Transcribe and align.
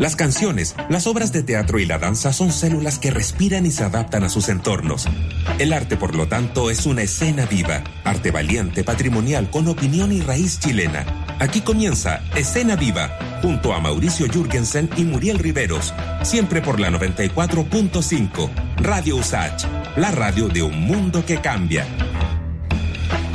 Las 0.00 0.16
canciones, 0.16 0.76
las 0.88 1.06
obras 1.06 1.30
de 1.30 1.42
teatro 1.42 1.78
y 1.78 1.84
la 1.84 1.98
danza 1.98 2.32
son 2.32 2.52
células 2.52 2.98
que 2.98 3.10
respiran 3.10 3.66
y 3.66 3.70
se 3.70 3.84
adaptan 3.84 4.24
a 4.24 4.30
sus 4.30 4.48
entornos. 4.48 5.06
El 5.58 5.74
arte, 5.74 5.98
por 5.98 6.14
lo 6.14 6.26
tanto, 6.26 6.70
es 6.70 6.86
una 6.86 7.02
escena 7.02 7.44
viva, 7.44 7.84
arte 8.02 8.30
valiente, 8.30 8.82
patrimonial, 8.82 9.50
con 9.50 9.68
opinión 9.68 10.10
y 10.10 10.22
raíz 10.22 10.58
chilena. 10.58 11.04
Aquí 11.38 11.60
comienza 11.60 12.22
Escena 12.34 12.76
Viva, 12.76 13.10
junto 13.42 13.74
a 13.74 13.80
Mauricio 13.80 14.26
Jürgensen 14.26 14.88
y 14.96 15.04
Muriel 15.04 15.38
Riveros, 15.38 15.92
siempre 16.22 16.62
por 16.62 16.80
la 16.80 16.88
94.5, 16.88 18.50
Radio 18.78 19.16
USACH, 19.16 19.66
la 19.96 20.10
radio 20.12 20.48
de 20.48 20.62
un 20.62 20.80
mundo 20.80 21.26
que 21.26 21.42
cambia. 21.42 21.86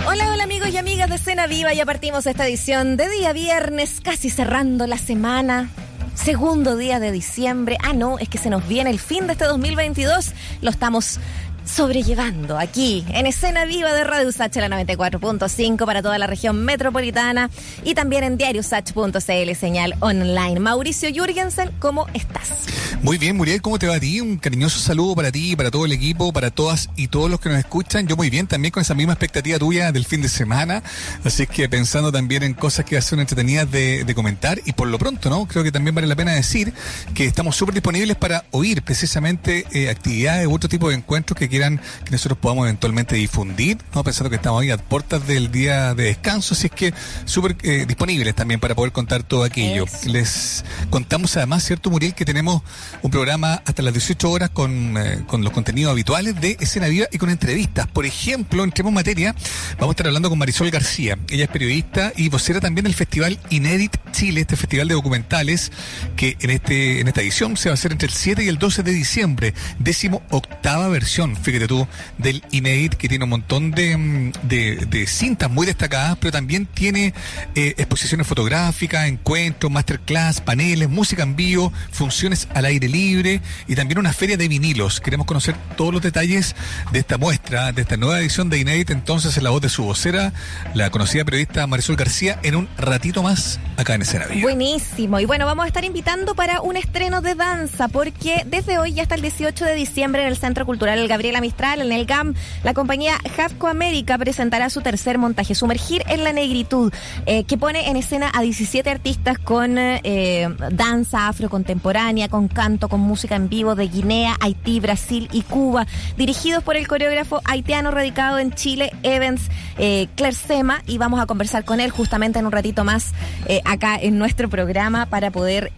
Hola, 0.08 0.32
hola 0.32 0.44
amigos 0.46 0.70
y 0.70 0.78
amigas 0.78 1.10
de 1.10 1.18
Escena 1.18 1.46
Viva, 1.46 1.76
ya 1.76 1.86
partimos 1.86 2.26
esta 2.26 2.48
edición 2.48 2.98
de 2.98 3.08
día 3.08 3.34
viernes, 3.34 4.02
casi 4.02 4.32
cerrando 4.32 4.88
la 4.88 4.98
semana. 4.98 5.70
Segundo 6.16 6.76
día 6.76 7.00
de 7.00 7.12
diciembre. 7.12 7.78
Ah, 7.84 7.94
no, 7.94 8.18
es 8.18 8.30
que 8.30 8.38
se 8.38 8.50
nos 8.50 8.68
viene 8.68 8.90
el 8.90 9.00
fin 9.00 9.28
de 9.28 9.34
este 9.34 9.46
2022. 9.46 10.34
Lo 10.62 10.72
estamos 10.72 11.20
sobrellevando 11.66 12.58
aquí 12.58 13.04
en 13.10 13.26
escena 13.26 13.66
viva 13.66 13.94
de 13.94 14.04
Radio 14.04 14.28
Usach 14.28 14.56
la 14.56 14.70
94.5 14.70 15.86
para 15.86 16.02
toda 16.02 16.18
la 16.18 16.28
región 16.28 16.64
metropolitana 16.64 17.50
y 17.84 17.96
también 17.96 18.24
en 18.24 18.38
diariosach.cl 18.38 19.56
señal 19.56 19.96
online. 20.00 20.60
Mauricio 20.60 21.10
Jürgensen, 21.10 21.72
¿cómo 21.80 22.08
estás? 22.14 22.66
Muy 23.02 23.18
bien, 23.18 23.36
Muriel, 23.36 23.62
¿cómo 23.62 23.78
te 23.78 23.88
va 23.88 23.96
a 23.96 24.00
ti? 24.00 24.22
Un 24.22 24.38
cariñoso 24.38 24.80
saludo 24.80 25.16
para 25.16 25.32
ti, 25.32 25.56
para 25.56 25.70
todo 25.70 25.86
el 25.86 25.92
equipo, 25.92 26.32
para 26.32 26.50
todas 26.52 26.90
y 26.96 27.08
todos 27.08 27.30
los 27.30 27.40
que 27.40 27.50
nos 27.50 27.60
escuchan. 27.60 28.08
Yo 28.08 28.16
muy 28.16 28.30
bien, 28.30 28.48
también 28.48 28.72
con 28.72 28.82
esa 28.82 28.94
misma 28.94 29.14
expectativa 29.14 29.60
tuya 29.60 29.92
del 29.92 30.06
fin 30.06 30.22
de 30.22 30.30
semana. 30.30 30.82
Así 31.24 31.46
que 31.46 31.68
pensando 31.70 32.12
también 32.12 32.44
en 32.44 32.54
cosas 32.54 32.86
que 32.86 33.00
son 33.02 33.20
entretenidas 33.20 33.70
de, 33.70 34.04
de 34.06 34.16
comentar 34.16 34.60
y 34.66 34.74
por 34.74 34.88
lo 34.88 34.98
pronto, 34.98 35.30
¿no? 35.30 35.46
Creo 35.46 35.64
que 35.64 35.72
también 35.72 35.94
vale 35.94 36.08
la 36.08 36.16
pena 36.16 36.34
decir 36.34 36.74
que 37.14 37.26
estamos 37.26 37.56
súper 37.56 37.76
disponibles 37.76 38.18
para 38.18 38.46
oír 38.52 38.82
precisamente 38.82 39.66
eh, 39.72 39.90
actividades 39.90 40.48
u 40.48 40.54
otro 40.54 40.70
tipo 40.70 40.90
de 40.90 40.96
encuentros 40.96 41.38
que 41.38 41.50
quieran 41.56 41.80
que 42.04 42.12
nosotros 42.12 42.38
podamos 42.38 42.66
eventualmente 42.66 43.16
difundir, 43.16 43.78
¿no? 43.94 44.04
pensando 44.04 44.30
que 44.30 44.36
estamos 44.36 44.62
ahí 44.62 44.72
a 44.72 44.78
puertas 44.78 45.26
del 45.26 45.54
día 45.54 45.94
de 45.96 46.04
descanso, 46.04 46.54
así 46.54 46.68
es 46.68 46.74
que 46.74 46.94
súper 47.24 47.56
eh, 47.64 47.86
disponibles 47.88 48.36
también 48.36 48.60
para 48.60 48.76
poder 48.76 48.92
contar 48.92 49.24
todo 49.24 49.46
aquello. 49.46 49.86
Les 50.06 50.66
contamos 50.90 51.38
además, 51.38 51.64
¿cierto, 51.64 51.90
Muriel, 51.90 52.14
que 52.14 52.26
tenemos 52.26 52.62
un 53.02 53.10
programa 53.10 53.62
hasta 53.66 53.82
las 53.84 53.94
18 53.94 54.30
horas 54.30 54.50
con, 54.50 54.98
eh, 54.98 55.24
con 55.28 55.46
los 55.46 55.54
contenidos 55.54 55.92
habituales 55.92 56.42
de 56.42 56.58
Escena 56.60 56.88
Viva 56.88 57.08
y 57.10 57.18
con 57.20 57.30
entrevistas. 57.30 57.88
Por 57.88 58.06
ejemplo, 58.06 58.66
entremos 58.66 58.92
en 58.92 58.96
materia, 58.96 59.36
vamos 59.80 59.90
a 59.90 59.92
estar 59.92 60.08
hablando 60.08 60.30
con 60.30 60.38
Marisol 60.38 60.72
García. 60.72 61.18
Ella 61.30 61.46
es 61.46 61.50
periodista 61.50 62.12
y 62.18 62.28
vocera 62.28 62.60
también 62.60 62.84
del 62.84 62.96
Festival 62.96 63.40
Inédit 63.50 63.96
Chile, 64.12 64.42
este 64.42 64.58
festival 64.58 64.90
de 64.90 64.96
documentales 64.96 65.72
que 66.18 66.36
en, 66.42 66.50
este, 66.50 67.00
en 67.00 67.08
esta 67.08 67.22
edición 67.22 67.56
se 67.56 67.70
va 67.70 67.74
a 67.74 67.76
hacer 67.76 67.94
entre 67.94 68.08
el 68.08 68.14
7 68.14 68.44
y 68.44 68.50
el 68.50 68.58
12 68.58 68.84
de 68.84 68.92
diciembre, 68.92 69.54
décimo 69.80 70.22
octava 70.32 70.90
versión. 70.90 71.38
Fíjate 71.46 71.68
tú, 71.68 71.88
del 72.18 72.44
INEIT, 72.50 72.96
que 72.96 73.08
tiene 73.08 73.26
un 73.26 73.30
montón 73.30 73.70
de, 73.70 73.96
mm, 73.96 74.32
de, 74.42 74.78
de 74.88 75.06
cintas 75.06 75.48
muy 75.52 75.68
destacadas, 75.68 76.18
pero 76.20 76.32
también 76.32 76.66
tiene 76.66 77.14
eh, 77.54 77.76
exposiciones 77.78 78.26
fotográficas, 78.26 79.08
encuentros, 79.08 79.72
masterclass, 79.72 80.42
paneles, 80.42 80.90
música 80.90 81.22
en 81.22 81.36
vivo, 81.36 81.72
funciones 81.92 82.48
al 82.56 82.66
aire 82.66 82.88
libre 82.88 83.42
y 83.68 83.76
también 83.76 84.00
una 84.00 84.12
feria 84.12 84.38
de 84.38 84.48
vinilos. 84.48 85.00
Queremos 85.00 85.28
conocer 85.28 85.54
todos 85.78 85.94
los 85.94 86.02
detalles 86.02 86.56
de 86.92 86.98
esta 86.98 87.20
muestra, 87.20 87.72
de 87.72 87.84
esta 87.84 87.96
nueva 87.96 88.20
edición 88.20 88.50
de 88.50 88.58
INEIT, 88.58 88.90
entonces 88.90 89.38
en 89.38 89.44
la 89.44 89.52
voz 89.52 89.62
de 89.62 89.70
su 89.70 89.84
vocera, 89.84 90.34
la 90.74 90.90
conocida 90.90 91.26
periodista 91.26 91.68
Marisol 91.68 91.96
García, 91.96 92.40
en 92.42 92.56
un 92.56 92.68
ratito 92.76 93.22
más 93.22 93.60
acá 93.78 93.94
en 93.94 94.02
Escena 94.02 94.26
Viva. 94.26 94.42
Buenísimo. 94.42 95.20
Y 95.20 95.26
bueno, 95.26 95.46
vamos 95.46 95.66
a 95.66 95.68
estar 95.68 95.86
invitando 95.86 96.34
para 96.34 96.62
un 96.62 96.76
estreno 96.76 97.22
de 97.22 97.36
danza, 97.36 97.88
porque 97.88 98.44
desde 98.48 98.80
hoy 98.80 99.00
hasta 99.00 99.14
el 99.14 99.22
18 99.22 99.64
de 99.64 99.76
diciembre 99.76 100.24
en 100.24 100.30
el 100.30 100.38
Centro 100.38 100.66
Cultural 100.66 101.08
Gabriela 101.36 101.42
Mistral, 101.42 101.82
en 101.82 101.92
el 101.92 102.06
GAM, 102.06 102.34
la 102.64 102.74
compañía 102.74 103.18
Javco 103.36 103.68
América 103.68 104.18
presentará 104.18 104.70
su 104.70 104.82
tercer 104.82 105.18
montaje, 105.18 105.54
Sumergir 105.54 106.04
en 106.08 106.24
la 106.24 106.32
Negritud, 106.32 106.94
eh, 107.26 107.44
que 107.44 107.58
pone 107.58 107.90
en 107.90 107.98
escena 107.98 108.32
a 108.34 108.42
17 108.42 108.90
artistas 108.90 109.38
con 109.38 109.78
eh, 109.78 110.48
danza 110.72 111.28
afrocontemporánea, 111.28 112.30
con 112.30 112.48
canto, 112.48 112.88
con 112.88 113.02
música 113.02 113.36
en 113.36 113.50
vivo 113.50 113.76
de 113.76 113.88
Guinea, 113.88 114.38
Haití, 114.40 114.80
Brasil 114.80 115.28
y 115.34 115.42
Cuba, 115.42 115.88
dirigidos 116.16 116.64
por 116.64 116.78
el 116.78 116.88
coreógrafo 116.88 117.42
haitiano 117.44 117.92
radicado 117.92 118.40
en 118.40 118.54
Chile, 118.54 118.92
Evans 119.04 119.42
eh, 119.78 120.08
Clersema, 120.16 120.84
y 120.88 120.98
vamos 120.98 121.20
a 121.20 121.26
conversar 121.26 121.66
con 121.66 121.82
él 121.82 121.92
justamente 121.92 122.40
en 122.40 122.46
un 122.46 122.52
ratito 122.54 122.86
más 122.86 123.12
eh, 123.48 123.62
acá 123.66 123.98
en 123.98 124.18
nuestro 124.18 124.50
programa 124.50 125.06
para 125.06 125.32
poder 125.32 125.74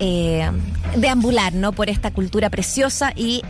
deambular 0.95 1.53
¿no? 1.53 1.71
por 1.71 1.89
esta 1.89 2.11
cultura 2.11 2.49
preciosa 2.49 3.11
y 3.15 3.41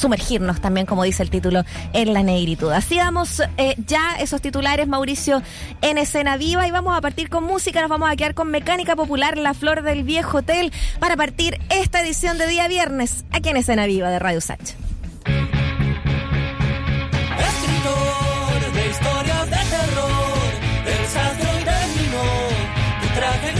sumergirnos 0.00 0.60
también, 0.60 0.86
como 0.86 1.04
dice 1.04 1.22
el 1.22 1.30
título, 1.30 1.64
en 1.92 2.12
la 2.12 2.22
negritud. 2.22 2.72
Así 2.72 2.96
damos 2.96 3.42
eh, 3.56 3.74
ya 3.86 4.16
esos 4.18 4.40
titulares, 4.40 4.88
Mauricio, 4.88 5.42
en 5.82 5.98
escena 5.98 6.36
viva 6.36 6.66
y 6.66 6.70
vamos 6.70 6.96
a 6.96 7.00
partir 7.00 7.28
con 7.28 7.44
música, 7.44 7.80
nos 7.80 7.90
vamos 7.90 8.10
a 8.10 8.16
quedar 8.16 8.34
con 8.34 8.50
Mecánica 8.50 8.96
Popular, 8.96 9.38
La 9.38 9.54
Flor 9.54 9.82
del 9.82 10.02
Viejo 10.02 10.38
Hotel, 10.38 10.72
para 10.98 11.16
partir 11.16 11.60
esta 11.68 12.00
edición 12.00 12.38
de 12.38 12.46
día 12.46 12.66
viernes, 12.68 13.24
aquí 13.30 13.50
en 13.50 13.58
escena 13.58 13.86
viva 13.86 14.10
de 14.10 14.18
Radio. 14.18 14.40
Escritor 14.40 14.64
de 18.74 18.88
historias 18.90 19.50
de 19.50 19.56
terror, 19.56 20.50
el 20.86 21.06
sastro 21.06 21.50
terminó 21.64 22.24
tu 23.00 23.08
traje 23.14 23.59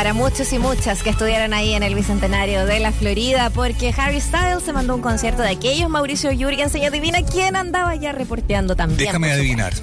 para 0.00 0.14
muchos 0.14 0.50
y 0.54 0.58
muchas 0.58 1.02
que 1.02 1.10
estuvieron 1.10 1.52
ahí 1.52 1.74
en 1.74 1.82
el 1.82 1.94
Bicentenario 1.94 2.64
de 2.64 2.80
la 2.80 2.90
Florida, 2.90 3.50
porque 3.50 3.92
Harry 3.98 4.18
Styles 4.18 4.62
se 4.64 4.72
mandó 4.72 4.94
un 4.94 5.02
concierto 5.02 5.42
de 5.42 5.50
aquellos, 5.50 5.90
Mauricio 5.90 6.30
Jürgensen, 6.32 6.80
y 6.82 6.86
adivina 6.86 7.18
quién 7.22 7.54
andaba 7.54 7.94
ya 7.96 8.12
reporteando 8.12 8.74
también. 8.74 8.96
Déjame 8.96 9.30
adivinar. 9.30 9.74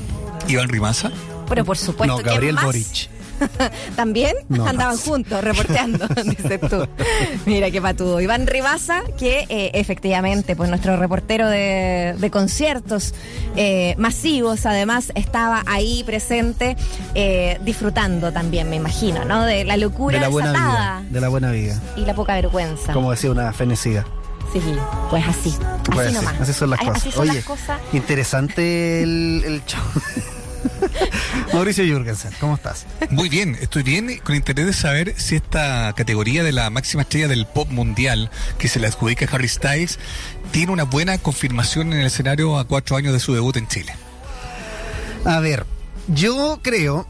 ¿Iván 0.47 0.69
Rimasa? 0.69 1.11
Pero 1.47 1.63
por 1.63 1.77
supuesto, 1.77 2.15
No, 2.17 2.23
¿quién 2.23 2.33
Gabriel? 2.33 2.57
Boric. 2.63 3.09
También 3.95 4.33
No, 4.49 4.65
andaban 4.65 4.95
no. 4.95 5.01
juntos 5.01 5.43
reporteando, 5.43 6.07
dices 6.25 6.61
tú. 6.61 6.87
Mira 7.45 7.71
qué 7.71 7.81
patudo. 7.81 8.19
Iván 8.21 8.47
Ribasa, 8.47 9.01
que 9.17 9.45
eh, 9.49 9.71
efectivamente, 9.73 10.55
pues 10.55 10.69
nuestro 10.69 10.97
reportero 10.97 11.47
de, 11.49 12.15
de 12.17 12.31
conciertos 12.31 13.13
eh, 13.55 13.95
masivos, 13.97 14.65
además, 14.65 15.11
estaba 15.15 15.63
ahí 15.67 16.03
presente, 16.05 16.75
eh, 17.15 17.59
disfrutando 17.63 18.31
también, 18.31 18.69
me 18.69 18.75
imagino, 18.75 19.25
¿no? 19.25 19.43
De 19.43 19.63
la 19.63 19.77
locura 19.77 20.15
De 20.17 20.21
la 20.21 20.29
buena 20.29 20.51
desatada 20.51 20.99
vida. 20.99 21.09
De 21.11 21.21
la 21.21 21.27
buena 21.29 21.51
vida. 21.51 21.81
y 21.95 22.01
la 22.01 22.13
poca 22.15 22.33
vergüenza. 22.35 22.93
Como 22.93 23.11
decía 23.11 23.31
una 23.31 23.51
fenecida. 23.53 24.05
Sí, 24.53 24.61
pues 25.09 25.27
así. 25.27 25.53
Pues 25.85 26.07
así 26.07 26.15
así, 26.15 26.25
nomás. 26.25 26.41
así 26.41 26.53
son 26.53 26.69
las 26.69 26.79
Así 26.79 26.87
cosas. 26.89 27.13
son 27.13 27.21
Oye, 27.23 27.33
las 27.35 27.45
cosas. 27.45 27.81
interesante 27.91 29.03
el, 29.03 29.43
el 29.45 29.65
show. 29.65 29.81
Mauricio 31.57 31.83
Jürgensen, 31.85 32.31
¿cómo 32.39 32.53
estás? 32.53 32.85
Muy 33.09 33.29
bien, 33.29 33.57
estoy 33.59 33.81
bien 33.81 34.19
con 34.23 34.35
interés 34.35 34.67
de 34.67 34.73
saber 34.73 35.15
si 35.17 35.37
esta 35.37 35.91
categoría 35.93 36.43
de 36.43 36.51
la 36.51 36.69
máxima 36.69 37.01
estrella 37.01 37.27
del 37.27 37.47
pop 37.47 37.67
mundial 37.71 38.29
que 38.59 38.67
se 38.67 38.79
le 38.79 38.85
adjudica 38.85 39.25
a 39.25 39.33
Harry 39.33 39.47
Styles 39.47 39.97
tiene 40.51 40.71
una 40.71 40.83
buena 40.83 41.17
confirmación 41.17 41.93
en 41.93 42.01
el 42.01 42.05
escenario 42.05 42.59
a 42.59 42.67
cuatro 42.67 42.95
años 42.95 43.11
de 43.11 43.19
su 43.19 43.33
debut 43.33 43.57
en 43.57 43.67
Chile. 43.67 43.91
A 45.25 45.39
ver, 45.39 45.65
yo 46.09 46.59
creo 46.61 47.07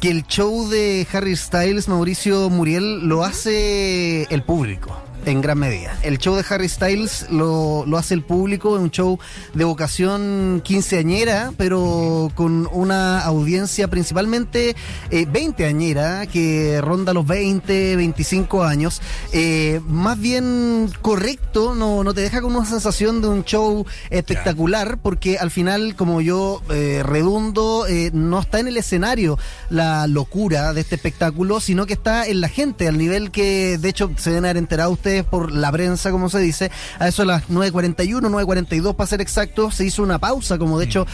que 0.00 0.10
el 0.10 0.26
show 0.26 0.68
de 0.68 1.06
Harry 1.12 1.36
Styles, 1.36 1.86
Mauricio 1.86 2.50
Muriel, 2.50 3.06
lo 3.06 3.22
hace 3.22 4.24
el 4.24 4.42
público. 4.42 5.00
En 5.26 5.40
gran 5.40 5.58
medida. 5.58 5.96
El 6.02 6.18
show 6.18 6.36
de 6.36 6.44
Harry 6.48 6.68
Styles 6.68 7.26
lo, 7.30 7.84
lo 7.86 7.96
hace 7.96 8.14
el 8.14 8.22
público, 8.22 8.76
es 8.76 8.82
un 8.82 8.90
show 8.90 9.18
de 9.54 9.64
vocación 9.64 10.60
quinceañera, 10.62 11.52
pero 11.56 12.30
con 12.34 12.68
una 12.72 13.20
audiencia 13.20 13.88
principalmente 13.88 14.76
eh, 15.10 15.26
veinteañera, 15.30 16.26
que 16.26 16.80
ronda 16.82 17.14
los 17.14 17.26
20, 17.26 17.96
25 17.96 18.64
años. 18.64 19.00
Eh, 19.32 19.80
más 19.86 20.18
bien 20.18 20.90
correcto, 21.00 21.74
no, 21.74 22.04
no 22.04 22.12
te 22.12 22.20
deja 22.20 22.40
con 22.40 22.54
una 22.54 22.66
sensación 22.66 23.22
de 23.22 23.28
un 23.28 23.44
show 23.44 23.86
espectacular, 24.10 24.98
porque 24.98 25.38
al 25.38 25.50
final, 25.50 25.96
como 25.96 26.20
yo 26.20 26.62
eh, 26.70 27.02
redundo, 27.04 27.86
eh, 27.88 28.10
no 28.12 28.40
está 28.40 28.60
en 28.60 28.68
el 28.68 28.76
escenario 28.76 29.38
la 29.70 30.06
locura 30.06 30.72
de 30.72 30.80
este 30.80 30.96
espectáculo, 30.96 31.60
sino 31.60 31.86
que 31.86 31.94
está 31.94 32.26
en 32.26 32.40
la 32.40 32.48
gente, 32.48 32.88
al 32.88 32.98
nivel 32.98 33.30
que 33.30 33.78
de 33.78 33.88
hecho 33.88 34.10
se 34.16 34.30
deben 34.30 34.44
haber 34.44 34.56
enterado 34.58 34.90
ustedes 34.90 35.13
por 35.22 35.52
la 35.52 35.70
prensa, 35.70 36.10
como 36.10 36.28
se 36.28 36.40
dice, 36.40 36.72
a 36.98 37.06
eso 37.06 37.22
a 37.22 37.26
las 37.26 37.48
9.41, 37.48 38.20
9.42 38.22 38.96
para 38.96 39.06
ser 39.06 39.20
exacto, 39.20 39.70
se 39.70 39.84
hizo 39.84 40.02
una 40.02 40.18
pausa, 40.18 40.58
como 40.58 40.78
de 40.80 40.86
hecho 40.86 41.06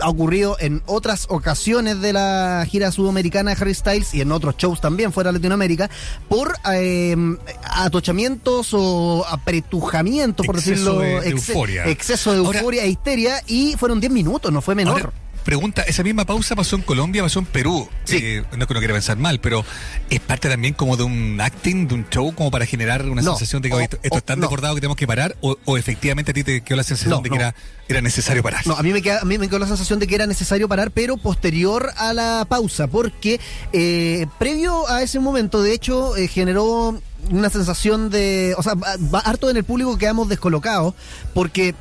ha 0.00 0.08
ocurrido 0.08 0.56
en 0.60 0.82
otras 0.86 1.26
ocasiones 1.28 2.00
de 2.00 2.14
la 2.14 2.64
gira 2.70 2.90
sudamericana 2.92 3.50
de 3.54 3.60
Harry 3.60 3.74
Styles 3.74 4.14
y 4.14 4.20
en 4.20 4.32
otros 4.32 4.56
shows 4.56 4.80
también 4.80 5.12
fuera 5.12 5.30
de 5.30 5.38
Latinoamérica, 5.38 5.90
por 6.28 6.54
eh, 6.72 7.16
atochamientos 7.64 8.70
o 8.72 9.24
apretujamientos, 9.28 10.46
por 10.46 10.56
Exceso 10.56 10.94
decirlo, 10.94 10.98
de- 11.00 11.20
de 11.20 11.28
ex- 11.30 11.48
euforia. 11.48 11.86
exceso 11.88 12.32
de 12.32 12.38
Ahora- 12.38 12.58
euforia 12.60 12.84
e 12.84 12.88
histeria, 12.88 13.42
y 13.46 13.74
fueron 13.76 14.00
10 14.00 14.12
minutos, 14.12 14.52
no 14.52 14.60
fue 14.62 14.74
menor. 14.74 15.00
Ahora, 15.00 15.12
pregunta, 15.42 15.82
esa 15.82 16.02
misma 16.02 16.24
pausa 16.24 16.54
pasó 16.56 16.76
en 16.76 16.82
Colombia, 16.82 17.22
pasó 17.22 17.38
en 17.40 17.46
Perú. 17.46 17.88
Sí. 18.04 18.18
Eh, 18.22 18.44
no 18.56 18.62
es 18.62 18.66
que 18.66 18.74
no 18.74 18.80
quiera 18.80 18.94
pensar 18.94 19.16
mal, 19.18 19.40
pero 19.40 19.64
es 20.10 20.20
parte 20.20 20.48
también 20.48 20.74
como 20.74 20.96
de 20.96 21.02
un 21.04 21.40
acting, 21.40 21.86
de 21.88 21.94
un 21.94 22.08
show, 22.08 22.34
como 22.34 22.50
para 22.50 22.66
generar 22.66 23.04
una 23.08 23.22
No. 23.22 23.32
sensación 23.32 23.62
de 23.62 23.68
que 23.70 23.74
O- 23.74 23.80
esto, 23.80 23.96
esto 24.02 24.14
o- 24.14 24.18
es 24.18 24.24
tan 24.24 24.38
no. 24.38 24.46
desbordado 24.46 24.74
que 24.74 24.80
tenemos 24.80 24.96
que 24.96 25.06
parar, 25.06 25.36
o, 25.40 25.56
o 25.64 25.76
efectivamente 25.76 26.30
a 26.30 26.34
ti 26.34 26.44
te 26.44 26.60
quedó 26.62 26.76
la 26.76 26.84
sensación 26.84 27.10
No, 27.10 27.20
de 27.20 27.30
que 27.30 27.36
era, 27.36 27.54
era 27.88 28.00
necesario 28.00 28.42
parar. 28.42 28.66
No, 28.66 28.74
a 28.74 28.82
mí, 28.82 28.92
me 28.92 29.02
queda, 29.02 29.20
a 29.20 29.24
mí 29.24 29.38
me 29.38 29.48
quedó 29.48 29.58
la 29.58 29.66
sensación 29.66 29.98
de 29.98 30.06
que 30.06 30.14
era 30.14 30.26
necesario 30.26 30.68
parar, 30.68 30.90
pero 30.90 31.16
posterior 31.16 31.92
a 31.96 32.12
la 32.12 32.46
pausa, 32.48 32.86
porque 32.86 33.40
eh, 33.72 34.26
previo 34.38 34.88
a 34.88 35.02
ese 35.02 35.18
momento, 35.20 35.62
de 35.62 35.72
hecho, 35.72 36.16
eh, 36.16 36.28
generó 36.28 37.00
una 37.30 37.50
sensación 37.50 38.10
de. 38.10 38.54
O 38.58 38.62
sea, 38.62 38.74
va- 38.74 38.96
va- 39.14 39.20
harto 39.20 39.48
en 39.50 39.56
el 39.56 39.64
público 39.64 39.96
quedamos 39.98 40.28
descolocados, 40.28 40.94
porque. 41.34 41.74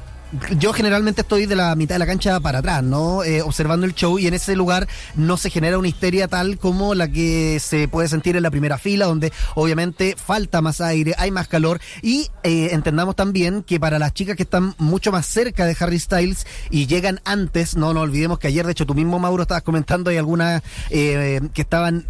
Yo 0.57 0.71
generalmente 0.71 1.21
estoy 1.21 1.45
de 1.45 1.55
la 1.55 1.75
mitad 1.75 1.95
de 1.95 1.99
la 1.99 2.05
cancha 2.05 2.39
para 2.39 2.59
atrás, 2.59 2.83
¿no? 2.83 3.23
Eh, 3.23 3.41
observando 3.41 3.85
el 3.85 3.93
show 3.93 4.17
y 4.17 4.27
en 4.27 4.33
ese 4.33 4.55
lugar 4.55 4.87
no 5.15 5.35
se 5.35 5.49
genera 5.49 5.77
una 5.77 5.89
histeria 5.89 6.27
tal 6.27 6.57
como 6.57 6.95
la 6.95 7.09
que 7.09 7.59
se 7.59 7.87
puede 7.87 8.07
sentir 8.07 8.37
en 8.37 8.43
la 8.43 8.51
primera 8.51 8.77
fila, 8.77 9.05
donde 9.05 9.33
obviamente 9.55 10.15
falta 10.15 10.61
más 10.61 10.79
aire, 10.79 11.13
hay 11.17 11.31
más 11.31 11.47
calor 11.47 11.81
y 12.01 12.29
eh, 12.43 12.69
entendamos 12.71 13.15
también 13.15 13.63
que 13.63 13.79
para 13.79 14.00
las 14.00 14.13
chicas 14.13 14.38
que 14.38 14.43
están 14.43 14.73
mucho 14.77 15.11
más 15.11 15.25
cerca 15.25 15.65
de 15.65 15.75
Harry 15.79 16.00
Styles 16.00 16.47
y 16.69 16.88
llegan 16.88 17.19
antes, 17.25 17.75
no 17.75 17.93
nos 17.93 18.03
olvidemos 18.03 18.39
que 18.39 18.47
ayer, 18.47 18.65
de 18.65 18.71
hecho, 18.71 18.85
tú 18.85 18.95
mismo, 18.95 19.19
Mauro, 19.19 19.43
estabas 19.43 19.63
comentando, 19.63 20.09
hay 20.09 20.17
algunas 20.17 20.61
eh, 20.89 21.41
que 21.53 21.61
estaban... 21.61 22.07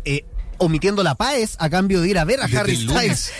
omitiendo 0.61 1.03
la 1.03 1.15
PAES 1.15 1.55
a 1.59 1.69
cambio 1.69 2.01
de 2.01 2.09
ir 2.09 2.17
a 2.19 2.23
ver 2.25 2.39
a 2.41 2.45
Desde 2.45 2.57
Harry 2.59 2.75
Styles. 2.75 3.31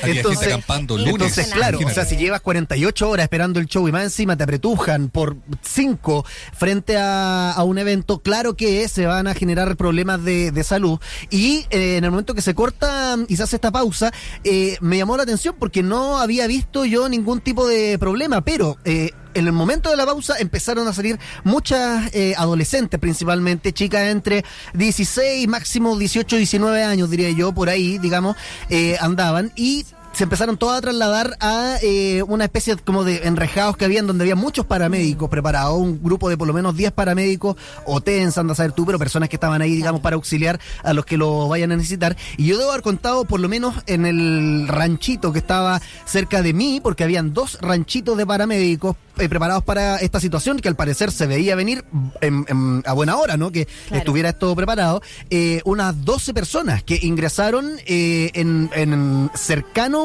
acampando, 0.48 0.98
lunes, 0.98 1.14
entonces, 1.14 1.48
claro, 1.48 1.80
o 1.86 1.90
sea, 1.90 2.06
si 2.06 2.18
llevas 2.18 2.42
48 2.42 3.10
horas 3.10 3.24
esperando 3.24 3.60
el 3.60 3.68
show 3.68 3.88
y 3.88 3.92
más 3.92 4.04
encima 4.04 4.36
te 4.36 4.44
apretujan 4.44 5.10
por 5.10 5.38
5 5.62 6.26
frente 6.54 6.98
a, 6.98 7.52
a 7.52 7.64
un 7.64 7.78
evento, 7.78 8.20
claro 8.20 8.56
que 8.56 8.88
se 8.88 9.06
van 9.06 9.28
a 9.28 9.34
generar 9.34 9.76
problemas 9.78 10.24
de, 10.24 10.52
de 10.52 10.64
salud. 10.64 11.00
Y 11.30 11.66
eh, 11.70 11.98
en 11.98 12.04
el 12.04 12.12
momento 12.12 12.34
que 12.34 12.42
se 12.42 12.56
corta 12.56 13.18
y 13.28 13.36
se 13.38 13.44
hace 13.44 13.56
esta 13.58 13.72
pausa, 13.72 14.12
eh, 14.44 14.78
me 14.82 14.98
llamó 14.98 15.16
la 15.18 15.24
atención 15.24 15.56
porque 15.60 15.84
no 15.84 16.20
había 16.20 16.48
visto 16.48 16.86
yo 16.86 17.08
ningún 17.08 17.42
tipo 17.42 17.68
de 17.68 17.98
problema, 18.00 18.42
pero... 18.42 18.78
eh, 18.86 19.12
en 19.34 19.48
el 19.48 19.54
momento 19.54 19.90
de 19.90 19.98
la 19.98 20.06
pausa 20.06 20.36
empezaron 20.40 20.88
a 20.88 20.94
salir 20.94 21.20
muchas 21.44 22.14
eh, 22.14 22.34
adolescentes, 22.38 23.00
principalmente 23.00 23.74
chicas 23.74 24.10
entre 24.10 24.44
16, 24.74 25.48
máximo 25.48 25.98
18, 25.98 26.38
19 26.38 26.84
años, 26.84 27.10
diría 27.10 27.32
yo, 27.32 27.52
por 27.54 27.70
ahí, 27.70 27.98
digamos, 27.98 28.36
eh, 28.70 28.98
andaban. 29.00 29.52
Y 29.56 29.86
se 30.14 30.24
empezaron 30.26 30.58
todas 30.58 30.78
a 30.78 30.82
trasladar 30.82 31.38
a 31.40 31.78
eh, 31.82 32.22
una 32.28 32.44
especie 32.44 32.76
como 32.78 33.04
de 33.04 33.28
enrejados 33.28 33.78
que 33.78 33.86
habían 33.86 34.08
donde 34.08 34.24
había 34.24 34.36
muchos 34.36 34.66
paramédicos 34.66 35.30
preparados, 35.30 35.78
un 35.80 36.02
grupo 36.04 36.30
de 36.30 36.38
por 36.38 36.48
lo 36.48 36.54
menos 36.54 36.76
10 36.76 36.92
paramédicos 36.92 37.56
o 37.86 38.02
TENS, 38.02 38.38
anda 38.38 38.54
a 38.54 38.56
saber 38.56 38.74
tú, 38.74 38.86
pero 38.86 39.00
personas 39.00 39.30
que 39.30 39.38
estaban 39.38 39.62
ahí, 39.62 39.76
digamos, 39.76 40.02
para 40.02 40.16
auxiliar 40.16 40.60
a 40.84 40.94
los 40.94 41.06
que 41.06 41.18
lo 41.18 41.48
vayan 41.48 41.72
a 41.72 41.78
necesitar. 41.78 42.18
Y 42.38 42.46
yo 42.46 42.58
debo 42.58 42.72
haber 42.72 42.82
contado 42.84 43.24
por 43.26 43.40
lo 43.40 43.48
menos 43.48 43.76
en 43.88 44.06
el 44.06 44.68
ranchito 44.68 45.32
que 45.32 45.40
estaba 45.40 45.82
cerca 46.06 46.42
de 46.42 46.54
mí, 46.54 46.82
porque 46.84 47.04
habían 47.06 47.34
dos 47.34 47.58
ranchitos 47.62 48.18
de 48.18 48.26
paramédicos 48.26 48.96
eh, 49.18 49.30
preparados 49.30 49.64
para 49.64 49.98
esta 49.98 50.20
situación 50.20 50.60
que 50.60 50.68
al 50.70 50.76
parecer 50.76 51.12
se 51.12 51.28
veía 51.28 51.56
venir 51.56 51.84
en- 52.22 52.46
en- 52.48 52.82
a 52.86 52.94
buena 52.94 53.18
hora, 53.18 53.38
¿no? 53.38 53.52
Que 53.52 53.66
Claro. 53.66 53.98
estuviera 54.00 54.30
esto 54.30 54.56
preparado. 54.56 55.02
Eh, 55.30 55.62
unas 55.66 56.04
12 56.06 56.34
personas 56.34 56.82
que 56.84 56.98
ingresaron 57.02 57.72
eh, 57.86 58.32
en, 58.34 58.70
en 58.74 59.30
cercano 59.36 60.01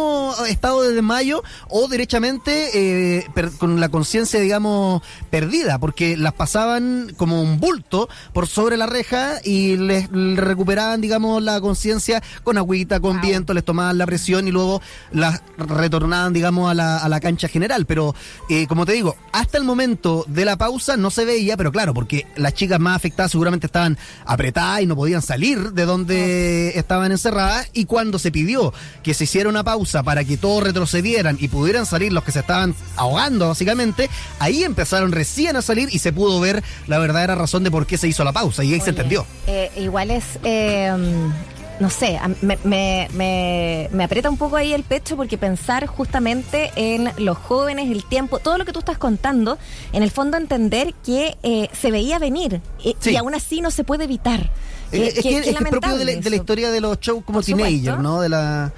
estado 0.48 0.82
de 0.82 0.92
desmayo 0.92 1.42
o 1.68 1.88
derechamente 1.88 2.70
eh, 3.18 3.26
per- 3.34 3.50
con 3.52 3.80
la 3.80 3.88
conciencia, 3.88 4.40
digamos, 4.40 5.02
perdida, 5.30 5.78
porque 5.78 6.16
las 6.16 6.32
pasaban 6.32 7.12
como 7.16 7.42
un 7.42 7.58
bulto 7.60 8.08
por 8.32 8.46
sobre 8.46 8.76
la 8.76 8.86
reja 8.86 9.40
y 9.44 9.76
les, 9.76 10.10
les 10.10 10.38
recuperaban, 10.38 11.00
digamos, 11.00 11.42
la 11.42 11.60
conciencia 11.60 12.22
con 12.44 12.58
agüita, 12.58 13.00
con 13.00 13.16
Wow. 13.16 13.22
viento, 13.22 13.54
les 13.54 13.64
tomaban 13.64 13.96
la 13.98 14.06
presión 14.06 14.46
y 14.48 14.50
luego 14.50 14.80
las 15.12 15.40
retornaban, 15.56 16.32
digamos, 16.32 16.70
a 16.70 16.74
la, 16.74 16.98
a 16.98 17.08
la 17.08 17.20
cancha 17.20 17.48
general. 17.48 17.86
Pero, 17.86 18.14
eh, 18.50 18.66
como 18.66 18.84
te 18.84 18.92
digo, 18.92 19.16
hasta 19.32 19.58
el 19.58 19.64
momento 19.64 20.24
de 20.28 20.44
la 20.44 20.56
pausa 20.58 20.96
no 20.96 21.10
se 21.10 21.24
veía, 21.24 21.56
pero 21.56 21.72
claro, 21.72 21.94
porque 21.94 22.26
las 22.36 22.54
chicas 22.54 22.78
más 22.80 22.96
afectadas 22.96 23.30
seguramente 23.32 23.66
estaban 23.66 23.96
apretadas 24.24 24.82
y 24.82 24.86
no 24.86 24.96
podían 24.96 25.22
salir 25.22 25.72
de 25.72 25.84
donde 25.86 26.72
estaban 26.78 27.10
encerradas. 27.12 27.68
Y 27.72 27.84
cuando 27.86 28.18
se 28.18 28.30
pidió 28.30 28.72
que 29.02 29.14
se 29.14 29.24
hiciera 29.24 29.48
una 29.48 29.64
pausa 29.64 29.85
para 30.04 30.24
que 30.24 30.36
todos 30.36 30.62
retrocedieran 30.62 31.36
y 31.40 31.48
pudieran 31.48 31.86
salir 31.86 32.12
los 32.12 32.24
que 32.24 32.32
se 32.32 32.40
estaban 32.40 32.74
ahogando, 32.96 33.48
básicamente, 33.48 34.08
ahí 34.38 34.64
empezaron 34.64 35.12
recién 35.12 35.56
a 35.56 35.62
salir 35.62 35.88
y 35.92 35.98
se 35.98 36.12
pudo 36.12 36.40
ver 36.40 36.62
la 36.86 36.98
verdadera 36.98 37.34
razón 37.34 37.62
de 37.64 37.70
por 37.70 37.86
qué 37.86 37.96
se 37.98 38.08
hizo 38.08 38.24
la 38.24 38.32
pausa. 38.32 38.64
Y 38.64 38.74
ahí 38.74 38.80
se 38.80 38.90
entendió. 38.90 39.26
eh, 39.46 39.70
igual 39.76 40.10
es. 40.10 40.24
eh, 40.44 40.92
no 41.78 41.90
sé, 41.90 42.18
me, 42.40 42.58
me, 42.64 43.06
me, 43.12 43.90
me 43.92 44.04
aprieta 44.04 44.30
un 44.30 44.38
poco 44.38 44.56
ahí 44.56 44.72
el 44.72 44.82
pecho 44.82 45.14
porque 45.14 45.36
pensar 45.36 45.84
justamente 45.86 46.70
en 46.74 47.10
los 47.18 47.36
jóvenes, 47.36 47.90
el 47.90 48.02
tiempo, 48.02 48.38
todo 48.38 48.56
lo 48.56 48.64
que 48.64 48.72
tú 48.72 48.78
estás 48.78 48.96
contando, 48.96 49.58
en 49.92 50.02
el 50.02 50.10
fondo 50.10 50.38
entender 50.38 50.94
que 51.04 51.36
eh, 51.42 51.68
se 51.78 51.90
veía 51.90 52.18
venir 52.18 52.62
eh, 52.82 52.94
Sí. 52.98 53.10
y 53.10 53.16
aún 53.16 53.34
así 53.34 53.60
no 53.60 53.70
se 53.70 53.84
puede 53.84 54.04
evitar. 54.04 54.50
Es 54.90 55.14
que, 55.20 55.36
es 55.36 55.42
que 55.44 55.50
es 55.50 55.56
propio 55.68 55.98
de 55.98 56.04
la, 56.06 56.12
de 56.14 56.30
la 56.30 56.36
historia 56.36 56.70
de 56.70 56.80
los 56.80 56.98
shows 56.98 57.22
como 57.26 57.40
Por 57.40 57.44
supuesto. 57.44 57.68
teenager, 57.68 57.98
¿no? 58.02 58.20
De 58.22 58.30
la 58.30 58.72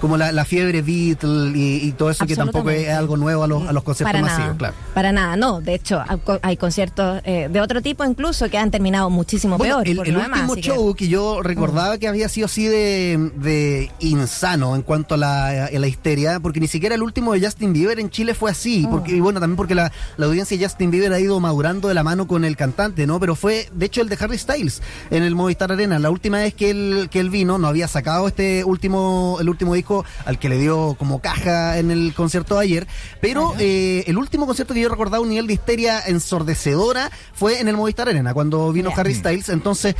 como 0.00 0.16
la, 0.16 0.32
la 0.32 0.44
fiebre 0.44 0.82
Beatle 0.82 1.52
y, 1.56 1.86
y 1.88 1.92
todo 1.92 2.10
eso 2.10 2.26
que 2.26 2.36
tampoco 2.36 2.70
es 2.70 2.88
algo 2.90 3.16
nuevo 3.16 3.44
a 3.44 3.46
los, 3.46 3.66
a 3.68 3.72
los 3.72 3.82
conciertos 3.82 4.12
Para 4.12 4.22
masivos, 4.22 4.46
nada, 4.46 4.58
claro. 4.58 4.74
para 4.94 5.12
nada, 5.12 5.36
no. 5.36 5.60
De 5.60 5.74
hecho, 5.74 6.02
hay 6.06 6.18
co- 6.18 6.38
hay 6.42 6.56
conciertos 6.56 7.20
eh, 7.24 7.48
de 7.50 7.60
otro 7.60 7.80
tipo 7.82 8.04
incluso 8.04 8.48
que 8.50 8.58
han 8.58 8.70
terminado 8.70 9.10
muchísimo 9.10 9.58
Bueno, 9.58 9.76
peor. 9.76 9.88
el, 9.88 9.96
por 9.96 10.08
el 10.08 10.14
demás, 10.14 10.28
último 10.40 10.54
que- 10.54 10.62
show 10.62 10.94
que... 10.94 11.08
yo 11.08 11.42
recordaba 11.42 11.98
que 11.98 12.08
había 12.08 12.28
sido 12.28 12.46
así 12.46 12.64
de, 12.66 13.30
de 13.36 13.90
insano 14.00 14.74
en 14.76 14.82
cuanto 14.82 15.14
a 15.14 15.18
la, 15.18 15.66
a 15.66 15.70
la 15.78 15.86
histeria, 15.86 16.40
porque 16.40 16.60
ni 16.60 16.68
siquiera 16.68 16.94
el 16.94 17.02
último 17.02 17.32
de 17.32 17.40
Justin 17.44 17.72
Bieber 17.72 17.98
en 18.00 18.10
Chile 18.10 18.34
fue 18.34 18.50
así, 18.50 18.86
porque, 18.90 19.16
y 19.16 19.20
bueno, 19.20 19.40
también 19.40 19.56
porque 19.56 19.74
la, 19.74 19.92
la 20.16 20.26
audiencia 20.26 20.56
de 20.56 20.64
Justin 20.64 20.90
Bieber 20.90 21.12
ha 21.12 21.20
ido 21.20 21.38
madurando 21.40 21.88
de 21.88 21.94
la 21.94 22.02
mano 22.02 22.26
con 22.26 22.44
el 22.44 22.56
cantante, 22.56 23.06
¿no? 23.06 23.18
Pero 23.20 23.34
fue, 23.36 23.68
de 23.72 23.86
hecho, 23.86 24.00
el 24.02 24.08
de 24.08 24.16
Harry 24.20 24.38
Styles 24.38 24.82
en 25.10 25.22
el 25.22 25.34
Movistar 25.34 25.72
Arena. 25.72 25.98
La 25.98 26.10
última 26.10 26.38
vez 26.38 26.54
que 26.54 26.70
él, 26.70 27.08
que 27.10 27.20
él 27.20 27.30
vino, 27.30 27.58
no 27.58 27.68
había 27.68 27.88
sacado 27.88 28.26
este 28.28 28.64
último, 28.64 29.38
el 29.40 29.48
último 29.48 29.74
disco 29.74 29.85
al 30.24 30.38
que 30.38 30.48
le 30.48 30.58
dio 30.58 30.96
como 30.98 31.20
caja 31.20 31.78
en 31.78 31.90
el 31.90 32.14
concierto 32.14 32.56
de 32.56 32.64
ayer, 32.64 32.86
pero 33.20 33.54
eh, 33.58 34.04
el 34.06 34.18
último 34.18 34.46
concierto 34.46 34.74
que 34.74 34.80
yo 34.80 34.88
recordaba 34.88 35.22
un 35.22 35.28
nivel 35.28 35.46
de 35.46 35.54
histeria 35.54 36.00
ensordecedora 36.06 37.10
fue 37.32 37.60
en 37.60 37.68
el 37.68 37.76
Movistar 37.76 38.08
Arena, 38.08 38.34
cuando 38.34 38.72
vino. 38.72 38.92
Harry 38.96 39.14
Styles. 39.14 39.48
Entonces, 39.48 39.94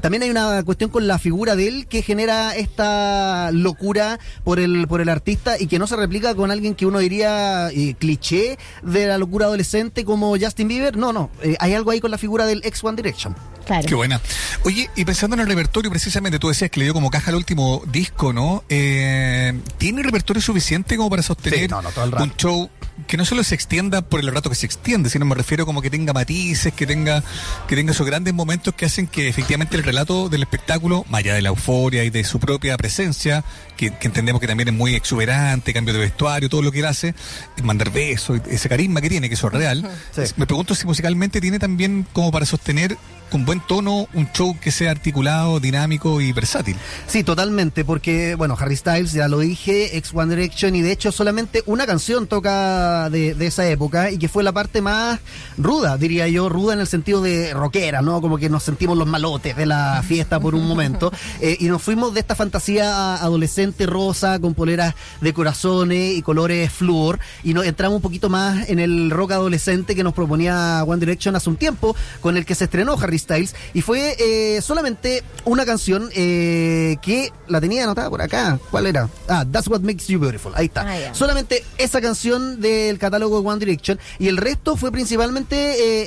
también 0.00 0.22
hay 0.22 0.30
una 0.30 0.62
cuestión 0.62 0.90
con 0.90 1.06
la 1.06 1.18
figura 1.18 1.54
de 1.56 1.68
él 1.68 1.86
que 1.86 2.02
genera 2.02 2.56
esta 2.56 3.50
locura 3.52 4.18
por 4.44 4.58
el, 4.58 4.86
por 4.88 5.00
el 5.00 5.08
artista 5.08 5.58
y 5.60 5.66
que 5.66 5.78
no 5.78 5.86
se 5.86 5.96
replica 5.96 6.34
con 6.34 6.50
alguien 6.50 6.74
que 6.74 6.86
uno 6.86 6.98
diría 6.98 7.68
eh, 7.70 7.94
cliché 7.98 8.58
de 8.82 9.06
la 9.06 9.18
locura 9.18 9.46
adolescente 9.46 10.04
como 10.04 10.36
Justin 10.38 10.68
Bieber. 10.68 10.96
No, 10.96 11.12
no, 11.12 11.30
eh, 11.42 11.56
hay 11.60 11.74
algo 11.74 11.90
ahí 11.90 12.00
con 12.00 12.10
la 12.10 12.18
figura 12.18 12.46
del 12.46 12.62
ex 12.64 12.82
One 12.82 12.96
Direction. 12.96 13.34
Claro. 13.66 13.86
Qué 13.86 13.94
buena. 13.94 14.20
Oye, 14.64 14.90
y 14.96 15.04
pensando 15.04 15.34
en 15.34 15.40
el 15.40 15.46
repertorio, 15.46 15.88
precisamente, 15.90 16.38
tú 16.40 16.48
decías 16.48 16.68
que 16.70 16.80
le 16.80 16.86
dio 16.86 16.94
como 16.94 17.10
caja 17.10 17.30
el 17.30 17.36
último 17.36 17.82
disco, 17.86 18.32
¿no? 18.32 18.64
Eh, 18.68 19.52
¿Tiene 19.78 20.02
repertorio 20.02 20.42
suficiente 20.42 20.96
como 20.96 21.08
para 21.10 21.22
sostener 21.22 21.60
Sí, 21.60 21.68
no, 21.68 21.80
no, 21.80 21.90
todo 21.90 22.04
el 22.06 22.10
rato. 22.12 22.24
un 22.24 22.36
show 22.36 22.70
que 23.06 23.16
no 23.16 23.24
solo 23.24 23.44
se 23.44 23.54
extienda 23.54 24.02
por 24.02 24.20
el 24.20 24.32
rato 24.32 24.50
que 24.50 24.56
se 24.56 24.66
extiende, 24.66 25.10
sino 25.10 25.24
me 25.24 25.34
refiero 25.34 25.66
como 25.66 25.82
que 25.82 25.90
tenga 25.90 26.12
matices, 26.12 26.72
que 26.72 26.86
tenga, 26.86 27.22
que 27.68 27.76
tenga 27.76 27.92
esos 27.92 28.06
grandes 28.06 28.34
momentos 28.34 28.74
que 28.74 28.86
hacen 28.86 29.06
que 29.06 29.28
efectivamente 29.28 29.76
el 29.76 29.82
relato 29.82 30.28
del 30.28 30.42
espectáculo, 30.42 31.04
más 31.08 31.20
allá 31.20 31.34
de 31.34 31.42
la 31.42 31.50
euforia 31.50 32.04
y 32.04 32.10
de 32.10 32.24
su 32.24 32.40
propia 32.40 32.76
presencia, 32.76 33.44
que, 33.76 33.96
que 33.96 34.06
entendemos 34.06 34.40
que 34.40 34.46
también 34.46 34.68
es 34.68 34.74
muy 34.74 34.94
exuberante, 34.94 35.72
cambio 35.72 35.94
de 35.94 36.00
vestuario, 36.00 36.48
todo 36.48 36.62
lo 36.62 36.72
que 36.72 36.80
él 36.80 36.86
hace, 36.86 37.14
mandar 37.62 37.90
besos, 37.90 38.40
ese 38.48 38.68
carisma 38.68 39.00
que 39.00 39.08
tiene, 39.08 39.28
que 39.28 39.34
eso 39.34 39.48
es 39.48 39.52
real. 39.52 39.90
Sí. 40.14 40.22
Me 40.36 40.46
pregunto 40.46 40.74
si 40.74 40.86
musicalmente 40.86 41.40
tiene 41.40 41.58
también 41.58 42.06
como 42.12 42.30
para 42.30 42.46
sostener 42.46 42.96
con 43.32 43.46
buen 43.46 43.60
tono 43.60 44.08
un 44.12 44.30
show 44.32 44.54
que 44.60 44.70
sea 44.70 44.90
articulado, 44.90 45.58
dinámico 45.58 46.20
y 46.20 46.34
versátil. 46.34 46.76
Sí, 47.06 47.24
totalmente, 47.24 47.82
porque, 47.82 48.34
bueno, 48.34 48.58
Harry 48.60 48.76
Styles, 48.76 49.12
ya 49.12 49.26
lo 49.26 49.38
dije, 49.38 49.96
ex 49.96 50.12
One 50.12 50.36
Direction, 50.36 50.76
y 50.76 50.82
de 50.82 50.92
hecho 50.92 51.10
solamente 51.10 51.62
una 51.64 51.86
canción 51.86 52.26
toca 52.26 53.08
de, 53.08 53.34
de 53.34 53.46
esa 53.46 53.66
época, 53.66 54.10
y 54.10 54.18
que 54.18 54.28
fue 54.28 54.42
la 54.42 54.52
parte 54.52 54.82
más 54.82 55.18
ruda, 55.56 55.96
diría 55.96 56.28
yo, 56.28 56.50
ruda 56.50 56.74
en 56.74 56.80
el 56.80 56.86
sentido 56.86 57.22
de 57.22 57.54
rockera, 57.54 58.02
¿no? 58.02 58.20
Como 58.20 58.36
que 58.36 58.50
nos 58.50 58.64
sentimos 58.64 58.98
los 58.98 59.08
malotes 59.08 59.56
de 59.56 59.64
la 59.64 60.04
fiesta 60.06 60.38
por 60.38 60.54
un 60.54 60.68
momento, 60.68 61.10
eh, 61.40 61.56
y 61.58 61.68
nos 61.68 61.80
fuimos 61.80 62.12
de 62.12 62.20
esta 62.20 62.34
fantasía 62.34 63.14
adolescente 63.14 63.86
rosa, 63.86 64.40
con 64.40 64.52
poleras 64.52 64.94
de 65.22 65.32
corazones 65.32 66.18
y 66.18 66.20
colores 66.20 66.70
flúor, 66.70 67.18
y 67.42 67.54
nos 67.54 67.64
entramos 67.64 67.96
un 67.96 68.02
poquito 68.02 68.28
más 68.28 68.68
en 68.68 68.78
el 68.78 69.10
rock 69.10 69.32
adolescente 69.32 69.94
que 69.94 70.04
nos 70.04 70.12
proponía 70.12 70.84
One 70.84 71.00
Direction 71.00 71.34
hace 71.34 71.48
un 71.48 71.56
tiempo, 71.56 71.96
con 72.20 72.36
el 72.36 72.44
que 72.44 72.54
se 72.54 72.64
estrenó 72.64 72.98
Harry 73.00 73.21
Styles, 73.22 73.54
y 73.74 73.80
fue 73.82 74.16
eh, 74.18 74.60
solamente 74.62 75.22
una 75.44 75.64
canción 75.64 76.10
eh, 76.14 76.96
que 77.02 77.30
la 77.48 77.60
tenía 77.60 77.84
anotada 77.84 78.10
por 78.10 78.20
acá. 78.22 78.58
¿Cuál 78.70 78.86
era? 78.86 79.08
Ah, 79.28 79.44
That's 79.50 79.68
What 79.68 79.80
Makes 79.80 80.06
You 80.08 80.18
Beautiful. 80.20 80.52
Ahí 80.54 80.66
está. 80.66 80.82
Ah, 80.88 80.98
ya. 80.98 81.14
Solamente 81.14 81.64
esa 81.78 82.00
canción 82.00 82.60
del 82.60 82.98
catálogo 82.98 83.40
de 83.40 83.48
One 83.48 83.58
Direction, 83.58 83.98
y 84.18 84.28
el 84.28 84.36
resto 84.36 84.76
fue 84.76 84.92
principalmente 84.92 85.56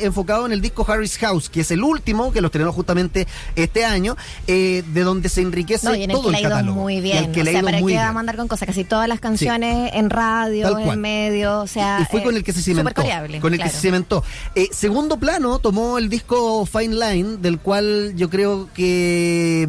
eh, 0.01 0.05
enfocado 0.05 0.45
en 0.45 0.51
el 0.51 0.61
disco 0.61 0.85
Harry's 0.87 1.17
House, 1.17 1.49
que 1.49 1.61
es 1.61 1.71
el 1.71 1.83
último, 1.83 2.31
que 2.31 2.41
lo 2.41 2.47
estrenó 2.47 2.71
justamente 2.71 3.27
este 3.55 3.85
año, 3.85 4.15
eh, 4.47 4.83
de 4.93 5.01
donde 5.03 5.29
se 5.29 5.41
enriquece 5.41 5.87
No, 5.87 5.95
y 5.95 6.03
en 6.03 6.11
el 6.11 6.15
todo 6.17 6.23
que 6.23 6.29
el 6.29 6.35
ha 6.35 6.39
ido 6.41 6.49
catálogo. 6.49 6.81
muy 6.81 6.97
Y 6.97 7.01
bien. 7.01 7.17
el 7.25 7.31
que 7.31 7.41
o 7.41 7.45
sea, 7.45 7.61
¿para 7.61 7.77
qué 7.77 7.83
va 7.83 7.89
a 8.01 8.03
bien. 8.03 8.13
mandar 8.13 8.35
con 8.37 8.47
cosas? 8.47 8.65
Casi 8.67 8.83
todas 8.83 9.07
las 9.07 9.19
canciones 9.19 9.91
en 9.93 10.09
radio, 10.09 10.77
en 10.79 10.99
medio, 10.99 11.61
o 11.61 11.67
sea. 11.67 11.99
y 12.01 12.05
fue 12.11 12.23
con 12.23 12.33
eh, 12.33 12.37
el 12.37 12.43
que 12.43 12.53
se 12.53 12.61
cimentó. 12.61 12.89
súper 12.89 13.03
coreable, 13.03 13.39
Con 13.39 13.53
el 13.53 13.59
que 13.59 13.63
claro. 13.65 13.75
se 13.75 13.81
cimentó. 13.81 14.23
Eh, 14.55 14.69
segundo 14.71 15.17
plano 15.17 15.59
tomó 15.59 15.97
el 15.97 16.09
disco 16.09 16.65
Fine 16.65 16.95
Del 17.13 17.59
cual 17.59 18.13
yo 18.15 18.31
creo 18.31 18.67
que 18.73 19.67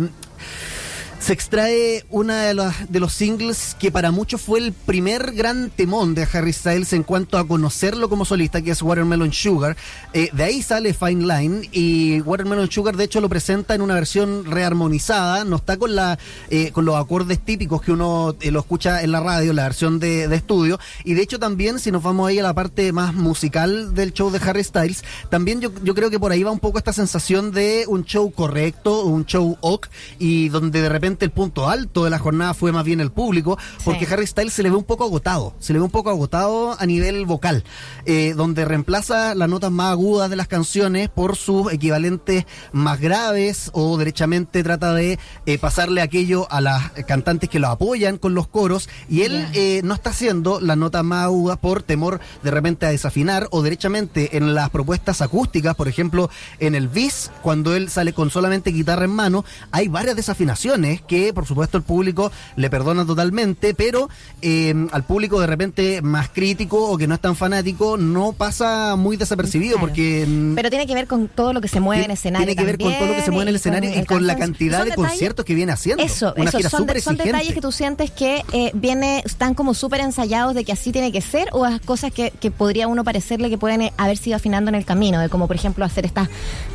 se 1.26 1.33
extrae 1.33 2.04
una 2.11 2.42
de, 2.42 2.54
las- 2.54 2.88
de 2.88 3.00
los 3.00 3.12
singles 3.12 3.75
que 3.80 3.90
para 3.90 4.12
muchos 4.12 4.40
fue 4.40 4.61
el 4.61 4.73
primer 4.73 5.33
gran 5.33 5.71
temón 5.71 6.14
de 6.14 6.23
Harry 6.33 6.52
Styles 6.52 6.92
en 6.92 7.02
cuanto 7.02 7.37
a 7.37 7.49
conocerlo 7.49 8.09
como 8.09 8.25
solista, 8.25 8.62
que 8.62 8.71
es 8.71 8.80
Watermelon 8.80 9.33
Sugar. 9.33 9.76
Eh, 10.12 10.28
de 10.33 10.45
ahí 10.45 10.62
sale 10.62 10.95
Fine 10.95 11.26
Line 11.26 11.68
y 11.73 12.21
Watermelon 12.21 12.71
Sugar 12.71 12.97
de 12.97 13.02
hecho 13.02 13.21
lo 13.21 13.28
presenta 13.28 13.75
en 13.75 13.80
una 13.83 13.95
versión 13.95 14.45
rearmonizada, 14.45 15.45
no 15.45 15.56
está 15.56 15.76
con 15.76 15.97
la 15.97 16.16
eh, 16.49 16.71
con 16.71 16.85
los 16.85 16.95
acordes 16.95 17.40
típicos 17.45 17.83
que 17.83 17.90
uno 17.90 18.37
eh, 18.40 18.52
lo 18.52 18.61
escucha 18.61 19.02
en 19.02 19.11
la 19.11 19.18
radio, 19.18 19.52
la 19.52 19.64
versión 19.64 19.99
de, 19.99 20.28
de 20.28 20.37
estudio. 20.37 20.78
Y 21.02 21.14
de 21.14 21.23
hecho 21.23 21.40
también, 21.40 21.80
si 21.80 21.90
nos 21.90 22.04
vamos 22.04 22.28
ahí 22.28 22.38
a 22.38 22.45
la 22.45 22.54
parte 22.54 22.92
más 22.92 23.14
musical 23.14 23.97
del 23.97 24.12
show 24.12 24.30
de 24.30 24.38
Harry 24.49 24.62
Styles, 24.62 25.02
también 25.28 25.61
yo, 25.61 25.73
yo 25.83 25.92
creo 25.97 26.09
que 26.09 26.21
por 26.21 26.30
ahí 26.30 26.45
va 26.45 26.52
un 26.52 26.61
poco 26.61 26.78
esta 26.78 26.92
sensación 26.92 27.50
de 27.50 27.85
un 27.88 28.04
show 28.04 28.30
correcto, 28.30 29.02
un 29.06 29.26
show 29.26 29.59
ok, 29.61 29.88
y 30.21 30.50
donde 30.50 30.83
de 30.83 30.88
repente 30.88 31.15
el 31.25 31.30
punto 31.30 31.68
alto 31.68 32.04
de 32.04 32.11
la 32.11 32.18
jornada 32.18 32.54
fue 32.54 32.73
más 32.73 32.85
bien 32.85 33.00
el 33.00 33.11
público, 33.11 33.58
porque 33.85 34.06
Sí. 34.06 34.12
Harry 34.12 34.26
Styles 34.26 34.52
se 34.52 34.62
le 34.62 34.70
ve 34.70 34.76
un 34.76 34.85
poco 34.85 35.04
agotado, 35.04 35.54
se 35.58 35.73
le 35.73 35.78
ve 35.78 35.85
un 35.85 35.90
poco 35.90 36.11
agotado 36.11 36.76
a 36.78 36.87
nivel 36.87 37.25
vocal, 37.26 37.64
eh, 38.04 38.35
donde 38.37 38.64
reemplaza 38.64 39.35
las 39.35 39.49
notas 39.49 39.70
más 39.70 39.92
agudas 39.92 40.30
de 40.30 40.37
las 40.37 40.49
canciones 40.49 41.08
por 41.08 41.37
sus 41.37 41.73
equivalentes 41.73 42.44
más 42.73 43.00
graves 43.00 43.70
o 43.73 43.96
derechamente 43.96 44.62
trata 44.62 44.92
de 44.94 45.18
eh, 45.46 45.58
pasarle 45.58 46.02
aquello 46.02 46.46
a 46.50 46.61
las 46.61 46.90
cantantes 47.06 47.49
que 47.49 47.58
lo 47.58 47.68
apoyan 47.68 48.18
con 48.18 48.35
los 48.35 48.46
coros 48.49 48.88
y 49.08 49.23
él 49.23 49.46
eh, 49.54 49.80
no 49.85 49.94
está 49.94 50.11
haciendo 50.11 50.61
las 50.61 50.76
notas 50.76 51.04
más 51.04 51.25
agudas 51.25 51.58
por 51.58 51.82
temor 51.82 52.20
de 52.42 52.50
repente 52.50 52.87
a 52.87 52.90
desafinar 52.90 53.49
o 53.50 53.62
derechamente 53.62 54.37
en 54.37 54.54
las 54.54 54.70
propuestas 54.70 55.20
acústicas, 55.23 55.75
por 55.75 55.88
ejemplo, 55.88 56.30
en 56.58 56.75
el 56.75 56.88
bis, 56.88 57.30
cuando 57.42 57.75
él 57.75 57.88
sale 57.88 58.12
con 58.12 58.30
solamente 58.30 58.70
guitarra 58.70 59.04
en 59.04 59.11
mano, 59.11 59.44
hay 59.70 59.88
varias 59.88 60.16
desafinaciones 60.16 61.00
que 61.07 61.33
por 61.33 61.47
supuesto 61.47 61.77
el 61.77 61.83
público 61.83 62.31
le 62.57 62.71
perdona 62.71 63.05
totalmente, 63.07 63.75
pero 63.75 64.09
eh, 64.43 64.75
al 64.93 65.05
público 65.05 65.41
de 65.41 65.47
repente 65.47 66.03
más 66.03 66.29
crítico 66.29 66.91
o 66.91 66.99
que 66.99 67.07
no 67.07 67.15
es 67.15 67.21
tan 67.21 67.37
fanático 67.37 67.97
no 67.97 68.33
pasa 68.33 68.97
muy 68.97 69.17
desapercibido 69.17 69.77
Claro. 69.77 69.87
porque... 69.89 70.25
mm, 70.29 70.55
Pero 70.55 70.71
tiene 70.71 70.87
que 70.87 70.95
ver 70.95 71.07
con 71.07 71.29
todo 71.29 71.53
lo 71.53 71.61
que 71.61 71.69
se 71.69 71.81
mueve 71.81 72.01
en 72.03 72.05
tiene- 72.07 72.15
escenario. 72.15 72.47
Tiene 72.47 72.57
que 72.61 72.65
ver 72.67 72.79
con 72.79 72.93
todo 72.93 73.07
lo 73.09 73.15
que 73.15 73.23
se 73.23 73.31
mueve 73.31 73.43
en 73.43 73.49
el 73.49 73.57
escenario 73.57 73.91
y 74.01 74.05
con 74.05 74.27
la 74.27 74.37
cantidad 74.37 74.85
de 74.85 74.91
detalles- 74.93 74.95
conciertos 74.97 75.45
que 75.45 75.55
viene 75.55 75.73
haciendo. 75.73 76.03
Eso, 76.03 76.35
Una 76.37 76.49
eso 76.51 76.59
gira 76.59 76.71
son, 76.71 76.87
de- 76.87 77.01
son 77.01 77.17
detalles 77.17 77.55
que 77.55 77.61
tú 77.61 77.73
sientes 77.73 78.11
que 78.11 78.43
eh, 78.53 78.71
viene, 78.75 79.23
están 79.25 79.55
como 79.55 79.75
súper 79.75 80.01
ensayados 80.01 80.55
de 80.55 80.65
que 80.65 80.73
así 80.73 80.93
tiene 80.93 81.13
que 81.13 81.21
ser 81.21 81.49
o 81.53 81.67
es 81.67 81.81
cosas 81.81 82.13
que, 82.13 82.31
que 82.31 82.51
podría 82.51 82.89
uno 82.89 83.05
parecerle 83.05 83.49
que 83.51 83.59
pueden 83.59 83.83
eh, 83.83 83.93
haber 83.97 84.17
sido 84.17 84.37
afinando 84.37 84.69
en 84.69 84.75
el 84.75 84.85
camino, 84.85 85.21
de 85.21 85.29
como 85.29 85.47
por 85.47 85.57
ejemplo 85.57 85.85
hacer 85.85 86.07
estos 86.07 86.29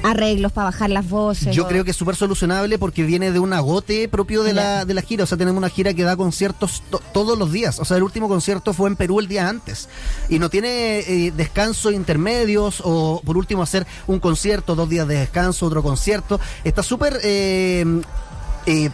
arreglos 0.03 0.51
para 0.51 0.65
bajar 0.65 0.89
las 0.89 1.07
voces. 1.09 1.55
Yo 1.55 1.65
o- 1.65 1.67
creo 1.67 1.83
que 1.83 1.91
es 1.91 1.97
súper 1.97 2.15
solucionable 2.15 2.77
porque 2.79 3.03
viene 3.03 3.31
de 3.31 3.39
un 3.39 3.53
agote 3.53 4.07
propio 4.21 4.43
de 4.43 4.53
la, 4.53 4.85
de 4.85 4.93
la 4.93 5.01
gira. 5.01 5.23
O 5.23 5.27
sea, 5.27 5.37
tenemos 5.37 5.57
una 5.57 5.69
gira 5.69 5.93
que 5.93 6.03
da 6.03 6.15
conciertos 6.15 6.83
to- 6.91 7.01
todos 7.11 7.37
los 7.39 7.51
días. 7.51 7.79
O 7.79 7.85
sea, 7.85 7.97
el 7.97 8.03
último 8.03 8.27
concierto 8.27 8.71
fue 8.73 8.87
en 8.87 8.95
Perú 8.95 9.19
el 9.19 9.27
día 9.27 9.49
antes. 9.49 9.89
Y 10.29 10.37
no 10.37 10.49
tiene 10.49 10.99
eh, 10.99 11.31
descanso 11.35 11.89
intermedios 11.91 12.81
o 12.85 13.21
por 13.25 13.35
último 13.37 13.63
hacer 13.63 13.87
un 14.05 14.19
concierto, 14.19 14.75
dos 14.75 14.87
días 14.89 15.07
de 15.07 15.15
descanso, 15.15 15.65
otro 15.65 15.81
concierto. 15.81 16.39
Está 16.63 16.83
súper... 16.83 17.19
eh, 17.23 17.83
eh, 18.67 18.89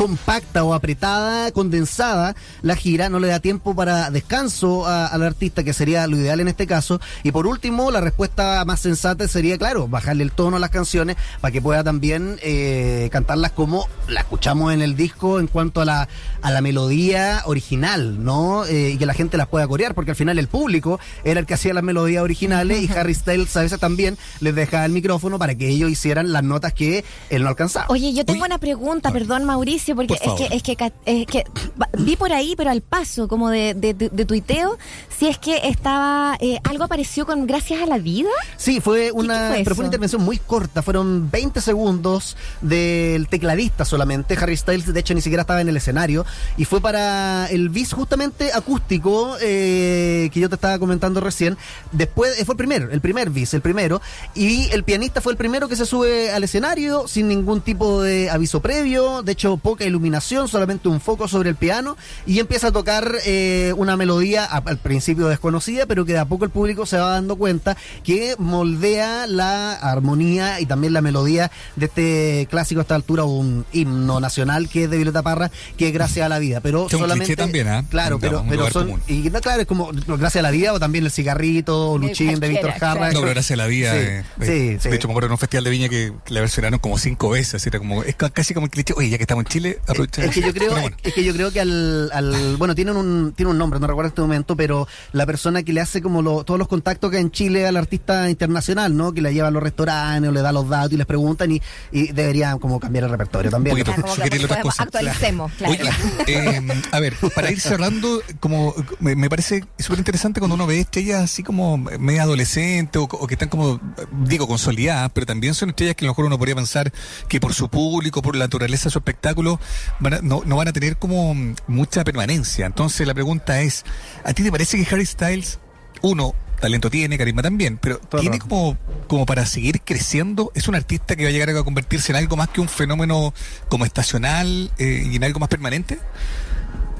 compacta 0.00 0.64
o 0.64 0.72
apretada, 0.72 1.52
condensada 1.52 2.34
la 2.62 2.74
gira, 2.74 3.10
no 3.10 3.18
le 3.18 3.28
da 3.28 3.38
tiempo 3.38 3.76
para 3.76 4.10
descanso 4.10 4.86
al 4.86 5.22
artista, 5.22 5.62
que 5.62 5.74
sería 5.74 6.06
lo 6.06 6.16
ideal 6.16 6.40
en 6.40 6.48
este 6.48 6.66
caso. 6.66 7.02
Y 7.22 7.32
por 7.32 7.46
último, 7.46 7.90
la 7.90 8.00
respuesta 8.00 8.64
más 8.64 8.80
sensata 8.80 9.28
sería, 9.28 9.58
claro, 9.58 9.88
bajarle 9.88 10.24
el 10.24 10.32
tono 10.32 10.56
a 10.56 10.58
las 10.58 10.70
canciones 10.70 11.16
para 11.42 11.52
que 11.52 11.60
pueda 11.60 11.84
también 11.84 12.38
eh, 12.42 13.10
cantarlas 13.12 13.52
como 13.52 13.88
la 14.08 14.20
escuchamos 14.20 14.72
en 14.72 14.80
el 14.80 14.96
disco 14.96 15.38
en 15.38 15.48
cuanto 15.48 15.82
a 15.82 15.84
la, 15.84 16.08
a 16.40 16.50
la 16.50 16.62
melodía 16.62 17.42
original, 17.44 18.24
¿no? 18.24 18.64
Eh, 18.64 18.92
y 18.92 18.96
que 18.96 19.04
la 19.04 19.12
gente 19.12 19.36
las 19.36 19.48
pueda 19.48 19.68
corear, 19.68 19.94
porque 19.94 20.12
al 20.12 20.16
final 20.16 20.38
el 20.38 20.48
público 20.48 20.98
era 21.24 21.40
el 21.40 21.44
que 21.44 21.52
hacía 21.52 21.74
las 21.74 21.84
melodías 21.84 22.22
originales 22.22 22.80
y 22.80 22.90
Harry 22.90 23.12
Styles 23.12 23.54
a 23.54 23.60
veces 23.60 23.78
también 23.78 24.16
les 24.40 24.54
dejaba 24.54 24.86
el 24.86 24.92
micrófono 24.92 25.38
para 25.38 25.54
que 25.54 25.68
ellos 25.68 25.90
hicieran 25.90 26.32
las 26.32 26.42
notas 26.42 26.72
que 26.72 27.04
él 27.28 27.42
no 27.42 27.50
alcanzaba. 27.50 27.84
Oye, 27.90 28.14
yo 28.14 28.24
tengo 28.24 28.46
una 28.46 28.56
pregunta, 28.56 29.12
perdón 29.12 29.44
Mauricio, 29.44 29.89
Mauricio, 29.94 30.16
porque 30.16 30.30
Por 30.30 30.34
es 30.34 30.38
que, 30.38 30.44
favor. 30.44 30.56
es 30.56 30.62
que 30.62 30.76
ca- 30.76 30.92
es 31.06 31.26
que 31.26 31.44
va- 31.80 31.88
vi 31.98 32.16
por 32.16 32.32
ahí, 32.32 32.54
pero 32.56 32.70
al 32.70 32.80
paso, 32.82 33.28
como 33.28 33.50
de, 33.50 33.74
de, 33.74 33.94
de- 33.94 34.08
de 34.10 34.24
tuiteo, 34.24 34.78
si 35.16 35.26
es 35.28 35.38
que 35.38 35.68
estaba 35.68 36.36
eh, 36.40 36.58
algo 36.64 36.84
apareció 36.84 37.26
con 37.26 37.46
Gracias 37.46 37.82
a 37.82 37.86
la 37.86 37.98
Vida. 37.98 38.30
Sí, 38.56 38.80
fue 38.80 39.12
una, 39.12 39.48
fue 39.48 39.62
pero 39.64 39.74
fue 39.74 39.82
una 39.84 39.88
intervención 39.88 40.22
muy 40.22 40.38
corta, 40.38 40.82
fueron 40.82 41.30
20 41.30 41.60
segundos 41.60 42.36
del 42.60 43.28
tecladista 43.28 43.84
solamente, 43.84 44.34
Harry 44.40 44.56
Styles 44.56 44.92
de 44.92 45.00
hecho 45.00 45.14
ni 45.14 45.20
siquiera 45.20 45.42
estaba 45.42 45.60
en 45.60 45.68
el 45.68 45.76
escenario, 45.76 46.24
y 46.56 46.64
fue 46.64 46.80
para 46.80 47.46
el 47.50 47.68
bis 47.68 47.92
justamente 47.92 48.52
acústico 48.52 49.36
eh, 49.40 50.30
que 50.32 50.40
yo 50.40 50.48
te 50.48 50.54
estaba 50.54 50.78
comentando 50.78 51.20
recién, 51.20 51.56
después 51.92 52.38
eh, 52.40 52.44
fue 52.44 52.54
el 52.54 52.58
primero, 52.58 52.90
el 52.90 53.00
primer 53.00 53.30
bis, 53.30 53.54
el 53.54 53.60
primero, 53.60 54.00
y 54.34 54.70
el 54.72 54.84
pianista 54.84 55.20
fue 55.20 55.32
el 55.32 55.36
primero 55.36 55.68
que 55.68 55.76
se 55.76 55.86
sube 55.86 56.30
al 56.32 56.44
escenario 56.44 57.06
sin 57.08 57.28
ningún 57.28 57.60
tipo 57.60 58.02
de 58.02 58.30
aviso 58.30 58.60
previo, 58.60 59.22
de 59.22 59.32
hecho 59.32 59.56
poca 59.56 59.79
iluminación, 59.84 60.48
solamente 60.48 60.88
un 60.88 61.00
foco 61.00 61.28
sobre 61.28 61.50
el 61.50 61.56
piano, 61.56 61.96
y 62.26 62.38
empieza 62.40 62.68
a 62.68 62.72
tocar 62.72 63.14
eh, 63.24 63.72
una 63.76 63.96
melodía 63.96 64.44
a- 64.44 64.58
al 64.64 64.78
principio 64.78 65.28
desconocida, 65.28 65.86
pero 65.86 66.04
que 66.04 66.12
de 66.12 66.18
a 66.18 66.24
poco 66.24 66.44
el 66.44 66.50
público 66.50 66.86
se 66.86 66.96
va 66.98 67.10
dando 67.10 67.36
cuenta 67.36 67.76
que 68.04 68.34
moldea 68.38 69.26
la 69.26 69.72
armonía 69.74 70.60
y 70.60 70.66
también 70.66 70.92
la 70.92 71.00
melodía 71.00 71.50
de 71.76 71.86
este 71.86 72.46
clásico 72.50 72.80
a 72.80 72.82
esta 72.82 72.94
altura, 72.94 73.24
un 73.24 73.64
himno 73.72 74.20
nacional 74.20 74.68
que 74.68 74.84
es 74.84 74.90
de 74.90 74.96
Violeta 74.96 75.22
Parra, 75.22 75.50
que 75.76 75.88
es 75.88 75.92
Gracias 75.94 76.24
a 76.26 76.28
la 76.28 76.38
Vida. 76.38 76.60
Pero 76.60 76.86
Que 76.86 76.96
es 76.96 77.00
un 77.02 77.08
solamente. 77.08 77.36
también. 77.36 77.68
Claro, 77.90 78.16
Un- 78.16 78.20
pero, 78.20 78.44
pero 78.48 78.70
son. 78.70 78.84
común. 78.86 79.00
Y 79.08 79.30
no, 79.30 79.40
claro, 79.40 79.60
es 79.62 79.66
como 79.66 79.90
Gracias 79.92 80.36
a 80.36 80.42
la 80.42 80.50
Vida 80.50 80.72
o 80.72 80.80
también 80.80 81.04
el 81.04 81.10
cigarrito, 81.10 81.92
o 81.92 81.98
Luchín 81.98 82.38
de 82.40 82.48
Víctor 82.48 82.72
claro. 82.78 83.00
No, 83.12 83.20
pero 83.20 83.30
gracias 83.32 83.52
a 83.52 83.56
la 83.56 83.66
vida. 83.66 83.92
Sí, 83.92 83.98
eh, 84.00 84.22
sí, 84.40 84.46
eh, 84.50 84.78
sí. 84.80 84.88
De 84.88 84.96
hecho, 84.96 85.08
me 85.08 85.12
acuerdo 85.12 85.26
en 85.26 85.32
un 85.32 85.38
festival 85.38 85.64
de 85.64 85.70
viña 85.70 85.88
que, 85.88 86.12
la 86.28 86.40
versionaron 86.40 86.78
como 86.78 86.98
cinco 86.98 87.30
veces. 87.30 87.66
Era 87.66 87.78
como, 87.78 88.02
es 88.02 88.14
ca- 88.16 88.30
casi 88.30 88.54
como 88.54 88.66
el 88.66 88.70
cliché. 88.70 88.94
Oye, 88.96 89.08
ya 89.10 89.16
que 89.16 89.24
estamos 89.24 89.44
en 89.44 89.48
Chile, 89.50 89.59
Es 89.66 90.30
que 90.34 90.40
yo 90.42 90.52
creo, 90.52 90.70
bueno. 90.72 90.96
es 91.02 91.12
que 91.14 91.24
yo 91.24 91.32
creo 91.32 91.50
que 91.52 91.60
al, 91.60 92.10
al- 92.12 92.56
bueno, 92.56 92.74
tienen 92.74 92.96
un, 92.96 93.32
tiene 93.36 93.50
un 93.50 93.58
nombre, 93.58 93.78
no 93.80 93.86
recuerdo 93.86 94.08
en 94.08 94.10
este 94.12 94.20
momento, 94.22 94.56
pero 94.56 94.86
la 95.12 95.26
persona 95.26 95.62
que 95.62 95.72
le 95.72 95.80
hace 95.80 96.02
como 96.02 96.22
lo- 96.22 96.44
todos 96.44 96.58
los 96.58 96.68
contactos 96.68 97.10
que 97.10 97.16
hay 97.16 97.22
en 97.22 97.30
Chile 97.30 97.66
al 97.66 97.76
artista 97.76 98.28
internacional, 98.30 98.96
¿no? 98.96 99.12
Que 99.12 99.20
le 99.22 99.32
lleva 99.34 99.48
a 99.48 99.50
los 99.50 99.62
restaurantes 99.62 100.28
o 100.28 100.32
le 100.32 100.42
da 100.42 100.52
los 100.52 100.68
datos 100.68 100.92
y 100.92 100.96
les 100.96 101.06
preguntan 101.06 101.50
y, 101.52 101.60
y 101.92 102.12
deberían 102.12 102.58
como 102.58 102.78
cambiar 102.80 103.04
el 103.04 103.10
repertorio 103.10 103.50
también. 103.50 103.76
Un 103.76 103.82
poquito. 103.82 103.92
Ah, 103.92 104.00
como 104.02 104.14
que 104.14 104.14
sugerirle 104.20 104.44
otras 104.46 104.62
cosas. 104.62 104.80
actualicemos, 104.86 105.52
claro. 105.54 105.72
Oye, 105.74 105.90
eh, 106.26 106.82
a 106.92 107.00
ver, 107.00 107.14
para 107.34 107.50
ir 107.50 107.60
cerrando, 107.60 108.22
como 108.38 108.74
me, 109.00 109.16
me 109.16 109.28
parece 109.28 109.64
súper 109.78 109.98
interesante 109.98 110.40
cuando 110.40 110.54
uno 110.54 110.66
ve 110.66 110.80
estrellas 110.80 111.22
así 111.22 111.42
como 111.42 111.76
media 111.78 112.22
adolescente 112.22 112.98
o, 112.98 113.04
o 113.04 113.26
que 113.26 113.34
están 113.34 113.48
como, 113.48 113.80
digo, 114.24 114.46
consolidadas, 114.46 115.10
pero 115.14 115.26
también 115.26 115.54
son 115.54 115.70
estrellas 115.70 115.96
que 115.96 116.04
a 116.04 116.06
lo 116.06 116.12
mejor 116.12 116.26
uno 116.26 116.38
podría 116.38 116.54
pensar 116.54 116.92
que 117.28 117.40
por 117.40 117.54
su 117.54 117.68
público, 117.68 118.22
por 118.22 118.36
la 118.36 118.44
naturaleza 118.44 118.84
de 118.84 118.90
su 118.90 118.98
espectáculo, 118.98 119.49
van 119.98 120.14
a- 120.14 120.20
no, 120.22 120.42
no 120.44 120.56
van 120.56 120.68
a 120.68 120.72
tener 120.72 120.96
como 120.98 121.34
mucha 121.66 122.04
permanencia. 122.04 122.66
Entonces 122.66 123.06
la 123.06 123.14
pregunta 123.14 123.60
es, 123.62 123.84
¿a 124.24 124.32
ti 124.34 124.42
te 124.42 124.50
parece 124.52 124.76
que 124.82 124.94
Harry 124.94 125.06
Styles, 125.06 125.58
uno, 126.02 126.34
talento 126.60 126.90
tiene, 126.90 127.16
carisma 127.16 127.40
también, 127.42 127.78
pero 127.78 127.98
Todo. 127.98 128.20
tiene 128.20 128.38
como, 128.38 128.76
como 129.08 129.24
para 129.26 129.46
seguir 129.46 129.80
creciendo? 129.80 130.52
¿Es 130.54 130.68
un 130.68 130.74
artista 130.74 131.16
que 131.16 131.22
va 131.24 131.30
a 131.30 131.32
llegar 131.32 131.48
a 131.50 131.62
convertirse 131.64 132.12
en 132.12 132.16
algo 132.16 132.36
más 132.36 132.48
que 132.50 132.60
un 132.60 132.68
fenómeno 132.68 133.32
como 133.68 133.84
estacional 133.86 134.70
eh, 134.78 135.08
y 135.10 135.16
en 135.16 135.24
algo 135.24 135.40
más 135.40 135.48
permanente? 135.48 135.98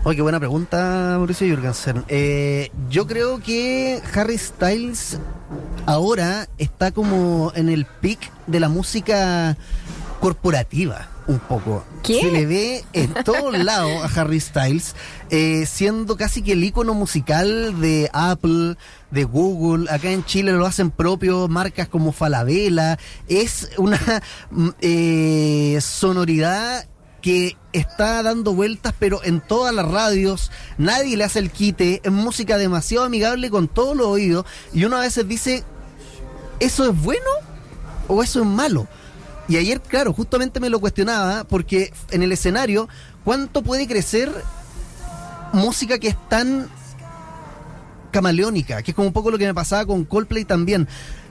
Oye, 0.03 0.17
qué 0.17 0.23
buena 0.23 0.39
pregunta, 0.39 1.17
Mauricio 1.19 1.47
Jürgensen. 1.47 2.05
Eh, 2.09 2.71
yo 2.89 3.07
creo 3.07 3.39
que 3.41 4.01
Harry 4.15 4.39
Styles 4.39 5.19
ahora 5.85 6.49
está 6.57 6.91
como 6.91 7.53
en 7.55 7.69
el 7.69 7.85
pic 7.85 8.19
de 8.47 8.61
la 8.61 8.71
música 8.71 9.59
corporativa, 10.21 11.09
un 11.31 11.39
poco. 11.39 11.85
¿Qué? 12.03 12.21
Se 12.21 12.31
le 12.31 12.47
ve 12.47 12.85
en 12.93 13.15
todos 13.25 13.57
lados 13.65 14.03
a 14.03 14.21
Harry 14.21 14.41
Styles, 14.41 14.97
eh, 15.31 15.65
siendo 15.67 16.17
casi 16.17 16.43
que 16.43 16.53
el 16.53 16.65
icono 16.65 16.93
musical 16.95 17.81
de 17.81 18.11
Apple, 18.13 18.77
de 19.11 19.25
Google. 19.25 19.91
Acá 19.91 20.11
en 20.11 20.25
Chile 20.25 20.53
lo 20.53 20.67
hacen 20.67 20.91
propio, 20.91 21.49
marcas 21.49 21.89
como 21.89 22.13
Falabella. 22.13 22.99
Es 23.29 23.71
una 23.79 24.01
mm, 24.51 24.69
eh, 24.81 25.79
sonoridad 25.81 26.87
que 27.23 27.57
está 27.73 28.23
dando 28.23 28.55
vueltas, 28.55 28.95
pero 28.99 29.23
en 29.23 29.41
todas 29.41 29.75
las 29.75 29.87
radios, 29.87 30.51
nadie 30.79 31.17
le 31.17 31.25
hace 31.25 31.39
el 31.39 31.51
quite, 31.51 32.01
es 32.03 32.11
música 32.11 32.57
demasiado 32.57 33.05
amigable 33.05 33.51
con 33.51 33.69
todos 33.69 33.95
los 33.95 34.07
oídos, 34.07 34.47
y 34.73 34.85
uno 34.85 34.97
a 34.97 35.01
veces 35.01 35.29
dice, 35.29 35.63
¿eso 36.61 36.89
es 36.89 37.03
bueno 37.03 37.29
o 38.09 38.23
eso 38.23 38.41
es 38.41 38.47
malo? 38.47 38.89
Y 39.51 39.57
ayer, 39.57 39.81
claro, 39.81 40.13
justamente 40.13 40.61
me 40.61 40.71
lo 40.71 40.79
cuestionaba, 40.79 41.43
porque 41.43 41.93
en 42.13 42.23
el 42.23 42.31
escenario, 42.31 42.89
¿cuánto 43.25 43.63
puede 43.63 43.89
crecer 43.89 44.33
música 45.53 45.99
que 45.99 46.07
es 46.07 46.29
tan 46.29 46.69
camaleónica? 48.13 48.81
Que 48.85 48.93
es 48.93 48.95
como 48.95 49.09
un 49.09 49.13
poco 49.13 49.33
lo 49.33 49.39
que 49.39 49.47
me 49.47 49.53
pasaba 49.53 49.85
con 49.85 50.05
Coldplay 50.05 50.45
también. 50.45 50.87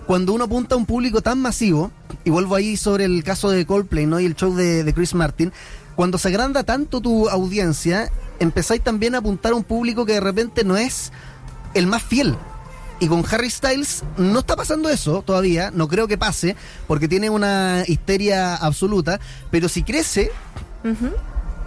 Cuando 0.05 0.33
uno 0.33 0.43
apunta 0.43 0.75
a 0.75 0.77
un 0.77 0.85
público 0.85 1.21
tan 1.21 1.39
masivo, 1.39 1.91
y 2.25 2.29
vuelvo 2.29 2.55
ahí 2.55 2.75
sobre 2.75 3.05
el 3.05 3.23
caso 3.23 3.51
de 3.51 3.65
Coldplay 3.65 4.05
¿no? 4.05 4.19
y 4.19 4.25
el 4.25 4.35
show 4.35 4.53
de, 4.53 4.83
de 4.83 4.93
Chris 4.93 5.13
Martin, 5.13 5.53
cuando 5.95 6.17
se 6.17 6.27
agranda 6.27 6.65
tanto 6.65 6.99
tu 6.99 7.29
audiencia, 7.29 8.11
empezáis 8.39 8.83
también 8.83 9.15
a 9.15 9.19
apuntar 9.19 9.53
a 9.53 9.55
un 9.55 9.63
público 9.63 10.05
que 10.05 10.15
de 10.15 10.19
repente 10.19 10.65
no 10.65 10.75
es 10.75 11.13
el 11.73 11.87
más 11.87 12.03
fiel. 12.03 12.35
Y 12.99 13.07
con 13.07 13.23
Harry 13.31 13.49
Styles 13.49 14.03
no 14.17 14.39
está 14.39 14.55
pasando 14.55 14.89
eso 14.89 15.21
todavía, 15.25 15.71
no 15.71 15.87
creo 15.87 16.07
que 16.07 16.17
pase, 16.17 16.55
porque 16.87 17.07
tiene 17.07 17.29
una 17.29 17.83
histeria 17.87 18.55
absoluta, 18.55 19.19
pero 19.51 19.69
si 19.69 19.83
crece, 19.83 20.31
Ujú. 20.83 21.11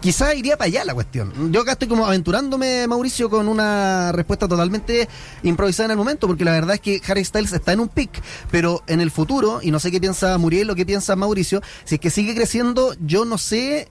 quizá 0.02 0.34
iría 0.34 0.58
para 0.58 0.66
allá 0.66 0.84
la 0.84 0.92
cuestión. 0.92 1.32
Yo 1.50 1.62
acá 1.62 1.72
estoy 1.72 1.88
como 1.88 2.04
aventurándome, 2.04 2.86
Mauricio, 2.86 3.30
con 3.30 3.48
una 3.48 4.12
respuesta 4.12 4.46
totalmente 4.46 5.08
improvisada 5.42 5.86
en 5.86 5.90
el 5.92 5.96
momento, 5.96 6.26
porque 6.26 6.44
la 6.44 6.52
verdad 6.52 6.74
es 6.74 6.80
que 6.82 7.00
Harry 7.08 7.24
Styles 7.24 7.52
está 7.54 7.72
en 7.72 7.80
un 7.80 7.88
pic, 7.88 8.10
pero 8.50 8.82
en 8.86 9.00
el 9.00 9.10
futuro, 9.10 9.60
y 9.62 9.70
no 9.70 9.80
sé 9.80 9.90
qué 9.90 10.00
piensa 10.00 10.36
Muriel 10.36 10.68
o 10.68 10.74
qué 10.74 10.84
piensa 10.84 11.16
Mauricio, 11.16 11.62
si 11.84 11.94
es 11.94 12.00
que 12.02 12.10
sigue 12.10 12.34
creciendo, 12.34 12.94
yo 13.00 13.24
no 13.24 13.38
sé 13.38 13.88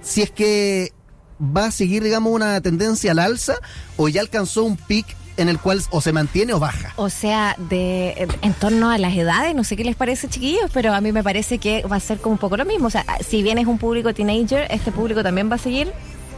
si 0.00 0.22
es 0.22 0.30
que 0.30 0.94
va 1.38 1.66
a 1.66 1.70
seguir, 1.70 2.02
digamos, 2.02 2.32
una 2.32 2.60
tendencia 2.62 3.10
al 3.12 3.18
alza 3.18 3.56
o 3.98 4.08
ya 4.08 4.22
alcanzó 4.22 4.64
un 4.64 4.76
pic 4.78 5.06
en 5.38 5.48
el 5.48 5.58
cual 5.58 5.82
o 5.90 6.00
se 6.00 6.12
mantiene 6.12 6.52
o 6.52 6.58
baja. 6.58 6.92
O 6.96 7.08
sea, 7.08 7.56
de 7.58 8.28
en 8.42 8.52
torno 8.54 8.90
a 8.90 8.98
las 8.98 9.14
edades, 9.14 9.54
no 9.54 9.64
sé 9.64 9.76
qué 9.76 9.84
les 9.84 9.96
parece, 9.96 10.28
chiquillos, 10.28 10.70
pero 10.72 10.92
a 10.92 11.00
mí 11.00 11.12
me 11.12 11.22
parece 11.22 11.58
que 11.58 11.82
va 11.82 11.96
a 11.96 12.00
ser 12.00 12.18
como 12.18 12.34
un 12.34 12.38
poco 12.38 12.56
lo 12.56 12.64
mismo. 12.64 12.88
O 12.88 12.90
sea, 12.90 13.04
si 13.26 13.42
bien 13.42 13.58
es 13.58 13.66
un 13.66 13.78
público 13.78 14.12
teenager, 14.12 14.66
este 14.70 14.92
público 14.92 15.22
también 15.22 15.50
va 15.50 15.54
a 15.54 15.58
seguir. 15.58 15.92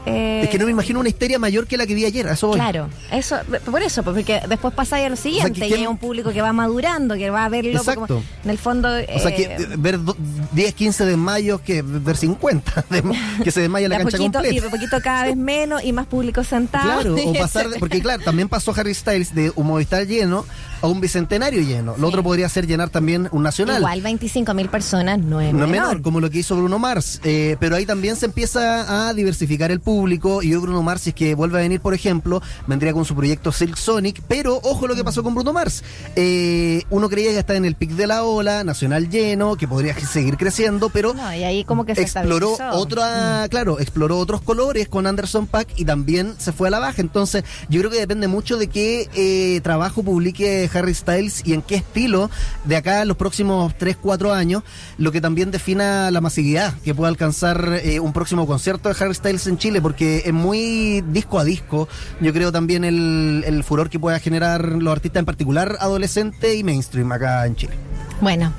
Eh, 0.07 0.41
Es 0.45 0.49
que 0.51 0.59
no 0.59 0.65
me 0.65 0.71
imagino 0.71 1.01
una 1.01 1.09
histeria 1.09 1.39
mayor 1.39 1.67
que 1.67 1.77
la 1.77 1.87
que 1.87 1.95
vi 1.95 2.05
ayer, 2.05 2.27
eso 2.27 2.49
voy. 2.49 2.57
Claro, 2.57 2.89
eso, 3.13 3.37
por 3.71 3.83
eso, 3.83 4.03
pues, 4.03 4.17
porque 4.17 4.41
después 4.49 4.73
pasa 4.75 4.97
a 4.97 5.09
lo 5.09 5.17
siguiente, 5.17 5.53
que 5.61 5.67
y 5.67 5.69
¿quién- 5.69 5.81
hay 5.81 5.87
un 5.87 5.99
público 5.99 6.33
que 6.33 6.41
va 6.43 6.53
madurando, 6.53 7.15
que 7.17 7.31
va 7.31 7.45
a 7.45 7.49
verlo 7.49 7.79
Exacto. 7.79 8.07
como- 8.07 8.23
en 8.45 8.51
el 8.51 8.59
fondo. 8.59 8.89
O 8.89 9.19
sea, 9.19 9.35
que 9.35 9.43
eh, 9.43 9.57
eh, 9.59 9.67
ver 9.79 10.03
do- 10.03 10.17
10, 10.53 10.75
15 10.75 11.05
desmayos 11.05 11.61
que 11.61 11.83
ver 11.83 12.17
50, 12.17 12.85
de- 12.91 13.03
que 13.45 13.51
se 13.51 13.61
desmaya 13.61 13.89
la 13.89 13.99
cancha 13.99 14.17
poquito, 14.19 14.39
y 14.41 14.43
completa. 14.43 14.65
de 14.65 14.71
poquito 14.71 15.01
cada 15.03 15.25
vez 15.25 15.37
menos 15.37 15.85
y 15.85 15.93
más 15.93 16.07
público 16.07 16.43
sentado. 16.45 16.85
Claro, 17.01 17.15
o 17.15 17.19
Y 17.35 17.39
pasar, 17.39 17.69
de- 17.69 17.79
porque 17.79 18.01
claro, 18.01 18.23
también 18.25 18.49
pasó 18.49 18.73
Harry 18.77 18.95
Styles 18.95 19.35
de 19.35 19.53
un 19.55 19.67
Movistar 19.67 20.07
lleno 20.07 20.45
a 20.83 20.87
un 20.87 21.01
Bicentenario 21.01 21.61
lleno. 21.63 21.93
Lo 21.97 21.99
Sí. 21.99 22.05
otro 22.05 22.23
podría 22.23 22.49
ser 22.49 22.67
llenar 22.67 22.91
también 22.91 23.29
un 23.33 23.43
Nacional. 23.43 23.79
Igual 23.79 24.01
25 24.03 24.55
mil 24.55 24.69
personas 24.69 25.19
no 25.19 25.41
es 25.41 25.53
No 25.53 25.65
es 25.65 25.71
menor. 25.71 25.87
menor, 25.89 26.03
como 26.03 26.21
lo 26.21 26.31
que 26.31 26.39
hizo 26.39 26.57
Bruno 26.57 26.79
Mars. 26.79 27.21
Eh, 27.25 27.57
pero 27.59 27.77
ahí 27.77 27.87
también 27.87 28.17
se 28.17 28.27
empieza 28.27 29.09
a 29.09 29.15
diversificar 29.15 29.71
el 29.71 29.81
público. 29.81 30.43
Y 30.43 30.55
hoy 30.55 30.61
Bruno 30.61 30.83
Mars, 30.83 31.03
si 31.03 31.11
es 31.11 31.15
que 31.17 31.35
vuelve 31.35 31.59
a 31.59 31.63
venir, 31.63 31.81
por 31.81 31.95
ejemplo, 31.95 32.41
vendría 32.67 32.93
con 32.93 33.05
su 33.05 33.15
proyecto 33.15 33.51
Silk 33.53 33.77
Sonic. 33.77 34.23
Pero 34.29 34.61
ojo 34.63 34.87
lo 34.87 34.95
que 34.95 35.03
pasó 35.05 35.23
con 35.23 35.35
Bruno 35.35 35.53
Mars. 35.53 35.83
Eh, 36.17 36.83
uno 36.91 37.09
creía 37.09 37.31
que 37.33 37.39
está 37.39 37.57
en 37.57 37.65
el 37.65 37.75
pic 37.75 37.91
de 37.93 38.07
la 38.07 38.25
ola, 38.25 38.63
nacional 38.65 39.09
lleno, 39.11 39.57
que 39.57 39.67
podría 39.67 39.99
seguir 39.99 40.37
creciendo, 40.37 40.91
pero 40.91 41.15
No, 41.15 41.35
y 41.35 41.45
ahí 41.45 41.65
como 41.65 41.85
que 41.85 41.95
se 41.95 42.03
exploró 42.03 42.53
estabilizó. 42.53 42.77
Mm. 42.77 42.81
otra, 42.81 43.47
claro, 43.49 43.81
exploró 43.81 44.19
otros 44.19 44.41
colores 44.43 44.89
con 44.89 45.07
Anderson 45.07 45.47
Pack 45.47 45.69
y 45.77 45.85
también 45.85 46.35
se 46.39 46.53
fue 46.53 46.69
a 46.69 46.71
la 46.71 46.79
baja. 46.79 47.01
Entonces, 47.01 47.45
yo 47.69 47.81
creo 47.81 47.91
que 47.91 47.99
depende 47.99 48.29
mucho 48.29 48.57
de 48.57 48.69
qué 48.69 49.09
eh, 49.15 49.61
trabajo 49.63 50.03
publique 50.03 50.69
Harry 50.73 50.95
Styles 50.95 51.43
y 51.45 51.55
en 51.55 51.63
qué 51.63 51.77
estilo 51.77 52.31
de 52.65 52.77
acá 52.77 53.03
en 53.03 53.09
los 53.09 53.17
próximos 53.17 53.75
3, 53.79 53.97
4 54.01 54.33
años, 54.33 54.63
lo 54.99 55.13
que 55.13 55.21
también 55.21 55.51
defina 55.51 56.11
la 56.11 56.21
masividad 56.21 56.75
que 56.85 56.95
pueda 56.95 57.09
alcanzar 57.09 57.81
eh, 57.83 58.01
un 58.01 58.13
próximo 58.13 58.47
concierto 58.47 58.89
de 58.89 58.97
Harry 58.99 59.15
Styles 59.15 59.47
en 59.47 59.59
Chile, 59.59 59.81
porque 59.81 60.23
es 60.25 60.33
muy 60.33 61.03
disco 61.09 61.39
a 61.39 61.45
disco. 61.45 61.89
Yo 62.21 62.33
creo 62.33 62.53
también 62.53 62.85
el, 62.85 63.45
el 63.47 63.65
furor 63.65 63.91
que 63.91 63.99
pueda 63.99 64.19
generar 64.19 64.65
los 64.67 64.93
artistas 64.93 65.21
en 65.21 65.27
particular, 65.27 65.77
adolescente 65.81 66.55
y 66.55 66.65
mainstream 66.65 67.11
acá 67.13 67.47
en 67.47 67.57
Chile. 67.57 67.75
Bueno, 68.21 68.53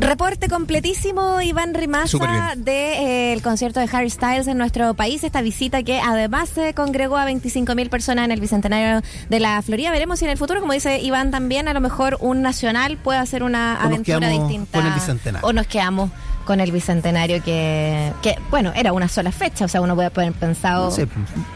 reporte 0.00 0.48
completísimo, 0.48 1.40
Iván 1.40 1.68
Súper 1.68 1.80
Rimaza, 2.28 2.54
bien. 2.56 2.64
del 2.64 3.42
concierto 3.42 3.78
de 3.78 3.88
Harry 3.92 4.10
Styles 4.10 4.48
en 4.48 4.58
nuestro 4.58 4.94
país. 4.94 5.22
Esta 5.22 5.40
visita 5.40 5.84
que 5.84 6.00
además 6.00 6.48
se 6.48 6.74
congregó 6.74 7.16
a 7.16 7.24
25 7.24 7.76
mil 7.76 7.90
personas 7.90 8.24
en 8.24 8.32
el 8.32 8.40
Bicentenario 8.40 9.06
de 9.28 9.40
la 9.40 9.62
Florida. 9.62 9.92
Veremos 9.92 10.18
si 10.18 10.24
en 10.24 10.32
el 10.32 10.36
futuro, 10.36 10.60
como 10.60 10.72
dice 10.72 10.98
Iván 11.00 11.30
también, 11.30 11.53
a 11.58 11.72
lo 11.72 11.80
mejor 11.80 12.16
un 12.20 12.42
nacional 12.42 12.96
puede 12.96 13.18
hacer 13.18 13.42
una 13.42 13.78
O 13.82 13.86
aventura 13.86 14.28
distinta. 14.28 14.78
con 14.78 14.86
el 14.86 14.92
Bicentenario. 14.94 15.48
O 15.48 15.52
nos 15.52 15.66
quedamos 15.66 16.10
con 16.44 16.60
el 16.60 16.72
bicentenario 16.72 17.42
que, 17.42 18.12
que, 18.20 18.36
bueno, 18.50 18.70
era 18.76 18.92
una 18.92 19.08
sola 19.08 19.32
fecha, 19.32 19.64
o 19.64 19.68
sea, 19.68 19.80
uno 19.80 19.94
puede 19.94 20.10
haber 20.14 20.32
pensado, 20.34 20.90
Sí. 20.90 21.04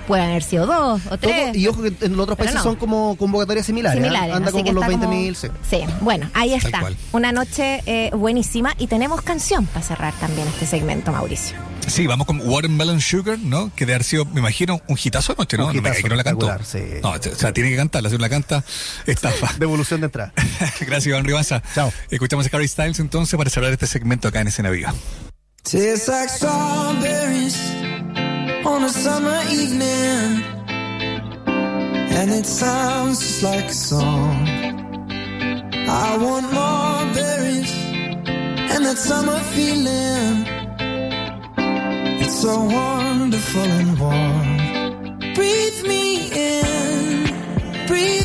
pueden 0.07 0.31
haber 0.31 0.43
sido 0.43 0.65
dos 0.65 1.03
o 1.07 1.19
Todo- 1.19 1.19
tres. 1.19 1.55
y 1.57 1.69
ojo 1.69 1.83
que 1.83 1.93
en 2.01 2.13
los 2.17 2.21
otros 2.25 2.39
países 2.39 2.55
no. 2.57 2.63
son 2.63 2.77
como 2.77 3.15
convocatorias 3.17 3.67
similares. 3.67 4.01
¿eh? 4.01 4.03
similares. 4.03 4.35
Anda 4.35 4.51
como 4.51 4.65
los 4.65 4.75
está 4.85 4.87
20.000. 4.89 5.35
como- 5.35 5.35
sí. 5.35 5.49
Sí, 5.69 5.85
bueno, 6.01 6.31
ahí 6.33 6.55
está. 6.55 6.81
Una 7.13 7.33
noche 7.33 7.83
eh, 7.85 8.11
buenísima 8.15 8.73
y 8.79 8.87
tenemos 8.87 9.21
canción 9.21 9.67
para 9.67 9.83
cerrar 9.85 10.15
también 10.15 10.49
este 10.49 10.65
segmento, 10.67 11.13
Mauricio. 11.13 11.59
Sí, 11.89 12.07
vamos 12.07 12.27
con 12.27 12.41
Watermelon 12.47 13.01
Sugar, 13.01 13.39
¿no? 13.39 13.73
Que 13.75 13.85
de 13.87 13.95
haber 13.95 14.05
sido, 14.05 14.25
me 14.27 14.41
imagino, 14.41 14.81
un 14.89 14.99
hitazo 15.03 15.33
anoche, 15.33 15.57
¿no? 15.57 15.67
Un 15.69 15.77
No 15.77 15.83
me- 15.83 15.89
hitazo 15.89 16.03
que 16.03 16.09
no 16.11 16.15
la 16.17 16.25
cantó. 16.25 16.57
sí. 16.65 16.79
No, 17.03 17.11
o 17.13 17.19
sea, 17.23 17.53
tiene 17.53 17.71
que 17.71 17.77
cantarla, 17.77 18.09
si 18.11 18.17
no 18.17 18.21
la 18.21 18.29
canta, 18.29 18.63
estafa. 19.07 19.55
Devolución 19.59 20.01
de 20.01 20.07
entrada. 20.07 20.33
Gracias, 20.81 21.07
Iván 21.07 21.25
Ribanza. 21.25 21.63
Chao. 21.75 21.93
Escuchamos 22.11 22.47
a 22.47 22.57
Harry 22.57 22.69
Styles 22.69 22.99
entonces 23.01 23.37
para 23.37 23.51
cerrar 23.51 23.73
este 23.73 23.87
segmento 23.87 24.29
acá 24.29 24.41
en 24.41 24.49
Escena 24.49 24.71
Viva. 24.71 24.95
Tastes 25.65 26.09
like 26.09 26.29
strawberries 26.29 27.57
on 28.65 28.85
a 28.85 28.89
summer 28.91 29.41
evening, 29.51 30.43
and 31.47 32.31
it 32.33 32.47
sounds 32.47 33.19
just 33.21 33.43
like 33.43 33.67
a 33.67 33.73
song. 33.75 34.47
I 35.91 36.17
want 36.19 36.53
more 36.53 37.05
berries 37.15 37.73
and 38.75 38.85
that 38.87 38.97
summer 38.99 39.39
feeling. 39.55 40.58
So 42.41 42.55
wonderful 42.57 43.63
and 43.63 43.99
warm. 43.99 45.35
Breathe 45.35 45.83
me 45.83 46.31
in, 46.31 47.27
breathe 47.89 48.18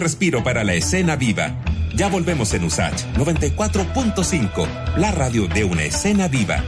respiro 0.00 0.42
para 0.42 0.64
la 0.64 0.74
escena 0.74 1.16
viva. 1.16 1.62
Ya 1.94 2.08
volvemos 2.08 2.54
en 2.54 2.64
USACH 2.64 3.04
94.5, 3.16 4.96
la 4.96 5.12
radio 5.12 5.46
de 5.48 5.64
una 5.64 5.84
escena 5.84 6.28
viva. 6.28 6.62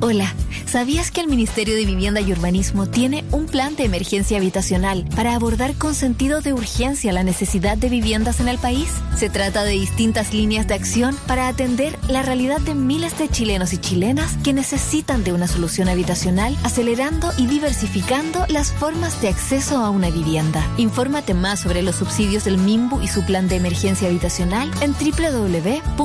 Hola, 0.00 0.34
¿sabías 0.66 1.10
que 1.10 1.22
el 1.22 1.26
Ministerio 1.26 1.74
de 1.74 1.86
Vivienda 1.86 2.20
y 2.20 2.30
Urbanismo 2.30 2.86
tiene 2.86 3.24
un 3.32 3.46
plan 3.46 3.76
de 3.76 3.84
emergencia 3.84 4.36
habitacional 4.36 5.06
para 5.16 5.34
abordar 5.34 5.74
con 5.74 5.94
sentido 5.94 6.42
de 6.42 6.52
urgencia 6.52 7.12
la 7.12 7.22
necesidad 7.22 7.78
de 7.78 7.88
viviendas 7.88 8.40
en 8.40 8.48
el 8.48 8.58
país? 8.58 8.88
Se 9.16 9.30
trata 9.30 9.64
de 9.64 9.70
distintas 9.72 10.34
líneas 10.34 10.66
de 10.66 10.74
acción 10.74 11.16
para 11.26 11.48
atender 11.48 11.98
la 12.06 12.20
realidad 12.20 12.60
de 12.60 12.74
miles 12.74 13.18
de 13.18 13.30
chilenos 13.30 13.72
y 13.72 13.78
chilenas 13.78 14.36
que 14.44 14.52
necesitan 14.52 15.24
de 15.24 15.32
una 15.32 15.48
solución 15.48 15.88
habitacional, 15.88 16.54
acelerando 16.64 17.32
y 17.38 17.46
diversificando 17.46 18.44
las 18.48 18.72
formas 18.72 19.22
de 19.22 19.28
acceso 19.28 19.78
a 19.78 19.88
una 19.88 20.10
vivienda. 20.10 20.62
Infórmate 20.76 21.32
más 21.32 21.60
sobre 21.60 21.82
los 21.82 21.96
subsidios 21.96 22.44
del 22.44 22.58
MIMBU 22.58 23.00
y 23.00 23.08
su 23.08 23.24
plan 23.24 23.48
de 23.48 23.56
emergencia 23.56 24.08
habitacional 24.08 24.70
en 24.82 24.92
www.mimbu.cl. 24.92 25.96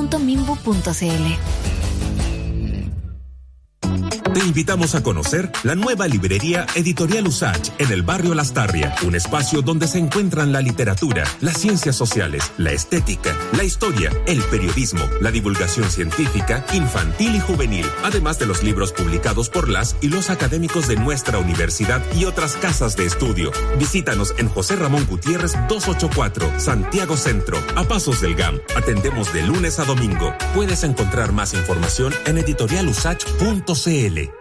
Invitamos 4.52 4.96
a 4.96 5.02
conocer 5.02 5.50
la 5.64 5.76
nueva 5.76 6.10
librería 6.10 6.66
Editorial 6.76 7.26
Usach 7.26 7.70
en 7.78 7.90
el 7.90 8.04
barrio 8.04 8.36
Lastarria, 8.36 8.94
un 9.08 9.16
espacio 9.16 9.62
donde 9.62 9.88
se 9.88 9.98
encuentran 9.98 10.52
la 10.52 10.60
literatura, 10.60 11.24
las 11.40 11.58
ciencias 11.58 11.96
sociales, 11.96 12.52
la 12.58 12.74
estética, 12.74 13.34
la 13.56 13.64
historia, 13.64 14.12
el 14.28 14.42
periodismo, 14.42 15.06
la 15.22 15.32
divulgación 15.32 15.90
científica, 15.90 16.66
infantil 16.74 17.34
y 17.34 17.40
juvenil, 17.40 17.86
además 18.04 18.40
de 18.40 18.46
los 18.46 18.62
libros 18.62 18.92
publicados 18.92 19.50
por 19.50 19.70
las 19.70 19.96
y 20.02 20.10
los 20.10 20.30
académicos 20.30 20.86
de 20.90 20.98
nuestra 20.98 21.38
universidad 21.38 22.04
y 22.14 22.26
otras 22.26 22.58
casas 22.58 22.98
de 22.98 23.06
estudio. 23.06 23.54
Visítanos 23.80 24.36
en 24.38 24.50
José 24.50 24.76
Ramón 24.76 25.08
Gutiérrez 25.10 25.54
284, 25.70 26.60
Santiago 26.60 27.16
Centro, 27.16 27.58
a 27.78 27.86
pasos 27.86 28.20
del 28.20 28.36
GAM. 28.36 28.60
Atendemos 28.76 29.34
de 29.34 29.44
lunes 29.44 29.80
a 29.80 29.86
domingo. 29.86 30.36
Puedes 30.54 30.84
encontrar 30.84 31.32
más 31.32 31.54
información 31.54 32.14
en 32.26 32.38
editorialusach.cl. 32.38 34.41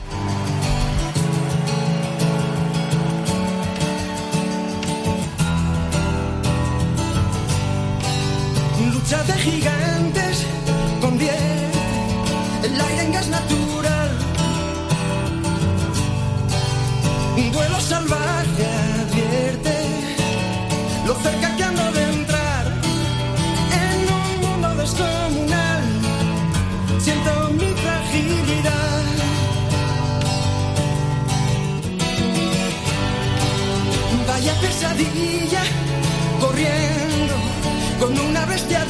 Lucha 9.14 9.24
de 9.26 9.34
gigantes 9.34 10.44
convierte 11.00 11.78
el 12.64 12.82
aire 12.82 13.04
en 13.04 13.12
gas 13.12 13.28
natural. 13.28 14.10
Un 17.38 17.52
duelo 17.52 17.80
salvaje 17.80 18.66
advierte 19.04 19.76
lo 21.06 21.14
cerca 21.14 21.56
que 21.56 21.64
ando 21.64 21.92
de 21.92 22.04
entrar 22.10 22.66
en 23.84 23.98
un 24.20 24.30
mundo 24.42 24.76
descomunal. 24.82 25.84
Siento 27.00 27.50
mi 27.60 27.72
fragilidad. 27.84 29.04
Vaya 34.28 34.54
pesadilla 34.60 35.64
corriendo 36.40 37.36
con 38.00 38.20
una 38.20 38.46
bestia 38.46 38.83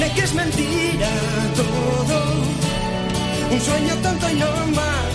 Dime 0.00 0.14
que 0.14 0.22
es 0.22 0.32
mentira 0.32 1.08
todo, 1.54 2.18
un 3.50 3.60
sueño 3.60 3.94
tonto 4.02 4.30
y 4.30 4.34
no 4.34 4.46
más. 4.74 5.14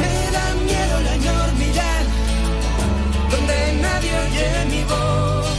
Me 0.00 0.14
da 0.36 0.44
miedo 0.70 1.00
la 1.00 1.14
enormidad, 1.16 2.02
donde 3.28 3.56
nadie 3.82 4.12
oye 4.24 4.48
mi 4.70 4.82
voz. 4.84 5.58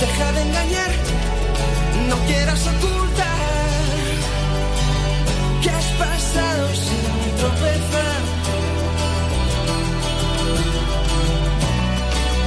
Deja 0.00 0.32
de 0.32 0.42
engañar, 0.42 0.90
no 2.08 2.16
quieras 2.26 2.66
ocultar 2.66 3.38
que 5.62 5.70
has 5.70 5.86
pasado 6.02 6.68
sin 6.74 7.36
tropezar. 7.38 8.22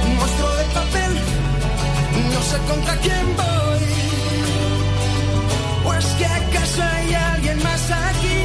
Un 0.04 0.16
monstruo 0.16 0.52
de 0.56 0.64
papel, 0.78 1.05
no 2.36 2.42
sé 2.42 2.58
contra 2.70 2.94
quién 3.04 3.26
voy. 3.42 3.84
¿O 5.86 5.94
es 5.94 6.06
que 6.18 6.26
acaso 6.26 6.82
hay 6.82 7.14
alguien 7.32 7.58
más 7.62 7.82
aquí? 8.08 8.42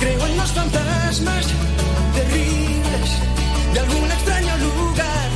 Creo 0.00 0.26
en 0.26 0.36
los 0.40 0.50
fantasmas 0.58 1.44
terribles 2.18 3.08
de 3.72 3.78
algún 3.84 4.08
extraño 4.16 4.54
lugar. 4.66 5.28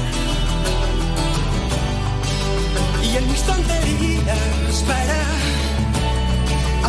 Y 3.09 3.17
en 3.21 3.25
mis 3.33 3.43
tonterías 3.51 4.77
para 4.91 5.21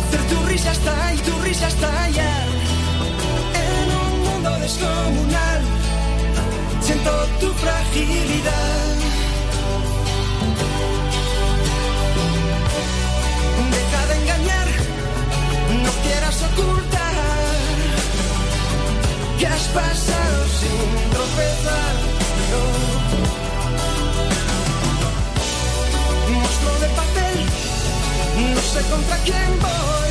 hacer 0.00 0.22
tu 0.30 0.36
risa 0.50 0.70
está 0.72 1.14
y 1.14 1.18
tu 1.28 1.34
risa 1.46 1.66
está 1.68 1.92
ya 2.18 2.34
en 3.64 3.86
un 4.02 4.12
mundo 4.26 4.50
descomunal. 4.64 5.59
Siento 6.90 7.14
tu 7.38 7.48
fragilidad. 7.52 8.96
Deja 13.76 14.06
de 14.08 14.14
engañar, 14.22 14.68
no 15.84 15.90
quieras 16.02 16.38
ocultar 16.50 17.14
que 19.38 19.46
has 19.46 19.64
pasado 19.68 20.38
sin 20.58 21.10
tropezar. 21.14 21.94
No. 22.50 22.62
Monstruo 26.34 26.74
de 26.80 26.88
papel, 27.00 27.36
no 28.52 28.60
sé 28.72 28.80
contra 28.90 29.16
quién 29.18 29.50
voy. 29.60 30.09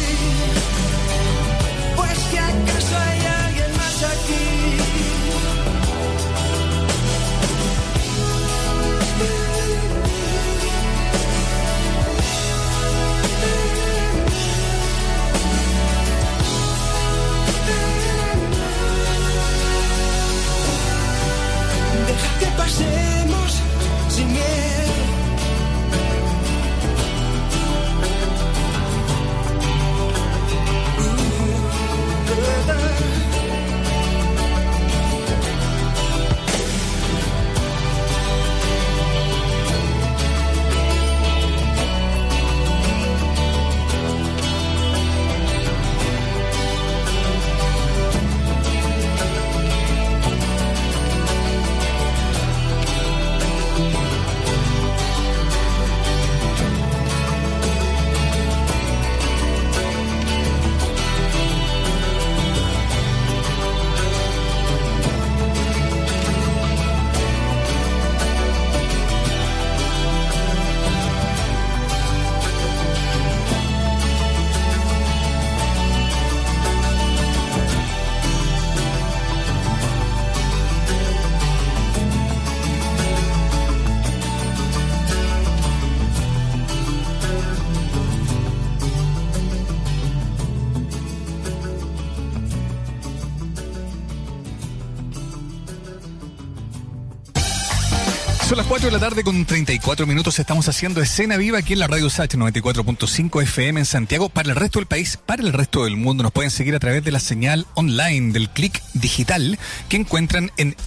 4 98.80 98.96
de 98.96 98.98
la 98.98 99.10
tarde 99.10 99.24
con 99.26 99.44
34 99.44 100.08
minutos. 100.08 100.40
Estamos 100.40 100.70
haciendo 100.70 101.02
escena 101.02 101.36
viva 101.36 101.58
aquí 101.58 101.74
en 101.74 101.80
la 101.80 101.88
Radio 101.88 102.10
Sach 102.10 102.34
94.5 102.34 103.44
FM 103.44 103.82
en 103.82 103.86
Santiago. 103.86 104.30
Para 104.30 104.52
el 104.52 104.56
resto 104.56 104.80
del 104.80 104.86
país, 104.86 105.18
para 105.18 105.44
el 105.44 105.52
resto 105.52 105.84
del 105.84 105.98
mundo, 105.98 106.24
nos 106.24 106.32
pueden 106.32 106.50
seguir 106.50 106.74
a 106.76 106.80
través 106.80 107.04
de 107.04 107.12
la 107.12 107.20
señal 107.20 107.68
online 107.74 108.32
del 108.32 108.50
clic 108.50 108.82
digital 108.94 109.60
que 109.90 109.98
encuentran 109.98 110.54
en 110.56 110.78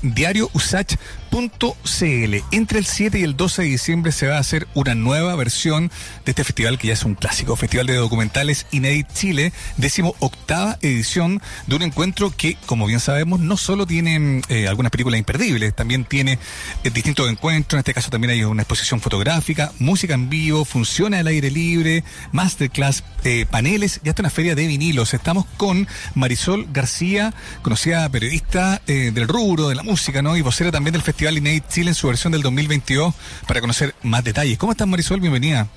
diariousach.cl. 1.32 2.44
Entre 2.52 2.78
el 2.78 2.84
7 2.84 3.18
y 3.18 3.22
el 3.22 3.36
12 3.36 3.62
de 3.62 3.68
diciembre 3.68 4.12
se 4.12 4.26
va 4.26 4.36
a 4.36 4.40
hacer 4.40 4.68
una 4.74 4.94
nueva 4.94 5.34
versión 5.34 5.90
de 6.24 6.32
este 6.32 6.44
festival 6.44 6.78
que 6.78 6.88
ya 6.88 6.92
es 6.92 7.04
un 7.04 7.14
clásico. 7.14 7.56
Festival 7.56 7.86
de 7.86 7.94
Documentales 7.94 8.66
Inédit 8.70 9.12
Chile, 9.12 9.52
décimo 9.76 10.14
octava 10.18 10.78
edición 10.82 11.40
de 11.66 11.76
un 11.76 11.82
encuentro 11.82 12.30
que, 12.36 12.56
como 12.66 12.86
bien 12.86 13.00
sabemos, 13.00 13.40
no 13.40 13.56
solo 13.56 13.86
tiene 13.86 14.42
eh, 14.48 14.68
algunas 14.68 14.90
películas 14.90 15.18
imperdibles, 15.18 15.74
también 15.74 16.04
tiene 16.04 16.38
eh, 16.84 16.90
distintos 16.90 17.30
encuentros. 17.30 17.74
En 17.74 17.80
este 17.80 17.94
caso 17.94 18.10
también 18.10 18.32
hay 18.32 18.44
una 18.44 18.62
exposición 18.62 19.00
fotográfica, 19.00 19.72
música 19.78 20.14
en 20.14 20.28
vivo, 20.28 20.64
funciona 20.64 21.18
al 21.18 21.26
aire 21.26 21.50
libre, 21.50 22.04
masterclass, 22.32 23.04
eh, 23.24 23.46
paneles 23.50 24.00
y 24.04 24.08
hasta 24.08 24.22
una 24.22 24.30
feria 24.30 24.54
de 24.54 24.66
vinilos. 24.66 25.14
Estamos 25.14 25.46
con 25.56 25.88
Marisol 26.14 26.66
García, 26.72 27.32
conocida 27.62 28.08
periodista 28.10 28.82
del 28.86 29.28
rubro, 29.28 29.68
de 29.68 29.74
la 29.74 29.82
música, 29.82 30.22
¿no? 30.22 30.36
Y 30.36 30.42
vocera 30.42 30.70
también 30.70 30.92
del 30.92 31.02
Festival 31.02 31.21
Inédit 31.30 31.68
Chile 31.68 31.90
en 31.90 31.94
su 31.94 32.08
versión 32.08 32.32
del 32.32 32.42
2022 32.42 33.14
para 33.46 33.60
conocer 33.60 33.94
más 34.02 34.24
detalles. 34.24 34.58
¿Cómo 34.58 34.72
estás, 34.72 34.88
Marisol? 34.88 35.20
Bienvenida. 35.20 35.68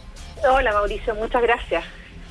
Hola 0.50 0.74
Mauricio, 0.74 1.16
muchas 1.16 1.42
gracias. 1.42 1.84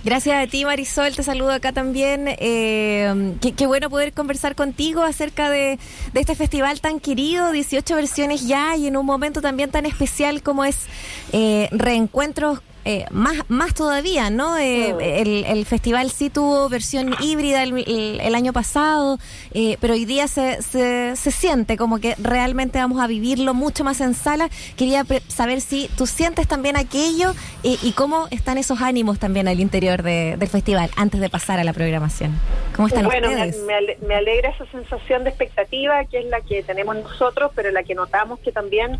Gracias 0.04 0.36
a 0.36 0.46
ti, 0.46 0.66
Marisol. 0.66 1.16
Te 1.16 1.22
saludo 1.22 1.52
acá 1.52 1.72
también. 1.72 2.26
Eh, 2.28 3.34
qué, 3.40 3.52
qué 3.52 3.66
bueno 3.66 3.88
poder 3.88 4.12
conversar 4.12 4.54
contigo 4.54 5.02
acerca 5.02 5.48
de, 5.48 5.78
de 6.12 6.20
este 6.20 6.34
festival 6.34 6.82
tan 6.82 7.00
querido, 7.00 7.52
18 7.52 7.96
versiones 7.96 8.46
ya 8.46 8.76
y 8.76 8.86
en 8.86 8.98
un 8.98 9.06
momento 9.06 9.40
también 9.40 9.70
tan 9.70 9.86
especial 9.86 10.42
como 10.42 10.66
es 10.66 10.86
eh, 11.32 11.68
reencuentros. 11.72 12.60
Eh, 12.84 13.06
más, 13.10 13.34
más 13.48 13.74
todavía, 13.74 14.30
¿no? 14.30 14.58
Eh, 14.58 15.20
el, 15.22 15.44
el 15.44 15.64
festival 15.66 16.10
sí 16.10 16.30
tuvo 16.30 16.68
versión 16.68 17.14
híbrida 17.20 17.62
el, 17.62 17.78
el- 17.86 18.20
el 18.20 18.34
año 18.34 18.52
pasado, 18.52 19.18
eh, 19.52 19.76
pero 19.80 19.94
hoy 19.94 20.04
día 20.04 20.28
se, 20.28 20.60
se, 20.62 21.16
se 21.16 21.30
siente 21.30 21.76
como 21.76 21.98
que 21.98 22.14
realmente 22.18 22.78
vamos 22.78 23.00
a 23.00 23.06
vivirlo 23.06 23.54
mucho 23.54 23.84
más 23.84 24.00
en 24.00 24.14
sala. 24.14 24.48
Quería 24.76 25.04
saber 25.28 25.60
si 25.60 25.88
tú 25.96 26.06
sientes 26.06 26.46
también 26.46 26.76
aquello 26.76 27.34
eh, 27.62 27.76
y 27.82 27.92
cómo 27.92 28.26
están 28.30 28.58
esos 28.58 28.80
ánimos 28.82 29.18
también 29.18 29.48
al 29.48 29.60
interior 29.60 30.02
de- 30.02 30.36
del 30.38 30.48
festival 30.48 30.90
antes 30.96 31.20
de 31.20 31.30
pasar 31.30 31.58
a 31.60 31.64
la 31.64 31.72
programación. 31.72 32.32
¿Cómo 32.76 32.88
están 32.88 33.04
Bueno, 33.04 33.28
ustedes? 33.28 33.56
me 33.66 33.74
ale- 33.74 33.98
me 34.06 34.14
alegra 34.14 34.50
esa 34.50 34.66
sensación 34.70 35.24
de 35.24 35.30
expectativa 35.30 36.04
que 36.04 36.18
es 36.18 36.26
la 36.26 36.40
que 36.40 36.62
tenemos 36.62 36.96
nosotros, 36.96 37.50
pero 37.54 37.70
la 37.70 37.82
que 37.82 37.94
notamos 37.94 38.38
que 38.40 38.52
también 38.52 38.98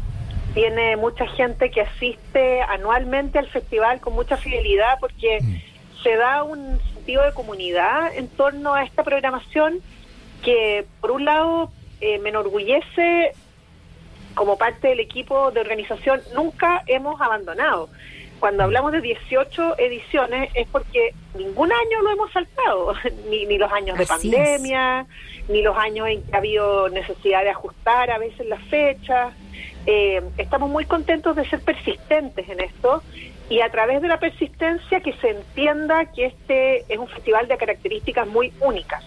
tiene 0.55 0.97
mucha 0.97 1.27
gente 1.27 1.71
que 1.71 1.83
asiste 1.83 2.63
anualmente 2.63 3.39
al 3.39 3.49
festival 3.49 4.01
con 4.01 4.15
mucha 4.15 4.37
fidelidad 4.37 4.99
porque 5.01 5.41
se 6.03 6.17
da 6.17 6.43
un 6.45 6.79
sentido 6.95 7.25
de 7.25 7.33
comunidad 7.33 8.15
en 8.17 8.29
torno 8.29 8.75
a 8.75 8.85
esta 8.85 9.03
programación 9.03 9.81
que 10.43 10.87
por 11.01 11.11
un 11.11 11.25
lado 11.25 11.73
eh, 12.01 12.19
me 12.21 12.29
enorgullece 12.29 13.33
como 14.35 14.57
parte 14.59 14.89
del 14.89 15.01
equipo 15.01 15.51
de 15.51 15.61
organización 15.61 16.21
nunca 16.35 16.83
hemos 16.87 17.21
abandonado. 17.21 17.89
Cuando 18.41 18.65
hablamos 18.65 18.93
de 18.93 19.01
18 19.01 19.79
ediciones 19.79 20.51
es 20.55 20.69
porque 20.69 21.15
ningún 21.39 21.73
año 21.73 22.03
lo 22.03 22.11
hemos 22.11 22.33
saltado, 22.33 22.95
ni, 23.31 23.47
ni 23.47 23.59
los 23.59 23.73
años 23.73 23.97
de 23.97 24.05
Así 24.05 24.29
es. 24.29 24.35
pandemia, 24.35 25.07
ni 25.49 25.63
los 25.63 25.77
años 25.77 26.09
en 26.09 26.23
que 26.23 26.35
ha 26.35 26.39
habido 26.39 26.89
necesidad 26.91 27.43
de 27.43 27.51
ajustar 27.51 28.11
a 28.11 28.19
veces 28.19 28.47
las 28.47 28.63
fechas. 28.65 29.33
Eh, 29.87 30.23
estamos 30.39 30.71
muy 30.71 30.85
contentos 30.87 31.37
de 31.37 31.49
ser 31.49 31.61
persistentes 31.61 32.49
en 32.49 32.61
esto 32.61 33.03
y 33.51 33.61
a 33.61 33.71
través 33.71 34.01
de 34.01 34.09
la 34.09 34.19
persistencia 34.19 35.01
que 35.01 35.13
se 35.15 35.31
entienda 35.31 36.07
que 36.07 36.27
este 36.27 36.93
es 36.93 36.99
un 36.99 37.09
festival 37.09 37.49
de 37.49 37.57
características 37.57 38.27
muy 38.27 38.53
únicas. 38.61 39.05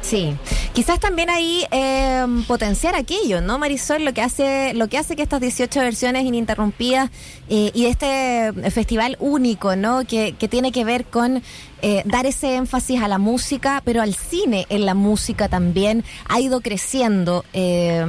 Sí, 0.00 0.34
quizás 0.72 0.98
también 0.98 1.28
ahí 1.28 1.64
eh, 1.70 2.24
potenciar 2.48 2.94
aquello, 2.94 3.40
¿no, 3.40 3.58
Marisol? 3.58 4.04
Lo 4.04 4.14
que 4.14 4.22
hace, 4.22 4.72
lo 4.74 4.88
que 4.88 4.96
hace 4.96 5.14
que 5.14 5.22
estas 5.22 5.40
18 5.40 5.78
versiones 5.80 6.24
ininterrumpidas 6.24 7.10
eh, 7.48 7.70
y 7.74 7.86
este 7.86 8.52
festival 8.70 9.16
único, 9.20 9.76
¿no? 9.76 10.04
Que 10.06 10.32
tiene 10.32 10.72
que 10.72 10.84
ver 10.84 11.04
con 11.04 11.42
eh, 11.82 12.02
dar 12.04 12.26
ese 12.26 12.56
énfasis 12.56 13.00
a 13.02 13.08
la 13.08 13.18
música, 13.18 13.82
pero 13.84 14.02
al 14.02 14.14
cine 14.14 14.66
en 14.68 14.86
la 14.86 14.94
música 14.94 15.48
también 15.48 16.04
ha 16.28 16.40
ido 16.40 16.60
creciendo. 16.60 17.44
eh, 17.52 18.04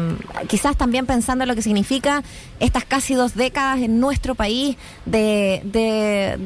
quizás 0.47 0.75
también 0.77 1.05
pensando 1.05 1.43
en 1.43 1.47
lo 1.47 1.55
que 1.55 1.61
significa 1.61 2.23
estas 2.59 2.85
casi 2.85 3.13
dos 3.13 3.35
décadas 3.35 3.79
en 3.79 3.99
nuestro 3.99 4.35
país 4.35 4.77
de, 5.05 5.61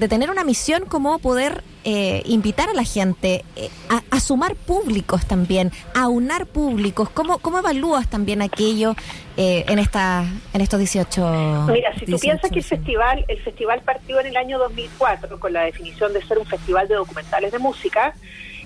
tener 0.10 0.30
una 0.30 0.44
misión 0.44 0.86
como 0.86 1.20
poder 1.20 1.64
eh, 1.84 2.24
invitar 2.26 2.70
a 2.70 2.74
la 2.74 2.84
gente 2.84 3.44
a, 3.90 4.04
a 4.10 4.20
sumar 4.20 4.56
públicos 4.56 5.26
también, 5.26 5.72
a 5.94 6.08
unar 6.08 6.46
públicos. 6.46 7.10
¿Cómo, 7.10 7.40
cómo 7.40 7.60
evalúas 7.60 8.10
también 8.10 8.42
aquello 8.42 8.96
eh, 9.38 9.66
en 9.68 9.80
esta 9.80 10.24
en 10.54 10.62
estos 10.62 10.80
18 10.80 11.66
Mira, 11.68 11.94
si 11.94 12.06
tú 12.06 12.18
18 12.18 12.22
piensas 12.22 12.52
que 12.52 12.60
el 12.60 12.66
festival, 12.66 13.26
el 13.28 13.42
festival 13.42 13.82
partió 13.82 14.20
en 14.20 14.28
el 14.28 14.38
año 14.38 14.58
2004 14.60 15.40
con 15.40 15.52
la 15.52 15.64
definición 15.64 16.14
de 16.14 16.26
ser 16.26 16.38
un 16.38 16.46
festival 16.46 16.88
de 16.88 16.96
documentales 16.96 17.52
de 17.52 17.60
música, 17.60 18.14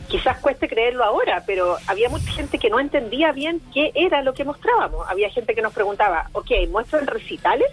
quizás 0.09 0.39
cueste 0.39 0.67
creerlo 0.67 1.03
ahora, 1.05 1.43
pero 1.45 1.77
había 1.87 2.09
mucha 2.09 2.29
gente 2.31 2.57
que 2.57 2.69
no 2.69 2.79
entendía 2.79 3.31
bien 3.31 3.61
qué 3.73 3.91
era 3.95 4.21
lo 4.21 4.33
que 4.33 4.43
mostrábamos. 4.43 5.07
Había 5.07 5.29
gente 5.29 5.55
que 5.55 5.61
nos 5.61 5.71
preguntaba, 5.71 6.29
ok, 6.33 6.51
¿muestran 6.69 7.07
recitales? 7.07 7.69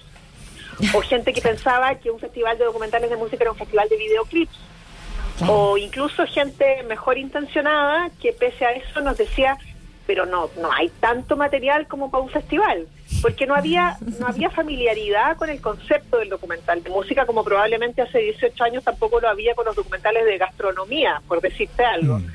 O 0.94 1.00
gente 1.00 1.32
que 1.32 1.40
pensaba 1.50 1.96
que 1.96 2.10
un 2.10 2.20
festival 2.20 2.56
de 2.58 2.64
documentales 2.64 3.10
de 3.10 3.16
música 3.16 3.42
era 3.42 3.52
un 3.52 3.58
festival 3.58 3.88
de 3.88 3.96
videoclips. 3.96 4.58
Claro. 5.38 5.52
O 5.54 5.76
incluso 5.76 6.26
gente 6.26 6.82
mejor 6.84 7.18
intencionada 7.18 8.10
que 8.20 8.32
pese 8.32 8.64
a 8.64 8.70
eso 8.72 9.00
nos 9.00 9.18
decía, 9.18 9.58
pero 10.06 10.26
no, 10.26 10.50
no 10.60 10.72
hay 10.72 10.88
tanto 11.00 11.36
material 11.36 11.86
como 11.88 12.10
para 12.10 12.22
un 12.22 12.30
festival, 12.30 12.86
porque 13.22 13.46
no 13.46 13.54
había, 13.54 13.96
no 14.20 14.26
había 14.26 14.50
familiaridad 14.50 15.36
con 15.36 15.50
el 15.50 15.60
concepto 15.60 16.18
del 16.18 16.28
documental 16.28 16.82
de 16.82 16.90
música 16.90 17.26
como 17.26 17.44
probablemente 17.44 18.02
hace 18.02 18.18
18 18.18 18.64
años 18.64 18.84
tampoco 18.84 19.20
lo 19.20 19.28
había 19.28 19.54
con 19.54 19.66
los 19.66 19.76
documentales 19.76 20.24
de 20.24 20.38
gastronomía, 20.38 21.20
por 21.26 21.40
decirte 21.40 21.84
algo. 21.84 22.18
Mm. 22.18 22.26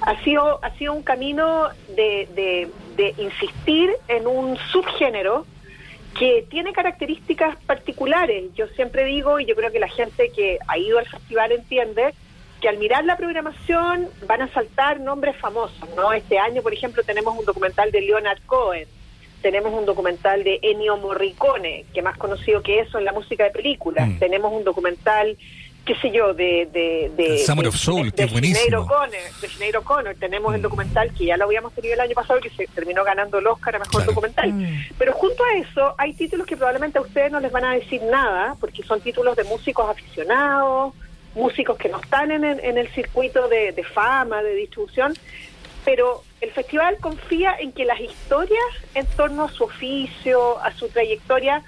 Ha 0.00 0.22
sido, 0.22 0.60
ha 0.62 0.70
sido 0.76 0.92
un 0.92 1.02
camino 1.02 1.68
de, 1.88 2.28
de, 2.34 2.70
de 2.96 3.14
insistir 3.22 3.90
en 4.06 4.26
un 4.26 4.56
subgénero 4.72 5.44
que 6.18 6.46
tiene 6.48 6.72
características 6.72 7.56
particulares. 7.64 8.44
Yo 8.54 8.66
siempre 8.68 9.04
digo, 9.04 9.38
y 9.40 9.46
yo 9.46 9.54
creo 9.54 9.70
que 9.70 9.78
la 9.78 9.88
gente 9.88 10.30
que 10.34 10.58
ha 10.66 10.78
ido 10.78 10.98
al 10.98 11.06
festival 11.06 11.52
entiende, 11.52 12.14
que 12.60 12.68
al 12.68 12.78
mirar 12.78 13.04
la 13.04 13.16
programación 13.16 14.08
van 14.26 14.42
a 14.42 14.52
saltar 14.52 15.00
nombres 15.00 15.36
famosos, 15.36 15.88
¿no? 15.96 16.12
Este 16.12 16.38
año, 16.38 16.62
por 16.62 16.72
ejemplo, 16.72 17.02
tenemos 17.04 17.36
un 17.38 17.44
documental 17.44 17.90
de 17.92 18.00
Leonard 18.00 18.40
Cohen, 18.46 18.88
tenemos 19.42 19.72
un 19.72 19.86
documental 19.86 20.42
de 20.42 20.58
Ennio 20.62 20.96
Morricone, 20.96 21.84
que 21.94 22.02
más 22.02 22.16
conocido 22.18 22.60
que 22.62 22.80
eso 22.80 22.98
en 22.98 23.04
la 23.04 23.12
música 23.12 23.44
de 23.44 23.50
películas, 23.50 24.08
Mm. 24.08 24.18
tenemos 24.18 24.52
un 24.52 24.64
documental, 24.64 25.36
qué 25.84 25.94
sé 26.02 26.10
yo, 26.10 26.34
de... 26.34 26.68
de, 26.72 27.12
de 27.16 27.38
Summer 27.38 27.62
de- 27.62 27.68
of 27.68 27.76
Soul, 27.76 28.10
de- 28.10 28.24
de 28.26 28.32
buenísimo. 28.32 28.84
Sinead 29.48 29.76
O'Connor, 29.76 30.16
tenemos 30.18 30.52
el 30.54 30.58
Mm. 30.60 30.62
documental 30.64 31.14
que 31.14 31.26
ya 31.26 31.36
lo 31.36 31.44
habíamos 31.44 31.72
tenido 31.74 31.94
el 31.94 32.00
año 32.00 32.14
pasado, 32.14 32.40
que 32.40 32.50
se 32.50 32.66
terminó 32.66 33.04
ganando 33.04 33.38
el 33.38 33.46
Oscar 33.46 33.76
a 33.76 33.78
Mejor 33.78 33.92
Claro. 33.92 34.06
Documental. 34.10 34.52
Mm. 34.52 34.86
Pero 34.98 35.12
junto 35.12 35.44
a 35.44 35.56
eso 35.58 35.94
hay 35.96 36.12
títulos 36.14 36.44
que 36.44 36.56
probablemente 36.56 36.98
a 36.98 37.02
ustedes 37.02 37.30
no 37.30 37.38
les 37.38 37.52
van 37.52 37.64
a 37.64 37.74
decir 37.74 38.02
nada, 38.02 38.56
porque 38.58 38.82
son 38.82 39.00
títulos 39.00 39.36
de 39.36 39.44
músicos 39.44 39.88
aficionados, 39.88 40.94
músicos 41.38 41.78
que 41.78 41.88
no 41.88 42.00
están 42.00 42.30
en, 42.30 42.44
el- 42.44 42.60
en 42.60 42.76
el 42.78 42.88
circuito 42.88 43.48
de, 43.48 43.72
de 43.72 43.84
fama, 43.84 44.42
de 44.42 44.54
distribución, 44.54 45.14
pero 45.84 46.22
el 46.40 46.50
festival 46.50 46.98
confía 47.00 47.56
en 47.58 47.72
que 47.72 47.84
las 47.84 48.00
historias 48.00 48.70
en 48.94 49.06
torno 49.16 49.44
a 49.44 49.48
su 49.50 49.64
oficio, 49.64 50.58
a 50.58 50.72
su 50.72 50.88
trayectoria, 50.88 51.62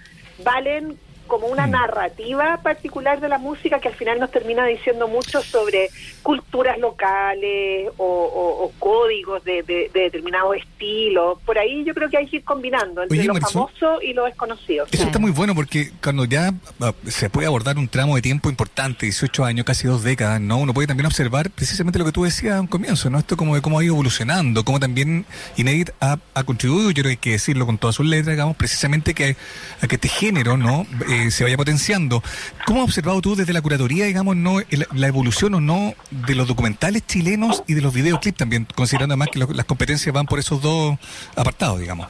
valen 0.45 0.99
como 1.31 1.47
una 1.47 1.67
Mm. 1.67 1.71
narrativa 1.71 2.59
particular 2.63 3.21
de 3.21 3.29
la 3.31 3.39
música 3.39 3.79
que 3.81 3.89
al 3.89 3.95
final 3.95 4.19
nos 4.21 4.31
termina 4.31 4.67
diciendo 4.67 5.09
mucho 5.09 5.41
sobre 5.41 5.89
culturas 6.23 6.79
locales 6.79 7.89
o, 7.97 8.05
o- 8.05 8.65
o 8.65 8.73
códigos 8.79 9.43
de, 9.45 9.63
de- 9.63 9.91
de 9.95 10.01
determinados 10.01 10.57
estilos. 10.57 11.39
Por 11.47 11.59
ahí 11.59 11.85
yo 11.85 11.95
creo 11.95 12.11
que 12.11 12.19
hay 12.19 12.27
que 12.27 12.37
ir 12.37 12.45
combinando 12.45 13.03
entre 13.03 13.19
Oye, 13.19 13.27
lo 13.29 13.35
Marisol. 13.35 13.53
famoso 13.71 14.03
y 14.03 14.13
lo 14.13 14.25
desconocido. 14.25 14.87
Eso 14.91 15.05
está 15.05 15.19
muy 15.19 15.31
bueno 15.31 15.55
porque 15.55 15.91
cuando 16.03 16.25
ya 16.27 16.53
ah, 16.81 16.93
se 17.07 17.31
puede 17.31 17.47
abordar 17.47 17.79
un 17.79 17.89
tramo 17.89 18.17
de 18.17 18.23
tiempo 18.23 18.51
importante, 18.51 19.07
18 19.07 19.45
años, 19.45 19.65
casi 19.65 19.87
dos 19.87 20.03
décadas, 20.03 20.41
¿no? 20.41 20.59
Uno 20.59 20.75
puede 20.75 20.87
también 20.89 21.07
observar 21.07 21.51
precisamente 21.51 21.99
lo 21.99 22.05
que 22.05 22.13
tú 22.13 22.25
decías 22.25 22.57
a 22.57 22.61
un 22.61 22.67
comienzo, 22.67 23.09
¿no? 23.09 23.19
Esto 23.19 23.37
como 23.37 23.55
de 23.55 23.63
cómo 23.63 23.79
ha 23.79 23.85
ido 23.85 23.95
evolucionando, 23.95 24.65
cómo 24.65 24.81
también 24.81 25.25
Inédit 25.57 25.91
ha, 26.01 26.19
ha 26.35 26.45
contribuido, 26.45 26.91
yo 26.91 27.03
creo 27.03 27.05
que 27.05 27.11
hay 27.11 27.17
que 27.17 27.31
decirlo 27.33 27.67
con 27.67 27.79
todas 27.79 27.95
sus 27.97 28.07
letras, 28.07 28.35
digamos, 28.35 28.57
precisamente 28.57 29.15
que, 29.15 29.37
a 29.81 29.87
que 29.87 29.95
este 29.95 30.09
género, 30.09 30.57
¿no? 30.57 30.87
Eh, 31.09 31.20
se 31.31 31.45
vaya 31.45 31.57
potenciando. 31.57 32.23
¿Cómo 32.67 32.81
has 32.81 32.85
observado 32.89 33.21
tú 33.21 33.35
desde 33.37 33.53
la 33.53 33.61
curatoría, 33.63 34.07
digamos, 34.07 34.37
no 34.37 34.61
el- 34.61 34.87
la 34.95 35.07
evolución 35.09 35.55
o 35.55 35.61
no 35.61 35.95
de 36.11 36.35
los 36.35 36.47
documentales 36.49 37.07
chilenos 37.07 37.63
y 37.67 37.75
de 37.75 37.81
los 37.83 37.93
videoclips 37.93 38.39
también, 38.39 38.67
considerando 38.75 39.13
además 39.15 39.29
que 39.33 39.39
lo- 39.41 39.53
las 39.53 39.67
competencias 39.67 40.15
van 40.15 40.27
por 40.27 40.39
esos 40.39 40.63
dos 40.63 40.97
apartados, 41.37 41.81
digamos? 41.81 42.09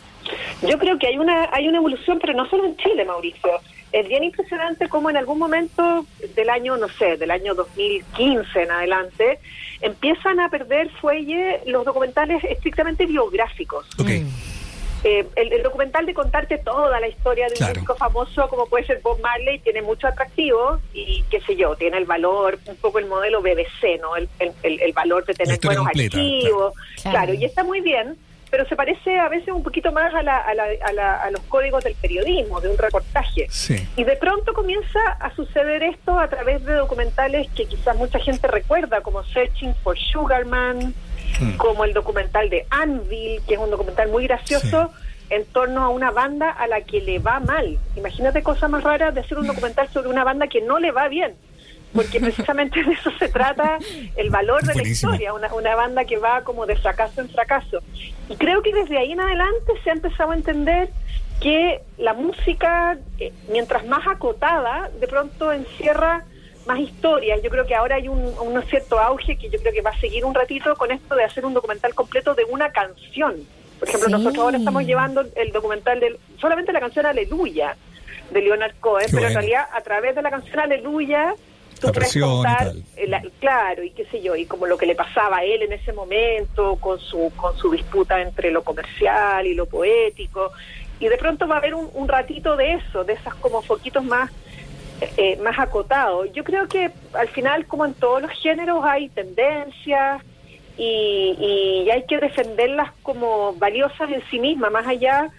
Yo 0.69 0.79
creo 0.79 0.99
que 0.99 1.07
hay 1.07 1.19
una 1.19 1.49
hay 1.53 1.67
una 1.69 1.79
evolución, 1.79 2.19
pero 2.21 2.35
no 2.35 2.49
solo 2.49 2.67
en 2.67 2.77
Chile, 2.77 3.05
Mauricio. 3.05 3.51
Es 3.93 4.07
bien 4.09 4.23
impresionante 4.23 4.89
cómo 4.89 5.11
en 5.11 5.17
algún 5.17 5.39
momento 5.39 6.07
del 6.37 6.49
año, 6.51 6.77
no 6.77 6.89
sé, 6.89 7.17
del 7.17 7.31
año 7.33 7.55
2015 7.57 8.63
en 8.63 8.71
adelante, 8.71 9.41
empiezan 9.81 10.39
a 10.39 10.49
perder 10.49 10.91
fuelle 11.01 11.61
los 11.67 11.85
documentales 11.85 12.45
estrictamente 12.45 13.07
biográficos. 13.07 13.87
Ok. 13.99 14.11
Eh, 15.03 15.27
el, 15.37 15.53
el 15.53 15.63
documental 15.63 16.05
de 16.05 16.13
contarte 16.13 16.59
toda 16.59 17.01
la 17.01 17.09
historia 17.09 17.47
de 17.49 17.55
Claro. 17.55 17.73
un 17.73 17.79
músico 17.79 17.95
famoso 17.97 18.49
como 18.49 18.67
puede 18.67 18.85
ser 18.87 19.01
Bob 19.03 19.19
Marley 19.21 19.59
tiene 19.61 19.81
mucho 19.81 20.07
atractivo 20.07 20.79
y 20.93 21.23
qué 21.31 21.41
sé 21.41 21.57
yo, 21.57 21.75
tiene 21.77 21.97
el 21.97 22.05
valor, 22.05 22.59
un 22.67 22.77
poco 22.77 22.99
el 22.99 23.07
modelo 23.07 23.41
BBC, 23.41 23.99
¿no? 24.01 24.17
El, 24.17 24.29
el- 24.39 24.53
el- 24.63 24.81
el 24.81 24.93
valor 24.93 25.25
de 25.25 25.33
tener 25.35 25.59
buenos 25.63 25.85
completa, 25.85 26.19
archivos, 26.19 26.75
claro. 27.03 27.11
claro. 27.19 27.35
y 27.35 27.45
está 27.47 27.65
muy 27.65 27.81
bien, 27.81 28.17
pero 28.51 28.67
se 28.69 28.77
parece 28.77 29.19
a 29.19 29.29
veces 29.29 29.49
un 29.55 29.63
poquito 29.63 29.91
más 29.93 30.13
a, 30.13 30.23
la- 30.23 30.37
a 30.39 30.53
la- 30.55 30.67
a 30.85 30.93
la- 30.93 31.23
a 31.23 31.31
los 31.31 31.41
códigos 31.43 31.83
del 31.83 31.95
periodismo, 31.95 32.61
de 32.61 32.69
un 32.69 32.77
reportaje. 32.77 33.47
Sí. 33.49 33.77
Y 33.97 34.05
de 34.05 34.17
pronto 34.17 34.53
comienza 34.53 34.99
a 35.19 35.35
suceder 35.35 35.83
esto 35.83 36.19
a 36.19 36.29
través 36.29 36.63
de 36.67 36.75
documentales 36.75 37.49
que 37.57 37.65
quizás 37.67 37.97
mucha 37.97 38.19
gente 38.19 38.47
recuerda, 38.49 39.01
como 39.01 39.25
Searching 39.25 39.75
for 39.77 39.97
Sugarman, 39.99 40.93
Mm. 41.39 41.57
como 41.57 41.85
el 41.85 41.93
documental 41.93 42.51
de 42.51 42.67
Anvil, 42.71 43.41
que 43.47 43.55
es 43.55 43.61
un 43.61 43.71
documental 43.71 44.09
muy 44.09 44.27
gracioso 44.27 44.93
en 45.31 45.45
torno 45.47 45.83
a 45.83 45.89
una 45.89 46.11
banda 46.11 46.51
a 46.51 46.67
la 46.67 46.81
que 46.81 47.01
le 47.01 47.19
va 47.19 47.41
mal. 47.41 47.79
Imagínate 47.97 48.43
cosas 48.43 48.69
más 48.69 48.83
raras 48.83 49.15
de 49.15 49.21
hacer 49.21 49.39
un 49.39 49.47
documental 49.47 49.89
sobre 49.93 50.09
una 50.09 50.25
banda 50.25 50.49
que 50.49 50.61
no 50.61 50.79
le 50.79 50.91
va 50.91 51.09
bien. 51.09 51.35
Porque 51.95 52.21
precisamente 52.21 52.83
de 52.83 52.93
eso 52.93 53.11
se 53.19 53.29
trata 53.29 53.79
el 54.17 54.31
valor 54.31 54.63
de 54.63 54.75
la 54.75 54.83
historia, 54.87 55.33
una, 55.33 55.53
una 55.55 55.75
banda 55.75 56.05
que 56.05 56.19
va 56.19 56.43
como 56.43 56.67
de 56.67 56.77
fracaso 56.77 57.21
en 57.21 57.29
fracaso. 57.29 57.79
Y 58.29 58.37
creo 58.37 58.63
que 58.63 58.73
desde 58.73 58.99
ahí 58.99 59.13
en 59.13 59.21
adelante 59.21 59.73
se 59.83 59.91
ha 59.91 59.93
empezado 59.93 60.33
a 60.33 60.35
entender 60.35 60.91
que 61.41 61.81
la 61.97 62.13
música, 62.13 62.99
eh, 63.19 63.33
mientras 63.51 63.87
más 63.87 64.07
acotada, 64.07 64.91
de 65.01 65.07
pronto 65.07 65.53
encierra 65.53 66.25
más 66.71 66.79
historias. 66.81 67.43
Yo 67.43 67.51
creo 67.51 67.67
que 67.67 67.75
ahora 67.75 67.97
hay 67.97 68.07
un, 68.09 68.21
un 68.41 68.63
cierto 68.65 68.99
auge 68.99 69.37
que 69.37 69.51
yo 69.51 69.59
creo 69.61 69.73
que 69.73 69.83
va 69.83 69.91
a 69.91 70.01
seguir 70.01 70.25
un 70.25 70.35
ratito 70.35 70.75
con 70.77 70.91
esto 70.91 71.15
de 71.17 71.25
hacer 71.25 71.45
un 71.45 71.53
documental 71.55 71.95
completo 71.95 72.35
de 72.35 72.45
una 72.45 72.71
canción. 72.71 73.35
Por 73.79 73.89
ejemplo, 73.89 74.09
Sí. 74.09 74.13
nosotros 74.13 74.39
ahora 74.45 74.59
estamos 74.59 74.85
llevando 74.85 75.25
el 75.35 75.53
documental 75.53 75.99
de 76.01 76.17
solamente 76.41 76.73
la 76.73 76.81
canción 76.81 77.07
Aleluya 77.07 77.77
de 78.31 78.41
Leonard 78.43 78.75
Cohen, 78.79 79.07
Qué 79.07 79.13
pero 79.17 79.27
en 79.29 79.35
realidad 79.35 79.65
a 79.73 79.81
través 79.81 80.15
de 80.15 80.23
la 80.23 80.31
canción 80.31 80.61
Aleluya 80.61 81.35
tú 81.81 81.87
La 81.89 81.93
puedes 81.95 82.15
y 82.15 82.21
contar 82.21 82.73
la- 83.09 83.23
claro 83.41 83.83
y 83.83 83.91
qué 83.91 84.05
sé 84.07 84.21
yo 84.21 84.37
y 84.37 84.45
como 84.45 84.67
lo 84.67 84.77
que 84.77 84.85
le 84.87 84.95
pasaba 84.95 85.39
a 85.39 85.45
él 85.45 85.63
en 85.63 85.73
ese 85.73 85.93
momento 85.95 86.77
con 86.77 87.01
su 87.01 87.33
con 87.37 87.57
su 87.57 87.71
disputa 87.71 88.21
entre 88.21 88.51
lo 88.51 88.63
comercial 88.63 89.47
y 89.47 89.55
lo 89.55 89.65
poético 89.67 90.53
y 91.01 91.09
de 91.09 91.17
pronto 91.17 91.49
va 91.49 91.55
a 91.55 91.59
haber 91.59 91.75
un, 91.75 91.89
un 91.95 92.07
ratito 92.07 92.55
de 92.57 92.75
eso 92.75 93.03
de 93.05 93.15
esas 93.15 93.35
como 93.37 93.63
foquitos 93.63 94.05
más 94.05 94.31
eh, 95.17 95.37
más 95.43 95.59
acotados 95.59 96.33
yo 96.33 96.45
creo 96.45 96.69
que 96.69 96.91
al 97.15 97.29
final 97.29 97.67
como 97.67 97.85
en 97.85 97.95
todos 97.95 98.23
los 98.23 98.31
géneros 98.33 98.85
hay 98.85 99.09
tendencias 99.09 100.23
y, 100.77 101.37
y 101.87 101.91
hay 101.91 102.05
que 102.05 102.19
defenderlas 102.19 102.93
como 103.03 103.55
valiosas 103.55 104.11
en 104.11 104.23
sí 104.31 104.39
mismas 104.39 104.71
más 104.71 104.87
allá 104.87 105.31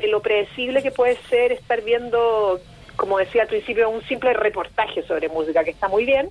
de 0.00 0.08
lo 0.08 0.20
predecible 0.20 0.82
que 0.82 0.90
puede 0.90 1.16
ser 1.28 1.52
estar 1.52 1.82
viendo 1.82 2.60
como 2.96 3.18
decía 3.18 3.42
al 3.42 3.48
principio 3.48 3.90
un 3.90 4.02
simple 4.04 4.32
reportaje 4.34 5.02
sobre 5.02 5.28
música 5.28 5.64
que 5.64 5.70
está 5.70 5.88
muy 5.88 6.04
bien 6.04 6.30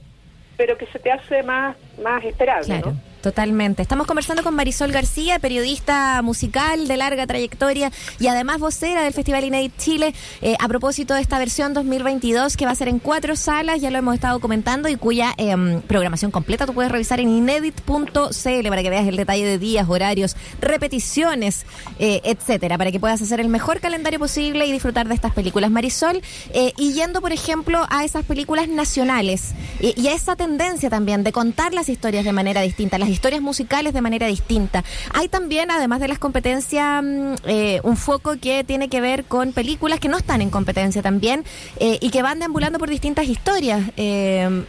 pero 0.56 0.78
que 0.78 0.86
se 0.88 1.00
te 1.00 1.12
hace 1.12 1.44
más 1.44 1.76
más 2.02 2.24
esperable 2.24 2.66
Claro, 2.66 2.92
¿no? 2.92 3.17
Totalmente. 3.22 3.82
Estamos 3.82 4.08
conversando 4.08 4.44
con 4.44 4.56
Marisol 4.56 4.92
García, 4.92 5.40
periodista 5.40 6.22
musical 6.22 6.88
de 6.88 6.98
larga 6.98 7.28
trayectoria 7.28 7.92
y 8.20 8.28
además 8.28 8.60
vocera 8.60 9.04
del 9.04 9.14
Festival 9.14 9.44
Inédit 9.44 9.78
Chile, 9.78 10.14
eh, 10.42 10.56
a 10.60 10.68
propósito 10.68 11.14
de 11.14 11.22
esta 11.22 11.40
versión 11.40 11.74
2022 11.74 12.58
que 12.58 12.66
va 12.66 12.72
a 12.72 12.76
ser 12.76 12.88
en 12.88 13.00
cuatro 13.00 13.36
salas, 13.36 13.82
ya 13.82 13.92
lo 13.92 13.98
hemos 13.98 14.16
estado 14.16 14.40
comentando, 14.40 14.90
y 14.90 14.96
cuya 14.96 15.34
em, 15.38 15.82
programación 15.82 16.32
completa 16.32 16.66
tú 16.66 16.74
puedes 16.74 16.92
revisar 16.92 17.20
en 17.20 17.30
inédit.cl 17.30 18.70
para 18.70 18.84
que 18.84 18.90
veas 18.90 19.08
el 19.08 19.16
detalle 19.16 19.46
de 19.46 19.58
días, 19.58 19.88
horarios, 19.90 20.36
repeticiones, 20.62 21.66
eh, 22.00 22.22
etcétera, 22.24 22.78
para 22.78 22.92
que 22.92 23.00
puedas 23.00 23.22
hacer 23.22 23.40
el 23.40 23.50
mejor 23.50 23.80
calendario 23.80 24.20
posible 24.20 24.66
y 24.66 24.72
disfrutar 24.72 25.08
de 25.08 25.16
estas 25.16 25.34
películas. 25.34 25.72
Marisol, 25.72 26.22
eh, 26.54 26.74
y 26.78 26.94
yendo, 26.94 27.22
por 27.22 27.32
ejemplo, 27.32 27.86
a 27.90 28.04
esas 28.04 28.26
películas 28.26 28.68
nacionales 28.68 29.54
y, 29.80 30.00
y 30.00 30.08
a 30.08 30.14
esa 30.14 30.36
tendencia 30.36 30.90
también 30.90 31.24
de 31.24 31.32
contar 31.32 31.74
las 31.74 31.90
historias 31.90 32.26
de 32.26 32.34
manera 32.34 32.62
distinta, 32.62 32.98
las 32.98 33.07
historias 33.10 33.42
musicales 33.42 33.94
de 33.94 34.02
manera 34.02 34.28
distinta. 34.28 34.84
Hay 35.14 35.28
también, 35.28 35.72
además 35.72 36.00
de 36.00 36.08
las 36.08 36.20
competencias, 36.20 37.04
mm, 37.04 37.34
eh, 37.46 37.80
un 37.84 37.98
foco 37.98 38.36
que 38.40 38.64
tiene 38.64 38.90
que 38.90 39.02
ver 39.02 39.26
con 39.26 39.54
películas 39.54 40.00
que 40.00 40.10
no 40.10 40.18
están 40.18 40.42
en 40.42 40.50
competencia 40.50 41.02
también 41.02 41.44
eh, 41.80 41.98
y 42.02 42.10
que 42.10 42.22
van 42.22 42.40
deambulando 42.40 42.80
por 42.80 42.90
distintas 42.90 43.28
historias. 43.28 43.82
Eh, 43.98 44.64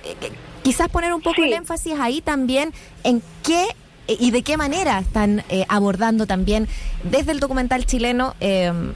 quizás 0.62 0.88
poner 0.88 1.12
un 1.14 1.20
poco 1.22 1.36
Sí. 1.36 1.42
el 1.42 1.52
énfasis 1.52 1.94
ahí 1.98 2.20
también 2.20 2.72
en 3.04 3.22
qué 3.42 3.66
y 4.06 4.30
de 4.30 4.42
qué 4.42 4.56
manera 4.56 4.98
están 5.00 5.44
abordando 5.68 6.26
también 6.26 6.66
desde 7.04 7.32
el 7.32 7.40
documental 7.40 7.84
chileno 7.84 8.34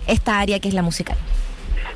esta 0.07 0.39
área 0.41 0.59
que 0.59 0.69
es 0.69 0.75
la 0.75 0.81
musical. 0.81 1.19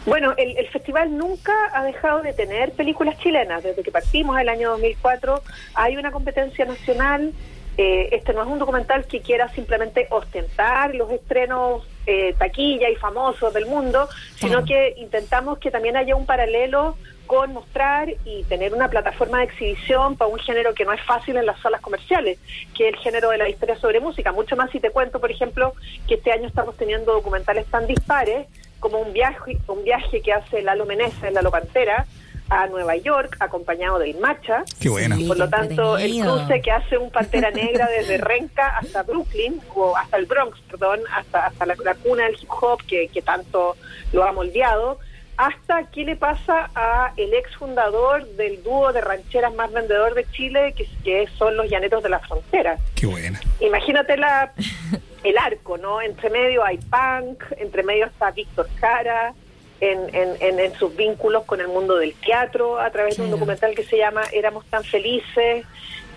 Bueno, 0.06 0.34
el, 0.36 0.56
el 0.56 0.68
festival 0.68 1.16
nunca 1.18 1.52
ha 1.72 1.82
dejado 1.84 2.22
de 2.22 2.32
tener 2.32 2.72
películas 2.72 3.18
chilenas. 3.18 3.62
Desde 3.64 3.82
que 3.82 3.90
partimos 3.90 4.38
el 4.38 4.48
año 4.48 4.70
2004 4.70 5.42
hay 5.74 5.96
una 5.96 6.12
competencia 6.12 6.64
nacional. 6.64 7.32
Eh, 7.78 8.08
este 8.12 8.32
no 8.32 8.40
es 8.42 8.48
un 8.48 8.58
documental 8.58 9.04
que 9.06 9.20
quiera 9.20 9.48
simplemente 9.50 10.06
ostentar 10.10 10.94
los 10.94 11.10
estrenos 11.10 11.86
eh, 12.06 12.34
taquilla 12.38 12.88
y 12.88 12.94
famosos 12.96 13.52
del 13.52 13.66
mundo, 13.66 14.08
sino 14.36 14.62
Claro. 14.62 14.66
que 14.66 14.94
intentamos 14.96 15.58
que 15.58 15.70
también 15.70 15.96
haya 15.96 16.16
un 16.16 16.24
paralelo 16.24 16.96
con 17.26 17.52
mostrar 17.52 18.08
y 18.24 18.44
tener 18.44 18.72
una 18.72 18.88
plataforma 18.88 19.38
de 19.38 19.44
exhibición 19.46 20.16
para 20.16 20.30
un 20.30 20.38
género 20.38 20.72
que 20.72 20.84
no 20.84 20.92
es 20.92 21.02
fácil 21.02 21.36
en 21.36 21.44
las 21.44 21.60
salas 21.60 21.80
comerciales, 21.80 22.38
que 22.74 22.88
es 22.88 22.94
el 22.94 23.00
género 23.00 23.30
de 23.30 23.38
la 23.38 23.48
historia 23.48 23.76
sobre 23.76 23.98
música. 23.98 24.30
Mucho 24.30 24.54
más 24.56 24.70
si 24.70 24.78
te 24.78 24.90
cuento, 24.90 25.20
por 25.20 25.30
ejemplo, 25.32 25.74
que 26.06 26.14
este 26.14 26.30
año 26.30 26.46
estamos 26.46 26.76
teniendo 26.76 27.12
documentales 27.12 27.66
tan 27.66 27.86
dispares 27.88 28.46
como 28.86 29.00
un 29.00 29.12
viaje, 29.12 29.58
un 29.66 29.82
viaje 29.82 30.20
que 30.20 30.32
hace 30.32 30.62
Lalo 30.62 30.86
Meneses, 30.86 31.32
Lalo 31.32 31.50
Pantera, 31.50 32.06
a 32.48 32.68
Nueva 32.68 32.94
York, 32.94 33.36
acompañado 33.40 33.98
del 33.98 34.16
Macha. 34.20 34.62
Qué 34.78 34.88
buena. 34.88 35.16
Sí. 35.16 35.24
Por 35.24 35.38
lo 35.38 35.48
tanto, 35.48 35.98
el 35.98 36.20
cruce 36.20 36.60
que 36.60 36.70
hace 36.70 36.96
un 36.96 37.10
Pantera 37.10 37.50
Negra 37.50 37.88
desde 37.88 38.18
Renca 38.18 38.78
hasta 38.78 39.02
Brooklyn, 39.02 39.60
o 39.74 39.96
hasta 39.96 40.18
el 40.18 40.26
Bronx, 40.26 40.60
perdón, 40.70 41.00
hasta, 41.12 41.46
hasta 41.46 41.66
la, 41.66 41.74
la 41.84 41.96
cuna 41.96 42.26
del 42.26 42.36
hip 42.40 42.48
hop 42.48 42.80
que, 42.86 43.08
que 43.08 43.22
tanto 43.22 43.74
lo 44.12 44.22
ha 44.22 44.30
moldeado, 44.30 45.00
hasta 45.36 45.84
qué 45.90 46.04
le 46.04 46.16
pasa 46.16 46.70
a 46.74 47.12
el 47.16 47.34
ex 47.34 47.54
fundador 47.56 48.26
del 48.36 48.62
dúo 48.62 48.92
de 48.92 49.00
rancheras 49.00 49.54
más 49.54 49.72
vendedor 49.72 50.14
de 50.14 50.24
Chile, 50.30 50.74
que, 50.76 50.86
que 51.04 51.28
son 51.36 51.56
los 51.56 51.68
Llaneros 51.68 52.02
de 52.02 52.08
la 52.08 52.20
Frontera. 52.20 52.78
Qué 52.94 53.06
buena. 53.06 53.40
Imagínate 53.60 54.16
la, 54.16 54.52
el 55.22 55.38
arco, 55.38 55.76
¿no? 55.76 56.00
Entre 56.00 56.30
medio 56.30 56.64
hay 56.64 56.78
punk, 56.78 57.44
entre 57.58 57.82
medio 57.82 58.06
está 58.06 58.30
Víctor 58.30 58.68
Cara, 58.80 59.34
en, 59.80 60.14
en, 60.14 60.36
en, 60.40 60.58
en 60.58 60.74
sus 60.74 60.96
vínculos 60.96 61.44
con 61.44 61.60
el 61.60 61.68
mundo 61.68 61.96
del 61.96 62.14
teatro, 62.14 62.80
a 62.80 62.90
través 62.90 63.18
de 63.18 63.24
un 63.24 63.30
documental 63.30 63.74
que 63.74 63.84
se 63.84 63.98
llama 63.98 64.22
Éramos 64.32 64.64
tan 64.66 64.84
felices. 64.84 65.66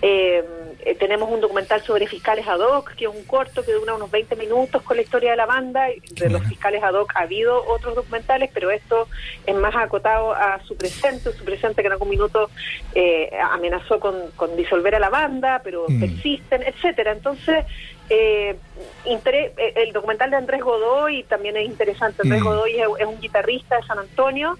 Eh, 0.02 0.42
eh, 0.82 0.94
tenemos 0.94 1.28
un 1.30 1.40
documental 1.42 1.82
sobre 1.82 2.06
fiscales 2.06 2.48
ad 2.48 2.58
hoc, 2.60 2.94
que 2.94 3.04
es 3.04 3.10
un 3.14 3.22
corto 3.24 3.62
que 3.62 3.72
dura 3.72 3.94
unos 3.94 4.10
20 4.10 4.34
minutos 4.36 4.80
con 4.82 4.96
la 4.96 5.02
historia 5.02 5.32
de 5.32 5.36
la 5.36 5.44
banda. 5.46 5.88
De 6.12 6.30
los 6.30 6.42
fiscales 6.44 6.82
ad 6.82 6.94
hoc 6.94 7.12
ha 7.16 7.20
habido 7.22 7.62
otros 7.68 7.94
documentales, 7.94 8.50
pero 8.54 8.70
esto 8.70 9.06
es 9.46 9.54
más 9.54 9.74
acotado 9.76 10.32
a 10.32 10.58
su 10.64 10.76
presente, 10.76 11.32
su 11.32 11.44
presente 11.44 11.82
que 11.82 11.86
en 11.88 11.92
algún 11.92 12.08
minuto 12.08 12.48
eh, 12.94 13.30
amenazó 13.50 14.00
con, 14.00 14.30
con 14.36 14.56
disolver 14.56 14.94
a 14.94 14.98
la 14.98 15.10
banda, 15.10 15.60
pero 15.62 15.84
Mm. 15.88 16.00
persisten, 16.00 16.62
etcétera. 16.62 17.12
Entonces, 17.12 17.66
eh, 18.08 18.56
intere- 19.04 19.52
eh, 19.58 19.72
el 19.76 19.92
documental 19.92 20.30
de 20.30 20.36
Andrés 20.36 20.62
Godoy 20.62 21.24
también 21.24 21.56
es 21.58 21.66
interesante. 21.66 22.22
Andrés 22.22 22.40
Mm. 22.40 22.44
Godoy 22.46 22.72
es, 22.80 22.86
es 23.00 23.06
un 23.06 23.20
guitarrista 23.20 23.76
de 23.76 23.82
San 23.86 23.98
Antonio 23.98 24.56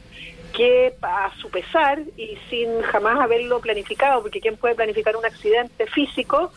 que 0.53 0.95
a 1.03 1.31
su 1.41 1.51
pesar 1.51 2.01
y 2.17 2.39
sin 2.49 2.83
jamás 2.83 3.21
haberlo 3.21 3.61
planificado, 3.61 4.23
porque 4.23 4.41
¿quién 4.41 4.57
puede 4.57 4.75
planificar 4.75 5.17
un 5.17 5.25
accidente 5.25 5.87
físico? 5.87 6.53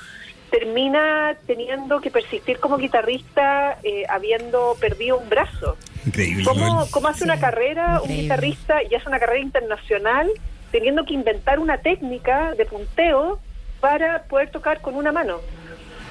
termina 0.53 1.35
teniendo 1.47 1.99
que 1.99 2.11
persistir 2.11 2.59
como 2.59 2.77
guitarrista 2.77 3.79
eh, 3.81 4.03
habiendo 4.07 4.77
perdido 4.79 5.17
un 5.17 5.27
brazo. 5.27 5.77
Increíble. 6.05 6.45
¿Cómo, 6.91 7.07
hace 7.07 7.23
una 7.23 7.39
carrera 7.39 7.99
un 8.03 8.09
guitarrista 8.09 8.83
y 8.83 8.93
hace 8.93 9.09
una 9.09 9.17
carrera 9.17 9.39
internacional 9.39 10.29
teniendo 10.71 11.05
que 11.05 11.15
inventar 11.15 11.57
una 11.57 11.79
técnica 11.79 12.53
de 12.53 12.67
punteo 12.67 13.39
para 13.79 14.25
poder 14.25 14.51
tocar 14.51 14.79
con 14.81 14.93
una 14.93 15.11
mano? 15.11 15.39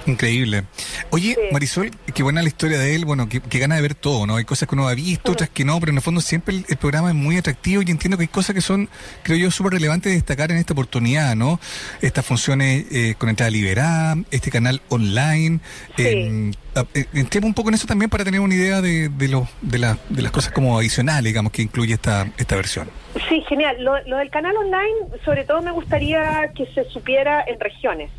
Increíble. 0.07 0.64
Oye, 1.11 1.34
Sí. 1.34 1.40
Marisol, 1.53 1.90
qué 2.14 2.22
buena 2.22 2.42
la 2.42 2.48
historia 2.48 2.78
de 2.78 2.94
él, 2.94 3.05
bueno, 3.05 3.28
que, 3.28 3.40
que 3.40 3.59
gana 3.59 3.76
de 3.76 3.82
ver 3.82 3.94
todo, 3.94 4.26
¿no? 4.26 4.36
Hay 4.36 4.44
cosas 4.44 4.68
que 4.68 4.74
uno 4.74 4.88
ha 4.88 4.94
visto, 4.94 5.32
otras 5.32 5.50
que 5.50 5.64
no, 5.64 5.78
pero 5.80 5.90
en 5.90 5.96
el 5.96 6.03
fondo 6.03 6.20
siempre 6.20 6.57
el, 6.57 6.64
el 6.68 6.76
programa 6.76 7.09
es 7.11 7.14
muy 7.14 7.36
atractivo 7.36 7.82
y 7.82 7.90
entiendo 7.90 8.16
que 8.16 8.22
hay 8.24 8.28
cosas 8.28 8.55
que 8.55 8.61
son, 8.61 8.88
creo 9.22 9.36
yo, 9.36 9.50
súper 9.50 9.74
relevantes 9.74 10.11
de 10.11 10.16
destacar 10.16 10.50
en 10.50 10.59
esta 10.59 10.72
oportunidad, 10.72 11.36
¿no? 11.36 11.61
Estas 12.00 12.24
funciones 12.26 12.86
eh, 12.90 13.14
con 13.18 13.28
entrada 13.28 13.50
liberada, 13.50 14.16
este 14.30 14.50
canal 14.50 14.80
online. 14.88 15.61
Sí. 15.96 16.03
eh, 16.05 16.50
a- 16.74 16.86
eh, 16.94 17.05
entremos 17.14 17.48
un 17.48 17.55
poco 17.55 17.68
en 17.68 17.74
eso 17.74 17.86
también 17.86 18.09
para 18.11 18.24
tener 18.24 18.40
una 18.40 18.55
idea 18.55 18.80
de, 18.80 19.09
de, 19.11 19.28
lo- 19.28 19.48
de, 19.61 19.78
la- 19.78 19.98
de 20.09 20.22
las 20.22 20.32
cosas 20.32 20.53
como 20.53 20.78
adicionales, 20.78 21.24
digamos, 21.24 21.53
que 21.53 21.62
incluye 21.62 21.94
esta, 21.94 22.26
esta 22.38 22.57
versión. 22.57 22.88
Sí, 23.28 23.42
genial. 23.48 23.76
Lo, 23.84 24.03
lo 24.07 24.16
del 24.16 24.30
canal 24.30 24.57
online, 24.57 25.20
sobre 25.24 25.44
todo 25.44 25.61
me 25.62 25.70
gustaría 25.70 26.50
que 26.57 26.66
se 26.74 26.84
supiera 26.90 27.44
en 27.46 27.61
regiones, 27.61 28.11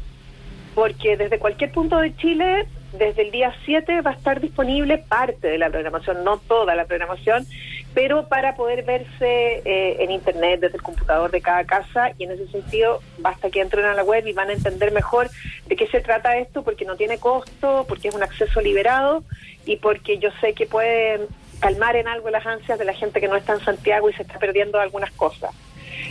porque 0.74 1.18
desde 1.18 1.40
cualquier 1.40 1.72
punto 1.72 1.98
de 1.98 2.16
Chile, 2.16 2.66
desde 2.94 3.24
el 3.24 3.32
día 3.32 3.54
7 3.66 4.02
va 4.02 4.12
a 4.12 4.14
estar 4.14 4.40
disponible 4.40 4.98
parte 4.98 5.48
de 5.48 5.58
la 5.58 5.70
programación, 5.70 6.24
no 6.24 6.38
toda 6.38 6.76
la 6.76 6.86
programación, 6.86 7.46
pero 7.94 8.28
para 8.28 8.56
poder 8.56 8.84
verse 8.84 9.62
eh, 9.66 9.98
en 10.00 10.12
internet 10.12 10.60
desde 10.62 10.78
el 10.78 10.84
computador 10.84 11.32
de 11.32 11.42
cada 11.42 11.64
casa 11.66 12.12
y 12.18 12.24
en 12.24 12.32
ese 12.32 12.48
sentido 12.48 13.02
basta 13.20 13.50
que 13.50 13.62
entren 13.62 13.86
a 13.86 13.94
la 13.94 14.04
web 14.04 14.26
y 14.26 14.34
van 14.34 14.50
a 14.50 14.54
entender 14.54 14.92
mejor 14.92 15.30
de 15.68 15.76
qué 15.76 15.88
se 15.88 16.02
trata 16.02 16.38
esto 16.38 16.64
porque 16.64 16.86
no 16.86 16.96
tiene 16.96 17.18
costo, 17.18 17.86
porque 17.88 18.08
es 18.08 18.16
un 18.16 18.24
acceso 18.24 18.62
liberado 18.62 19.24
y 19.66 19.78
porque 19.78 20.18
yo 20.18 20.30
sé 20.42 20.54
que 20.54 20.66
pueden 20.66 21.28
calmar 21.60 21.96
en 21.96 22.08
algo 22.08 22.30
las 22.30 22.46
ansias 22.46 22.78
de 22.78 22.86
la 22.86 22.94
gente 22.94 23.22
que 23.22 23.28
no 23.28 23.36
está 23.36 23.54
en 23.54 23.62
Santiago 23.62 24.10
y 24.10 24.14
se 24.14 24.24
está 24.24 24.38
perdiendo 24.38 24.80
algunas 24.80 25.12
cosas. 25.12 25.52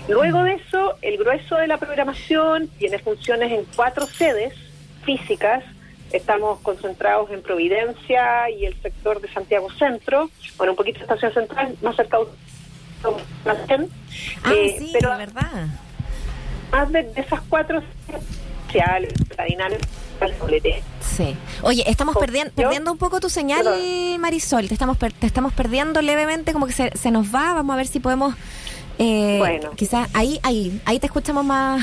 Luego 0.09 0.42
de 0.42 0.55
eso, 0.55 0.94
el 1.03 1.16
grueso 1.16 1.57
de 1.57 1.66
la 1.66 1.78
programación 1.78 2.68
tiene 2.78 2.98
funciones 2.98 3.53
en 3.53 3.64
cuatro 3.76 4.07
sedes 4.07 4.53
físicas. 5.05 5.62
Estamos 6.12 6.61
concentrados 6.61 7.30
en 7.30 7.40
Providencia 7.42 8.50
y 8.50 8.66
el 8.66 8.80
sector 8.82 9.20
de 9.20 9.32
Santiago 9.32 9.68
Centro, 9.72 10.30
bueno, 10.59 10.72
un 10.72 10.76
poquito 10.76 10.98
de 10.98 11.05
Estación 11.05 11.32
Central, 11.32 11.74
más 11.82 11.96
cerca 11.96 12.18
de 12.18 12.24
Ah, 14.44 14.53
Eh, 14.55 14.76
sí, 14.78 14.90
pero 14.92 15.16
verdad. 15.16 15.66
más 16.70 16.92
de, 16.92 17.03
de 17.05 17.20
esas 17.20 17.40
cuatro 17.48 17.82
sociales, 18.66 19.12
el 20.20 20.32
boletín. 20.34 20.74
Sí. 21.00 21.34
Oye, 21.62 21.82
estamos 21.88 22.16
perdiendo, 22.16 22.53
perdiendo 22.55 22.92
un 22.92 22.98
poco 22.98 23.18
tu 23.20 23.28
señal. 23.28 23.64
Marisol. 24.18 24.68
Te 24.68 24.74
estamos, 24.74 24.96
per- 24.98 25.12
te 25.12 25.26
estamos 25.26 25.53
perdiendo 25.53 26.00
levemente, 26.03 26.53
como 26.53 26.66
que 26.66 26.72
se, 26.72 26.90
se 26.96 27.11
nos 27.11 27.34
va. 27.34 27.55
Vamos 27.55 27.74
a 27.74 27.76
ver 27.76 27.86
si 27.86 27.98
podemos. 28.00 28.34
Eh, 29.03 29.36
Bueno. 29.38 29.70
Quizás 29.74 30.09
ahí, 30.14 30.38
ahí, 30.42 30.80
ahí 30.84 30.98
te 31.00 31.07
escuchamos 31.07 31.44
más. 31.44 31.82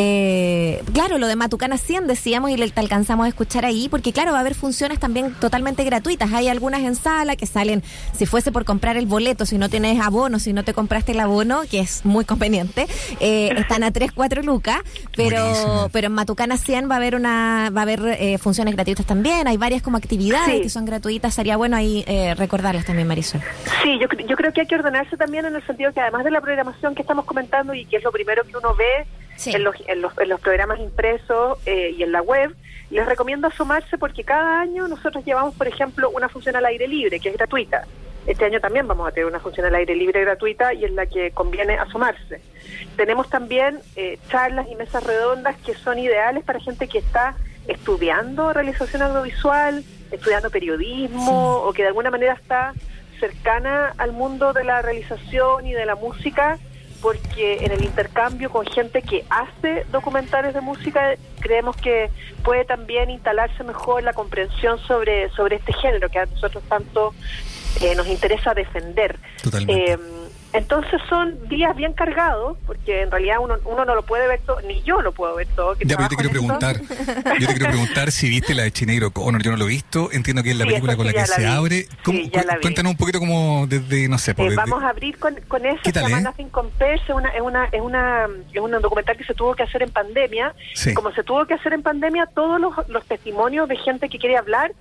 Eh, 0.00 0.80
claro, 0.92 1.18
lo 1.18 1.26
de 1.26 1.34
Matucana 1.34 1.76
100 1.76 2.06
decíamos 2.06 2.50
y 2.50 2.56
le- 2.56 2.70
te 2.70 2.78
alcanzamos 2.78 3.26
a 3.26 3.28
escuchar 3.28 3.64
ahí, 3.64 3.88
porque 3.88 4.12
claro, 4.12 4.30
va 4.30 4.38
a 4.38 4.40
haber 4.42 4.54
funciones 4.54 5.00
también 5.00 5.34
totalmente 5.40 5.82
gratuitas. 5.82 6.32
Hay 6.32 6.46
algunas 6.46 6.82
en 6.82 6.94
sala 6.94 7.34
que 7.34 7.46
salen, 7.46 7.82
si 8.16 8.24
fuese 8.24 8.52
por 8.52 8.64
comprar 8.64 8.96
el 8.96 9.06
boleto, 9.06 9.44
si 9.44 9.58
no 9.58 9.68
tienes 9.68 10.00
abono, 10.00 10.38
si 10.38 10.52
no 10.52 10.62
te 10.62 10.72
compraste 10.72 11.10
el 11.12 11.20
abono, 11.20 11.62
que 11.68 11.80
es 11.80 12.04
muy 12.04 12.24
conveniente, 12.24 12.86
eh, 13.18 13.50
están 13.56 13.82
a 13.82 13.90
3, 13.90 14.12
4 14.12 14.42
lucas, 14.42 14.78
pero, 15.16 15.40
Buenísimo. 15.42 15.88
pero 15.92 16.06
en 16.06 16.12
Matucana 16.12 16.56
100 16.58 16.88
va 16.88 16.94
a 16.94 16.98
haber 16.98 17.16
una 17.16 17.70
va 17.76 17.80
a 17.80 17.82
haber 17.82 18.00
eh, 18.20 18.38
funciones 18.38 18.76
gratuitas 18.76 19.04
también, 19.04 19.48
hay 19.48 19.56
varias 19.56 19.82
como 19.82 19.96
actividades 19.96 20.54
Sí. 20.58 20.62
que 20.62 20.70
son 20.70 20.84
gratuitas, 20.84 21.34
sería 21.34 21.56
bueno 21.56 21.76
ahí 21.76 22.04
eh, 22.06 22.36
recordarlas 22.36 22.84
también, 22.84 23.08
Marisol. 23.08 23.40
Sí, 23.82 23.98
yo, 24.00 24.06
yo 24.28 24.36
creo 24.36 24.52
que 24.52 24.60
hay 24.60 24.66
que 24.68 24.76
ordenarse 24.76 25.16
también 25.16 25.44
en 25.44 25.56
el 25.56 25.66
sentido 25.66 25.92
que 25.92 26.00
además 26.00 26.22
de 26.24 26.30
la 26.30 26.40
programación 26.40 26.94
que 26.94 27.02
estamos 27.02 27.24
comentando 27.24 27.74
y 27.74 27.84
que 27.84 27.96
es 27.96 28.04
lo 28.04 28.12
primero 28.12 28.44
que 28.44 28.56
uno 28.56 28.74
ve 28.76 29.06
Sí. 29.38 29.52
en, 29.54 29.62
los, 29.62 29.76
en, 29.86 30.02
los, 30.02 30.18
en 30.18 30.28
los 30.28 30.40
programas 30.40 30.80
impresos 30.80 31.58
eh, 31.64 31.94
y 31.96 32.02
en 32.02 32.10
la 32.10 32.22
web, 32.22 32.54
les 32.90 33.06
recomiendo 33.06 33.46
asomarse 33.46 33.96
porque 33.96 34.24
cada 34.24 34.60
año 34.60 34.88
nosotros 34.88 35.24
llevamos, 35.24 35.54
por 35.54 35.68
ejemplo, 35.68 36.10
una 36.10 36.28
función 36.28 36.56
al 36.56 36.66
aire 36.66 36.88
libre 36.88 37.20
que 37.20 37.28
es 37.28 37.36
gratuita. 37.36 37.86
Este 38.26 38.44
año 38.44 38.60
también 38.60 38.88
vamos 38.88 39.06
a 39.08 39.12
tener 39.12 39.26
una 39.26 39.38
función 39.38 39.64
al 39.66 39.74
aire 39.76 39.94
libre 39.94 40.20
gratuita 40.22 40.74
y 40.74 40.84
en 40.84 40.96
la 40.96 41.06
que 41.06 41.30
conviene 41.30 41.78
asomarse. 41.78 42.40
Tenemos 42.96 43.30
también 43.30 43.80
eh, 43.96 44.18
charlas 44.28 44.66
y 44.68 44.74
mesas 44.74 45.04
redondas 45.04 45.56
que 45.64 45.74
son 45.74 45.98
ideales 45.98 46.44
para 46.44 46.60
gente 46.60 46.88
que 46.88 46.98
está 46.98 47.36
estudiando 47.68 48.52
realización 48.52 49.02
audiovisual, 49.02 49.84
estudiando 50.10 50.50
periodismo 50.50 51.58
o 51.58 51.72
que 51.72 51.82
de 51.82 51.88
alguna 51.88 52.10
manera 52.10 52.34
está 52.34 52.74
cercana 53.20 53.94
al 53.98 54.12
mundo 54.12 54.52
de 54.52 54.64
la 54.64 54.82
realización 54.82 55.66
y 55.66 55.72
de 55.72 55.86
la 55.86 55.94
música 55.94 56.58
porque 57.00 57.64
en 57.64 57.72
el 57.72 57.84
intercambio 57.84 58.50
con 58.50 58.66
gente 58.66 59.02
que 59.02 59.24
hace 59.30 59.84
documentales 59.92 60.54
de 60.54 60.60
música 60.60 61.14
creemos 61.40 61.76
que 61.76 62.10
puede 62.42 62.64
también 62.64 63.10
instalarse 63.10 63.62
mejor 63.64 64.02
la 64.02 64.12
comprensión 64.12 64.78
sobre 64.80 65.30
sobre 65.30 65.56
este 65.56 65.72
género 65.72 66.08
que 66.08 66.18
a 66.18 66.26
nosotros 66.26 66.62
tanto 66.68 67.14
eh, 67.80 67.94
nos 67.94 68.06
interesa 68.08 68.54
defender. 68.54 69.18
Totalmente. 69.42 69.92
Eh, 69.92 69.98
entonces 70.52 71.00
son 71.08 71.48
días 71.48 71.76
bien 71.76 71.92
cargados, 71.92 72.56
porque 72.66 73.02
en 73.02 73.10
realidad 73.10 73.36
uno, 73.40 73.56
uno 73.64 73.84
no 73.84 73.94
lo 73.94 74.02
puede 74.02 74.26
ver 74.26 74.40
todo, 74.46 74.60
ni 74.62 74.82
yo 74.82 75.02
lo 75.02 75.12
puedo 75.12 75.34
ver 75.36 75.46
todo. 75.54 75.74
que 75.76 75.84
Ya, 75.84 75.96
pero 75.96 76.04
yo 76.04 76.08
te 76.08 76.16
quiero 76.16 76.30
preguntar, 76.30 76.80
yo 77.38 77.46
te 77.46 77.54
quiero 77.54 77.66
preguntar 77.70 78.10
si 78.12 78.28
viste 78.30 78.54
la 78.54 78.62
de 78.64 78.72
Chinegro 78.72 79.10
Connor, 79.10 79.42
yo 79.42 79.50
no 79.50 79.56
lo 79.58 79.66
he 79.66 79.68
visto, 79.68 80.10
entiendo 80.12 80.42
que 80.42 80.50
es 80.52 80.56
la 80.56 80.64
Sí, 80.64 80.70
película 80.70 80.96
con 80.96 81.06
la 81.06 81.12
que 81.12 81.18
la 81.18 81.26
se 81.26 81.40
vi. 81.42 81.46
abre. 81.46 81.82
Sí, 81.82 81.88
¿Cómo- 82.04 82.18
ya 82.32 82.42
la 82.44 82.54
vi. 82.56 82.60
Cuéntanos 82.62 82.92
un 82.92 82.98
poquito 82.98 83.18
como 83.18 83.66
desde, 83.68 84.08
no 84.08 84.18
sé, 84.18 84.34
pues 84.34 84.46
Eh, 84.46 84.50
desde- 84.50 84.62
vamos 84.70 84.82
a 84.84 84.88
abrir 84.88 85.18
con, 85.18 85.34
con 85.48 85.64
eso, 85.66 85.80
¿Qué 85.84 85.92
se 85.92 86.00
llama 86.00 86.18
eh? 86.18 86.22
Nothing 86.22 86.48
Compares, 86.48 87.02
es, 87.02 87.10
una, 87.14 87.28
es, 87.30 87.40
una, 87.42 87.64
es, 87.66 87.80
una, 87.80 88.26
es 88.52 88.60
un 88.60 88.70
documental 88.70 89.16
que 89.16 89.24
se 89.24 89.34
tuvo 89.34 89.54
que 89.54 89.62
hacer 89.64 89.82
en 89.82 89.90
pandemia. 89.90 90.54
Como 90.94 91.12
se 91.12 91.22
tuvo 91.24 91.44
que 91.46 91.54
hacer 91.54 91.72
en 91.74 91.82
pandemia, 91.82 92.26
todos 92.34 92.60
los, 92.60 92.72
los 92.88 93.04
testimonios 93.06 93.68
de 93.68 93.76
gente 93.76 94.08
que 94.08 94.18
quiere 94.18 94.36
hablar 94.36 94.72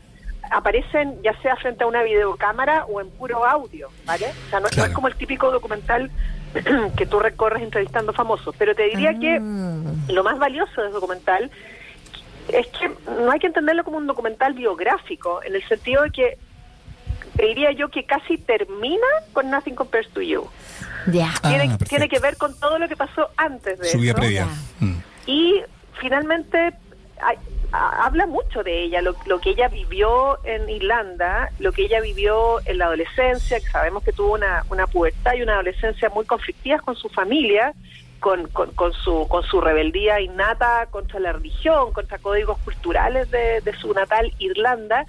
aparecen 0.52 1.22
ya 1.24 1.34
sea 1.42 1.56
frente 1.56 1.84
a 1.84 1.88
una 1.88 2.04
videocámara 2.04 2.86
o 2.86 3.02
en 3.02 3.10
puro 3.12 3.46
audio, 3.46 3.90
¿vale? 4.06 4.26
O 4.48 4.50
sea, 4.50 4.60
no, 4.60 4.68
es 4.68 4.90
como 4.94 5.08
el 5.08 5.16
típico 5.16 5.52
documental 5.52 6.10
que 6.98 7.06
tú 7.06 7.20
recorres 7.20 7.62
entrevistando 7.64 8.14
famosos, 8.14 8.56
pero 8.58 8.74
te 8.76 8.84
diría 8.84 9.12
Ah. 9.16 9.20
que 9.20 10.14
lo 10.14 10.24
más 10.24 10.38
valioso 10.40 10.82
de 10.82 10.88
ese 10.88 10.94
documental 10.96 11.52
es 12.50 12.68
que 12.68 12.90
no 13.22 13.32
hay 13.32 13.40
que 13.40 13.48
entenderlo 13.48 13.84
como 13.84 13.98
un 13.98 14.08
documental 14.08 14.54
biográfico, 14.54 15.42
en 15.44 15.56
el 15.56 15.68
sentido 15.68 16.04
de 16.04 16.12
que 16.12 16.38
te 17.36 17.46
diría 17.46 17.72
yo 17.74 17.90
que 17.90 18.06
casi 18.06 18.38
termina 18.38 19.06
con 19.34 19.50
Nothing 19.52 19.76
Compares 19.76 20.10
to 20.12 20.22
You. 20.22 20.48
Ya. 21.12 21.34
Ah, 21.44 21.50
tiene, 21.50 21.64
perfecto. 21.66 21.86
tiene 21.90 22.10
que 22.10 22.20
ver 22.20 22.38
con 22.38 22.58
todo 22.60 22.80
lo 22.80 22.88
que 22.88 22.96
pasó 22.96 23.30
antes 23.38 23.78
de 23.80 23.86
su 23.90 24.02
eso. 24.02 24.16
previa. 24.16 24.48
Mm. 24.80 24.96
Y 25.28 25.62
finalmente 26.00 26.74
hay- 27.22 27.38
habla 27.72 28.26
mucho 28.26 28.64
de 28.64 28.84
ella, 28.84 29.02
lo, 29.02 29.16
lo 29.26 29.40
que 29.40 29.52
ella 29.52 29.68
vivió 29.68 30.40
en 30.46 30.70
Irlanda, 30.70 31.52
lo 31.60 31.72
que 31.72 31.84
ella 31.84 32.00
vivió 32.02 32.60
en 32.66 32.78
la 32.78 32.86
adolescencia, 32.86 33.60
que 33.60 33.68
sabemos 33.68 34.04
que 34.04 34.14
tuvo 34.14 34.34
una, 34.34 34.64
una 34.70 34.88
pubertad 34.88 35.34
y 35.36 35.42
una 35.42 35.54
adolescencia 35.54 36.10
muy 36.10 36.26
conflictivas 36.26 36.82
con 36.82 36.96
su 36.96 37.10
familia, 37.10 37.74
con, 38.20 38.48
con, 38.48 38.94
su, 38.94 39.28
con 39.28 39.44
su 39.44 39.62
rebeldía 39.62 40.20
innata 40.20 40.88
contra 40.90 41.20
la 41.20 41.34
religión, 41.34 41.94
contra 41.94 42.18
códigos 42.18 42.58
culturales 42.60 43.30
de 43.30 43.76
su 43.80 43.94
natal 43.94 44.34
Irlanda, 44.40 45.06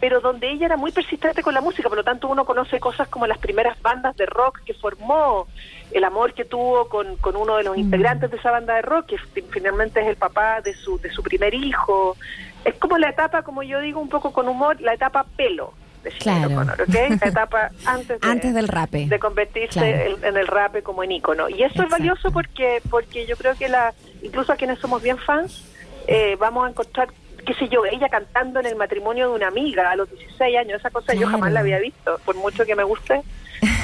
pero 0.00 0.20
donde 0.20 0.50
ella 0.50 0.66
era 0.66 0.76
muy 0.76 0.92
persistente 0.92 1.42
con 1.42 1.52
la 1.54 1.60
música, 1.60 1.88
por 1.88 1.98
lo 1.98 2.04
tanto 2.04 2.26
uno 2.28 2.44
conoce 2.44 2.80
cosas 2.80 3.06
como 3.08 3.26
las 3.26 3.38
primeras 3.38 3.80
bandas 3.82 4.16
de 4.16 4.26
rock 4.26 4.60
que 4.64 4.72
formó, 4.74 5.46
el 5.92 6.04
amor 6.04 6.32
que 6.34 6.44
tuvo 6.44 6.88
con, 6.88 7.16
con 7.18 7.36
uno 7.36 7.56
de 7.56 7.64
los 7.64 7.76
integrantes 7.76 8.30
de 8.30 8.36
esa 8.38 8.50
banda 8.50 8.74
de 8.76 8.82
rock, 8.82 9.06
que 9.06 9.18
fi- 9.18 9.42
finalmente 9.50 10.00
es 10.00 10.06
el 10.06 10.16
papá 10.16 10.60
de 10.62 10.74
su, 10.74 10.98
de 11.00 11.10
su 11.10 11.22
primer 11.22 11.52
hijo. 11.54 12.16
Es 12.64 12.74
como 12.76 12.96
la 12.98 13.10
etapa, 13.10 13.42
como 13.42 13.62
yo 13.62 13.80
digo 13.80 14.00
un 14.00 14.08
poco 14.08 14.32
con 14.32 14.48
humor, 14.48 14.80
la 14.80 14.94
etapa 14.94 15.24
pelo 15.36 15.74
de 16.02 16.10
Claro. 16.12 16.46
O'Connor, 16.48 16.80
¿ok? 16.80 16.94
La 17.20 17.28
etapa 17.28 17.70
antes 17.84 18.20
de, 18.20 18.26
Antes 18.28 18.54
del 18.54 18.68
rape. 18.68 19.06
de 19.06 19.18
convertirse 19.18 19.80
Claro. 19.80 20.16
en, 20.16 20.24
en 20.24 20.36
el 20.38 20.46
rap 20.46 20.82
como 20.82 21.04
en 21.04 21.12
ícono. 21.12 21.48
Y 21.50 21.56
eso 21.62 21.64
Exacto. 21.66 21.82
es 21.82 21.90
valioso 21.90 22.30
porque 22.32 22.80
porque 22.88 23.26
yo 23.26 23.36
creo 23.36 23.54
que 23.54 23.68
la 23.68 23.92
incluso 24.22 24.52
a 24.52 24.56
quienes 24.56 24.78
somos 24.78 25.02
bien 25.02 25.18
fans, 25.18 25.66
eh, 26.06 26.36
vamos 26.40 26.66
a 26.66 26.70
encontrar, 26.70 27.08
qué 27.44 27.54
sé 27.54 27.68
yo, 27.68 27.84
ella 27.84 28.08
cantando 28.08 28.60
en 28.60 28.66
el 28.66 28.76
matrimonio 28.76 29.28
de 29.30 29.36
una 29.36 29.48
amiga 29.48 29.90
a 29.90 29.96
los 29.96 30.10
16 30.10 30.58
años, 30.58 30.80
esa 30.80 30.90
cosa 30.90 31.14
yo 31.14 31.26
jamás 31.26 31.52
la 31.52 31.60
había 31.60 31.78
visto, 31.78 32.18
por 32.24 32.36
mucho 32.36 32.64
que 32.64 32.74
me 32.74 32.84
guste, 32.84 33.22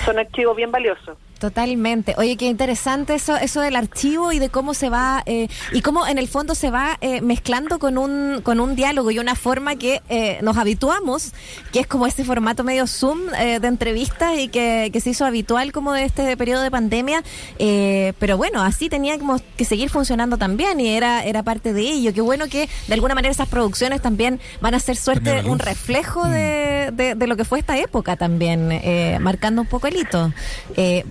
son 0.04 0.18
archivos 0.18 0.56
bien 0.56 0.70
valiosos. 0.70 1.16
Totalmente. 1.38 2.14
Oye, 2.16 2.36
qué 2.36 2.46
interesante 2.46 3.14
eso, 3.14 3.36
eso 3.36 3.60
del 3.60 3.76
archivo 3.76 4.32
y 4.32 4.38
de 4.38 4.48
cómo 4.48 4.72
se 4.72 4.88
va 4.88 5.22
eh, 5.26 5.48
y 5.72 5.82
cómo 5.82 6.06
en 6.06 6.16
el 6.16 6.28
fondo 6.28 6.54
se 6.54 6.70
va 6.70 6.96
eh, 7.02 7.20
mezclando 7.20 7.78
con 7.78 7.98
un 7.98 8.40
con 8.42 8.58
un 8.58 8.74
diálogo 8.74 9.10
y 9.10 9.18
una 9.18 9.34
forma 9.34 9.76
que 9.76 10.00
eh, 10.08 10.38
nos 10.40 10.56
habituamos, 10.56 11.34
que 11.72 11.80
es 11.80 11.86
como 11.86 12.06
ese 12.06 12.24
formato 12.24 12.64
medio 12.64 12.86
Zoom 12.86 13.18
eh, 13.38 13.60
de 13.60 13.68
entrevistas 13.68 14.38
y 14.38 14.48
que, 14.48 14.88
que 14.90 15.00
se 15.02 15.10
hizo 15.10 15.26
habitual 15.26 15.72
como 15.72 15.92
de 15.92 16.04
este 16.04 16.34
periodo 16.38 16.62
de 16.62 16.70
pandemia. 16.70 17.22
Eh, 17.58 18.14
pero 18.18 18.38
bueno, 18.38 18.62
así 18.62 18.88
tenía 18.88 19.18
como 19.18 19.38
que 19.58 19.66
seguir 19.66 19.90
funcionando 19.90 20.38
también 20.38 20.80
y 20.80 20.88
era 20.88 21.22
era 21.22 21.42
parte 21.42 21.74
de 21.74 21.82
ello. 21.82 22.14
Qué 22.14 22.22
bueno 22.22 22.46
que 22.46 22.66
de 22.88 22.94
alguna 22.94 23.14
manera 23.14 23.32
esas 23.32 23.48
producciones 23.48 24.00
también 24.00 24.40
van 24.62 24.74
a 24.74 24.80
ser 24.80 24.96
suerte 24.96 25.42
un 25.44 25.58
reflejo 25.58 26.26
de, 26.26 26.92
de, 26.94 27.14
de 27.14 27.26
lo 27.26 27.36
que 27.36 27.44
fue 27.44 27.58
esta 27.58 27.76
época 27.76 28.16
también, 28.16 28.72
eh, 28.72 29.18
marcando 29.20 29.60
un 29.60 29.68
poco 29.68 29.86
el 29.86 29.96
hito. 29.96 30.32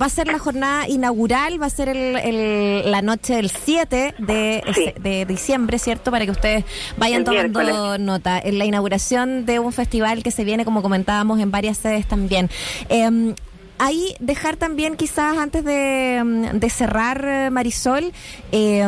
Va 0.01 0.07
a 0.07 0.14
ser 0.15 0.27
la 0.27 0.39
jornada 0.39 0.87
inaugural, 0.87 1.61
va 1.61 1.65
a 1.67 1.69
ser 1.69 1.89
el, 1.89 2.15
el- 2.17 2.89
la 2.91 3.01
noche 3.01 3.35
del 3.35 3.49
7 3.51 4.15
de, 4.17 4.63
Sí. 4.73 4.93
de 4.99 5.25
diciembre, 5.25 5.77
¿cierto? 5.79 6.11
Para 6.11 6.25
que 6.25 6.31
ustedes 6.31 6.63
vayan 6.97 7.19
El 7.19 7.25
tomando 7.25 7.59
miércoles. 7.61 7.99
nota. 7.99 8.39
En 8.39 8.57
la 8.57 8.65
inauguración 8.65 9.45
de 9.45 9.59
un 9.59 9.71
festival 9.73 10.23
que 10.23 10.31
se 10.31 10.43
viene, 10.43 10.65
como 10.65 10.81
comentábamos, 10.81 11.39
en 11.39 11.51
varias 11.51 11.77
sedes 11.77 12.07
también. 12.07 12.49
Eh, 12.89 13.35
Ahí 13.77 14.15
dejar 14.21 14.55
también 14.55 14.95
quizás 14.95 15.37
antes 15.37 15.65
de, 15.65 16.49
de 16.53 16.69
cerrar, 16.69 17.25
eh, 17.27 17.49
Marisol, 17.49 18.13
eh, 18.53 18.87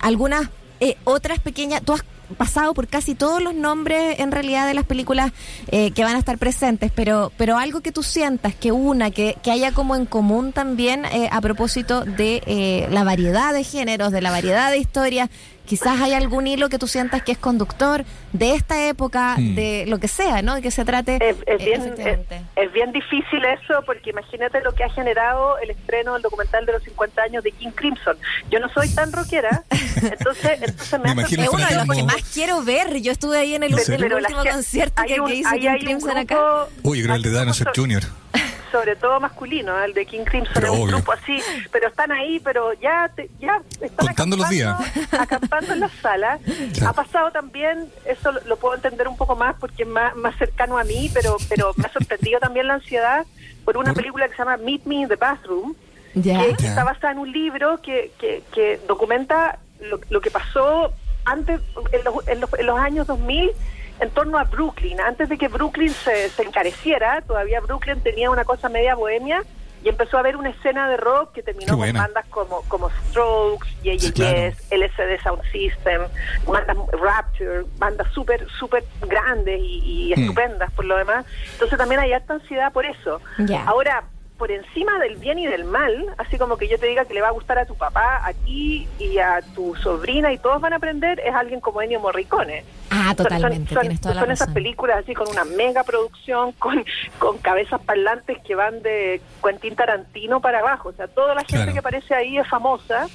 algunas 0.00 0.50
eh, 0.80 0.96
otras 1.04 1.38
pequeñas... 1.38 1.82
Tú 1.84 1.92
has 1.92 2.02
pasado 2.36 2.74
por 2.74 2.88
casi 2.88 3.14
todos 3.14 3.42
los 3.42 3.54
nombres 3.54 4.18
en 4.20 4.32
realidad 4.32 4.66
de 4.66 4.74
las 4.74 4.84
películas 4.84 5.32
eh, 5.68 5.90
que 5.92 6.04
van 6.04 6.16
a 6.16 6.18
estar 6.18 6.38
presentes, 6.38 6.90
pero, 6.94 7.32
pero 7.36 7.58
algo 7.58 7.80
que 7.80 7.92
tú 7.92 8.02
sientas, 8.02 8.54
que 8.54 8.72
una, 8.72 9.10
que, 9.10 9.36
que 9.42 9.50
haya 9.50 9.72
como 9.72 9.96
en 9.96 10.06
común 10.06 10.52
también 10.52 11.04
eh, 11.06 11.28
a 11.30 11.40
propósito 11.40 12.04
de 12.04 12.42
eh, 12.46 12.88
la 12.90 13.04
variedad 13.04 13.52
de 13.52 13.64
géneros, 13.64 14.12
de 14.12 14.20
la 14.20 14.30
variedad 14.30 14.70
de 14.70 14.78
historias, 14.78 15.30
quizás 15.66 16.00
hay 16.00 16.12
algún 16.12 16.46
hilo 16.46 16.68
que 16.68 16.78
tú 16.78 16.86
sientas 16.86 17.22
que 17.22 17.32
es 17.32 17.38
conductor 17.38 18.04
de 18.32 18.54
esta 18.54 18.86
época, 18.88 19.36
Mm. 19.38 19.54
de 19.54 19.84
lo 19.86 19.98
que 19.98 20.08
sea, 20.08 20.42
¿no? 20.42 20.54
De 20.56 20.62
que 20.62 20.70
se 20.70 20.84
trate. 20.84 21.16
Es, 21.16 21.36
es 21.46 21.60
eh, 21.60 21.64
bien, 21.64 21.94
es, 21.98 22.18
es 22.56 22.72
bien 22.72 22.92
difícil 22.92 23.42
eso 23.44 23.82
porque 23.86 24.10
imagínate 24.10 24.60
lo 24.62 24.74
que 24.74 24.84
ha 24.84 24.90
generado 24.90 25.58
el 25.58 25.70
estreno 25.70 26.14
del 26.14 26.22
documental 26.22 26.66
de 26.66 26.72
los 26.72 26.82
50 26.82 27.22
años 27.22 27.42
de 27.44 27.52
King 27.52 27.70
Crimson. 27.74 28.16
Yo 28.50 28.60
no 28.60 28.68
soy 28.70 28.88
tan 28.94 29.12
rockera, 29.12 29.62
entonces, 29.70 30.58
entonces 30.62 31.00
me, 31.00 31.14
Me 31.14 31.22
hace- 31.22 31.40
Es 31.40 31.48
uno 31.48 31.66
de 31.66 31.74
los 31.76 31.88
que 31.96 32.02
más 32.02 32.22
quiero 32.32 32.62
ver. 32.62 33.00
Yo 33.00 33.12
estuve 33.12 33.38
ahí 33.38 33.54
en 33.54 33.62
el, 33.62 33.74
último 33.74 34.44
concierto 34.52 35.02
que, 35.06 35.20
un- 35.20 35.28
que 35.28 35.34
hizo 35.36 35.50
King 35.52 35.78
Crimson 35.80 36.16
acá. 36.18 36.66
Uy, 36.82 36.98
yo 36.98 37.04
creo 37.04 37.16
el 37.16 37.22
de 37.22 37.30
Dinosaur 37.30 37.72
Jr. 37.74 38.02
sobre 38.74 38.96
todo 38.96 39.20
masculino, 39.20 39.78
el 39.84 39.94
de 39.94 40.04
King 40.04 40.24
Crimson 40.24 40.52
Pero 40.52 40.66
es 40.66 40.72
un 40.72 40.82
obvio. 40.82 40.96
grupo 40.96 41.12
así, 41.12 41.40
pero 41.70 41.86
están 41.86 42.10
ahí, 42.10 42.40
pero 42.40 42.72
ya 42.72 43.08
te- 43.14 43.30
ya 43.38 43.62
están 43.80 44.06
Contando 44.08 44.36
los 44.36 44.46
acampando- 44.46 45.16
acampando 45.22 45.72
en 45.74 45.80
las 45.80 45.92
salas. 46.02 46.40
Ha 46.84 46.92
pasado 46.92 47.30
también, 47.30 47.88
eso 48.04 48.32
lo, 48.32 48.40
lo 48.46 48.56
puedo 48.56 48.74
entender 48.74 49.06
un 49.06 49.16
poco 49.16 49.36
más 49.36 49.54
porque 49.60 49.84
es 49.84 49.88
más, 49.88 50.16
más 50.16 50.36
cercano 50.38 50.76
a 50.76 50.82
mí, 50.82 51.08
pero 51.14 51.36
pero 51.48 51.72
me 51.76 51.84
ha 51.86 51.92
sorprendido 51.92 52.40
también 52.40 52.66
la 52.66 52.74
ansiedad 52.74 53.24
por 53.64 53.76
una 53.76 53.92
¿Por? 53.92 54.02
película 54.02 54.26
que 54.26 54.32
se 54.32 54.38
llama 54.38 54.56
Meet 54.56 54.86
Me 54.86 54.96
in 54.96 55.08
the 55.08 55.14
Bathroom, 55.16 55.74
Ya. 56.14 56.40
que, 56.40 56.54
que 56.56 56.62
Ya. 56.64 56.68
está 56.70 56.82
basada 56.82 57.12
en 57.12 57.18
un 57.18 57.30
libro 57.30 57.80
que, 57.80 58.10
que, 58.18 58.42
que 58.52 58.80
documenta 58.88 59.60
lo, 59.80 60.00
lo 60.10 60.20
que 60.20 60.32
pasó 60.32 60.92
antes, 61.24 61.60
en 61.92 62.02
los, 62.04 62.26
en, 62.28 62.40
los, 62.40 62.50
en 62.58 62.66
los 62.66 62.78
años 62.78 63.06
2000, 63.06 63.52
en 64.00 64.10
torno 64.10 64.38
a 64.38 64.44
Brooklyn. 64.44 65.00
Antes 65.00 65.28
de 65.28 65.38
que 65.38 65.48
Brooklyn 65.48 65.90
se, 65.90 66.28
se 66.30 66.42
encareciera, 66.42 67.20
todavía 67.22 67.60
Brooklyn 67.60 68.00
tenía 68.00 68.30
una 68.30 68.44
cosa 68.44 68.68
media 68.68 68.94
bohemia 68.94 69.42
y 69.82 69.90
empezó 69.90 70.16
a 70.16 70.20
haber 70.20 70.36
una 70.36 70.48
escena 70.48 70.88
de 70.88 70.96
rock 70.96 71.32
que 71.34 71.42
terminó 71.42 71.76
con 71.76 71.92
bandas 71.92 72.24
como, 72.30 72.62
como 72.68 72.88
Strokes, 73.10 73.68
Yeah, 73.82 73.94
Yeah, 73.96 74.12
Claro. 74.12 74.36
Yes, 74.38 74.56
LCD 74.70 75.22
Sound 75.22 75.42
System, 75.52 76.02
bandas 76.46 76.76
Rapture, 76.92 77.64
bandas 77.76 78.10
súper, 78.12 78.46
súper 78.58 78.82
grandes 79.06 79.60
y, 79.60 80.12
y 80.12 80.16
Mm. 80.16 80.20
estupendas 80.22 80.72
por 80.72 80.86
lo 80.86 80.96
demás. 80.96 81.26
Entonces 81.52 81.76
también 81.76 82.00
hay 82.00 82.14
harta 82.14 82.32
ansiedad 82.34 82.72
por 82.72 82.86
eso. 82.86 83.20
Ahora, 83.66 84.04
por 84.44 84.52
encima 84.52 84.98
del 84.98 85.16
bien 85.16 85.38
y 85.38 85.46
del 85.46 85.64
mal, 85.64 86.04
así 86.18 86.36
como 86.36 86.58
que 86.58 86.68
yo 86.68 86.78
te 86.78 86.84
diga 86.84 87.06
que 87.06 87.14
le 87.14 87.22
va 87.22 87.28
a 87.28 87.30
gustar 87.30 87.58
a 87.58 87.64
tu 87.64 87.74
papá, 87.76 88.20
a 88.26 88.34
ti 88.34 88.86
y 88.98 89.16
a 89.16 89.40
tu 89.54 89.74
sobrina 89.76 90.34
y 90.34 90.36
todos 90.36 90.60
van 90.60 90.74
a 90.74 90.76
aprender, 90.76 91.18
es 91.20 91.34
alguien 91.34 91.60
como 91.60 91.80
Ennio 91.80 91.98
Morricone. 91.98 92.62
Ah, 92.90 92.96
Son- 92.96 93.04
son- 93.06 93.16
totalmente. 93.16 93.72
Son, 93.72 93.80
tienes 93.80 94.00
toda 94.02 94.14
la 94.16 94.20
son 94.20 94.30
esas 94.32 94.50
películas 94.50 94.98
así 94.98 95.14
con 95.14 95.28
una 95.30 95.46
mega 95.46 95.82
producción, 95.82 96.52
con, 96.58 96.84
con 97.18 97.38
cabezas 97.38 97.80
parlantes 97.80 98.36
que 98.46 98.54
van 98.54 98.82
de 98.82 99.22
Quentin 99.42 99.76
Tarantino 99.76 100.40
para 100.42 100.58
abajo. 100.58 100.90
O 100.90 100.92
sea, 100.92 101.08
toda 101.08 101.34
la 101.34 101.40
gente 101.40 101.56
Claro. 101.56 101.72
que 101.72 101.78
aparece 101.78 102.14
ahí 102.14 102.36
es 102.36 102.46
famosa. 102.46 103.06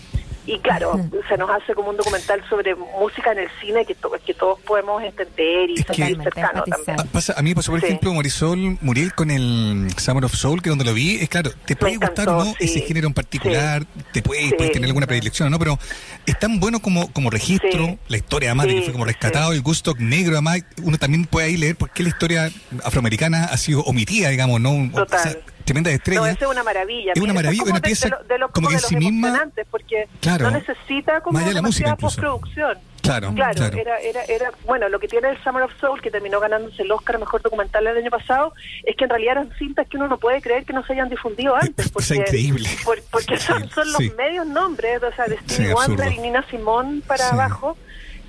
Y 0.51 0.59
claro, 0.59 0.99
se 1.27 1.37
nos 1.37 1.49
hace 1.49 1.75
como 1.75 1.89
un 1.91 1.97
documental 1.97 2.41
sobre 2.49 2.73
música 2.75 3.31
en 3.33 3.39
el 3.39 3.49
cine 3.61 3.85
que, 3.85 3.93
to- 3.93 4.11
que 4.25 4.33
todos 4.33 4.59
podemos 4.61 5.03
entender 5.03 5.69
y 5.69 5.75
Es 5.79 5.85
que- 5.85 5.93
sentir 5.93 6.23
cercano 6.23 6.63
también. 6.63 6.99
Ah, 6.99 7.05
pasa- 7.11 7.35
a 7.37 7.41
mí 7.43 7.49
me 7.49 7.55
pasó, 7.55 7.71
por 7.71 7.79
Sí. 7.81 7.85
ejemplo, 7.85 8.13
Marisol 8.13 8.77
Muriel 8.81 9.13
con 9.13 9.29
el 9.29 9.87
Summer 9.97 10.25
of 10.25 10.33
Soul, 10.33 10.61
que 10.63 10.69
donde 10.69 10.85
lo 10.85 10.93
vi, 10.93 11.17
es 11.17 11.29
claro, 11.29 11.51
te 11.65 11.75
puede 11.75 11.93
encantó, 11.93 12.21
gustar 12.23 12.29
o 12.35 12.45
no 12.45 12.51
sí. 12.59 12.65
ese 12.65 12.81
género 12.81 13.07
en 13.07 13.13
particular, 13.13 13.85
te 14.11 14.21
puede, 14.23 14.49
Sí. 14.49 14.53
puedes 14.57 14.71
tener 14.73 14.87
alguna 14.87 15.05
predilección 15.05 15.47
o 15.47 15.51
no, 15.51 15.59
pero 15.59 15.77
es 16.25 16.39
tan 16.39 16.59
bueno 16.59 16.79
como, 16.81 17.11
como 17.13 17.29
registro, 17.29 17.85
Sí. 17.85 17.99
la 18.07 18.17
historia 18.17 18.49
además 18.49 18.67
de 18.67 18.75
que 18.75 18.81
fue 18.83 18.93
como 18.93 19.05
sí. 19.05 19.11
rescatado, 19.11 19.51
el 19.53 19.61
gusto 19.61 19.93
negro 19.99 20.33
además, 20.33 20.61
uno 20.81 20.97
también 20.97 21.25
puede 21.25 21.47
ahí 21.47 21.57
leer 21.57 21.75
por 21.75 21.91
qué 21.91 22.01
la 22.03 22.09
historia 22.09 22.51
afroamericana 22.83 23.45
ha 23.45 23.57
sido 23.57 23.81
omitida, 23.83 24.29
digamos, 24.29 24.59
¿no? 24.59 24.71
Un- 24.71 24.91
Total. 24.91 25.19
esa 25.19 25.37
tremenda 25.73 25.89
No, 26.15 26.25
eso 26.25 26.45
es 26.45 26.51
una 26.51 26.63
maravilla. 26.63 27.13
Es 27.15 27.21
una 27.21 27.33
maravilla, 27.33 27.61
como 27.63 27.71
una 27.71 27.79
de- 27.79 27.87
pieza 27.87 28.05
de 28.05 28.11
lo- 28.11 28.23
de 28.23 28.37
lo- 28.37 28.49
como 28.49 28.67
que 28.67 28.75
en 28.75 28.81
los 28.81 28.89
sí 28.89 28.95
misma- 28.95 29.49
porque 29.71 30.07
Claro. 30.21 30.49
no 30.49 30.57
necesita 30.57 31.21
como 31.21 31.39
la 31.39 31.61
música 31.61 31.95
postproducción. 31.95 32.77
Claro, 33.01 33.31
Claro, 33.33 33.53
claro. 33.55 33.77
Era, 33.77 33.97
era, 34.01 34.23
era, 34.25 34.51
bueno, 34.65 34.89
lo 34.89 34.99
que 34.99 35.07
tiene 35.07 35.29
el 35.29 35.41
Summer 35.43 35.63
of 35.63 35.71
Soul, 35.79 36.01
que 36.01 36.11
terminó 36.11 36.39
ganándose 36.39 36.83
el 36.83 36.91
Oscar 36.91 37.17
Mejor 37.17 37.41
Documental 37.41 37.87
el 37.87 37.97
año 37.97 38.11
pasado, 38.11 38.53
es 38.83 38.95
que 38.95 39.05
en 39.05 39.09
realidad 39.09 39.31
eran 39.37 39.51
cintas 39.57 39.87
que 39.87 39.97
uno 39.97 40.07
no 40.09 40.17
puede 40.17 40.41
creer 40.41 40.65
que 40.65 40.73
no 40.73 40.83
se 40.85 40.93
hayan 40.93 41.09
difundido 41.09 41.55
antes. 41.55 41.85
Es 41.87 41.91
Porque, 41.91 42.15
increíble. 42.15 42.69
por- 42.83 43.01
porque 43.09 43.37
son, 43.37 43.67
son 43.69 43.87
los 43.93 43.97
Sí. 43.97 44.11
medios 44.17 44.45
nombres, 44.45 45.01
o 45.01 45.11
sea, 45.13 45.25
de 45.25 45.37
Sí, 45.37 45.43
Stevie 45.55 45.73
Wonder 45.73 46.07
absurdo. 46.07 46.11
y 46.11 46.27
Nina 46.27 46.45
Simón 46.51 47.01
para 47.07 47.23
Sí. 47.29 47.33
abajo. 47.33 47.77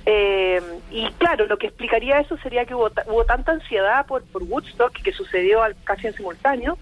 Eh, 0.05 0.59
y 0.89 1.07
claro, 1.19 1.45
lo 1.45 1.57
que 1.57 1.67
explicaría 1.67 2.19
eso 2.19 2.35
sería 2.37 2.65
que 2.65 2.73
hubo, 2.73 2.89
hubo 3.07 3.23
tanta 3.25 3.51
ansiedad 3.51 4.05
por, 4.07 4.23
por 4.23 4.41
Woodstock 4.43 4.93
que 4.93 5.11
sucedió 5.13 5.61
al- 5.61 5.75
casi 5.83 6.07
en 6.07 6.15
simultáneo 6.15 6.77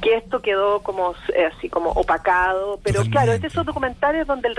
que 0.00 0.16
esto 0.16 0.40
quedó 0.40 0.80
como 0.80 1.14
eh, 1.34 1.46
así 1.46 1.68
como 1.68 1.90
opacado, 1.90 2.78
pero 2.82 3.02
claro, 3.04 3.32
es 3.32 3.40
de 3.40 3.48
esos 3.48 3.66
documentales 3.66 4.26
donde 4.26 4.48
el 4.48 4.56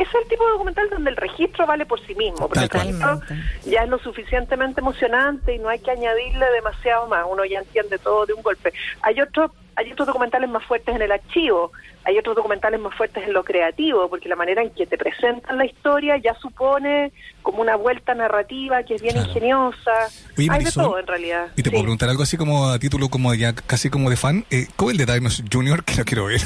don- 0.00 0.08
es 0.08 0.14
el 0.22 0.28
tipo 0.28 0.44
de 0.46 0.52
documental 0.52 0.88
donde 0.90 1.10
el 1.10 1.16
registro 1.16 1.66
vale 1.66 1.86
por 1.86 2.00
sí 2.06 2.14
mismo, 2.14 2.48
porque 2.48 2.60
el 2.64 2.68
registro 2.70 3.20
ya 3.66 3.82
es 3.84 3.88
lo 3.88 3.98
suficientemente 3.98 4.80
emocionante 4.80 5.54
y 5.54 5.58
no 5.58 5.68
hay 5.68 5.78
que 5.78 5.90
añadirle 5.90 6.46
demasiado 6.54 7.06
más, 7.08 7.24
uno 7.28 7.44
ya 7.44 7.58
entiende 7.60 7.98
todo 7.98 8.26
de 8.26 8.32
un 8.34 8.42
golpe. 8.42 8.72
Hay 9.02 9.20
otros 9.20 9.50
hay 9.76 9.90
otros 9.92 10.08
documentales 10.08 10.50
más 10.50 10.62
fuertes 10.64 10.94
en 10.94 11.00
el 11.00 11.10
archivo, 11.10 11.72
hay 12.04 12.18
otros 12.18 12.36
documentales 12.36 12.78
más 12.80 12.94
fuertes 12.94 13.24
en 13.24 13.32
lo 13.32 13.44
creativo, 13.44 14.10
porque 14.10 14.28
la 14.28 14.36
manera 14.36 14.60
en 14.62 14.70
que 14.70 14.84
te 14.86 14.98
presentan 14.98 15.56
la 15.56 15.64
historia 15.64 16.18
ya 16.18 16.34
supone 16.34 17.12
como 17.40 17.62
una 17.62 17.76
vuelta 17.76 18.14
narrativa 18.14 18.82
que 18.82 18.96
es 18.96 19.00
bien 19.02 19.14
Claro. 19.14 19.28
ingeniosa. 19.28 19.92
Oye, 20.36 20.48
hay 20.50 20.64
de 20.64 20.72
todo 20.72 20.98
en 20.98 21.06
realidad. 21.06 21.46
Y 21.56 21.62
te 21.62 21.70
Sí. 21.70 21.70
puedo 21.70 21.84
preguntar 21.84 22.10
algo 22.10 22.22
así 22.24 22.36
como 22.36 22.68
a 22.68 22.78
título 22.78 23.08
como 23.08 23.32
ya 23.32 23.54
casi 23.54 23.88
como 23.88 24.10
de 24.10 24.16
fan, 24.16 24.44
eh, 24.50 24.66
¿cómo 24.76 24.90
el 24.90 24.98
de 24.98 25.06
Dinosaur 25.06 25.48
Jr. 25.52 25.84
que 25.84 25.94
lo 25.94 26.04
quiero 26.04 26.24
ver? 26.26 26.40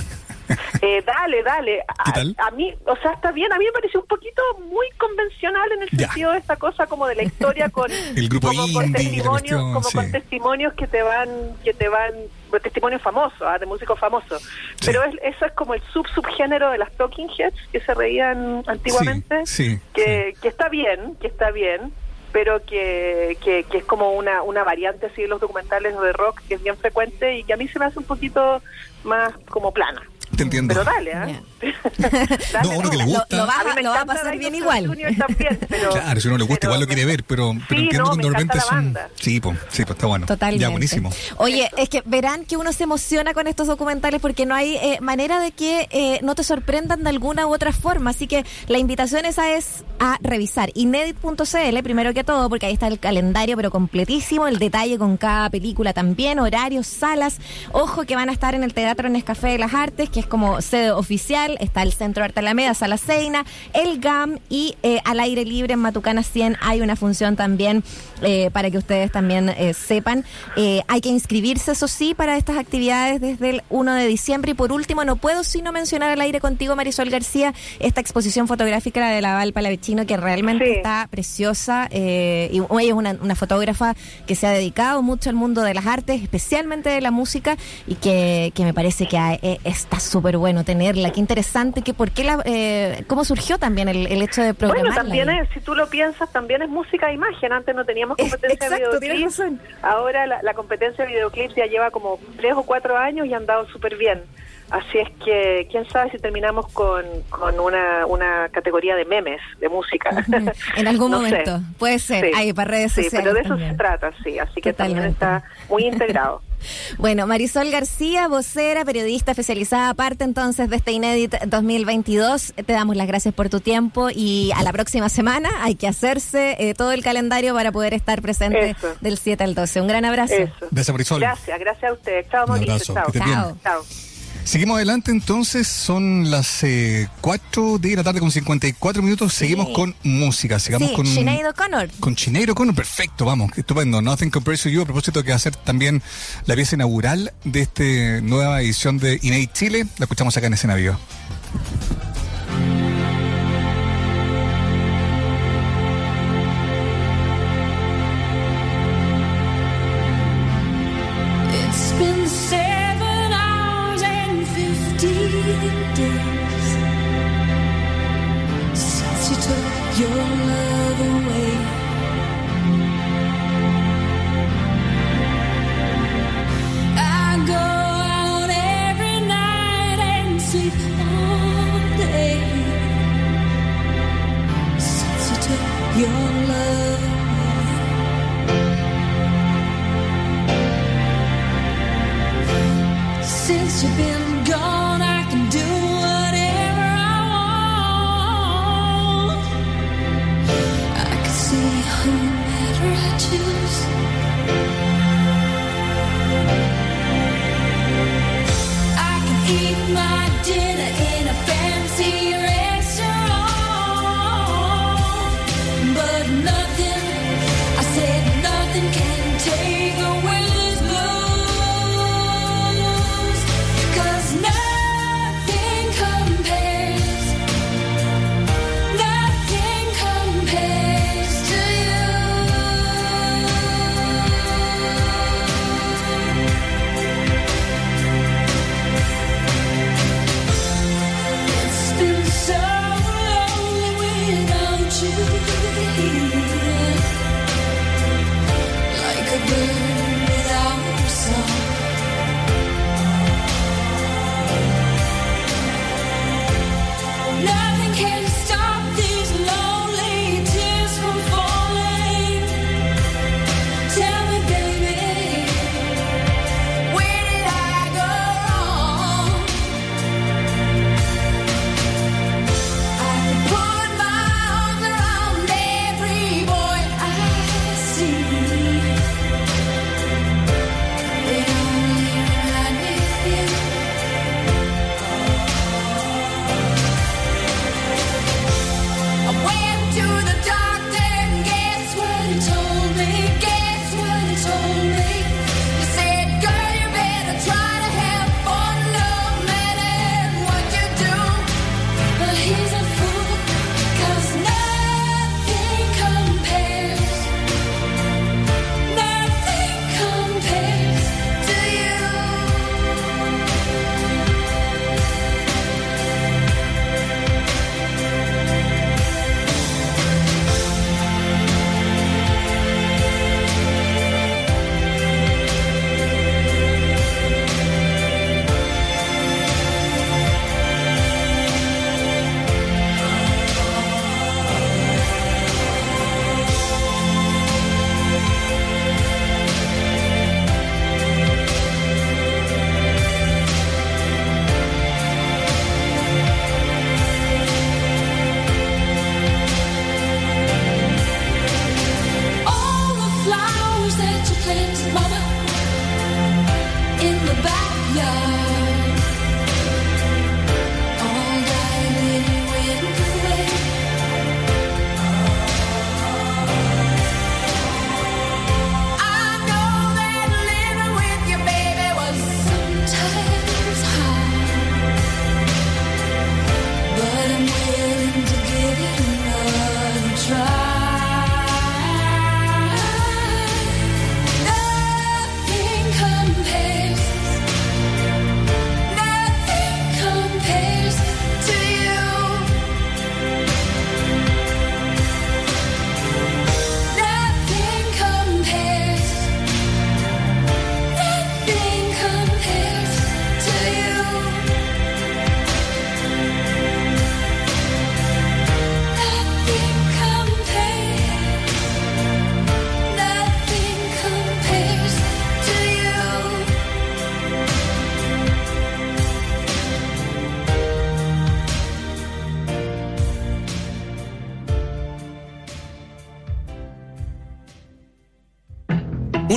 Eh, 0.82 1.02
dale, 1.06 1.42
dale. 1.42 1.80
A, 1.88 2.04
¿Qué 2.04 2.12
tal? 2.12 2.36
a 2.38 2.50
mí, 2.50 2.74
o 2.84 2.96
sea, 2.96 3.12
está 3.12 3.32
bien. 3.32 3.52
A 3.52 3.58
mí 3.58 3.64
me 3.64 3.72
pareció 3.72 4.00
un 4.00 4.06
poquito 4.06 4.42
muy 4.68 4.86
convencional 4.98 5.70
en 5.72 5.82
el 5.82 5.88
Ya. 5.92 6.06
sentido 6.08 6.32
de 6.32 6.38
esta 6.38 6.56
cosa 6.56 6.86
como 6.86 7.06
de 7.06 7.14
la 7.14 7.22
historia 7.22 7.70
con 7.70 7.90
El 8.16 8.28
grupo 8.28 8.48
como 8.48 8.60
con 8.72 8.84
indie, 8.84 8.90
la 8.90 8.92
testimonios, 8.98 9.30
cuestión, 9.30 9.72
como 9.72 9.90
con 9.90 10.04
sí. 10.06 10.12
testimonios 10.12 10.74
que 10.74 10.86
te 10.86 11.02
van, 11.02 11.28
que 11.64 11.72
te 11.72 11.88
van, 11.88 12.10
pues, 12.50 12.62
testimonios 12.62 13.00
famosos, 13.00 13.40
ah, 13.42 13.58
de 13.58 13.66
músicos 13.66 13.98
famosos. 13.98 14.46
Pero 14.84 15.02
es, 15.04 15.14
eso 15.22 15.46
es 15.46 15.52
como 15.52 15.74
el 15.74 15.82
sub 15.92 16.06
subgénero 16.14 16.70
de 16.70 16.78
las 16.78 16.92
Talking 16.92 17.30
Heads 17.38 17.56
que 17.72 17.80
se 17.80 17.94
reían 17.94 18.62
antiguamente, 18.66 19.46
Sí, 19.46 19.76
sí, 19.76 19.80
que, 19.94 20.34
que 20.42 20.48
está 20.48 20.68
bien, 20.68 21.16
que 21.20 21.28
está 21.28 21.50
bien 21.50 21.92
pero 22.32 22.64
que, 22.66 23.38
que, 23.44 23.62
que 23.62 23.78
es 23.78 23.84
como 23.84 24.10
una, 24.10 24.42
una 24.42 24.64
variante 24.64 25.06
así 25.06 25.22
de 25.22 25.28
los 25.28 25.40
documentales 25.40 25.96
de 25.96 26.12
rock 26.12 26.40
que 26.48 26.54
es 26.56 26.62
bien 26.64 26.76
frecuente 26.76 27.36
y 27.38 27.44
que 27.44 27.52
a 27.52 27.56
mí 27.56 27.68
se 27.68 27.78
me 27.78 27.84
hace 27.84 28.00
un 28.00 28.06
poquito 28.06 28.60
más 29.04 29.32
como 29.48 29.70
plana. 29.72 30.02
Te 30.36 30.42
entiendo. 30.42 30.74
Pero 30.74 30.84
dale, 30.84 31.12
¿ah? 31.12 31.26
No, 32.64 32.72
a 32.72 32.76
uno 32.76 32.90
que 32.90 32.96
le 32.96 33.04
gusta. 33.04 33.36
lo 33.36 33.46
va, 33.46 33.54
A 33.60 33.80
lo 33.82 33.90
va 33.90 34.04
pasar 34.04 34.36
bien 34.38 34.54
igual. 34.54 34.84
También, 35.18 35.58
pero- 35.68 35.90
Claro, 35.90 36.20
si 36.20 36.28
uno 36.28 36.38
le 36.38 36.44
gusta, 36.44 36.60
pero 36.60 36.72
igual 36.72 36.80
lo 36.80 36.86
quiere 36.86 37.04
ver, 37.04 37.24
pero, 37.24 37.52
pero 37.68 37.80
Sí, 37.80 37.84
entiendo 37.84 37.98
no, 37.98 38.04
cuando 38.10 38.28
me 38.28 38.32
de 38.34 38.38
repente 38.38 38.60
son. 38.60 38.74
banda. 38.76 39.08
Sí, 39.16 39.40
pues, 39.40 39.58
sí, 39.70 39.84
pues 39.84 39.96
está 39.96 40.06
bueno. 40.06 40.26
Totalmente. 40.26 40.62
Ya, 40.62 40.68
buenísimo. 40.68 41.10
Oye, 41.36 41.70
es 41.76 41.88
que 41.88 42.02
verán 42.04 42.44
que 42.44 42.56
uno 42.56 42.72
se 42.72 42.84
emociona 42.84 43.34
con 43.34 43.46
estos 43.46 43.66
documentales 43.66 44.20
porque 44.20 44.46
no 44.46 44.54
hay 44.54 44.76
eh, 44.76 44.98
manera 45.00 45.40
de 45.40 45.52
que 45.52 45.88
eh, 45.90 46.20
no 46.22 46.34
te 46.34 46.44
sorprendan 46.44 47.02
de 47.04 47.10
alguna 47.10 47.46
u 47.46 47.54
otra 47.54 47.72
forma. 47.72 48.10
Así 48.10 48.26
que 48.26 48.44
la 48.68 48.78
invitación 48.78 49.24
esa 49.24 49.54
es 49.54 49.84
a 49.98 50.18
revisar 50.20 50.70
inedit.cl, 50.74 51.82
primero 51.82 52.12
que 52.14 52.24
todo, 52.24 52.48
porque 52.48 52.66
ahí 52.66 52.72
está 52.74 52.86
el 52.88 52.98
calendario, 52.98 53.56
pero 53.56 53.70
completísimo, 53.70 54.46
el 54.48 54.58
detalle 54.58 54.98
con 54.98 55.16
cada 55.16 55.50
película 55.50 55.92
también, 55.92 56.38
horarios, 56.38 56.86
salas. 56.86 57.38
Ojo 57.72 58.04
que 58.04 58.16
van 58.16 58.28
a 58.28 58.32
estar 58.32 58.54
en 58.54 58.64
el 58.64 58.74
Teatro 58.74 59.08
Nescafé 59.08 59.48
de 59.48 59.58
las 59.58 59.74
Artes, 59.74 60.10
que 60.10 60.20
es 60.24 60.28
como 60.28 60.60
sede 60.62 60.90
oficial. 60.90 61.56
Está 61.60 61.82
el 61.82 61.92
Centro 61.92 62.22
de 62.22 62.26
Arte 62.26 62.40
Alameda, 62.40 62.74
Sala 62.74 62.96
Seina, 62.96 63.44
el 63.72 64.00
GAM 64.00 64.38
y 64.48 64.76
eh, 64.82 65.00
al 65.04 65.20
aire 65.20 65.44
libre 65.44 65.74
en 65.74 65.80
Matucana 65.80 66.22
100 66.22 66.56
hay 66.60 66.80
una 66.80 66.96
función 66.96 67.36
también 67.36 67.84
eh, 68.24 68.50
para 68.52 68.70
que 68.70 68.78
ustedes 68.78 69.10
también 69.12 69.48
eh, 69.50 69.74
sepan. 69.74 70.24
Eh, 70.56 70.82
hay 70.88 71.00
que 71.00 71.08
inscribirse, 71.08 71.72
eso 71.72 71.88
sí, 71.88 72.14
para 72.14 72.36
estas 72.36 72.56
actividades 72.56 73.20
desde 73.20 73.50
el 73.50 73.62
1 73.70 73.94
de 73.94 74.06
diciembre. 74.06 74.52
Y 74.52 74.54
por 74.54 74.72
último, 74.72 75.04
no 75.04 75.16
puedo 75.16 75.44
sino 75.44 75.72
mencionar 75.72 76.10
al 76.10 76.20
aire 76.20 76.40
contigo, 76.40 76.76
Marisol 76.76 77.10
García, 77.10 77.54
esta 77.80 78.00
exposición 78.00 78.48
fotográfica 78.48 79.08
de 79.10 79.20
la 79.20 79.34
Val 79.34 79.52
Palavecino, 79.52 80.06
que 80.06 80.16
realmente 80.16 80.64
Sí. 80.64 80.70
está 80.72 81.08
preciosa. 81.10 81.88
eh, 81.90 82.48
y 82.52 82.58
ella 82.58 82.88
es 82.88 82.92
una, 82.92 83.16
una 83.20 83.34
fotógrafa 83.34 83.94
que 84.26 84.34
se 84.34 84.46
ha 84.46 84.50
dedicado 84.50 85.02
mucho 85.02 85.30
al 85.30 85.36
mundo 85.36 85.62
de 85.62 85.74
las 85.74 85.86
artes, 85.86 86.22
especialmente 86.22 86.90
de 86.90 87.00
la 87.00 87.10
música, 87.10 87.56
y 87.86 87.94
que, 87.96 88.52
que 88.54 88.64
me 88.64 88.72
parece 88.74 89.06
que 89.06 89.18
ha- 89.18 89.34
eh, 89.34 89.58
está 89.64 90.00
súper 90.00 90.36
bueno 90.38 90.64
tenerla, 90.64 91.10
qué 91.12 91.20
interesante, 91.20 91.82
que 91.82 91.92
por 91.94 92.10
qué 92.10 92.24
la, 92.24 92.40
eh, 92.44 93.04
cómo 93.06 93.24
surgió 93.24 93.58
también 93.58 93.88
el, 93.88 94.06
el 94.06 94.22
hecho 94.22 94.42
de 94.42 94.54
programarla. 94.54 95.02
Bueno, 95.02 95.22
también 95.24 95.30
es, 95.42 95.48
si 95.54 95.60
tú 95.60 95.74
lo 95.74 95.88
piensas, 95.88 96.30
también 96.32 96.62
es 96.62 96.68
música 96.68 97.10
e 97.10 97.14
imagen. 97.14 97.52
Antes 97.52 97.74
no 97.74 97.84
teníamos 97.84 98.13
Es- 98.18 98.30
competencia 98.32 98.68
de 98.70 98.98
videoclips. 99.00 99.42
Ahora 99.82 100.26
la, 100.26 100.42
la 100.42 100.54
competencia 100.54 101.04
de 101.04 101.12
videoclips 101.12 101.54
ya 101.54 101.66
lleva 101.66 101.90
como 101.90 102.18
tres 102.36 102.54
o 102.54 102.62
cuatro 102.62 102.96
años 102.96 103.26
y 103.26 103.34
han 103.34 103.46
dado 103.46 103.66
súper 103.68 103.96
bien. 103.96 104.22
Así 104.70 104.98
es 104.98 105.08
que, 105.22 105.68
quién 105.70 105.86
sabe 105.90 106.10
si 106.10 106.18
terminamos 106.18 106.72
con, 106.72 107.04
con 107.28 107.60
una, 107.60 108.06
una 108.06 108.48
categoría 108.48 108.96
de 108.96 109.04
memes, 109.04 109.40
de 109.60 109.68
música. 109.68 110.10
En 110.76 110.88
algún 110.88 111.10
No 111.10 111.20
sé. 111.22 111.24
momento, 111.30 111.60
puede 111.78 111.98
ser, 111.98 112.24
Sí. 112.24 112.30
ahí 112.34 112.52
para 112.54 112.70
redes 112.70 112.92
Sí, 112.92 113.04
sociales. 113.04 113.24
pero 113.24 113.34
de 113.34 113.40
eso 113.42 113.48
también. 113.50 113.70
se 113.72 113.76
trata, 113.76 114.10
sí. 114.24 114.38
Así 114.38 114.60
que 114.62 114.72
también 114.72 115.04
está 115.04 115.44
muy 115.68 115.84
integrado. 115.86 116.40
Bueno, 116.98 117.26
Marisol 117.26 117.70
García, 117.70 118.28
vocera, 118.28 118.84
periodista 118.84 119.32
especializada, 119.32 119.94
parte 119.94 120.24
entonces 120.24 120.68
de 120.70 120.76
este 120.76 120.92
Inédit 120.92 121.34
2022. 121.46 122.54
Te 122.66 122.72
damos 122.72 122.96
las 122.96 123.06
gracias 123.06 123.34
por 123.34 123.48
tu 123.48 123.60
tiempo 123.60 124.08
y 124.10 124.50
a 124.54 124.62
la 124.62 124.72
próxima 124.72 125.08
semana 125.08 125.50
hay 125.60 125.74
que 125.74 125.88
hacerse 125.88 126.56
eh, 126.58 126.74
todo 126.74 126.92
el 126.92 127.02
calendario 127.02 127.54
para 127.54 127.72
poder 127.72 127.94
estar 127.94 128.20
presente 128.22 128.70
Eso. 128.70 128.94
del 129.00 129.18
7 129.18 129.44
al 129.44 129.54
12. 129.54 129.80
Un 129.80 129.88
gran 129.88 130.04
abrazo. 130.04 130.34
Eso. 130.34 130.52
Gracias, 130.70 130.92
Marisol. 130.94 131.20
Gracias, 131.20 131.58
gracias 131.58 131.90
a 131.90 131.94
ustedes. 131.94 132.28
Chao, 132.30 132.44
Un 132.44 132.50
Mauricio. 132.50 132.98
abrazo, 132.98 133.18
Chao. 133.18 133.56
Chao. 133.62 134.13
Seguimos 134.44 134.76
adelante 134.76 135.10
entonces, 135.10 135.66
son 135.66 136.30
las 136.30 136.62
eh, 136.62 137.08
4 137.22 137.78
de 137.78 137.96
la 137.96 138.04
tarde 138.04 138.20
con 138.20 138.30
54 138.30 139.02
minutos, 139.02 139.32
seguimos 139.32 139.70
con 139.70 139.94
música, 140.02 140.58
sigamos 140.58 140.90
Sí, 140.90 140.94
con... 140.94 141.06
Sinead 141.06 141.48
O'Connor. 141.48 141.90
Con 141.98 142.14
Chineiro 142.14 142.54
Cono, 142.54 142.74
perfecto, 142.74 143.24
vamos, 143.24 143.50
estupendo. 143.56 144.02
Nothing 144.02 144.30
Compares 144.30 144.62
to 144.62 144.68
You, 144.68 144.82
a 144.82 144.84
propósito 144.84 145.24
que 145.24 145.30
va 145.30 145.36
a 145.36 145.40
ser 145.40 145.56
también 145.56 146.02
la 146.46 146.54
pieza 146.54 146.76
inaugural 146.76 147.32
de 147.44 147.62
esta 147.62 148.20
nueva 148.22 148.60
edición 148.60 148.98
de 148.98 149.18
Inate 149.22 149.50
Chile. 149.52 149.86
La 149.98 150.04
escuchamos 150.04 150.36
acá 150.36 150.46
en 150.46 150.54
Escena 150.54 150.74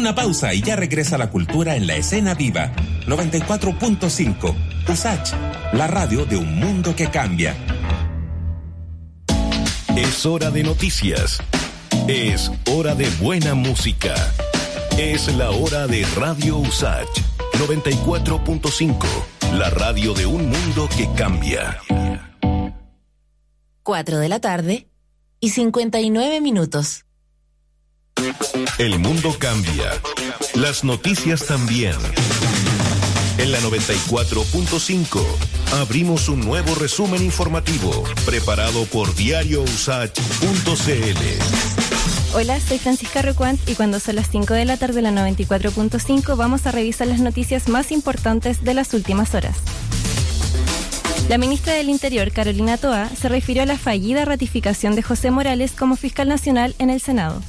Una 0.07 0.15
pausa 0.15 0.53
y 0.53 0.61
ya 0.61 0.77
regresa 0.77 1.17
la 1.17 1.29
cultura 1.29 1.75
en 1.75 1.85
la 1.85 1.97
escena 1.97 2.33
viva. 2.33 2.71
94.5. 3.07 4.55
USACH, 4.87 5.33
la 5.73 5.87
radio 5.87 6.23
de 6.25 6.37
un 6.37 6.57
mundo 6.57 6.95
que 6.95 7.09
cambia. 7.09 7.53
Es 9.97 10.25
hora 10.25 10.49
de 10.49 10.63
noticias. 10.63 11.39
Es 12.07 12.49
hora 12.71 12.95
de 12.95 13.09
buena 13.19 13.53
música. 13.53 14.15
Es 14.97 15.27
la 15.35 15.49
hora 15.49 15.87
de 15.87 16.05
Radio 16.15 16.55
Usach 16.55 17.09
94.5, 17.59 19.05
la 19.57 19.69
radio 19.71 20.13
de 20.13 20.25
un 20.25 20.47
mundo 20.47 20.87
que 20.95 21.09
cambia. 21.17 21.81
4 23.83 24.19
de 24.19 24.29
la 24.29 24.39
tarde 24.39 24.87
y 25.41 25.49
59 25.49 26.39
minutos. 26.39 27.06
El 28.77 28.99
mundo 28.99 29.35
cambia. 29.37 29.91
Las 30.55 30.83
noticias 30.83 31.45
también. 31.45 31.95
En 33.37 33.51
la 33.51 33.59
94.5 33.59 35.23
abrimos 35.79 36.27
un 36.29 36.41
nuevo 36.41 36.73
resumen 36.75 37.23
informativo 37.23 38.03
preparado 38.25 38.85
por 38.85 39.13
diariousach.cl. 39.15 40.17
Hola, 42.33 42.59
soy 42.59 42.79
Francisca 42.79 43.21
Recuant 43.21 43.59
y 43.69 43.75
cuando 43.75 43.99
son 43.99 44.15
las 44.15 44.29
5 44.29 44.53
de 44.53 44.65
la 44.65 44.77
tarde 44.77 44.95
de 44.95 45.01
la 45.03 45.11
94.5 45.11 46.35
vamos 46.35 46.65
a 46.65 46.71
revisar 46.71 47.07
las 47.07 47.19
noticias 47.19 47.69
más 47.69 47.91
importantes 47.91 48.63
de 48.63 48.73
las 48.73 48.93
últimas 48.93 49.33
horas. 49.35 49.57
La 51.29 51.37
ministra 51.37 51.73
del 51.73 51.89
Interior, 51.89 52.31
Carolina 52.31 52.77
Toa, 52.77 53.09
se 53.09 53.27
refirió 53.27 53.63
a 53.63 53.65
la 53.65 53.77
fallida 53.77 54.23
ratificación 54.25 54.95
de 54.95 55.03
José 55.03 55.29
Morales 55.29 55.73
como 55.73 55.95
fiscal 55.95 56.29
nacional 56.29 56.73
en 56.79 56.89
el 56.89 57.01
Senado. 57.01 57.41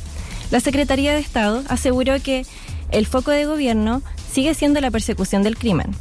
La 0.51 0.61
Secretaría 0.61 1.13
de 1.13 1.21
Estado 1.21 1.63
aseguró 1.69 2.21
que 2.23 2.47
el 2.91 3.07
foco 3.07 3.31
de 3.31 3.45
gobierno 3.45 4.03
sigue 4.33 4.55
siendo 4.55 4.81
la 4.81 4.91
persecución 4.91 5.43
del 5.43 5.59
crimen. 5.59 5.95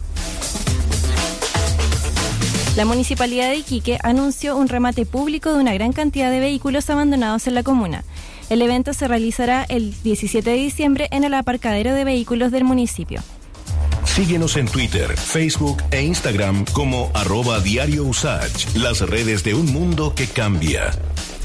La 2.77 2.85
Municipalidad 2.85 3.49
de 3.49 3.57
Iquique 3.57 3.97
anunció 4.03 4.55
un 4.55 4.67
remate 4.67 5.05
público 5.05 5.51
de 5.51 5.59
una 5.59 5.73
gran 5.73 5.93
cantidad 5.93 6.29
de 6.29 6.39
vehículos 6.39 6.89
abandonados 6.89 7.47
en 7.47 7.55
la 7.55 7.63
comuna. 7.63 8.03
El 8.49 8.61
evento 8.61 8.93
se 8.93 9.07
realizará 9.07 9.65
el 9.67 9.95
17 10.03 10.49
de 10.49 10.55
diciembre 10.55 11.07
en 11.11 11.23
el 11.23 11.33
aparcadero 11.33 11.93
de 11.93 12.03
vehículos 12.03 12.51
del 12.51 12.63
municipio. 12.63 13.21
Síguenos 14.05 14.57
en 14.57 14.67
Twitter, 14.67 15.17
Facebook 15.17 15.83
e 15.91 16.03
Instagram 16.03 16.65
como 16.71 17.11
arroba 17.13 17.59
diario 17.59 18.05
Usach, 18.05 18.75
las 18.75 19.01
redes 19.01 19.43
de 19.43 19.53
un 19.53 19.71
mundo 19.73 20.13
que 20.15 20.27
cambia. 20.27 20.91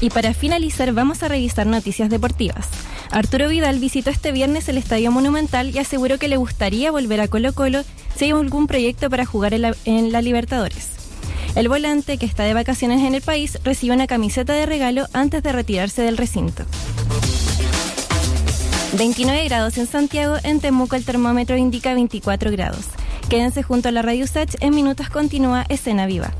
Y 0.03 0.09
para 0.09 0.33
finalizar 0.33 0.91
vamos 0.91 1.23
a 1.23 1.29
revisar 1.29 1.65
noticias 1.65 2.09
deportivas. 2.09 2.67
Arturo 3.09 3.47
Vidal 3.47 3.79
visitó 3.79 4.09
este 4.09 4.33
viernes 4.33 4.67
el 4.67 4.77
Estadio 4.77 5.13
Monumental 5.13 5.73
y 5.73 5.77
aseguró 5.77 6.19
que 6.19 6.27
le 6.27 6.35
gustaría 6.35 6.91
volver 6.91 7.21
a 7.21 7.29
Colo 7.29 7.53
Colo 7.53 7.83
si 8.13 8.25
hay 8.25 8.31
algún 8.31 8.67
proyecto 8.67 9.09
para 9.09 9.25
jugar 9.25 9.53
en 9.53 10.11
la, 10.11 10.21
Libertadores. 10.21 10.89
El 11.55 11.69
volante, 11.69 12.17
que 12.17 12.25
está 12.25 12.43
de 12.43 12.53
vacaciones 12.53 13.01
en 13.01 13.15
el 13.15 13.21
país, 13.21 13.57
recibió 13.63 13.93
una 13.93 14.05
camiseta 14.05 14.51
de 14.51 14.65
regalo 14.65 15.05
antes 15.13 15.41
de 15.41 15.53
retirarse 15.53 16.01
del 16.01 16.17
recinto. 16.17 16.65
29 18.97 19.45
grados 19.45 19.77
en 19.77 19.87
Santiago, 19.87 20.35
en 20.43 20.59
Temuco 20.59 20.97
el 20.97 21.05
termómetro 21.05 21.55
indica 21.55 21.93
24 21.93 22.51
grados. 22.51 22.87
Quédense 23.29 23.63
junto 23.63 23.87
a 23.87 23.93
la 23.93 24.01
Radio 24.01 24.27
Sach, 24.27 24.53
en 24.59 24.75
minutos 24.75 25.09
continúa 25.09 25.65
Escena 25.69 26.07
Viva. 26.07 26.33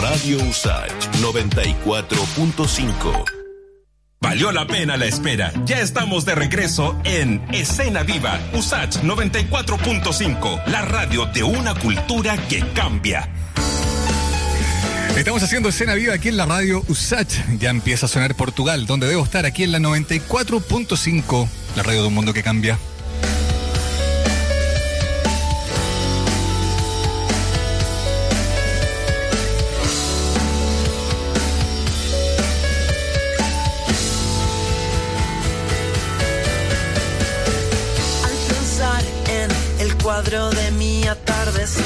Radio 0.00 0.38
Usach 0.38 0.90
94.5. 1.20 3.24
Valió 4.22 4.52
la 4.52 4.66
pena 4.66 4.96
la 4.96 5.04
espera. 5.04 5.52
Ya 5.66 5.80
estamos 5.80 6.24
de 6.24 6.34
regreso 6.34 6.98
en 7.04 7.44
Escena 7.52 8.04
Viva, 8.04 8.40
USACH 8.54 9.02
94.5, 9.02 10.64
la 10.68 10.80
radio 10.86 11.26
de 11.26 11.42
una 11.42 11.74
cultura 11.74 12.38
que 12.48 12.60
cambia. 12.72 13.28
Estamos 15.18 15.42
haciendo 15.42 15.68
escena 15.68 15.94
viva 15.94 16.14
aquí 16.14 16.28
en 16.28 16.36
la 16.36 16.46
radio 16.46 16.84
USACH. 16.86 17.58
Ya 17.58 17.70
empieza 17.70 18.06
a 18.06 18.08
sonar 18.08 18.36
Portugal, 18.36 18.86
donde 18.86 19.08
debo 19.08 19.24
estar 19.24 19.46
aquí 19.46 19.64
en 19.64 19.72
la 19.72 19.80
94.5, 19.80 21.48
la 21.74 21.82
radio 21.82 22.02
de 22.02 22.08
un 22.08 22.14
mundo 22.14 22.32
que 22.32 22.44
cambia. 22.44 22.78
Cuadro 40.02 40.48
de 40.50 40.70
mi 40.70 41.06
atardecer, 41.06 41.84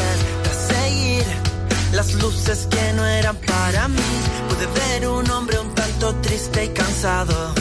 las 2.03 2.15
luces 2.15 2.67
que 2.69 2.93
no 2.95 3.07
eran 3.07 3.37
para 3.37 3.87
mí, 3.87 4.11
pude 4.49 4.67
ver 4.67 5.09
un 5.09 5.31
hombre 5.31 5.57
un 5.61 5.73
tanto 5.73 6.13
triste 6.17 6.65
y 6.65 6.69
cansado. 6.71 7.55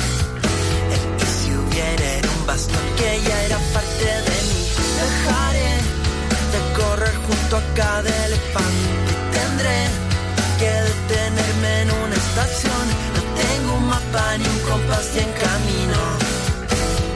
Y 1.22 1.26
si 1.36 1.50
hubiera 1.54 2.06
era 2.18 2.30
un 2.40 2.48
bastón 2.48 2.86
que 2.98 3.10
ya 3.28 3.38
era 3.48 3.58
parte 3.76 4.08
de 4.28 4.38
mí, 4.50 4.62
dejaré 5.02 5.74
de 6.54 6.60
correr 6.80 7.16
junto 7.28 7.58
a 7.58 7.64
cada 7.76 8.10
elefante. 8.26 9.12
Tendré 9.38 9.80
que 10.60 10.72
detenerme 10.90 11.82
en 11.84 11.92
una 12.04 12.16
estación. 12.16 12.84
No 13.16 13.22
tengo 13.44 13.74
un 13.76 13.88
mapa 13.90 14.38
ni 14.40 14.46
un 14.56 14.60
compás 14.70 15.08
y 15.18 15.20
en 15.20 15.32
camino 15.46 16.00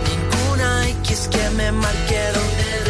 ninguna 0.10 0.90
X 0.90 1.28
que 1.34 1.50
me 1.58 1.72
marque 1.72 2.22
donde 2.38 2.85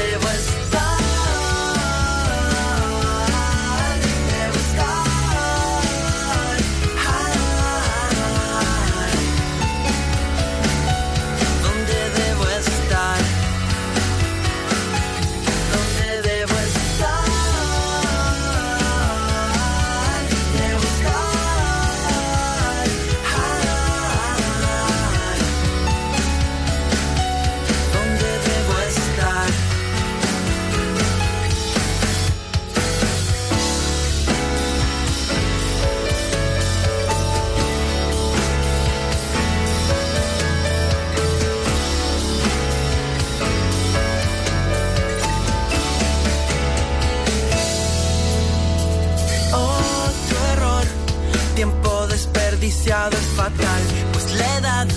es 52.87 53.27
fatal, 53.35 53.81
pues 54.13 54.31
la 54.33 54.57
edad 54.57 54.87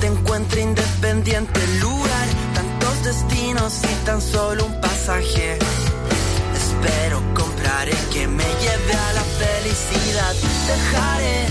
te 0.00 0.08
encuentra 0.08 0.60
independiente 0.60 1.62
el 1.62 1.78
lugar, 1.78 2.26
tantos 2.52 3.04
destinos 3.04 3.80
y 3.84 4.04
tan 4.04 4.20
solo 4.20 4.66
un 4.66 4.80
pasaje. 4.80 5.56
Espero 6.52 7.22
comprar 7.32 7.88
el 7.88 8.08
que 8.12 8.26
me 8.26 8.42
lleve 8.42 8.92
a 8.92 9.12
la 9.12 9.22
felicidad. 9.38 10.34
Dejaré 10.66 11.46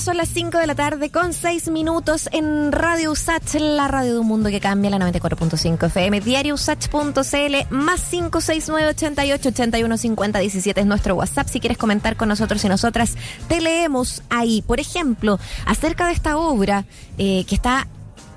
son 0.00 0.16
las 0.18 0.28
5 0.28 0.58
de 0.58 0.66
la 0.66 0.74
tarde 0.74 1.10
con 1.10 1.32
6 1.32 1.70
minutos 1.70 2.28
en 2.32 2.70
Radio 2.70 3.12
Usach, 3.12 3.54
la 3.54 3.88
radio 3.88 4.14
de 4.14 4.20
un 4.20 4.26
mundo 4.26 4.50
que 4.50 4.60
cambia, 4.60 4.90
la 4.90 4.98
94.5 4.98 5.86
FM, 5.86 6.20
diariousach.cl, 6.20 7.74
más 7.74 8.00
569 8.02 8.90
88 8.90 9.48
81 9.48 9.96
50 9.96 10.38
17 10.38 10.80
es 10.80 10.86
nuestro 10.86 11.14
WhatsApp. 11.14 11.48
Si 11.48 11.60
quieres 11.60 11.78
comentar 11.78 12.16
con 12.16 12.28
nosotros 12.28 12.62
y 12.64 12.68
nosotras, 12.68 13.14
te 13.48 13.60
leemos 13.60 14.22
ahí. 14.28 14.62
Por 14.62 14.80
ejemplo, 14.80 15.38
acerca 15.64 16.06
de 16.06 16.12
esta 16.12 16.36
obra 16.36 16.84
eh, 17.16 17.44
que 17.48 17.54
está 17.54 17.86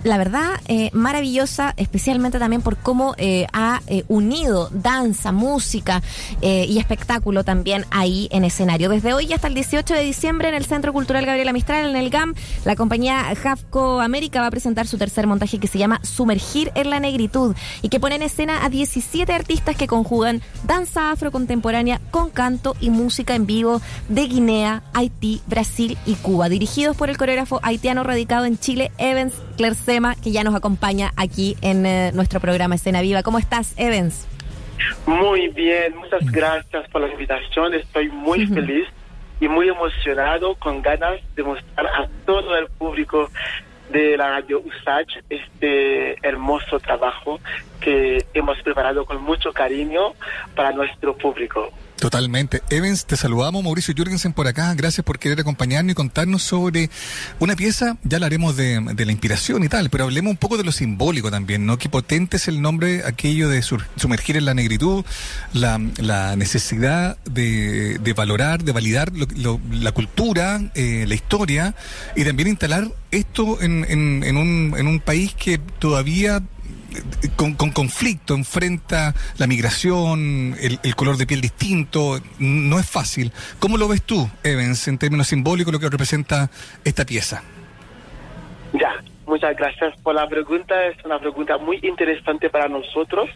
la 0.03 0.17
verdad, 0.17 0.61
eh, 0.67 0.89
maravillosa, 0.93 1.73
especialmente 1.77 2.39
también 2.39 2.61
por 2.61 2.77
cómo 2.77 3.15
eh, 3.17 3.47
ha 3.51 3.81
eh, 3.87 4.03
unido 4.07 4.69
danza, 4.71 5.31
música 5.31 6.01
y 6.41 6.77
espectáculo 6.77 7.43
también 7.43 7.85
ahí 7.91 8.27
en 8.31 8.43
escenario. 8.43 8.89
Desde 8.89 9.13
hoy 9.13 9.31
hasta 9.33 9.47
el 9.47 9.53
18 9.53 9.93
de 9.93 10.03
diciembre 10.03 10.49
en 10.49 10.55
el 10.55 10.65
Centro 10.65 10.93
Cultural 10.93 11.25
Gabriela 11.25 11.53
Mistral, 11.53 11.89
en 11.89 11.95
el 11.95 12.09
GAM, 12.09 12.33
la 12.65 12.75
compañía 12.75 13.33
Javco 13.35 13.99
América 13.99 14.41
va 14.41 14.47
a 14.47 14.51
presentar 14.51 14.87
su 14.87 14.97
tercer 14.97 15.27
montaje 15.27 15.59
que 15.59 15.67
se 15.67 15.77
llama 15.77 15.99
Sumergir 16.03 16.71
en 16.75 16.89
la 16.89 16.99
Negritud 16.99 17.55
y 17.81 17.89
que 17.89 17.99
pone 17.99 18.15
en 18.15 18.23
escena 18.23 18.63
a 18.63 18.69
17 18.69 19.31
artistas 19.33 19.75
que 19.75 19.87
conjugan 19.87 20.41
danza 20.63 21.11
afrocontemporánea 21.11 21.99
con 22.11 22.29
canto 22.29 22.75
y 22.79 22.89
música 22.89 23.35
en 23.35 23.45
vivo 23.45 23.81
de 24.07 24.27
Guinea, 24.27 24.83
Haití, 24.93 25.41
Brasil 25.47 25.97
y 26.05 26.15
Cuba, 26.15 26.49
dirigidos 26.49 26.95
por 26.95 27.09
el 27.09 27.17
coreógrafo 27.17 27.59
haitiano 27.63 28.03
radicado 28.03 28.45
en 28.45 28.57
Chile, 28.57 28.91
Evans 28.97 29.33
Clersema, 29.89 30.13
que 30.13 30.31
ya 30.31 30.43
nos 30.43 30.53
acompaña 30.53 31.13
aquí 31.15 31.57
en 31.61 31.83
eh, 31.83 32.11
nuestro 32.13 32.39
programa 32.39 32.75
Escena 32.75 33.01
Viva. 33.01 33.23
¿Cómo 33.23 33.39
estás, 33.39 33.73
Evans? 33.75 34.27
Muy 35.07 35.47
bien, 35.47 35.97
muchas 35.97 36.31
gracias 36.31 36.87
por 36.91 37.01
la 37.01 37.07
invitación. 37.11 37.73
Estoy 37.73 38.07
muy 38.09 38.45
feliz 38.45 38.87
y 39.39 39.47
muy 39.47 39.67
emocionado, 39.67 40.53
con 40.55 40.83
ganas 40.83 41.19
de 41.35 41.41
mostrar 41.41 41.87
a 41.87 42.07
todo 42.27 42.55
el 42.55 42.67
público 42.67 43.31
de 43.91 44.15
la 44.15 44.29
radio 44.29 44.61
USACH 44.61 45.23
este 45.27 46.17
hermoso 46.21 46.79
trabajo 46.79 47.39
que 47.81 48.23
hemos 48.35 48.61
preparado 48.61 49.05
con 49.05 49.19
mucho 49.23 49.51
cariño 49.53 50.13
para 50.55 50.71
nuestro 50.71 51.17
público. 51.17 51.71
Totalmente. 51.99 52.61
Evans, 52.69 53.05
te 53.05 53.17
saludamos, 53.17 53.61
Mauricio 53.61 53.93
Jürgensen 53.93 54.31
por 54.31 54.47
acá. 54.47 54.73
Gracias 54.73 55.03
por 55.03 55.19
querer 55.19 55.41
acompañarnos 55.41 55.91
y 55.91 55.95
contarnos 55.95 56.41
sobre 56.43 56.89
una 57.39 57.57
pieza. 57.57 57.97
Ya 58.03 58.17
hablaremos 58.17 58.55
de, 58.55 58.79
la 59.05 59.11
inspiración 59.11 59.65
y 59.65 59.67
tal, 59.69 59.89
pero 59.89 60.05
hablemos 60.05 60.31
un 60.31 60.37
poco 60.37 60.57
de 60.57 60.63
lo 60.63 60.71
simbólico 60.71 61.29
también, 61.29 61.65
¿no? 61.65 61.77
Qué 61.77 61.89
potente 61.89 62.37
es 62.37 62.47
el 62.47 62.61
nombre, 62.61 63.03
aquello 63.05 63.49
de 63.49 63.61
sur- 63.61 63.85
sumergir 63.97 64.37
en 64.37 64.45
la 64.45 64.53
negritud, 64.53 65.03
la, 65.51 65.77
la 65.97 66.37
necesidad 66.37 67.17
de, 67.25 67.97
de 67.99 68.13
valorar, 68.13 68.63
de 68.63 68.71
validar 68.71 69.11
lo- 69.13 69.27
lo- 69.35 69.59
la 69.69 69.91
cultura, 69.91 70.61
eh, 70.75 71.03
la 71.05 71.15
historia 71.15 71.75
y 72.15 72.23
también 72.23 72.47
instalar 72.47 72.87
esto 73.11 73.61
en, 73.61 73.85
en, 73.89 74.23
en 74.23 74.37
un, 74.37 74.73
en 74.77 74.87
un 74.87 75.01
país 75.01 75.33
que 75.33 75.57
todavía 75.57 76.41
con, 77.35 77.53
con 77.53 77.71
conflicto, 77.71 78.33
enfrenta 78.33 79.13
la 79.37 79.47
migración, 79.47 80.55
el, 80.59 80.95
color 80.95 81.17
de 81.17 81.27
piel 81.27 81.41
distinto, 81.41 82.19
no 82.39 82.79
es 82.79 82.89
fácil. 82.89 83.31
¿Cómo 83.59 83.77
lo 83.77 83.87
ves 83.87 84.03
tú, 84.03 84.29
Evans, 84.43 84.87
en 84.87 84.97
términos 84.97 85.27
simbólicos, 85.27 85.73
lo 85.73 85.79
que 85.79 85.89
representa 85.89 86.49
esta 86.83 87.05
pieza? 87.05 87.43
Ya, 88.73 89.03
muchas 89.25 89.55
gracias 89.55 89.99
por 90.01 90.15
la 90.15 90.27
pregunta. 90.27 90.85
Es 90.87 91.03
una 91.05 91.19
pregunta 91.19 91.57
muy 91.57 91.79
interesante 91.83 92.49
para 92.49 92.67
nosotros. 92.67 93.29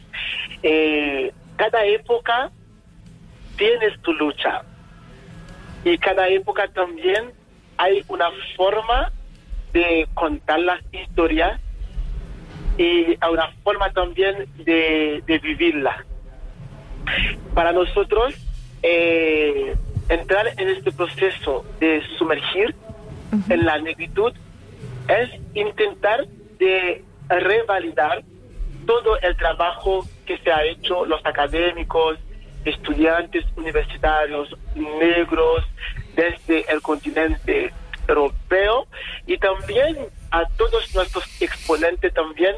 Eh, 0.61 1.31
cada 1.55 1.85
época 1.85 2.51
tiene 3.57 3.95
su 4.03 4.13
lucha 4.13 4.63
y 5.85 5.97
cada 5.97 6.27
época 6.27 6.67
también 6.69 7.31
hay 7.77 8.03
una 8.07 8.27
forma 8.55 9.11
de 9.73 10.07
contar 10.13 10.59
las 10.59 10.81
historias 10.91 11.59
y 12.77 13.17
hay 13.19 13.31
una 13.31 13.51
forma 13.63 13.91
también 13.91 14.47
de, 14.65 15.23
de 15.25 15.39
vivirlas. 15.39 15.97
Para 17.53 17.71
nosotros, 17.71 18.33
eh, 18.81 19.75
entrar 20.09 20.47
en 20.57 20.69
este 20.69 20.91
proceso 20.91 21.65
de 21.79 22.01
sumergir 22.17 22.75
en 23.49 23.65
la 23.65 23.79
negritud 23.79 24.33
es 25.07 25.29
intentar 25.53 26.27
de 26.59 27.03
revalidar 27.29 28.23
todo 28.85 29.19
el 29.21 29.35
trabajo 29.37 30.05
que 30.25 30.37
se 30.39 30.51
ha 30.51 30.63
hecho 30.63 31.05
los 31.05 31.25
académicos, 31.25 32.17
estudiantes 32.65 33.45
universitarios 33.55 34.55
negros 34.75 35.63
desde 36.15 36.71
el 36.71 36.81
continente 36.81 37.73
europeo 38.07 38.87
y 39.25 39.37
también 39.37 39.97
a 40.33 40.45
todos 40.57 40.93
nuestros 40.95 41.23
exponentes 41.39 42.11
también 42.11 42.55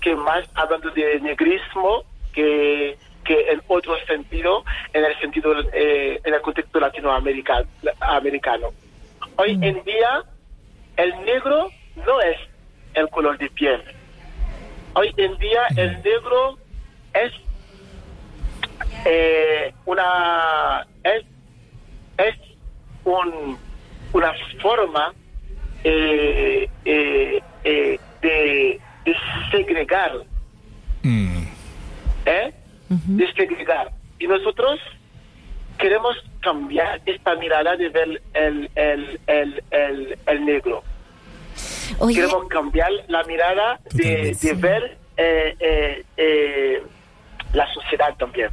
que 0.00 0.14
más 0.14 0.48
hablando 0.54 0.88
de 0.90 1.18
negrismo 1.18 2.04
que, 2.32 2.96
que 3.24 3.50
en 3.50 3.60
otro 3.66 3.98
sentido, 4.06 4.64
en 4.92 5.04
el 5.04 5.18
sentido, 5.18 5.52
eh, 5.72 6.20
en 6.22 6.34
el 6.34 6.40
contexto 6.40 6.78
latinoamericano. 6.78 7.66
americano. 8.00 8.68
Hoy 9.34 9.58
en 9.60 9.82
día 9.82 10.22
el 10.96 11.10
negro 11.24 11.68
no 12.06 12.20
es 12.20 12.36
el 12.94 13.08
color 13.08 13.36
de 13.36 13.50
piel. 13.50 13.82
Hoy 14.94 15.12
en 15.16 15.36
día 15.38 15.66
el 15.76 16.00
negro 16.04 16.56
es 17.14 17.32
eh, 19.04 19.74
una 19.86 20.86
es, 21.02 21.24
es 22.16 22.36
un, 23.04 23.58
una 24.12 24.32
forma 24.62 25.12
eh, 25.84 26.68
eh, 26.84 27.42
eh, 27.64 28.00
de, 28.22 28.80
de, 29.04 29.16
segregar. 29.50 30.12
Mm. 31.02 31.44
¿Eh? 32.26 32.52
De 32.88 33.32
segregar. 33.34 33.92
Y 34.18 34.26
nosotros 34.26 34.80
queremos 35.78 36.16
cambiar 36.40 37.00
esta 37.06 37.34
mirada 37.36 37.76
de 37.76 37.88
ver 37.88 38.22
el, 38.34 38.70
el, 38.74 39.20
el, 39.26 40.18
el, 40.26 40.44
negro. 40.44 40.82
Queremos 42.12 42.48
cambiar 42.48 42.90
la 43.08 43.22
mirada 43.24 43.80
de 43.92 44.36
ver 44.56 44.98
eh, 45.16 45.56
eh, 45.58 46.04
eh, 46.16 46.82
la 47.52 47.72
sociedad 47.74 48.14
también. 48.18 48.50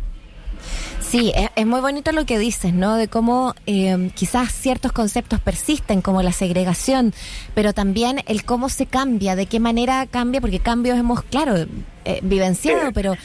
Sí, 1.16 1.32
es, 1.34 1.49
es 1.55 1.66
muy 1.66 1.80
bonito 1.80 2.11
lo 2.11 2.26
que 2.26 2.38
dices, 2.38 2.74
¿no? 2.74 2.97
De 2.97 3.07
cómo 3.07 3.55
eh, 3.66 4.11
quizás 4.16 4.51
ciertos 4.51 4.91
conceptos 4.91 5.39
persisten, 5.39 6.01
como 6.01 6.22
la 6.22 6.34
segregación, 6.34 7.13
pero 7.53 7.72
también 7.72 8.22
el 8.28 8.43
cómo 8.43 8.68
se 8.68 8.86
cambia, 8.86 9.38
de 9.38 9.45
qué 9.45 9.61
manera 9.61 10.07
cambia, 10.07 10.41
porque 10.41 10.59
cambios 10.59 10.97
hemos, 10.97 11.24
claro, 11.24 11.68
eh, 12.03 12.20
vivenciado, 12.22 12.91
pero 12.91 13.16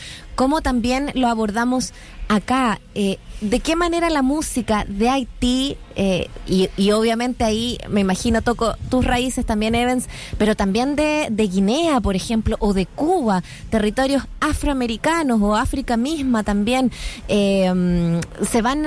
cómo 0.41 0.62
también 0.62 1.11
lo 1.12 1.28
abordamos 1.28 1.93
acá. 2.28 2.80
Eh, 2.95 3.18
¿De 3.43 3.61
qué 3.61 3.76
manera 3.76 4.09
la 4.09 4.22
música 4.22 4.86
de 4.88 5.11
Haití, 5.11 5.76
eh, 5.97 6.28
y, 6.47 6.91
obviamente 6.93 7.45
ahí 7.45 7.76
me 7.91 8.01
imagino 8.01 8.41
toco 8.41 8.74
tus 8.88 9.05
raíces 9.05 9.45
también, 9.45 9.74
Evans, 9.74 10.09
pero 10.38 10.57
también 10.57 10.97
de, 10.97 11.28
Guinea, 11.30 12.01
por 12.01 12.16
ejemplo, 12.16 12.57
o 12.59 12.72
de 12.72 12.86
Cuba, 12.86 13.43
territorios 13.68 14.22
afroamericanos 14.41 15.43
o 15.43 15.57
África 15.57 15.99
misma 15.99 16.43
también, 16.43 16.91
eh, 17.28 18.18
se 18.41 18.62
van 18.62 18.86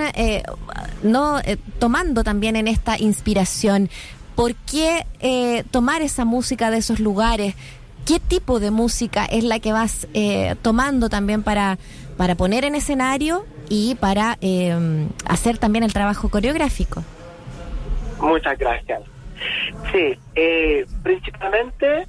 no 1.03 1.39
tomando 1.77 2.23
también 2.23 2.55
en 2.55 2.67
esta 2.67 2.97
inspiración? 2.97 3.91
¿Por 4.33 4.55
qué 4.55 5.05
tomar 5.69 6.01
esa 6.01 6.25
música 6.25 6.71
de 6.71 6.79
esos 6.79 6.99
lugares? 6.99 7.53
¿Qué 8.05 8.19
tipo 8.19 8.59
de 8.59 8.69
música 8.71 9.25
es 9.25 9.43
la 9.43 9.59
que 9.59 9.71
vas 9.71 10.07
eh, 10.13 10.55
tomando 10.61 11.09
también 11.09 11.41
para, 11.43 11.77
para 12.17 12.35
poner 12.35 12.65
en 12.65 12.75
escenario 12.75 13.45
y 13.69 13.95
para 13.95 14.37
eh, 14.41 15.07
hacer 15.25 15.57
también 15.57 15.83
el 15.83 15.93
trabajo 15.93 16.29
coreográfico? 16.29 17.03
Muchas 18.19 18.57
gracias. 18.57 19.01
Sí, 19.91 20.17
eh, 20.35 20.85
principalmente 21.01 22.05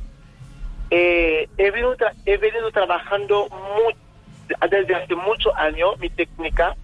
eh, 0.90 1.48
he, 1.56 1.70
venido 1.70 1.96
he 2.26 2.36
venido 2.38 2.70
trabajando 2.72 3.48
mu- 3.50 4.58
desde 4.68 4.94
hace 4.94 5.14
muchos 5.14 5.52
años 5.56 5.98
mi 6.00 6.10
técnica, 6.10 6.76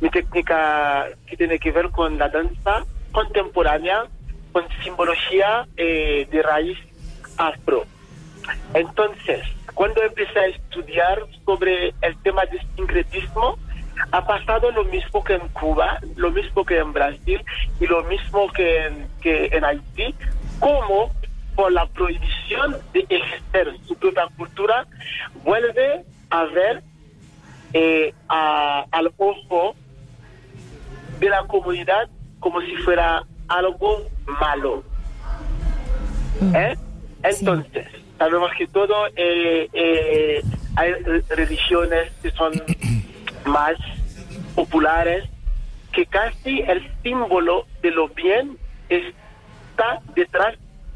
mi 0.00 0.10
técnica 0.10 1.06
que 1.26 1.36
tiene 1.36 1.58
que 1.58 1.70
ver 1.70 1.90
con 1.90 2.18
la 2.18 2.28
danza 2.28 2.84
contemporánea, 3.12 4.04
con 4.52 4.64
simbología 4.82 5.66
eh, 5.76 6.26
de 6.30 6.42
raíz 6.42 6.78
afro. 7.36 7.84
Entonces, 8.74 9.42
cuando 9.74 10.02
empecé 10.02 10.38
a 10.38 10.46
estudiar 10.46 11.18
sobre 11.44 11.94
el 12.02 12.16
tema 12.22 12.42
de 12.46 12.60
sincretismo, 12.76 13.58
ha 14.10 14.26
pasado 14.26 14.70
lo 14.72 14.84
mismo 14.84 15.22
que 15.22 15.34
en 15.34 15.48
Cuba, 15.48 15.98
lo 16.16 16.30
mismo 16.30 16.64
que 16.64 16.78
en 16.78 16.92
Brasil 16.92 17.40
y 17.80 17.86
lo 17.86 18.02
mismo 18.04 18.50
que 18.52 18.86
en, 18.86 19.06
que 19.20 19.46
en 19.52 19.64
Haití, 19.64 20.14
como 20.60 21.12
por 21.54 21.70
la 21.72 21.86
prohibición 21.86 22.76
de 22.92 23.06
ejercer 23.08 23.76
su 23.86 23.94
propia 23.96 24.26
cultura, 24.36 24.86
vuelve 25.44 26.04
a 26.30 26.44
ver 26.44 26.82
eh, 27.72 28.12
a- 28.28 28.84
al 28.90 29.12
ojo 29.18 29.74
de 31.20 31.28
la 31.28 31.44
comunidad 31.46 32.08
como 32.40 32.60
si 32.60 32.74
fuera 32.78 33.22
algo 33.48 34.02
malo. 34.40 34.82
¿Eh? 36.54 36.76
Entonces, 37.22 37.86
sabemos 38.18 38.50
que 38.56 38.66
todo 38.68 39.06
eh, 39.16 39.68
eh, 39.72 40.42
hay 40.76 40.92
religiones 41.28 42.12
que 42.22 42.30
son 42.32 42.52
más 43.46 43.74
populares, 44.54 45.24
que 45.92 46.06
casi 46.06 46.60
el 46.60 46.90
símbolo 47.02 47.66
de 47.82 47.90
lo 47.90 48.08
bien 48.08 48.56
está 48.88 50.00
detrás 50.14 50.54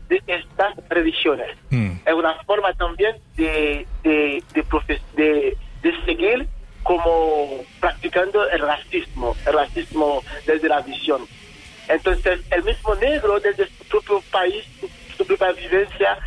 de 0.09 0.23
estas 0.27 0.75
religiones. 0.89 1.49
Es 2.07 2.15
una 2.15 2.35
forma 2.45 2.73
también 2.75 3.17
de, 3.37 3.87
de, 4.03 4.43
de, 4.55 4.65
profe- 4.65 5.01
de, 5.15 5.57
de 5.83 6.05
seguir 6.07 6.47
como 6.83 7.63
practicando 7.81 8.49
el 8.49 8.61
racismo, 8.61 9.37
el 9.47 9.53
racismo 9.53 10.23
desde 10.47 10.69
la 10.69 10.81
visión. 10.81 11.23
Entonces, 11.89 12.41
el 12.51 12.65
mismo 12.65 12.95
negro 12.95 13.39
desde 13.41 13.67
su 13.67 13.85
propio 13.89 14.23
país, 14.31 14.65
su, 14.81 14.89
su 15.17 15.27
propia 15.27 15.53
vivencia, 15.53 16.19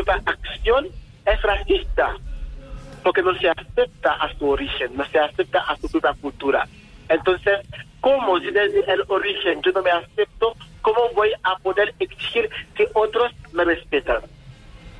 acción, 0.00 0.88
es 1.24 1.42
racista, 1.42 2.16
porque 3.02 3.22
no 3.22 3.34
se 3.38 3.48
acepta 3.48 4.12
a 4.14 4.32
su 4.36 4.48
origen, 4.48 4.96
no 4.96 5.04
se 5.06 5.18
acepta 5.18 5.60
a 5.60 5.76
su 5.76 5.88
propia 5.88 6.14
cultura. 6.14 6.68
Entonces, 7.08 7.60
¿cómo 8.00 8.38
si 8.40 8.50
desde 8.50 8.80
el 8.92 9.02
origen 9.08 9.60
yo 9.62 9.72
no 9.72 9.82
me 9.82 9.90
acepto, 9.90 10.54
cómo 10.80 11.10
voy 11.14 11.30
a 11.42 11.56
poder 11.56 11.94
exigir 11.98 12.48
que 12.74 12.88
otros 12.94 13.32
me 13.52 13.64
respetan? 13.64 14.22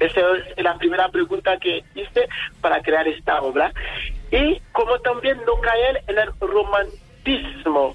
Esa 0.00 0.20
es 0.20 0.64
la 0.64 0.76
primera 0.76 1.08
pregunta 1.08 1.56
que 1.58 1.84
hice 1.94 2.28
para 2.60 2.82
crear 2.82 3.06
esta 3.06 3.40
obra. 3.40 3.72
Y 4.32 4.60
como 4.72 4.98
también 4.98 5.38
no 5.46 5.60
caer 5.60 6.02
en 6.08 6.18
el 6.18 6.28
romanticismo 6.40 7.94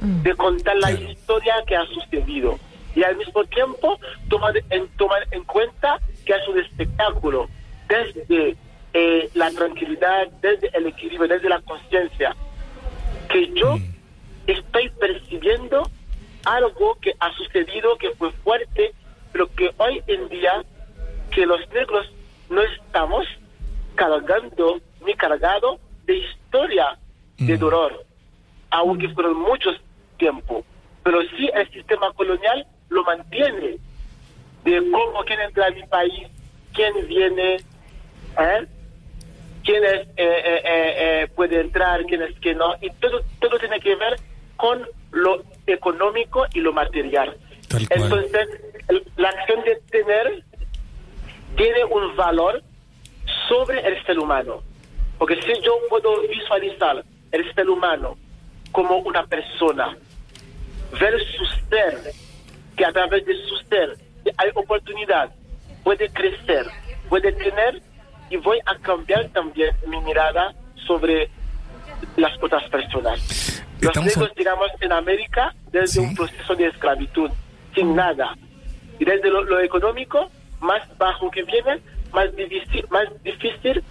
de 0.00 0.34
contar 0.34 0.76
la 0.76 0.90
historia 0.90 1.54
que 1.66 1.76
ha 1.76 1.84
sucedido. 1.86 2.58
Y 2.94 3.02
al 3.02 3.16
mismo 3.16 3.44
tiempo 3.44 3.98
tomar 4.28 4.54
en, 4.70 4.88
tomar 4.96 5.26
en 5.30 5.44
cuenta 5.44 6.00
que 6.24 6.32
es 6.32 6.48
un 6.48 6.58
espectáculo 6.58 7.48
desde 7.88 8.56
eh, 8.92 9.30
la 9.34 9.50
tranquilidad, 9.50 10.28
desde 10.40 10.70
el 10.76 10.86
equilibrio, 10.86 11.28
desde 11.28 11.48
la 11.48 11.60
conciencia. 11.60 12.34
Que 13.28 13.52
yo 13.54 13.76
estoy 14.46 14.88
percibiendo 14.90 15.88
algo 16.44 16.96
que 17.00 17.14
ha 17.20 17.32
sucedido, 17.34 17.96
que 17.98 18.10
fue 18.12 18.32
fuerte, 18.32 18.92
pero 19.32 19.52
que 19.54 19.72
hoy 19.76 20.02
en 20.06 20.28
día 20.28 20.64
que 21.30 21.46
los 21.46 21.60
negros 21.70 22.10
no 22.48 22.62
estamos 22.62 23.26
cargando 23.94 24.80
ni 25.04 25.14
cargado 25.14 25.78
de 26.06 26.16
historia 26.16 26.98
de 27.38 27.56
dolor, 27.56 28.04
aunque 28.70 29.08
fueron 29.10 29.38
muchos 29.38 29.76
tiempos. 30.18 30.64
Pero 31.02 31.22
sí 31.36 31.48
el 31.54 31.70
sistema 31.70 32.12
colonial 32.12 32.66
lo 32.90 33.02
mantiene 33.04 33.78
de 34.64 34.90
cómo 34.90 35.24
quién 35.24 35.40
entra 35.40 35.66
a 35.66 35.70
mi 35.70 35.82
país, 35.84 36.28
quién 36.74 36.92
viene, 37.08 37.54
¿eh? 37.56 38.66
quién 39.64 39.84
es, 39.84 40.00
eh, 40.00 40.06
eh, 40.16 40.62
eh, 40.64 40.94
eh, 41.24 41.26
puede 41.34 41.60
entrar, 41.60 42.04
quién 42.04 42.22
es 42.22 42.38
que 42.40 42.54
no, 42.54 42.74
y 42.80 42.90
todo, 43.00 43.22
todo 43.40 43.58
tiene 43.58 43.80
que 43.80 43.94
ver 43.96 44.16
con 44.56 44.86
lo 45.12 45.42
económico 45.66 46.46
y 46.52 46.60
lo 46.60 46.72
material. 46.72 47.36
Entonces, 47.88 48.48
el- 48.88 49.04
la 49.16 49.28
acción 49.30 49.62
de 49.64 49.76
tener 49.90 50.44
tiene 51.56 51.84
un 51.84 52.14
valor 52.16 52.62
sobre 53.48 53.80
el 53.86 54.04
ser 54.04 54.18
humano. 54.18 54.62
Porque 55.18 55.40
si 55.42 55.60
yo 55.62 55.74
puedo 55.88 56.20
visualizar 56.28 57.04
el 57.32 57.54
ser 57.54 57.68
humano 57.68 58.16
como 58.72 58.98
una 58.98 59.24
persona, 59.26 59.96
ver 61.00 61.14
su 61.36 61.44
ser, 61.68 62.12
que 62.80 62.86
a 62.86 62.92
través 62.92 63.26
de 63.26 63.34
su 63.46 63.56
ser 63.68 63.94
hay 64.38 64.48
oportunidad, 64.54 65.30
puede 65.84 66.08
crecer, 66.08 66.66
puede 67.10 67.30
tener, 67.32 67.82
y 68.30 68.38
voy 68.38 68.58
a 68.64 68.74
cambiar 68.78 69.28
también 69.34 69.76
mi 69.86 70.00
mirada 70.00 70.54
sobre 70.86 71.28
las 72.16 72.32
otras 72.42 72.66
personas. 72.70 73.62
Los 73.82 73.94
negros, 73.96 74.30
digamos, 74.34 74.70
en 74.80 74.92
América, 74.92 75.54
desde 75.70 76.00
un 76.00 76.14
proceso 76.14 76.54
de 76.54 76.68
esclavitud, 76.68 77.30
sin 77.74 77.94
nada. 77.94 78.34
Y 78.98 79.04
desde 79.04 79.28
lo, 79.28 79.44
lo 79.44 79.60
económico, 79.60 80.30
más 80.60 80.80
bajo 80.96 81.30
que 81.30 81.42
viene, 81.42 81.82
más 82.14 82.34
difícil, 82.34 82.86
más 82.88 83.08
difícil 83.22 83.84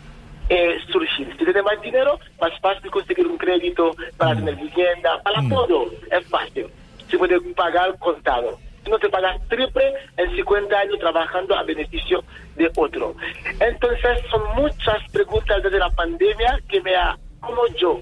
eh, 0.49 0.79
surgir. 0.91 1.31
Si 1.37 1.45
tiene 1.45 1.61
más 1.61 1.79
dinero, 1.83 2.19
más 2.41 2.59
fácil 2.59 2.89
conseguir 2.89 3.27
un 3.27 3.37
crédito 3.37 3.95
para 4.17 4.35
tener 4.35 4.55
vivienda, 4.55 5.21
para 5.21 5.47
todo. 5.47 5.91
Es 6.09 6.25
fácil. 6.27 6.65
Se 7.07 7.19
puede 7.19 7.39
pagar 7.53 7.95
contado. 7.99 8.57
Si 8.89 8.91
no 8.91 8.97
te 8.97 9.09
pagas 9.09 9.39
triple 9.47 9.93
en 10.17 10.35
50 10.35 10.75
años 10.75 10.97
trabajando 10.97 11.55
a 11.55 11.61
beneficio 11.61 12.23
de 12.55 12.71
otro. 12.75 13.15
Entonces, 13.59 14.19
son 14.31 14.41
muchas 14.55 14.97
preguntas 15.11 15.61
desde 15.61 15.77
la 15.77 15.91
pandemia 15.91 16.59
que 16.67 16.81
me 16.81 16.95
ha, 16.95 17.15
como 17.39 17.67
yo, 17.79 18.01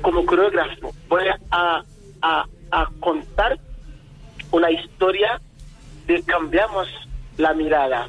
como 0.00 0.24
coreógrafo, 0.24 0.94
voy 1.08 1.24
a, 1.50 1.82
a, 2.22 2.44
a 2.70 2.88
contar 3.00 3.58
una 4.50 4.70
historia 4.70 5.38
de 6.06 6.22
cambiamos 6.22 6.88
la 7.36 7.52
mirada 7.52 8.08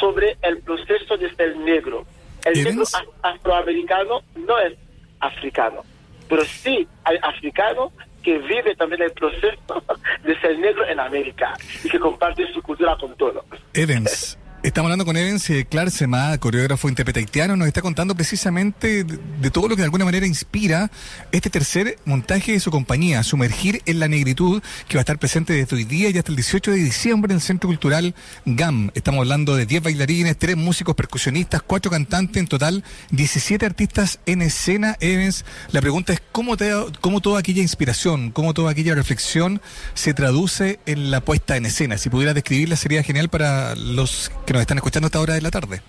sobre 0.00 0.36
el 0.42 0.58
proceso 0.62 1.16
de 1.16 1.32
ser 1.36 1.56
negro. 1.58 2.04
El 2.44 2.64
negro 2.64 2.82
afroamericano 3.22 4.22
no 4.34 4.58
es 4.58 4.74
africano, 5.20 5.84
pero 6.28 6.44
sí 6.44 6.88
hay 7.04 7.18
africano 7.22 7.92
que 8.24 8.38
vive 8.38 8.74
también 8.74 9.02
el 9.02 9.12
proceso 9.12 9.84
de 10.24 10.40
ser 10.40 10.58
negro 10.58 10.86
en 10.88 10.98
América 10.98 11.54
y 11.84 11.88
que 11.88 12.00
comparte 12.00 12.50
su 12.52 12.62
cultura 12.62 12.96
con 12.98 13.14
todos. 13.16 13.44
Evans, 13.74 14.38
Estamos 14.64 14.86
hablando 14.86 15.04
con 15.04 15.18
Evans 15.18 15.50
eh, 15.50 15.66
Klarsema, 15.68 16.38
coreógrafo 16.38 16.88
intérprete 16.88 17.20
haitiano, 17.20 17.54
nos 17.54 17.68
está 17.68 17.82
contando 17.82 18.14
precisamente 18.14 19.04
de, 19.04 19.18
de 19.42 19.50
todo 19.50 19.68
lo 19.68 19.76
que 19.76 19.82
de 19.82 19.84
alguna 19.84 20.06
manera 20.06 20.26
inspira 20.26 20.90
este 21.32 21.50
tercer 21.50 21.98
montaje 22.06 22.52
de 22.52 22.60
su 22.60 22.70
compañía, 22.70 23.22
Sumergir 23.24 23.82
en 23.84 24.00
la 24.00 24.08
Negritud, 24.08 24.62
que 24.88 24.96
va 24.96 25.00
a 25.00 25.02
estar 25.02 25.18
presente 25.18 25.52
desde 25.52 25.76
hoy 25.76 25.84
día 25.84 26.08
y 26.08 26.16
hasta 26.16 26.32
el 26.32 26.36
18 26.36 26.70
de 26.70 26.78
diciembre 26.78 27.32
en 27.32 27.36
el 27.36 27.42
Centro 27.42 27.68
Cultural 27.68 28.14
GAM. 28.46 28.90
Estamos 28.94 29.18
hablando 29.18 29.54
de 29.54 29.66
10 29.66 29.82
bailarines, 29.82 30.38
3 30.38 30.56
músicos 30.56 30.94
percusionistas, 30.94 31.60
4 31.60 31.90
cantantes, 31.90 32.38
en 32.38 32.46
total 32.46 32.84
17 33.10 33.66
artistas 33.66 34.18
en 34.24 34.40
escena. 34.40 34.96
Evans, 35.00 35.44
la 35.72 35.82
pregunta 35.82 36.14
es 36.14 36.22
cómo, 36.32 36.56
te, 36.56 36.72
cómo 37.02 37.20
toda 37.20 37.38
aquella 37.38 37.60
inspiración, 37.60 38.30
cómo 38.30 38.54
toda 38.54 38.70
aquella 38.70 38.94
reflexión 38.94 39.60
se 39.92 40.14
traduce 40.14 40.80
en 40.86 41.10
la 41.10 41.20
puesta 41.20 41.58
en 41.58 41.66
escena. 41.66 41.98
Si 41.98 42.08
pudieras 42.08 42.34
describirla 42.34 42.76
sería 42.76 43.02
genial 43.02 43.28
para 43.28 43.76
los 43.76 44.32
que 44.46 44.53
nos 44.54 44.62
están 44.62 44.78
escuchando 44.78 45.06
a 45.06 45.08
esta 45.08 45.20
hora 45.20 45.34
de 45.34 45.42
la 45.42 45.50
tarde. 45.50 45.82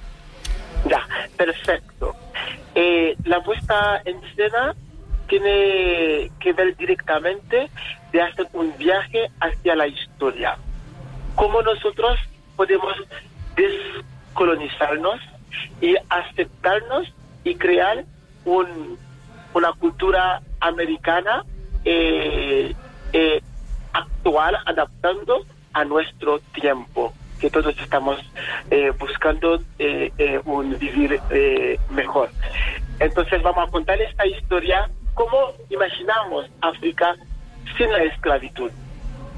Ya, 0.90 1.08
perfecto. 1.38 2.16
Eh, 2.74 3.16
la 3.24 3.42
puesta 3.42 4.02
en 4.04 4.22
escena 4.24 4.76
tiene 5.28 6.32
que 6.40 6.52
ver 6.54 6.76
directamente 6.76 7.70
de 8.12 8.22
hacer 8.22 8.48
un 8.54 8.76
viaje 8.78 9.30
hacia 9.40 9.76
la 9.76 9.88
historia. 9.88 10.58
Cómo 11.36 11.62
nosotros 11.62 12.20
podemos 12.56 12.94
descolonizarnos 13.56 15.22
y 15.80 15.96
aceptarnos 16.10 17.14
y 17.44 17.56
crear 17.56 18.04
un, 18.46 18.98
una 19.54 19.74
cultura 19.74 20.42
americana 20.60 21.44
eh, 21.84 22.74
eh, 23.14 23.42
actual, 23.94 24.58
adaptando 24.66 25.46
a 25.74 25.86
nuestro 25.86 26.40
tiempo 26.54 27.14
que 27.40 27.50
todos 27.50 27.76
estamos 27.80 28.20
eh, 28.72 28.92
buscando 28.98 29.60
eh, 29.80 30.12
eh, 30.18 30.40
un 30.46 30.78
vivir 30.78 31.20
mejor. 31.90 32.30
Entonces 33.00 33.42
vamos 33.42 33.68
a 33.68 33.72
contar 33.72 34.02
esta 34.02 34.26
historia 34.26 34.90
cómo 35.14 35.54
imaginamos 35.70 36.50
África 36.62 37.16
sin 37.78 37.92
la 37.92 38.04
esclavitud. 38.04 38.72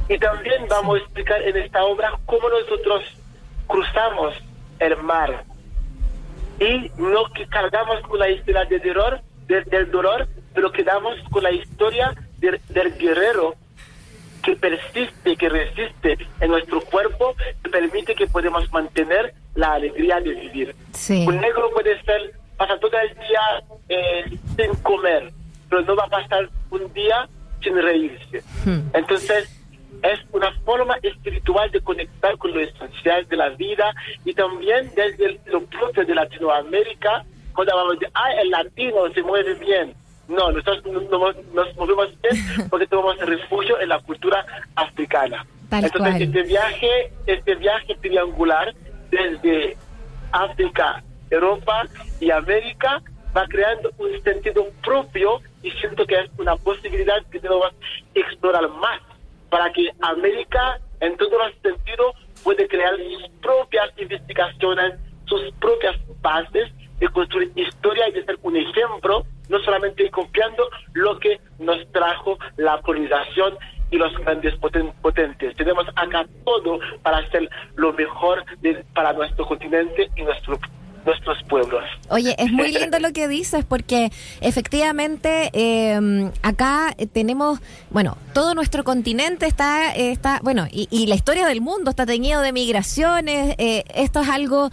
Y 0.10 0.18
también 0.18 0.66
vamos 0.70 1.00
a 1.00 1.04
explicar 1.04 1.42
en 1.42 1.58
esta 1.58 1.84
obra 1.84 2.12
cómo 2.26 2.50
nosotros 2.50 3.04
cruzamos 3.68 4.36
el 4.80 4.96
mar 4.98 5.44
y 6.60 6.92
no 6.98 7.26
que 7.34 7.46
cargamos 7.48 8.02
con 8.02 8.20
la 8.20 8.30
historia 8.30 8.66
del 8.66 8.82
dolor, 8.82 9.22
del, 9.48 9.64
del 9.66 9.92
dolor, 9.92 10.28
pero 10.54 10.72
quedamos 10.72 11.16
con 11.30 11.44
la 11.44 11.52
historia 11.52 12.16
del 12.40 12.98
guerrero 12.98 13.56
que 14.48 14.56
persiste, 14.56 15.36
que 15.36 15.50
resiste 15.50 16.18
en 16.40 16.52
nuestro 16.52 16.80
cuerpo, 16.80 17.36
que 17.62 17.70
permite 17.70 18.16
que 18.16 18.28
podamos 18.28 18.72
mantener 18.72 19.34
la 19.56 19.74
alegría 19.74 20.22
de 20.22 20.32
vivir. 20.34 20.74
Sí. 20.94 21.26
Un 21.28 21.42
negro 21.42 21.70
puede 21.74 22.02
ser, 22.04 22.32
pasa 22.56 22.80
todo 22.80 22.92
el 22.98 23.14
día 23.16 23.42
eh, 23.90 24.24
sin 24.56 24.74
comer, 24.84 25.34
pero 25.70 25.82
no 25.82 25.98
va 25.98 26.06
a 26.06 26.08
pasar 26.08 26.50
un 26.72 26.94
día 26.94 27.28
sin 27.62 27.76
reírse. 27.76 28.42
Entonces, 28.94 29.54
es 30.02 30.20
una 30.32 30.54
forma 30.62 30.96
espiritual 31.04 31.70
de 31.72 31.82
conectar 31.82 32.38
con 32.38 32.54
lo 32.54 32.62
esencial 32.62 33.28
de 33.28 33.36
la 33.36 33.50
vida 33.50 33.94
y 34.24 34.34
también 34.34 34.90
desde 34.96 35.26
el- 35.26 35.40
lo 35.48 35.62
propio 35.66 36.06
de 36.06 36.16
Latinoamérica, 36.16 37.26
cuando 37.54 37.74
hablamos 37.74 38.00
de, 38.00 38.08
ah, 38.14 38.32
el 38.42 38.50
latino 38.50 39.12
se 39.14 39.22
mueve 39.24 39.56
bien. 39.56 39.94
No, 40.28 40.52
nosotros 40.52 40.84
no- 40.86 41.02
no- 41.02 41.34
nos 41.54 41.76
movemos 41.76 42.10
bien 42.22 42.68
porque 42.70 42.88
tomamos 42.88 43.18
refugio 43.20 43.80
en 43.80 43.90
la 43.90 44.00
cultura 44.00 44.46
africana. 44.76 45.46
Tal 45.70 45.86
Entonces, 45.86 46.12
cual. 46.12 46.22
este 46.22 46.44
viaje, 46.44 47.12
este 47.26 47.56
viaje 47.56 47.96
triangular 48.02 48.74
desde 49.10 49.78
África, 50.32 51.04
Europa 51.30 51.84
y 52.20 52.32
América 52.32 53.02
va 53.36 53.46
creando 53.48 53.92
un 53.98 54.22
sentido 54.24 54.68
propio 54.84 55.42
y 55.64 55.72
siento 55.72 56.06
que 56.06 56.16
es 56.20 56.30
una 56.38 56.56
posibilidad 56.56 57.24
que 57.32 57.40
tenemos 57.40 57.72
que 58.14 58.20
explorar 58.22 58.68
más 58.70 59.02
para 59.50 59.72
que 59.72 59.90
América 60.02 60.80
en 61.00 61.16
todos 61.18 61.34
los 61.34 61.52
sentidos 61.62 62.16
puede 62.44 62.68
crear 62.68 62.96
sus 62.98 63.30
propias 63.42 63.90
investigaciones, 63.98 64.94
sus 65.26 65.52
propias 65.60 65.96
bases 66.22 66.72
de 67.00 67.08
construir 67.10 67.52
historia 67.56 68.10
y 68.10 68.14
de 68.14 68.26
ser 68.26 68.38
un 68.42 68.56
ejemplo, 68.56 69.26
no 69.50 69.60
solamente 69.60 70.10
copiando 70.12 70.70
lo 70.94 71.20
que 71.20 71.40
nos 71.60 71.90
trajo 71.92 72.38
la 72.58 72.82
colonización 72.82 73.58
y 73.90 73.98
los 73.98 74.14
grandes 74.18 74.54
poten- 74.60 74.94
potentes. 75.02 75.56
Tenemos 75.56 75.88
acá 75.96 76.26
todo 76.46 76.80
para 77.02 77.18
hacer 77.20 77.50
lo 77.76 77.94
mejor 77.94 78.44
de- 78.60 78.84
para 78.94 79.14
nuestro 79.14 79.46
continente 79.46 80.10
y 80.16 80.24
nuestro, 80.24 80.60
nuestros 81.08 81.42
pueblos. 81.50 81.84
Oye, 82.10 82.36
es 82.38 82.52
muy 82.52 82.72
lindo 82.80 83.00
lo 83.00 83.12
que 83.14 83.28
dices 83.28 83.66
porque 83.66 84.12
efectivamente 84.42 85.50
eh, 85.54 86.32
acá 86.44 86.96
tenemos, 87.14 87.60
bueno, 87.90 88.18
todo 88.34 88.54
nuestro 88.54 88.84
continente 88.84 89.48
está, 89.48 89.96
está 89.96 90.40
bueno, 90.44 90.68
y, 90.72 90.88
y 90.92 91.08
la 91.08 91.16
historia 91.16 91.48
del 91.48 91.62
mundo 91.62 91.90
está 91.90 92.06
teñido 92.06 92.42
de 92.42 92.52
migraciones, 92.52 93.56
eh, 93.58 93.84
esto 93.96 94.22
es 94.22 94.30
algo 94.30 94.70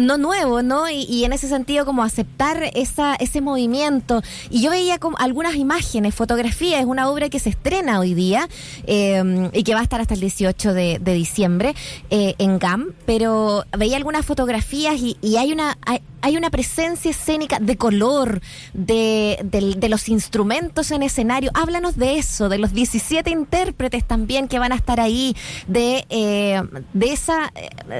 no 0.00 0.16
nuevo, 0.16 0.62
¿no? 0.62 0.88
Y, 0.88 1.04
y 1.04 1.24
en 1.24 1.32
ese 1.32 1.48
sentido 1.48 1.84
como 1.84 2.02
aceptar 2.02 2.70
esa, 2.74 3.14
ese 3.16 3.40
movimiento. 3.40 4.22
Y 4.50 4.62
yo 4.62 4.70
veía 4.70 4.98
como 4.98 5.18
algunas 5.18 5.56
imágenes, 5.56 6.14
fotografías, 6.14 6.80
es 6.80 6.86
una 6.86 7.10
obra 7.10 7.28
que 7.28 7.38
se 7.38 7.50
estrena 7.50 8.00
hoy 8.00 8.14
día 8.14 8.48
eh, 8.86 9.50
y 9.52 9.62
que 9.62 9.74
va 9.74 9.80
a 9.80 9.82
estar 9.82 10.00
hasta 10.00 10.14
el 10.14 10.20
18 10.20 10.72
de, 10.72 10.98
de 10.98 11.14
diciembre 11.14 11.74
eh, 12.10 12.34
en 12.38 12.58
GAM, 12.58 12.92
pero 13.04 13.64
veía 13.76 13.98
algunas 13.98 14.24
fotografías 14.24 14.96
y, 14.96 15.16
y 15.20 15.36
hay 15.36 15.52
una 15.52 15.65
hay, 15.84 16.36
una 16.36 16.50
presencia 16.50 17.12
escénica 17.12 17.60
de 17.60 17.76
color, 17.76 18.40
de, 18.74 19.86
los 19.88 20.08
instrumentos 20.08 20.90
en 20.90 21.04
escenario. 21.04 21.50
Háblanos 21.54 21.96
de 21.96 22.18
eso, 22.18 22.48
de 22.48 22.58
los 22.58 22.72
17 22.72 23.30
intérpretes 23.30 24.04
también 24.04 24.48
que 24.48 24.58
van 24.58 24.72
a 24.72 24.74
estar 24.74 24.98
ahí, 24.98 25.36
de, 25.68 26.04
eh, 26.10 26.60
eh, 27.00 27.14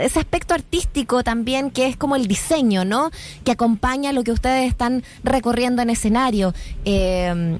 ese 0.02 0.18
aspecto 0.18 0.55
artístico 0.55 1.22
también 1.22 1.70
que 1.70 1.86
es 1.86 1.97
como 1.97 2.16
el 2.16 2.26
diseño, 2.26 2.84
¿no? 2.84 3.10
Que 3.44 3.52
acompaña 3.52 4.12
lo 4.12 4.24
que 4.24 4.32
ustedes 4.32 4.68
están 4.68 5.05
recorriendo 5.22 5.82
en 5.82 5.90
escenario. 5.90 6.52
Eh, 6.84 7.59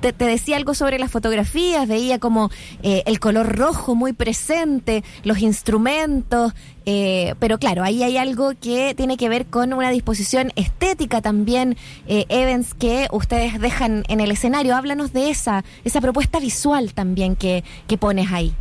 te, 0.00 0.12
decía 0.12 0.56
algo 0.56 0.74
sobre 0.74 0.98
las 1.00 1.10
fotografías, 1.10 1.88
veía 1.88 2.18
como 2.20 2.50
el 2.82 3.18
color 3.18 3.56
rojo 3.56 3.94
muy 3.94 4.12
presente, 4.12 5.02
los 5.24 5.38
instrumentos, 5.40 6.52
eh, 6.86 7.34
pero 7.38 7.58
claro, 7.58 7.82
ahí 7.82 8.02
hay 8.02 8.16
algo 8.16 8.52
que 8.60 8.94
tiene 8.94 9.16
que 9.16 9.28
ver 9.28 9.46
con 9.46 9.72
una 9.72 9.90
disposición 9.90 10.52
estética 10.56 11.20
también, 11.20 11.76
eh, 12.06 12.24
Evans, 12.28 12.74
que 12.74 13.08
ustedes 13.12 13.60
dejan 13.60 14.04
en 14.08 14.20
el 14.20 14.30
escenario. 14.30 14.76
Háblanos 14.76 15.12
de 15.12 15.30
esa, 15.30 15.64
esa 15.84 16.00
propuesta 16.00 16.40
visual 16.40 16.94
también 16.94 17.36
que, 17.36 17.64
que 17.86 17.98
pones 17.98 18.32
ahí. 18.32 18.52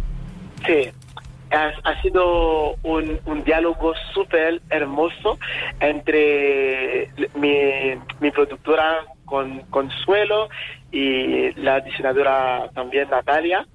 Sí, 0.65 0.91
ha, 1.51 2.01
sido 2.01 2.75
un, 2.83 3.19
un 3.25 3.43
diálogo 3.43 3.93
súper 4.13 4.61
hermoso 4.69 5.37
entre 5.79 7.09
mi, 7.35 7.95
mi 8.19 8.31
productora 8.31 9.05
con, 9.25 9.59
Consuelo 9.69 10.49
y 10.91 11.51
la 11.53 11.79
diseñadora 11.79 12.69
también 12.73 13.09
Natalia 13.09 13.65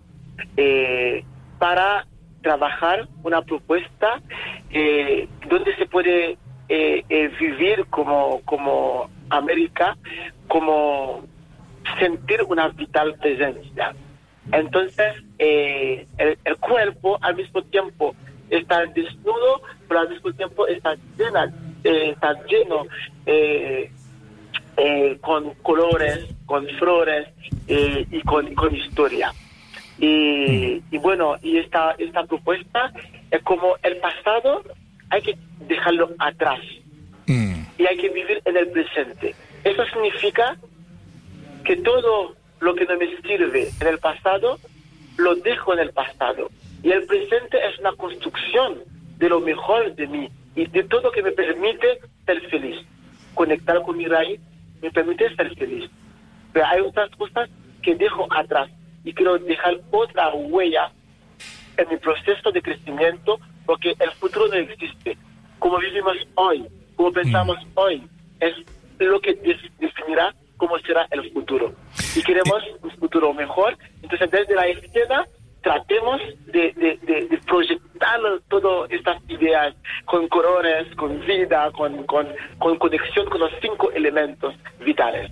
eh, 0.57 1.25
para 1.59 2.07
trabajar 2.47 3.09
una 3.25 3.43
propuesta 3.43 4.23
eh, 4.71 5.27
donde 5.49 5.75
se 5.75 5.87
puede 5.87 6.39
eh, 6.69 7.03
eh, 7.09 7.29
vivir 7.41 7.87
como, 7.91 8.41
como 8.45 9.11
América, 9.31 9.97
como 10.47 11.25
sentir 11.99 12.45
una 12.45 12.69
vital 12.69 13.17
presencia. 13.21 13.97
Entonces, 14.53 15.25
eh, 15.41 16.07
el, 16.19 16.39
el 16.45 16.57
cuerpo 16.59 17.19
al 17.21 17.35
mismo 17.35 17.63
tiempo 17.63 18.15
está 18.49 18.87
desnudo, 18.87 19.63
pero 19.89 20.01
al 20.03 20.11
mismo 20.11 20.33
tiempo 20.33 20.69
está, 20.69 20.95
llena, 21.19 21.53
eh, 21.83 22.11
está 22.11 22.31
lleno 22.47 22.87
eh, 23.27 23.91
con 25.21 25.53
colores, 25.65 26.27
con 26.47 26.65
flores 26.79 27.27
y 27.67 28.21
con, 28.23 28.55
con 28.55 28.73
historia. 28.73 29.33
Y, 29.99 30.83
y 30.91 30.99
bueno, 30.99 31.37
y 31.43 31.59
esta, 31.59 31.95
esta 31.99 32.25
propuesta 32.25 32.93
es 33.31 33.43
como 33.43 33.77
el 33.83 33.97
pasado, 33.97 34.63
hay 35.11 35.23
que 35.23 35.37
dejarlo 35.67 36.11
atrás 36.19 36.61
y 37.79 37.87
hay 37.87 37.97
que 37.97 38.09
vivir 38.09 38.41
en 38.45 38.57
el 38.57 38.69
presente. 38.69 39.35
Eso 39.65 39.85
significa 39.87 40.57
que 41.65 41.77
todo 41.77 42.35
lo 42.61 42.75
que 42.75 42.85
no 42.87 42.97
me 42.97 43.07
sirve 43.23 43.69
en 43.81 43.87
el 43.87 43.99
pasado, 43.99 44.59
lo 45.17 45.35
dejo 45.35 45.75
en 45.75 45.81
el 45.81 45.91
pasado. 45.91 46.51
Y 46.83 46.91
el 46.93 47.05
presente 47.07 47.59
es 47.67 47.79
una 47.79 47.93
construcción 47.93 48.83
de 49.19 49.29
lo 49.29 49.41
mejor 49.41 49.95
de 49.95 50.07
mí 50.07 50.29
y 50.55 50.67
de 50.67 50.85
todo 50.85 51.11
que 51.11 51.23
me 51.23 51.33
permite 51.33 52.01
ser 52.25 52.41
feliz. 52.49 52.77
Conectar 53.35 53.83
con 53.83 53.97
mi 53.97 54.07
raíz 54.07 54.41
me 54.81 54.91
permite 54.91 55.35
ser 55.35 55.55
feliz. 55.57 55.91
Pero 56.53 56.67
hay 56.67 56.81
otras 56.81 57.11
cosas 57.17 57.51
que 57.83 57.95
dejo 57.95 58.27
atrás 58.31 58.71
y 59.07 59.15
quiero 59.15 59.39
dejar 59.39 59.79
otra 59.91 60.35
huella 60.35 60.91
en 61.79 61.89
mi 61.89 61.97
proceso 61.97 62.51
de 62.53 62.61
crecimiento 62.61 63.39
porque 63.65 63.95
el 63.99 64.11
futuro 64.13 64.49
no 64.49 64.55
existe. 64.55 65.17
Como 65.59 65.79
vivimos 65.79 66.17
hoy, 66.35 66.67
como 66.97 67.13
pensamos 67.13 67.57
hoy, 67.75 68.03
es 68.41 68.53
lo 68.99 69.19
que 69.21 69.35
definirá 69.79 70.35
cómo 70.57 70.79
será 70.81 71.07
el 71.11 71.31
futuro. 71.33 71.73
Y 72.17 72.23
queremos 72.23 72.63
un 72.83 72.91
futuro 72.93 73.33
mejor, 73.33 73.77
entonces 74.03 74.31
desde 74.31 74.55
la 74.55 74.67
escena 74.67 75.27
tratemos 75.63 76.21
de, 76.47 76.73
de, 76.73 76.99
de- 77.03 77.27
de 77.27 77.39
proyectar 77.47 78.21
todas 78.49 78.91
estas 78.91 79.21
ideas 79.29 79.75
con 80.05 80.29
colores, 80.29 80.95
con 80.97 81.21
vida, 81.27 81.71
con, 81.73 82.05
con, 82.05 82.29
con 82.59 82.79
conexión 82.79 83.27
con 83.29 83.41
los 83.41 83.51
cinco 83.61 83.91
elementos 83.93 84.55
vitales. 84.85 85.31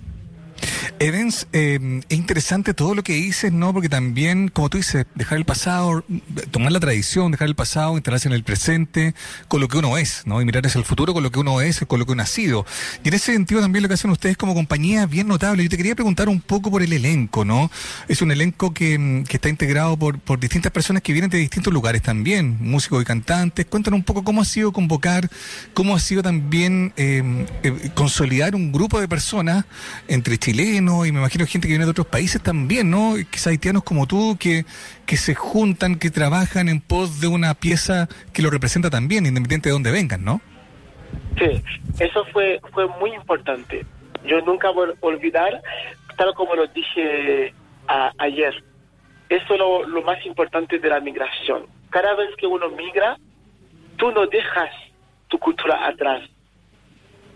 Evans, 0.99 1.47
eh, 1.53 2.01
es 2.09 2.17
interesante 2.17 2.73
todo 2.73 2.95
lo 2.95 3.03
que 3.03 3.13
dices, 3.13 3.51
¿no? 3.51 3.73
Porque 3.73 3.89
también, 3.89 4.49
como 4.49 4.69
tú 4.69 4.77
dices, 4.77 5.05
dejar 5.15 5.37
el 5.37 5.45
pasado, 5.45 6.03
tomar 6.51 6.71
la 6.71 6.79
tradición, 6.79 7.31
dejar 7.31 7.47
el 7.47 7.55
pasado, 7.55 7.95
instalarse 7.95 8.27
en 8.27 8.33
el 8.33 8.43
presente, 8.43 9.15
con 9.47 9.61
lo 9.61 9.67
que 9.67 9.77
uno 9.77 9.97
es, 9.97 10.23
¿no? 10.25 10.41
Y 10.41 10.45
mirar 10.45 10.65
hacia 10.65 10.79
el 10.79 10.85
futuro 10.85 11.13
con 11.13 11.23
lo 11.23 11.31
que 11.31 11.39
uno 11.39 11.61
es, 11.61 11.79
con 11.87 11.99
lo 11.99 12.05
que 12.05 12.11
uno 12.11 12.23
ha 12.23 12.27
sido. 12.27 12.65
Y 13.03 13.09
en 13.09 13.13
ese 13.13 13.33
sentido 13.33 13.61
también 13.61 13.83
lo 13.83 13.87
que 13.87 13.95
hacen 13.95 14.11
ustedes 14.11 14.37
como 14.37 14.53
compañía 14.53 15.03
es 15.03 15.09
bien 15.09 15.27
notable. 15.27 15.63
Yo 15.63 15.69
te 15.69 15.77
quería 15.77 15.95
preguntar 15.95 16.29
un 16.29 16.41
poco 16.41 16.71
por 16.71 16.81
el 16.81 16.93
elenco, 16.93 17.45
¿no? 17.45 17.71
Es 18.07 18.21
un 18.21 18.31
elenco 18.31 18.73
que, 18.73 18.97
mm, 18.97 19.23
está 19.29 19.49
integrado 19.49 19.97
por, 19.97 20.39
distintas 20.39 20.71
personas 20.71 21.01
que 21.01 21.11
vienen 21.11 21.29
de 21.29 21.37
distintos 21.37 21.73
lugares 21.73 22.01
también, 22.01 22.57
músicos 22.61 23.01
y 23.01 23.05
cantantes. 23.05 23.65
Cuéntanos 23.65 23.97
un 23.97 24.03
poco 24.03 24.23
cómo 24.23 24.41
ha 24.41 24.45
sido 24.45 24.71
convocar, 24.71 25.29
cómo 25.73 25.95
ha 25.95 25.99
sido 25.99 26.23
también 26.23 26.93
eh, 26.95 27.45
eh, 27.63 27.89
consolidar 27.93 28.55
un 28.55 28.71
grupo 28.71 28.99
de 28.99 29.07
personas 29.07 29.65
entre 30.07 30.37
y 30.77 31.11
me 31.11 31.19
imagino 31.19 31.45
gente 31.45 31.67
que 31.67 31.73
viene 31.73 31.85
de 31.85 31.91
otros 31.91 32.07
países 32.07 32.41
también, 32.41 32.89
¿no? 32.89 33.13
Quizás 33.29 33.47
haitianos 33.47 33.83
como 33.83 34.07
tú, 34.07 34.37
que, 34.39 34.65
que 35.05 35.17
se 35.17 35.35
juntan, 35.35 35.97
que 35.97 36.09
trabajan 36.09 36.69
en 36.69 36.81
pos 36.81 37.21
de 37.21 37.27
una 37.27 37.53
pieza 37.53 38.07
que 38.33 38.41
lo 38.41 38.49
representa 38.49 38.89
también, 38.89 39.25
independiente 39.25 39.69
de 39.69 39.73
dónde 39.73 39.91
vengan, 39.91 40.23
¿no? 40.23 40.41
Sí, 41.37 41.61
eso 41.99 42.25
fue, 42.33 42.59
fue 42.73 42.87
muy 42.99 43.13
importante. 43.13 43.85
Yo 44.25 44.41
nunca 44.41 44.69
voy 44.71 44.89
a 44.89 44.93
olvidar, 45.01 45.61
tal 46.17 46.33
como 46.33 46.55
lo 46.55 46.67
dije 46.67 47.53
a- 47.87 48.11
ayer, 48.17 48.63
eso 49.29 49.53
es 49.53 49.59
lo, 49.59 49.87
lo 49.87 50.01
más 50.01 50.23
importante 50.25 50.79
de 50.79 50.89
la 50.89 50.99
migración. 50.99 51.65
Cada 51.89 52.15
vez 52.15 52.29
que 52.37 52.47
uno 52.47 52.69
migra, 52.69 53.17
tú 53.97 54.11
no 54.11 54.25
dejas 54.27 54.69
tu 55.27 55.37
cultura 55.39 55.87
atrás. 55.87 56.21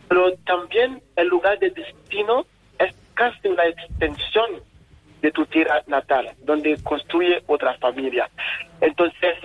Pero 0.08 0.34
también 0.46 1.02
el 1.16 1.28
lugar 1.28 1.60
de 1.60 1.70
destino 1.70 2.46
es 3.28 3.34
casi 3.34 3.48
una 3.48 3.66
extensión 3.66 4.50
de 5.22 5.32
tu 5.32 5.46
tierra 5.48 5.84
natal, 5.88 6.32
donde 6.44 6.78
construye 6.84 7.44
otra 7.48 7.74
familia. 7.80 8.30
Entonces, 8.82 9.36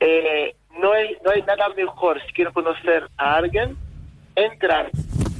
eh, 0.00 0.54
no, 0.80 0.92
hay, 0.92 1.16
no 1.24 1.30
hay 1.30 1.42
nada 1.42 1.68
mejor 1.70 2.20
si 2.26 2.32
quieres 2.32 2.52
conocer 2.52 3.08
a 3.16 3.36
alguien, 3.36 3.76
entrar 4.34 4.90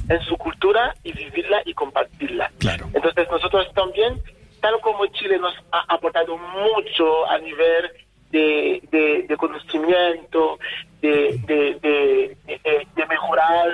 en 0.09 0.21
su 0.21 0.37
cultura 0.37 0.95
y 1.03 1.11
vivirla 1.11 1.61
y 1.65 1.73
compartirla. 1.73 2.49
Entonces 2.93 3.27
nosotros 3.29 3.71
también, 3.73 4.21
tal 4.61 4.79
como 4.79 5.05
Chile 5.07 5.37
nos 5.37 5.53
ha 5.71 5.83
aportado 5.93 6.37
mucho 6.37 7.29
a 7.29 7.37
nivel 7.39 7.91
de, 8.31 8.81
de, 8.89 9.25
de 9.27 9.37
conocimiento, 9.37 10.57
de, 11.01 11.37
de, 11.45 11.77
de, 11.81 12.37
de- 12.45 12.87
de 12.95 13.05
mejorar 13.05 13.69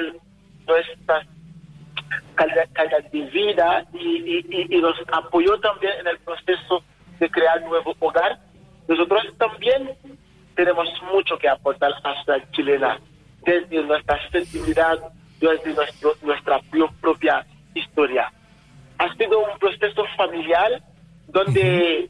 nuestras 0.67 1.25
calidad, 2.35 2.68
calidad 2.73 3.03
de 3.11 3.22
vida 3.22 3.85
y, 3.93 3.97
y, 4.49 4.68
y- 4.69 4.81
nos 4.81 4.95
apoyó 5.11 5.60
también 5.60 5.93
en 5.99 6.07
el 6.07 6.18
proceso 6.19 6.84
de 7.19 7.30
crear 7.30 7.61
nuevo 7.64 7.93
hogar. 7.99 8.39
Nosotros 8.88 9.23
también 9.38 9.91
tenemos 10.55 10.88
mucho 11.14 11.38
que 11.38 11.47
aportar 11.49 11.91
a 12.03 12.14
la 12.27 12.51
chilena 12.51 12.99
desde 13.45 13.84
nuestra 13.84 14.19
sensibilidad, 14.30 14.97
desde 15.39 15.73
nuestro, 15.73 16.14
nuestra 16.22 16.60
pro- 16.72 16.91
propia 17.01 17.45
historia. 17.73 18.31
Ha 18.99 19.14
sido 19.15 19.39
un 19.39 19.57
proceso 19.60 20.03
familiar 20.18 20.81
donde 21.27 22.10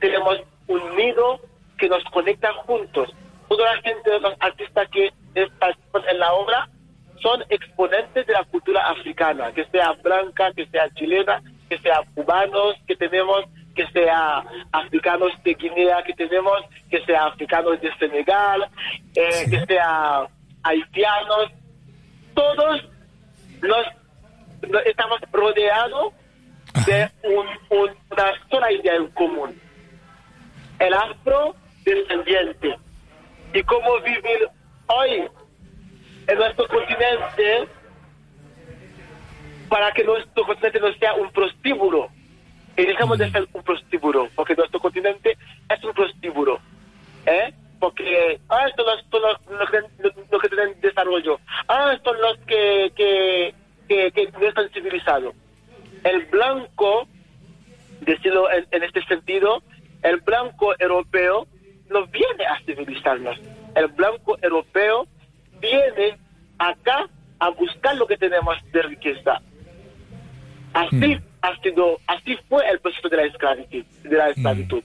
tenemos 0.00 0.38
un 0.66 0.96
nido 0.96 1.40
que 1.78 1.88
nos 1.88 2.02
conecta 2.04 2.52
juntos. 2.66 3.14
Toda 3.48 3.74
la 3.76 3.82
gente, 3.82 4.18
los 4.20 4.34
artistas 4.40 4.88
que 4.90 5.12
participan 5.58 6.02
en 6.10 6.18
la 6.18 6.32
obra, 6.32 6.68
son 7.24 7.42
exponentes 7.48 8.26
de 8.26 8.32
la 8.34 8.44
cultura 8.44 8.86
africana, 8.90 9.50
que 9.52 9.64
sea 9.72 9.92
blanca, 10.02 10.52
que 10.52 10.66
sea 10.66 10.90
chilena, 10.90 11.40
que 11.70 11.78
sea 11.78 12.00
cubanos, 12.14 12.74
que 12.86 12.94
tenemos, 12.96 13.44
que 13.74 13.86
sea 13.92 14.44
africanos 14.72 15.32
de 15.42 15.54
Guinea, 15.54 16.02
que 16.04 16.12
tenemos, 16.12 16.60
que 16.90 17.02
sea 17.06 17.24
africanos 17.24 17.80
de 17.80 17.90
Senegal, 17.96 18.68
eh, 19.16 19.46
que 19.50 19.64
sea 19.64 20.26
haitianos, 20.64 21.50
todos 22.34 22.84
los 23.62 23.86
estamos 24.84 25.18
rodeados 25.32 26.12
de 26.86 27.08
un- 27.22 27.78
un- 27.78 27.96
una 28.10 28.32
sola 28.50 28.70
idea 28.70 28.96
en 28.96 29.08
común, 29.12 29.58
el 30.78 30.92
afro 30.92 31.54
descendiente. 31.86 32.76
Y 33.54 33.62
cómo 33.62 33.98
vivir 34.00 34.48
hoy 34.88 35.26
en 36.26 36.38
nuestro 36.38 36.66
continente 36.68 37.68
para 39.68 39.90
que 39.92 40.04
nuestro 40.04 40.44
continente 40.44 40.80
no 40.80 40.92
sea 40.94 41.14
un 41.14 41.30
prostíbulo. 41.30 42.08
Y 42.76 42.84
dejemos 42.86 43.18
de 43.18 43.30
ser 43.30 43.46
un 43.52 43.62
prostíbulo, 43.62 44.28
porque 44.34 44.54
nuestro 44.56 44.80
continente 44.80 45.36
es 45.70 45.84
un 45.84 45.92
prostíbulo. 45.92 46.58
¿eh? 47.26 47.52
Porque 47.78 48.40
ah, 48.48 48.66
estos 48.68 48.84
son 48.84 49.22
los, 49.22 49.38
son 49.44 49.58
los- 49.58 49.60
los 49.60 49.70
que, 49.70 49.80
los- 50.30 50.42
que 50.42 50.48
tienen 50.48 50.80
desarrollo. 50.80 51.38
Ah, 51.68 51.92
estos 51.94 52.12
son 52.18 52.22
los 52.22 52.38
que, 52.46 52.92
que, 52.96 53.54
que, 53.88 54.10
que 54.12 54.28
no 54.32 54.46
están 54.48 54.68
civilizados. 54.70 55.34
El 56.02 56.24
blanco, 56.26 57.06
decirlo 58.00 58.50
en, 58.50 58.66
en 58.72 58.82
este 58.82 59.04
sentido, 59.06 59.62
el 60.02 60.16
blanco 60.18 60.74
europeo 60.78 61.46
no 61.90 62.06
viene 62.06 62.44
a 62.46 62.58
civilizarnos. 62.66 63.38
El 63.76 63.86
blanco 63.88 64.36
europeo 64.42 65.06
viene 65.70 66.18
acá 66.58 67.06
a 67.38 67.48
buscar 67.50 67.96
lo 67.96 68.06
que 68.06 68.16
tenemos 68.16 68.56
de 68.72 68.82
riqueza. 68.82 69.40
Así 70.72 71.18
ha 71.42 71.56
sido, 71.62 71.98
así 72.06 72.36
fue 72.48 72.68
el 72.68 72.80
proceso 72.80 73.08
de 73.08 73.16
la 73.16 73.24
esclavitud. 73.24 73.84
De 74.02 74.16
la 74.16 74.28
esclavitud. 74.30 74.82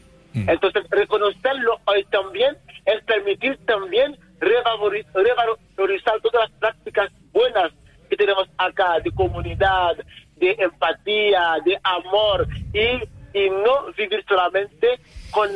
Entonces, 0.48 0.84
reconocerlo 0.92 1.80
hoy 1.86 2.04
también 2.06 2.56
es 2.86 3.04
permitir 3.04 3.58
también 3.66 4.16
revalori- 4.40 5.06
revalorizar 5.14 6.20
todas 6.22 6.50
las 6.50 6.60
prácticas 6.60 7.10
buenas 7.32 7.72
que 8.10 8.16
tenemos 8.16 8.48
acá, 8.58 9.00
de 9.00 9.12
comunidad, 9.12 9.96
de 10.38 10.56
empatía, 10.60 11.56
de 11.66 11.80
amor, 11.84 12.48
y, 12.74 13.38
y 13.38 13.50
no 13.50 13.92
vivir 13.98 14.24
solamente 14.28 15.00
con 15.32 15.50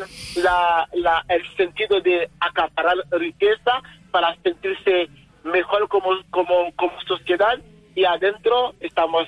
la, 0.44 0.88
la- 0.94 1.24
el 1.30 1.44
sentido 1.56 2.02
de 2.02 2.30
acaparar 2.40 2.96
riqueza 3.12 3.82
para 4.14 4.36
sentirse 4.44 5.10
mejor 5.44 5.90
como, 5.90 6.12
como, 6.30 6.72
como 6.76 6.94
sociedad 7.02 7.60
y 7.96 8.06
adentro 8.06 8.76
estamos 8.80 9.28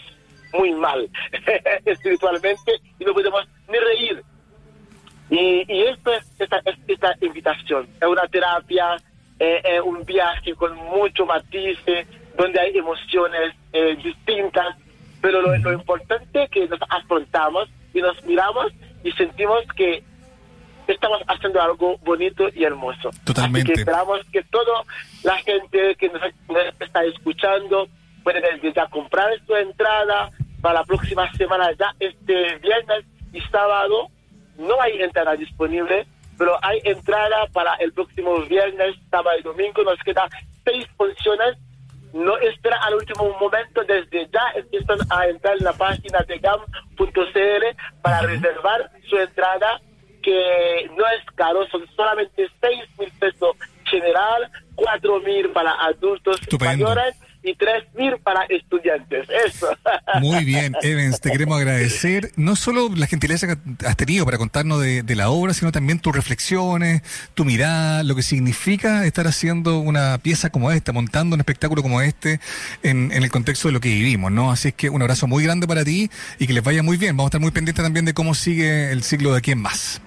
muy 0.53 0.71
mal 0.73 1.09
espiritualmente 1.85 2.71
y 2.99 3.03
no 3.03 3.13
podemos 3.13 3.43
ni 3.67 3.79
reír. 3.79 4.23
Y, 5.31 5.73
y 5.73 5.81
esto 5.87 6.13
es 6.13 6.23
esta, 6.39 6.61
es 6.65 6.75
esta 6.87 7.15
invitación. 7.19 7.87
Es 7.99 8.07
una 8.07 8.27
terapia, 8.27 8.97
eh, 9.39 9.61
es 9.63 9.81
un 9.81 10.05
viaje 10.05 10.53
con 10.53 10.75
mucho 10.75 11.25
matices, 11.25 12.07
donde 12.37 12.59
hay 12.59 12.77
emociones 12.77 13.55
eh, 13.73 13.97
distintas, 14.03 14.77
pero 15.19 15.41
lo, 15.41 15.57
lo 15.57 15.73
importante 15.73 16.43
es 16.43 16.49
que 16.51 16.67
nos 16.67 16.79
afrontamos 16.89 17.69
y 17.91 18.01
nos 18.01 18.23
miramos 18.23 18.71
y 19.03 19.11
sentimos 19.13 19.63
que 19.75 20.03
estamos 20.93 21.21
haciendo 21.27 21.61
algo 21.61 21.97
bonito 21.99 22.47
y 22.53 22.63
hermoso. 22.63 23.09
Totalmente. 23.23 23.71
Así 23.71 23.73
que 23.73 23.81
esperamos 23.81 24.19
que 24.31 24.43
toda 24.43 24.83
la 25.23 25.37
gente 25.37 25.95
que 25.95 26.09
nos, 26.09 26.21
está 26.79 27.03
escuchando 27.05 27.87
desde 28.25 28.73
ya 28.73 28.87
comprar 28.87 29.29
su 29.45 29.55
entrada 29.55 30.31
para 30.61 30.79
la 30.79 30.83
próxima 30.83 31.31
semana, 31.33 31.71
ya 31.77 31.93
este 31.99 32.57
viernes 32.57 33.05
y 33.33 33.41
sábado. 33.51 34.09
No 34.57 34.81
hay 34.81 35.01
entrada 35.01 35.35
disponible, 35.35 36.07
pero 36.37 36.57
hay 36.61 36.79
entrada 36.83 37.45
para 37.51 37.75
el 37.75 37.91
próximo 37.93 38.39
viernes, 38.41 38.95
sábado 39.11 39.37
y 39.37 39.43
domingo. 39.43 39.83
Nos 39.83 39.99
quedan 39.99 40.29
seis 40.63 40.87
funciones. 40.97 41.57
No 42.13 42.37
espera 42.37 42.77
al 42.77 42.95
último 42.95 43.37
momento, 43.39 43.83
desde 43.83 44.29
ya 44.31 44.51
empiezan 44.55 44.99
a 45.09 45.27
entrar 45.27 45.57
en 45.57 45.65
la 45.65 45.73
página 45.73 46.19
de 46.25 46.39
gam.cl 46.39 47.63
para 48.01 48.21
reservar 48.21 48.89
su 49.09 49.17
entrada 49.17 49.81
que 50.25 50.89
no 50.97 51.05
es 51.07 51.23
caro, 51.35 51.67
son 51.67 51.85
solamente 51.95 52.47
6 52.59 52.79
mil 52.97 53.11
pesos 53.19 53.55
general, 53.85 54.49
4 54.73 55.21
mil 55.21 55.49
para 55.51 55.71
adultos 55.85 56.39
y 56.51 56.57
mayores 56.57 57.15
y 57.43 57.55
3.000 57.55 58.19
para 58.23 58.43
estudiantes. 58.45 59.27
Eso. 59.45 59.67
Muy 60.19 60.43
bien, 60.43 60.75
Evans, 60.81 61.21
te 61.21 61.29
queremos 61.29 61.59
agradecer 61.59 62.31
no 62.37 62.55
solo 62.55 62.89
la 62.95 63.05
gentileza 63.05 63.45
que 63.45 63.85
has 63.85 63.95
tenido 63.95 64.25
para 64.25 64.39
contarnos 64.39 64.81
de, 64.81 65.03
de 65.03 65.15
la 65.15 65.29
obra, 65.29 65.53
sino 65.53 65.71
también 65.71 65.99
tus 65.99 66.15
reflexiones, 66.15 67.03
tu 67.35 67.45
mirada, 67.45 68.01
lo 68.01 68.15
que 68.15 68.23
significa 68.23 69.05
estar 69.05 69.27
haciendo 69.27 69.77
una 69.77 70.17
pieza 70.17 70.49
como 70.49 70.71
esta, 70.71 70.91
montando 70.91 71.35
un 71.35 71.39
espectáculo 71.39 71.83
como 71.83 72.01
este 72.01 72.39
en, 72.81 73.11
en 73.11 73.21
el 73.21 73.29
contexto 73.29 73.67
de 73.67 73.73
lo 73.73 73.79
que 73.79 73.89
vivimos, 73.89 74.31
¿no? 74.31 74.51
Así 74.51 74.69
es 74.69 74.73
que 74.73 74.89
un 74.89 75.03
abrazo 75.03 75.27
muy 75.27 75.43
grande 75.43 75.67
para 75.67 75.85
ti 75.85 76.09
y 76.39 76.47
que 76.47 76.53
les 76.53 76.63
vaya 76.63 76.81
muy 76.81 76.97
bien. 76.97 77.15
Vamos 77.15 77.27
a 77.27 77.29
estar 77.29 77.41
muy 77.41 77.51
pendientes 77.51 77.83
también 77.83 78.05
de 78.05 78.15
cómo 78.15 78.33
sigue 78.33 78.91
el 78.91 79.03
ciclo 79.03 79.33
de 79.33 79.37
aquí 79.37 79.51
en 79.51 79.59
más. 79.59 80.01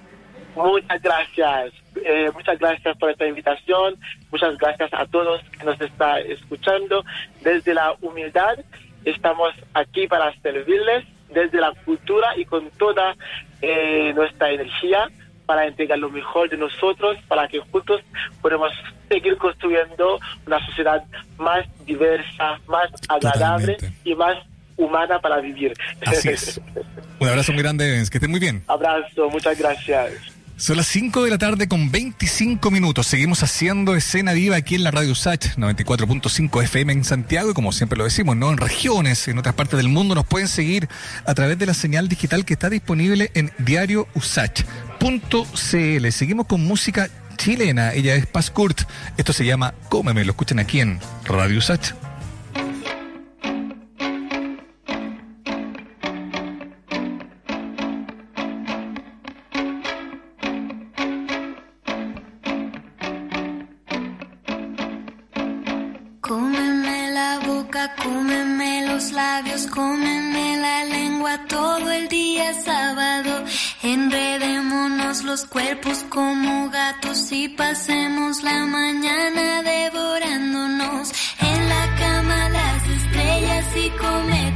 Muchas 0.65 1.01
gracias. 1.01 1.73
Eh, 2.03 2.29
muchas 2.33 2.59
gracias 2.59 2.97
por 2.97 3.09
esta 3.09 3.25
invitación. 3.25 3.95
Muchas 4.31 4.57
gracias 4.57 4.89
a 4.93 5.05
todos 5.05 5.41
que 5.57 5.65
nos 5.65 5.79
está 5.79 6.19
escuchando. 6.19 7.03
Desde 7.41 7.73
la 7.73 7.95
humildad 8.01 8.59
estamos 9.05 9.53
aquí 9.73 10.07
para 10.07 10.33
servirles 10.41 11.05
desde 11.33 11.59
la 11.59 11.71
cultura 11.85 12.35
y 12.37 12.45
con 12.45 12.69
toda 12.71 13.15
eh, 13.61 14.11
nuestra 14.13 14.51
energía 14.51 15.09
para 15.45 15.65
entregar 15.65 15.97
lo 15.97 16.09
mejor 16.09 16.49
de 16.49 16.57
nosotros, 16.57 17.17
para 17.27 17.47
que 17.47 17.59
juntos 17.59 18.01
podamos 18.41 18.71
seguir 19.07 19.35
construyendo 19.37 20.19
una 20.45 20.63
sociedad 20.67 21.03
más 21.37 21.65
diversa, 21.85 22.59
más 22.67 22.89
agradable 23.07 23.77
y 24.03 24.13
más 24.13 24.37
humana 24.77 25.19
para 25.19 25.39
vivir. 25.41 25.73
Así 26.05 26.29
es. 26.29 26.61
Un 27.19 27.27
abrazo 27.27 27.51
muy 27.51 27.63
grande. 27.63 28.03
Que 28.11 28.17
esté 28.17 28.27
muy 28.27 28.39
bien. 28.39 28.63
Abrazo, 28.67 29.29
muchas 29.29 29.57
gracias. 29.57 30.38
Son 30.59 30.75
las 30.75 30.87
5 30.87 31.23
de 31.23 31.29
la 31.29 31.37
tarde 31.37 31.69
con 31.69 31.89
25 31.89 32.69
minutos. 32.69 33.07
Seguimos 33.07 33.43
haciendo 33.43 33.95
escena 33.95 34.33
viva 34.33 34.57
aquí 34.57 34.75
en 34.75 34.83
la 34.83 34.91
Radio 34.91 35.13
USACH 35.13 35.55
94.5 35.55 36.63
FM 36.63 36.91
en 36.91 37.05
Santiago 37.05 37.51
y 37.51 37.53
como 37.53 37.71
siempre 37.71 37.97
lo 37.97 38.03
decimos, 38.03 38.35
¿no? 38.35 38.51
En 38.51 38.57
regiones, 38.57 39.29
en 39.29 39.37
otras 39.37 39.55
partes 39.55 39.77
del 39.77 39.87
mundo 39.87 40.15
nos 40.15 40.25
pueden 40.25 40.49
seguir 40.49 40.89
a 41.25 41.33
través 41.33 41.57
de 41.57 41.65
la 41.65 41.73
señal 41.73 42.09
digital 42.09 42.43
que 42.43 42.55
está 42.55 42.69
disponible 42.69 43.31
en 43.35 43.53
diariousach.cl. 43.57 46.11
Seguimos 46.11 46.45
con 46.45 46.65
música 46.65 47.09
chilena. 47.37 47.93
Ella 47.93 48.15
es 48.15 48.25
Paz 48.25 48.51
Kurt. 48.51 48.81
Esto 49.15 49.31
se 49.31 49.45
llama 49.45 49.73
Cómeme. 49.87 50.25
Lo 50.25 50.31
escuchan 50.31 50.59
aquí 50.59 50.81
en 50.81 50.99
Radio 51.23 51.57
USACH. 51.57 52.08
Los 75.29 75.45
cuerpos 75.45 76.03
como 76.09 76.71
gatos 76.71 77.31
y 77.31 77.49
pasemos 77.49 78.41
la 78.41 78.65
mañana 78.65 79.61
devorándonos. 79.61 81.11
En 81.39 81.69
la 81.69 81.95
cama 81.99 82.49
las 82.49 82.89
estrellas 82.89 83.65
y 83.75 83.89
cometas 83.91 84.48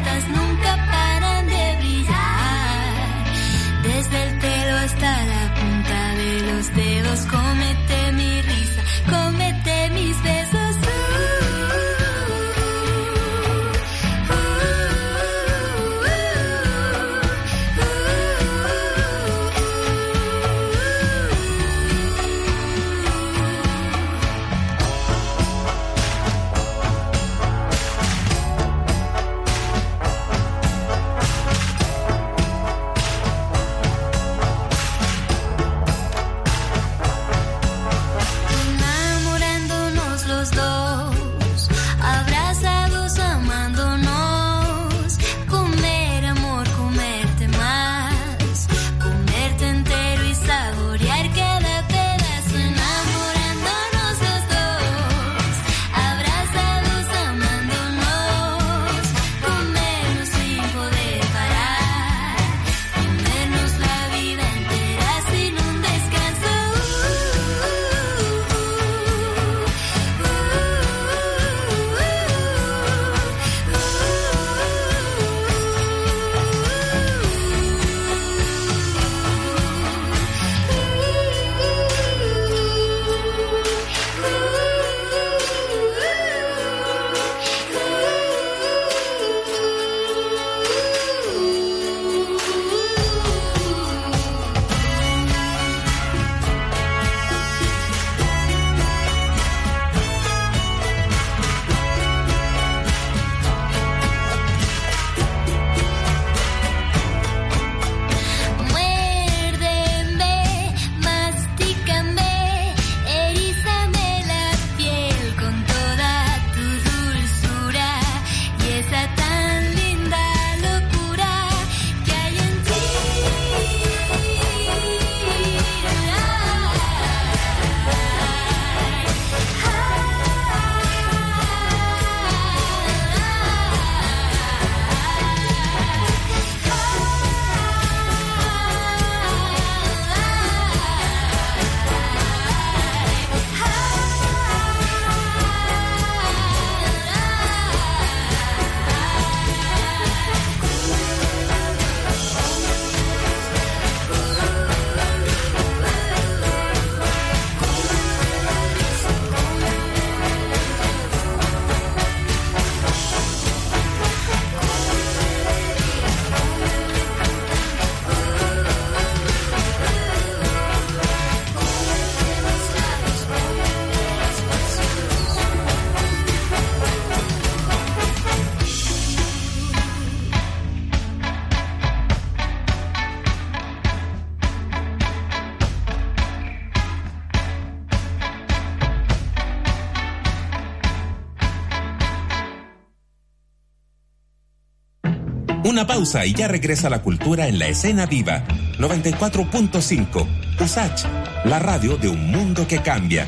Una 195.74 195.88
pausa 195.88 196.24
y 196.24 196.36
ya 196.36 196.48
regresa 196.48 196.88
la 196.88 197.02
cultura 197.02 197.48
en 197.48 197.58
la 197.58 197.66
escena 197.66 198.06
viva. 198.06 198.44
94.5. 198.78 200.28
USACH, 200.62 201.06
la 201.46 201.58
radio 201.58 201.98
de 201.98 202.10
un 202.10 202.30
mundo 202.30 202.68
que 202.68 202.84
cambia. 202.84 203.28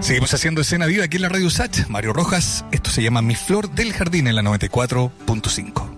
Seguimos 0.01 0.32
haciendo 0.35 0.60
escena 0.60 0.86
viva 0.86 1.05
aquí 1.05 1.16
en 1.16 1.23
la 1.23 1.28
Radio 1.28 1.51
Sach. 1.51 1.89
Mario 1.89 2.12
Rojas, 2.12 2.64
esto 2.70 2.90
se 2.90 3.02
llama 3.02 3.23
Mi 3.23 3.35
Flor 3.35 3.70
del 3.70 3.93
Jardín 3.93 4.28
en 4.28 4.36
la 4.36 4.43
94.5. 4.43 5.90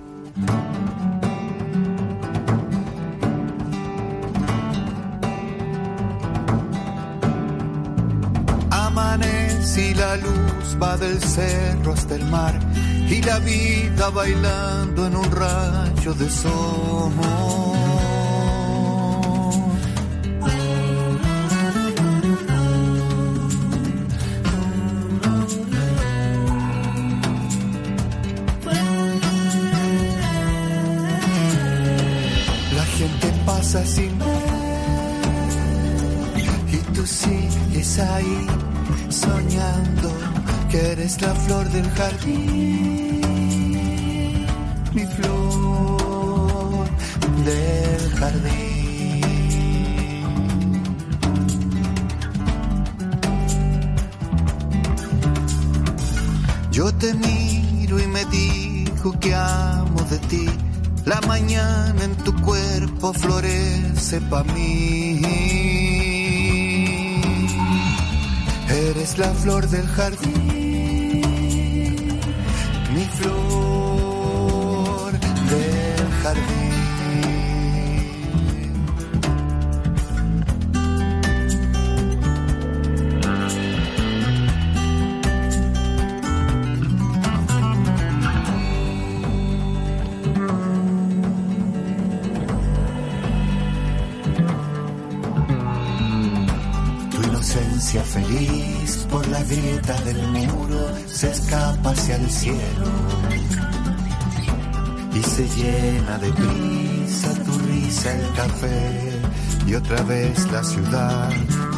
Amanece 8.70 9.90
y 9.90 9.94
la 9.94 10.16
luz 10.16 10.76
va 10.82 10.96
del 10.96 11.22
cerro 11.22 11.92
hasta 11.92 12.14
el 12.14 12.24
mar 12.26 12.58
y 13.08 13.22
la 13.22 13.38
vida 13.40 14.10
bailando 14.10 15.06
en 15.06 15.16
un 15.16 15.30
rayo 15.30 16.14
de 16.14 16.30
sol. 16.30 17.77
Y 36.72 36.76
tú 36.94 37.06
sigues 37.06 37.98
ahí 37.98 38.46
soñando 39.08 40.12
que 40.70 40.92
eres 40.92 41.20
la 41.20 41.34
flor 41.34 41.68
del 41.70 41.90
jardín, 41.90 43.20
mi 44.92 45.04
flor 45.06 46.88
del 47.44 48.10
jardín. 48.18 48.78
Yo 56.70 56.92
te 56.94 57.12
miro 57.14 57.98
y 57.98 58.06
me 58.06 58.24
digo 58.26 59.10
que 59.18 59.34
ti. 59.34 59.77
La 61.08 61.20
mañana 61.22 62.04
en 62.04 62.14
tu 62.16 62.34
cuerpo 62.42 63.14
florece 63.14 64.20
pa' 64.20 64.44
mí. 64.44 65.22
Eres 68.68 69.16
la 69.16 69.32
flor 69.32 69.66
del 69.70 69.86
jardín, 69.86 71.22
mi 72.94 73.04
flor 73.18 75.12
del 75.52 76.10
jardín. 76.22 76.67
Del 99.96 100.22
muro 100.28 100.86
se 101.06 101.30
escapa 101.30 101.90
hacia 101.90 102.16
el 102.16 102.30
cielo 102.30 102.86
y 105.14 105.22
se 105.22 105.48
llena 105.48 106.18
de 106.18 106.30
brisa 106.30 107.32
tu 107.42 107.58
risa 107.60 108.12
el 108.12 108.32
café 108.34 109.20
y 109.66 109.74
otra 109.74 110.02
vez 110.02 110.52
la 110.52 110.62
ciudad 110.62 111.30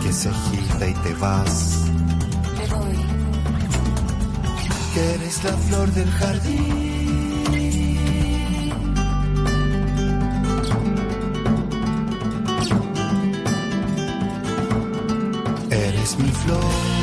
que 0.02 0.12
se 0.12 0.28
agita 0.28 0.88
y 0.88 0.94
te 0.94 1.14
vas. 1.14 1.84
Que 4.92 5.14
eres 5.14 5.44
la 5.44 5.52
flor 5.52 5.92
del 5.92 6.10
jardín. 6.10 6.90
Eres 15.70 16.18
mi 16.18 16.30
flor. 16.30 16.99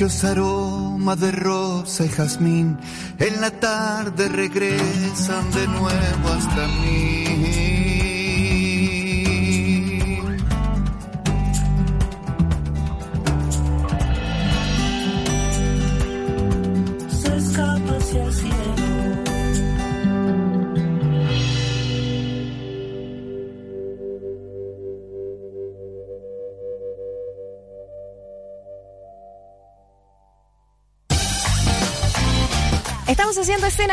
Pechos 0.00 0.24
aroma 0.24 1.14
de 1.14 1.30
rosa 1.30 2.06
y 2.06 2.08
jazmín, 2.08 2.78
en 3.18 3.38
la 3.38 3.50
tarde 3.50 4.30
regresan 4.30 5.50
de 5.52 5.66
nuevo 5.66 6.28
hasta 6.30 6.66
mí. 6.68 7.19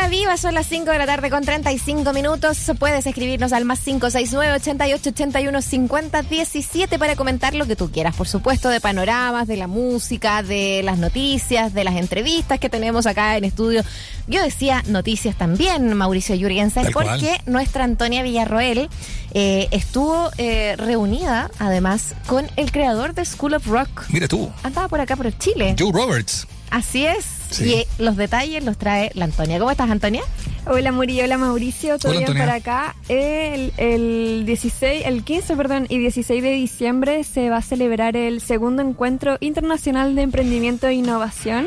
Viva, 0.08 0.36
son 0.36 0.54
las 0.54 0.66
5 0.66 0.90
de 0.90 0.98
la 0.98 1.06
tarde 1.06 1.30
con 1.30 1.42
35 1.44 2.12
minutos. 2.12 2.58
Puedes 2.78 3.06
escribirnos 3.06 3.52
al 3.52 3.64
más 3.64 3.80
569 3.80 4.54
88 4.56 5.10
81 5.10 5.62
50 5.62 6.22
17 6.22 6.98
para 6.98 7.16
comentar 7.16 7.54
lo 7.54 7.66
que 7.66 7.76
tú 7.76 7.90
quieras, 7.90 8.14
por 8.16 8.26
supuesto, 8.28 8.68
de 8.68 8.80
panoramas, 8.80 9.46
de 9.46 9.56
la 9.56 9.66
música, 9.66 10.42
de 10.42 10.82
las 10.84 10.98
noticias, 10.98 11.74
de 11.74 11.84
las 11.84 11.96
entrevistas 11.96 12.58
que 12.58 12.68
tenemos 12.68 13.06
acá 13.06 13.36
en 13.36 13.44
estudio. 13.44 13.82
Yo 14.26 14.42
decía 14.42 14.82
noticias 14.86 15.36
también, 15.36 15.92
Mauricio 15.94 16.36
Jurgensen, 16.38 16.84
Tal 16.84 16.92
cual. 16.92 17.08
porque 17.08 17.40
nuestra 17.46 17.84
Antonia 17.84 18.22
Villarroel 18.22 18.88
eh, 19.34 19.68
estuvo 19.70 20.30
eh, 20.38 20.74
reunida, 20.76 21.50
además, 21.58 22.14
con 22.26 22.46
el 22.56 22.70
creador 22.72 23.14
de 23.14 23.24
School 23.24 23.54
of 23.54 23.66
Rock. 23.66 24.04
Mira 24.10 24.28
tú, 24.28 24.50
Andaba 24.62 24.88
por 24.88 25.00
acá, 25.00 25.16
por 25.16 25.36
Chile. 25.38 25.76
Joe 25.78 25.92
Roberts. 25.92 26.46
Así 26.70 27.06
es. 27.06 27.37
Sí. 27.50 27.64
Y 27.64 27.72
eh, 27.74 27.86
los 27.98 28.16
detalles 28.16 28.64
los 28.64 28.76
trae 28.76 29.10
la 29.14 29.24
Antonia. 29.24 29.58
¿Cómo 29.58 29.70
estás, 29.70 29.90
Antonia? 29.90 30.22
Hola 30.66 30.92
Murillo, 30.92 31.24
hola 31.24 31.38
Mauricio, 31.38 31.98
todo 31.98 32.12
Hola, 32.12 32.26
bien 32.26 32.38
para 32.38 32.54
acá. 32.54 32.94
El, 33.08 33.72
el 33.78 34.44
16, 34.44 35.02
el 35.06 35.24
15, 35.24 35.56
perdón, 35.56 35.86
y 35.88 35.98
16 35.98 36.42
de 36.42 36.50
diciembre 36.50 37.24
se 37.24 37.48
va 37.48 37.58
a 37.58 37.62
celebrar 37.62 38.16
el 38.16 38.42
segundo 38.42 38.82
encuentro 38.82 39.38
internacional 39.40 40.14
de 40.14 40.22
emprendimiento 40.22 40.86
e 40.86 40.94
innovación 40.94 41.66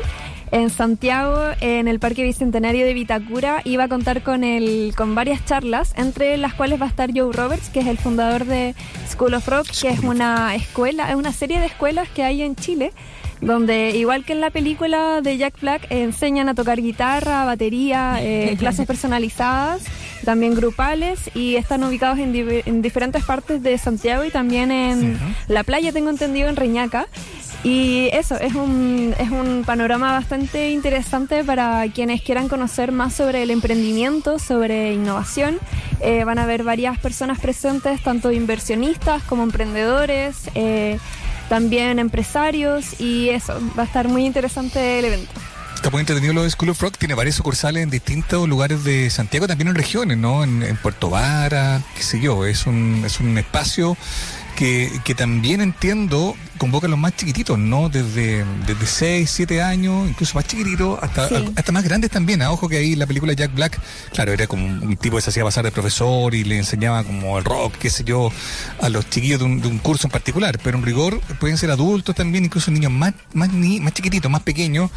en 0.52 0.70
Santiago, 0.70 1.40
en 1.62 1.88
el 1.88 1.99
Parque 1.99 2.24
Bicentenario 2.24 2.86
de 2.86 2.94
Vitacura, 2.94 3.62
y 3.64 3.78
va 3.78 3.86
a 3.86 3.88
contar 3.88 4.22
con 4.22 4.44
el 4.44 4.94
con 4.95 5.16
varias 5.16 5.44
charlas, 5.45 5.94
entre 5.95 6.38
las 6.38 6.53
cuales 6.53 6.80
va 6.80 6.86
a 6.86 6.90
estar 6.90 7.10
Joe 7.12 7.32
Roberts, 7.32 7.70
que 7.70 7.80
es 7.80 7.88
el 7.88 7.98
fundador 7.98 8.45
de 8.45 8.76
School 9.10 9.34
of 9.34 9.48
Rock, 9.48 9.68
que 9.82 9.90
es 9.90 9.99
una 9.99 10.53
escuela, 10.53 11.10
es 11.10 11.16
una 11.16 11.32
serie 11.32 11.60
de 11.60 11.66
escuelas 11.68 12.10
que 12.10 12.24
hay 12.24 12.41
en 12.41 12.56
Chile 12.56 12.91
donde 13.41 13.91
igual 13.97 14.23
que 14.23 14.34
en 14.34 14.41
la 14.41 14.49
película 14.51 15.22
de 15.22 15.38
Jack 15.38 15.59
Black 15.59 15.84
eh, 15.89 16.03
enseñan 16.03 16.47
a 16.49 16.53
tocar 16.55 16.80
guitarra, 16.81 17.43
batería, 17.45 18.18
eh, 18.22 18.55
clases 18.59 18.85
personalizadas, 18.88 19.81
también 20.23 20.53
grupales 20.53 21.31
y 21.34 21.55
están 21.55 21.84
ubicados 21.84 22.19
en, 22.19 22.31
di- 22.31 22.61
en 22.65 22.81
diferentes 22.81 23.23
partes 23.26 23.63
de 23.63 23.77
Santiago 23.77 24.23
y 24.23 24.30
también 24.30 24.72
en 24.72 25.18
la 25.47 25.63
playa, 25.63 25.91
tengo 25.91 26.09
entendido, 26.11 26.47
en 26.47 26.55
Reñaca. 26.55 27.07
Y 27.63 28.09
eso, 28.13 28.39
es 28.39 28.55
un, 28.55 29.13
es 29.19 29.30
un 29.30 29.63
panorama 29.63 30.11
bastante 30.13 30.72
interesante 30.72 31.43
para 31.43 31.85
quienes 31.93 32.23
quieran 32.23 32.47
conocer 32.47 32.91
más 32.91 33.13
sobre 33.13 33.43
el 33.43 33.51
emprendimiento, 33.51 34.39
sobre 34.39 34.93
innovación. 34.93 35.59
Eh, 35.99 36.23
van 36.23 36.39
a 36.39 36.43
haber 36.43 36.63
varias 36.63 36.97
personas 36.97 37.39
presentes, 37.39 38.01
tanto 38.01 38.31
inversionistas 38.31 39.22
como 39.23 39.43
emprendedores, 39.43 40.49
eh, 40.55 40.97
también 41.52 41.99
empresarios 41.99 43.02
y 43.02 43.28
eso, 43.28 43.60
va 43.78 43.84
a 43.84 43.86
estar 43.86 44.07
muy 44.07 44.26
interesante 44.26 44.99
el 44.99 45.03
evento. 45.03 45.34
Está 45.76 45.90
muy 45.90 45.99
entretenido 45.99 46.32
lo 46.34 46.44
de 46.44 46.49
School 46.49 46.69
of 46.69 46.82
Rock, 46.82 46.95
tiene 46.98 47.14
varias 47.14 47.36
sucursales 47.36 47.84
en 47.84 47.90
distintos 47.90 48.48
lugares 48.48 48.86
de 48.86 49.10
Santiago, 49.10 49.48
también 49.48 49.68
en 49.68 49.76
regiones, 49.76 50.18
¿no? 50.18 50.45
En, 50.45 50.78
Puerto 50.78 51.10
Vara, 51.10 51.82
qué 51.94 52.03
sé 52.03 52.22
yo, 52.22 52.45
es 52.45 52.68
un, 52.68 53.03
es 53.06 53.19
un 53.19 53.38
espacio 53.38 53.98
que, 54.56 54.90
que 55.03 55.14
también 55.14 55.60
entiendo 55.60 56.38
convoca 56.61 56.85
a 56.85 56.89
los 56.91 56.99
más 56.99 57.15
chiquititos, 57.15 57.57
¿no? 57.57 57.89
Desde, 57.89 58.45
desde 58.67 58.85
6, 58.85 59.27
7 59.31 59.63
años, 59.63 60.07
incluso 60.07 60.35
más 60.35 60.45
chiquititos, 60.45 60.99
hasta, 61.01 61.27
Sí. 61.27 61.51
hasta 61.55 61.71
más 61.71 61.83
grandes 61.83 62.11
también. 62.11 62.43
A 62.43 62.51
ojo 62.51 62.69
que 62.69 62.77
ahí 62.77 62.95
la 62.95 63.07
película 63.07 63.33
Jack 63.33 63.51
Black, 63.55 63.79
claro, 64.13 64.31
era 64.31 64.45
como 64.45 64.67
un 64.67 64.95
tipo 64.95 65.15
que 65.15 65.23
se 65.23 65.31
hacía 65.31 65.43
pasar 65.43 65.63
de 65.63 65.71
profesor 65.71 66.35
y 66.35 66.43
le 66.43 66.57
enseñaba 66.59 67.03
como 67.03 67.39
el 67.39 67.45
rock, 67.45 67.77
qué 67.79 67.89
sé 67.89 68.03
yo, 68.03 68.31
a 68.79 68.89
los 68.89 69.09
chiquillos 69.09 69.39
de 69.39 69.45
un, 69.45 69.59
de 69.59 69.69
un 69.69 69.79
curso 69.79 70.05
en 70.05 70.11
particular. 70.11 70.59
Pero 70.63 70.77
en 70.77 70.83
rigor 70.83 71.19
pueden 71.39 71.57
ser 71.57 71.71
adultos 71.71 72.13
también, 72.13 72.45
incluso 72.45 72.69
niños 72.69 72.91
más, 72.91 73.15
más, 73.33 73.51
ni, 73.51 73.79
más 73.79 73.93
chiquititos, 73.95 74.29
más 74.29 74.41
pequeños, 74.43 74.91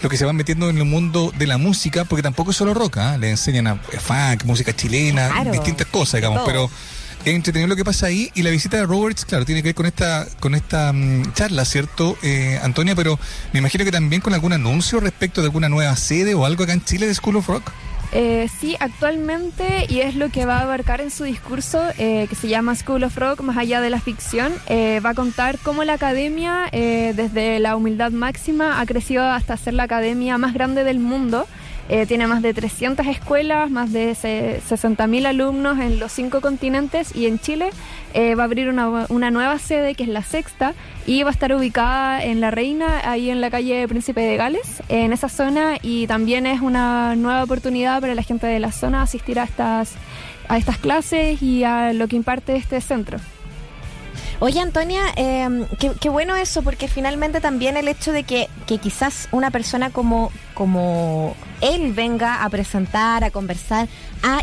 los 0.00 0.08
que 0.08 0.16
se 0.16 0.24
van 0.24 0.36
metiendo 0.36 0.70
en 0.70 0.78
el 0.78 0.84
mundo 0.84 1.32
de 1.36 1.48
la 1.48 1.58
música, 1.58 2.04
porque 2.04 2.22
tampoco 2.22 2.52
es 2.52 2.56
solo 2.56 2.74
rock, 2.74 2.98
¿ah? 2.98 3.18
le 3.18 3.30
enseñan 3.30 3.66
a 3.66 3.72
eh, 3.92 3.98
funk, 3.98 4.44
música 4.44 4.72
chilena, 4.72 5.30
Claro. 5.30 5.50
distintas 5.50 5.88
cosas, 5.88 6.20
digamos, 6.20 6.42
pero 6.46 6.70
es 7.30 7.36
entretenido 7.36 7.68
lo 7.68 7.76
que 7.76 7.84
pasa 7.84 8.06
ahí 8.06 8.30
y 8.34 8.42
la 8.42 8.50
visita 8.50 8.76
de 8.76 8.86
Roberts, 8.86 9.24
claro, 9.24 9.44
tiene 9.44 9.62
que 9.62 9.68
ver 9.68 9.74
con 9.74 9.86
esta 9.86 10.26
con 10.40 10.54
esta 10.54 10.92
mm, 10.92 11.32
charla, 11.34 11.64
¿cierto, 11.64 12.16
eh, 12.22 12.58
Antonia? 12.62 12.94
Pero 12.94 13.18
me 13.52 13.58
imagino 13.60 13.84
que 13.84 13.92
también 13.92 14.22
con 14.22 14.34
algún 14.34 14.52
anuncio 14.52 15.00
respecto 15.00 15.40
de 15.40 15.46
alguna 15.46 15.68
nueva 15.68 15.94
sede 15.96 16.34
o 16.34 16.44
algo 16.44 16.64
acá 16.64 16.72
en 16.72 16.84
Chile 16.84 17.06
de 17.06 17.14
School 17.14 17.36
of 17.36 17.48
Rock. 17.48 17.72
Eh, 18.10 18.48
sí, 18.58 18.76
actualmente, 18.80 19.86
y 19.88 20.00
es 20.00 20.14
lo 20.14 20.30
que 20.30 20.46
va 20.46 20.58
a 20.58 20.62
abarcar 20.62 21.02
en 21.02 21.10
su 21.10 21.24
discurso, 21.24 21.82
eh, 21.98 22.26
que 22.28 22.34
se 22.34 22.48
llama 22.48 22.74
School 22.74 23.04
of 23.04 23.16
Rock, 23.16 23.42
más 23.42 23.58
allá 23.58 23.82
de 23.82 23.90
la 23.90 24.00
ficción, 24.00 24.54
eh, 24.66 25.00
va 25.04 25.10
a 25.10 25.14
contar 25.14 25.58
cómo 25.58 25.84
la 25.84 25.94
academia, 25.94 26.68
eh, 26.72 27.12
desde 27.14 27.58
la 27.58 27.76
humildad 27.76 28.10
máxima, 28.10 28.80
ha 28.80 28.86
crecido 28.86 29.24
hasta 29.24 29.56
ser 29.58 29.74
la 29.74 29.82
academia 29.82 30.38
más 30.38 30.54
grande 30.54 30.84
del 30.84 31.00
mundo. 31.00 31.46
Eh, 31.90 32.04
tiene 32.04 32.26
más 32.26 32.42
de 32.42 32.52
300 32.52 33.06
escuelas, 33.06 33.70
más 33.70 33.92
de 33.92 34.14
se- 34.14 34.60
60.000 34.68 35.24
alumnos 35.26 35.78
en 35.78 35.98
los 35.98 36.12
cinco 36.12 36.42
continentes 36.42 37.16
y 37.16 37.26
en 37.26 37.38
Chile 37.38 37.70
eh, 38.12 38.34
va 38.34 38.42
a 38.42 38.44
abrir 38.44 38.68
una, 38.68 39.06
una 39.08 39.30
nueva 39.30 39.58
sede 39.58 39.94
que 39.94 40.02
es 40.02 40.08
la 40.10 40.22
sexta 40.22 40.74
y 41.06 41.22
va 41.22 41.30
a 41.30 41.32
estar 41.32 41.50
ubicada 41.54 42.22
en 42.22 42.42
La 42.42 42.50
Reina, 42.50 43.00
ahí 43.10 43.30
en 43.30 43.40
la 43.40 43.50
calle 43.50 43.88
Príncipe 43.88 44.20
de 44.20 44.36
Gales, 44.36 44.82
en 44.90 45.14
esa 45.14 45.30
zona 45.30 45.78
y 45.80 46.06
también 46.06 46.46
es 46.46 46.60
una 46.60 47.16
nueva 47.16 47.42
oportunidad 47.42 48.02
para 48.02 48.14
la 48.14 48.22
gente 48.22 48.46
de 48.46 48.58
la 48.60 48.70
zona 48.70 49.00
asistir 49.00 49.38
a 49.40 49.44
estas, 49.44 49.92
a 50.48 50.58
estas 50.58 50.76
clases 50.76 51.40
y 51.42 51.64
a 51.64 51.94
lo 51.94 52.06
que 52.06 52.16
imparte 52.16 52.54
este 52.56 52.82
centro. 52.82 53.18
Oye, 54.40 54.60
Antonia, 54.60 55.00
eh, 55.16 55.66
qué, 55.80 55.90
qué 56.00 56.08
bueno 56.08 56.36
eso, 56.36 56.62
porque 56.62 56.86
finalmente 56.86 57.40
también 57.40 57.76
el 57.76 57.88
hecho 57.88 58.12
de 58.12 58.22
que, 58.22 58.48
que 58.68 58.78
quizás 58.78 59.28
una 59.32 59.50
persona 59.50 59.90
como, 59.90 60.30
como 60.54 61.34
él 61.60 61.92
venga 61.92 62.44
a 62.44 62.48
presentar, 62.48 63.24
a 63.24 63.32
conversar, 63.32 63.88
a 64.22 64.42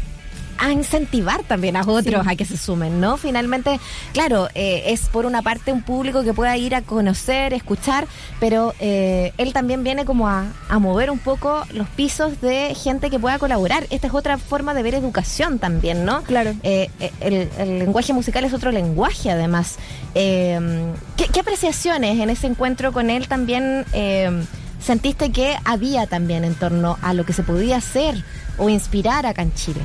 a 0.57 0.71
incentivar 0.71 1.43
también 1.43 1.75
a 1.75 1.81
otros 1.81 2.23
Sí. 2.23 2.29
a 2.31 2.35
que 2.35 2.45
se 2.45 2.57
sumen, 2.57 2.99
¿no? 3.01 3.17
Finalmente, 3.17 3.79
claro, 4.13 4.47
eh, 4.55 4.83
es 4.87 5.01
por 5.09 5.25
una 5.25 5.41
parte 5.41 5.71
un 5.71 5.81
público 5.81 6.23
que 6.23 6.33
pueda 6.33 6.55
ir 6.57 6.75
a 6.75 6.81
conocer, 6.81 7.53
escuchar, 7.53 8.07
pero 8.39 8.73
eh, 8.79 9.33
él 9.37 9.53
también 9.53 9.83
viene 9.83 10.05
como 10.05 10.27
a, 10.27 10.45
a 10.69 10.79
mover 10.79 11.11
un 11.11 11.19
poco 11.19 11.63
los 11.73 11.87
pisos 11.89 12.41
de 12.41 12.73
gente 12.75 13.09
que 13.09 13.19
pueda 13.19 13.39
colaborar. 13.39 13.85
Esta 13.89 14.07
es 14.07 14.13
otra 14.13 14.37
forma 14.37 14.73
de 14.73 14.83
ver 14.83 14.95
educación 14.95 15.59
también, 15.59 16.05
¿no? 16.05 16.21
Claro. 16.23 16.53
Eh, 16.63 16.89
eh, 16.99 17.11
el, 17.19 17.49
el 17.57 17.79
lenguaje 17.79 18.13
musical 18.13 18.43
es 18.45 18.53
otro 18.53 18.71
lenguaje, 18.71 19.31
además. 19.31 19.75
Eh, 20.15 20.59
¿qué, 21.17 21.27
qué 21.27 21.39
apreciaciones 21.41 22.19
en 22.19 22.29
ese 22.29 22.47
encuentro 22.47 22.91
con 22.93 23.09
él 23.09 23.27
también 23.27 23.85
eh, 23.93 24.29
sentiste 24.79 25.31
que 25.31 25.55
había 25.65 26.07
también 26.07 26.43
en 26.45 26.55
torno 26.55 26.97
a 27.01 27.13
lo 27.13 27.25
que 27.25 27.33
se 27.33 27.43
podía 27.43 27.77
hacer 27.77 28.23
o 28.57 28.69
inspirar 28.69 29.25
acá 29.25 29.41
en 29.41 29.53
Chile? 29.53 29.81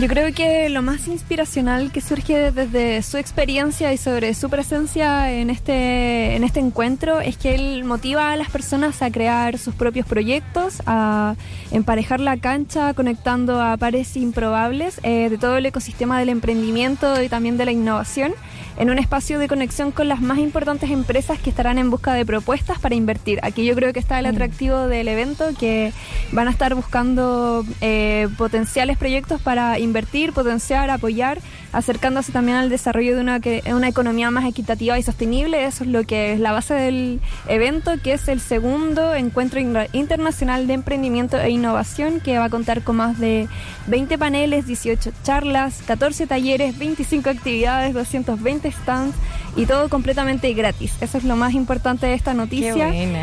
Yo 0.00 0.06
creo 0.06 0.32
que 0.32 0.68
lo 0.68 0.80
más 0.80 1.08
inspiracional 1.08 1.90
que 1.90 2.00
surge 2.00 2.52
desde 2.52 3.02
su 3.02 3.16
experiencia 3.16 3.92
y 3.92 3.96
sobre 3.96 4.32
su 4.34 4.48
presencia 4.48 5.32
en 5.32 5.50
este, 5.50 6.36
en 6.36 6.44
este 6.44 6.60
encuentro 6.60 7.18
es 7.18 7.36
que 7.36 7.56
él 7.56 7.82
motiva 7.82 8.30
a 8.30 8.36
las 8.36 8.48
personas 8.48 9.02
a 9.02 9.10
crear 9.10 9.58
sus 9.58 9.74
propios 9.74 10.06
proyectos, 10.06 10.82
a 10.86 11.34
emparejar 11.72 12.20
la 12.20 12.36
cancha 12.36 12.94
conectando 12.94 13.60
a 13.60 13.76
pares 13.76 14.16
improbables 14.16 15.00
eh, 15.02 15.30
de 15.30 15.36
todo 15.36 15.56
el 15.56 15.66
ecosistema 15.66 16.20
del 16.20 16.28
emprendimiento 16.28 17.20
y 17.20 17.28
también 17.28 17.56
de 17.56 17.64
la 17.64 17.72
innovación 17.72 18.34
en 18.78 18.90
un 18.90 18.98
espacio 18.98 19.38
de 19.38 19.48
conexión 19.48 19.90
con 19.90 20.08
las 20.08 20.20
más 20.20 20.38
importantes 20.38 20.90
empresas 20.90 21.38
que 21.40 21.50
estarán 21.50 21.78
en 21.78 21.90
busca 21.90 22.14
de 22.14 22.24
propuestas 22.24 22.78
para 22.78 22.94
invertir. 22.94 23.40
Aquí 23.42 23.64
yo 23.64 23.74
creo 23.74 23.92
que 23.92 23.98
está 23.98 24.18
el 24.20 24.26
atractivo 24.26 24.86
del 24.86 25.08
evento, 25.08 25.46
que 25.58 25.92
van 26.32 26.46
a 26.46 26.52
estar 26.52 26.74
buscando 26.74 27.64
eh, 27.80 28.28
potenciales 28.38 28.96
proyectos 28.96 29.42
para 29.42 29.78
invertir, 29.80 30.32
potenciar, 30.32 30.90
apoyar, 30.90 31.40
acercándose 31.72 32.32
también 32.32 32.56
al 32.56 32.68
desarrollo 32.70 33.14
de 33.14 33.20
una, 33.20 33.40
que- 33.40 33.62
una 33.72 33.88
economía 33.88 34.30
más 34.30 34.44
equitativa 34.46 34.98
y 34.98 35.02
sostenible. 35.02 35.64
Eso 35.64 35.84
es 35.84 35.90
lo 35.90 36.04
que 36.04 36.32
es 36.32 36.40
la 36.40 36.52
base 36.52 36.74
del 36.74 37.20
evento, 37.48 37.92
que 38.02 38.12
es 38.14 38.26
el 38.28 38.40
segundo 38.40 39.14
encuentro 39.14 39.60
internacional 39.92 40.66
de 40.66 40.74
emprendimiento 40.74 41.38
e 41.38 41.50
innovación, 41.50 42.20
que 42.20 42.38
va 42.38 42.44
a 42.46 42.50
contar 42.50 42.82
con 42.82 42.96
más 42.96 43.18
de 43.18 43.48
20 43.86 44.18
paneles, 44.18 44.66
18 44.66 45.10
charlas, 45.22 45.82
14 45.86 46.26
talleres, 46.26 46.78
25 46.78 47.30
actividades, 47.30 47.94
220 47.94 48.70
stands 48.72 49.16
y 49.56 49.66
todo 49.66 49.88
completamente 49.88 50.52
gratis. 50.54 50.92
Eso 51.00 51.18
es 51.18 51.24
lo 51.24 51.36
más 51.36 51.54
importante 51.54 52.06
de 52.06 52.14
esta 52.14 52.34
noticia. 52.34 52.72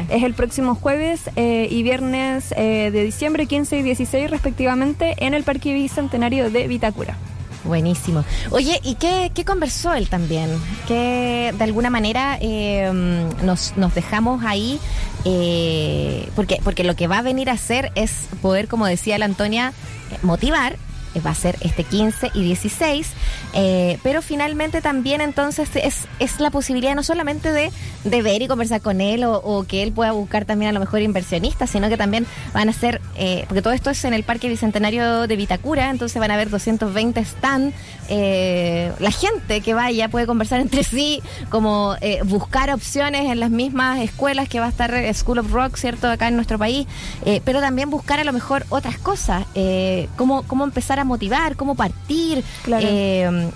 Es 0.10 0.24
el 0.24 0.34
próximo 0.34 0.76
jueves 0.76 1.22
eh, 1.36 1.68
y 1.70 1.84
viernes 1.84 2.54
eh, 2.58 2.90
de 2.92 3.04
diciembre 3.04 3.46
15 3.46 3.78
y 3.78 3.82
16 3.84 4.30
respectivamente 4.30 5.16
en 5.20 5.34
el 5.34 5.44
Parque 5.44 5.74
Bicentenario 5.74 6.50
de 6.50 6.68
Vitacura. 6.68 7.18
Buenísimo. 7.66 8.24
Oye, 8.52 8.80
¿y 8.84 8.96
qué, 8.96 9.32
qué 9.34 9.44
conversó 9.44 9.94
él 9.94 10.08
también? 10.08 10.50
Que 10.88 11.54
de 11.58 11.64
alguna 11.64 11.90
manera 11.90 12.38
eh, 12.40 12.92
nos, 13.44 13.76
nos 13.76 13.94
dejamos 13.96 14.44
ahí, 14.46 14.80
eh, 15.26 16.30
porque, 16.36 16.60
porque 16.64 16.84
lo 16.84 16.96
que 16.96 17.08
va 17.08 17.20
a 17.20 17.22
venir 17.24 17.50
a 17.50 17.54
hacer 17.54 17.92
es 17.96 18.28
poder, 18.42 18.68
como 18.68 18.86
decía 18.86 19.18
la 19.18 19.26
Antonia, 19.26 19.74
eh, 20.12 20.18
motivar. 20.22 20.78
Eh, 21.16 21.22
Va 21.26 21.32
a 21.32 21.36
ser 21.36 21.58
este 21.62 21.84
15 21.84 22.32
y 22.34 22.44
16, 22.44 23.08
eh, 23.54 24.00
pero 24.04 24.22
finalmente 24.22 24.82
también 24.82 25.22
entonces 25.22 25.70
es, 25.76 26.08
es 26.20 26.40
la 26.40 26.52
posibilidad 26.52 26.94
no 26.94 27.04
solamente 27.04 27.52
de, 27.52 27.72
de 28.04 28.22
ver 28.22 28.42
y 28.42 28.48
conversar 28.48 28.82
con 28.82 29.02
él 29.02 29.24
o, 29.26 29.66
que 29.68 29.82
él 29.82 29.92
pueda 29.92 30.12
buscar 30.12 30.46
también 30.46 30.70
a 30.70 30.74
lo 30.74 30.80
mejor 30.80 31.02
inversionistas, 31.02 31.70
sino 31.70 31.90
que 31.90 31.98
también 31.98 32.26
van 32.54 32.70
a 32.70 32.74
ser, 32.74 33.02
eh, 33.18 33.46
porque 33.48 33.62
todo 33.62 33.74
esto 33.74 33.90
es 33.90 34.04
en 34.06 34.14
el 34.14 34.24
Parque 34.24 34.50
Bicentenario 34.50 35.28
de 35.28 35.36
Vitacura, 35.36 35.90
entonces 35.90 36.20
van 36.20 36.32
a 36.32 36.36
haber 36.36 36.50
220 36.50 37.20
stand, 37.22 37.74
eh, 38.10 38.92
la 39.00 39.12
gente 39.12 39.62
que 39.62 39.74
vaya 39.74 40.10
puede 40.10 40.26
conversar 40.28 40.60
entre 40.60 40.84
sí, 40.84 41.22
como 41.50 41.96
eh, 42.02 42.22
buscar 42.24 42.70
opciones 42.72 43.32
en 43.32 43.40
las 43.40 43.50
mismas 43.50 44.00
escuelas 44.00 44.48
que 44.48 44.60
va 44.60 44.68
a 44.68 44.70
estar 44.70 44.94
eh, 44.94 45.14
School 45.14 45.40
of 45.40 45.52
Rock, 45.52 45.76
¿cierto? 45.78 46.10
Acá 46.10 46.28
en 46.28 46.36
nuestro 46.36 46.58
país, 46.60 46.88
eh, 47.26 47.42
pero 47.46 47.60
también 47.62 47.90
buscar 47.90 48.20
a 48.20 48.24
lo 48.24 48.34
mejor 48.34 48.66
otras 48.70 48.98
cosas, 48.98 49.46
cómo, 50.16 50.44
cómo 50.44 50.64
empezar 50.64 51.00
a 51.00 51.04
motivar, 51.04 51.56
cómo 51.56 51.76
partir, 51.76 52.44
Claro. 52.64 52.88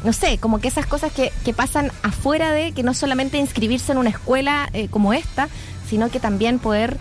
no 0.03 0.13
sé, 0.13 0.37
como 0.37 0.59
que 0.59 0.67
esas 0.67 0.85
cosas 0.85 1.11
que, 1.11 1.31
que 1.43 1.53
pasan 1.53 1.91
afuera 2.03 2.51
de 2.51 2.71
que 2.71 2.83
no 2.83 2.93
solamente 2.93 3.37
inscribirse 3.37 3.91
en 3.91 3.97
una 3.97 4.09
escuela 4.09 4.69
como 4.89 5.13
esta, 5.13 5.49
sino 5.89 6.09
que 6.09 6.19
también 6.19 6.59
poder 6.59 6.97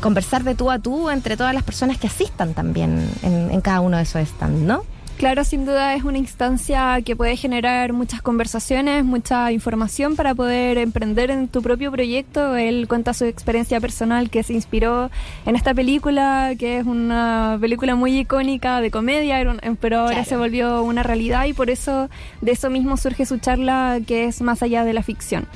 conversar 0.00 0.44
de 0.44 0.54
tú 0.54 0.70
a 0.70 0.78
tú 0.78 1.10
entre 1.10 1.36
todas 1.36 1.54
las 1.54 1.62
personas 1.62 1.96
que 1.98 2.06
asistan 2.08 2.54
también 2.54 3.08
en, 3.22 3.50
en 3.50 3.60
cada 3.60 3.80
uno 3.80 3.96
de 3.96 4.02
esos 4.02 4.26
stands, 4.28 4.60
¿no? 4.60 4.82
Claro, 5.22 5.44
sin 5.44 5.64
duda 5.64 5.94
es 5.94 6.02
una 6.02 6.18
instancia 6.18 7.00
que 7.02 7.14
puede 7.14 7.36
generar 7.36 7.92
muchas 7.92 8.20
conversaciones, 8.22 9.04
mucha 9.04 9.52
información 9.52 10.16
para 10.16 10.34
poder 10.34 10.78
emprender 10.78 11.30
en 11.30 11.46
tu 11.46 11.62
propio 11.62 11.92
proyecto. 11.92 12.56
Él 12.56 12.88
cuenta 12.88 13.14
su 13.14 13.26
experiencia 13.26 13.80
personal 13.80 14.30
que 14.30 14.42
se 14.42 14.52
inspiró 14.52 15.12
en 15.46 15.54
esta 15.54 15.74
película, 15.74 16.54
que 16.58 16.78
es 16.78 16.86
una 16.86 17.56
película 17.60 17.94
muy 17.94 18.18
icónica 18.18 18.80
de 18.80 18.90
comedia, 18.90 19.38
pero 19.80 20.00
ahora 20.00 20.14
Claro. 20.14 20.28
se 20.28 20.36
volvió 20.36 20.82
una 20.82 21.04
realidad 21.04 21.44
y 21.44 21.52
por 21.52 21.70
eso 21.70 22.10
de 22.40 22.50
eso 22.50 22.68
mismo 22.68 22.96
surge 22.96 23.24
su 23.24 23.38
charla 23.38 24.00
que 24.04 24.24
es 24.24 24.42
más 24.42 24.60
allá 24.60 24.82
de 24.82 24.92
la 24.92 25.04
ficción. 25.04 25.46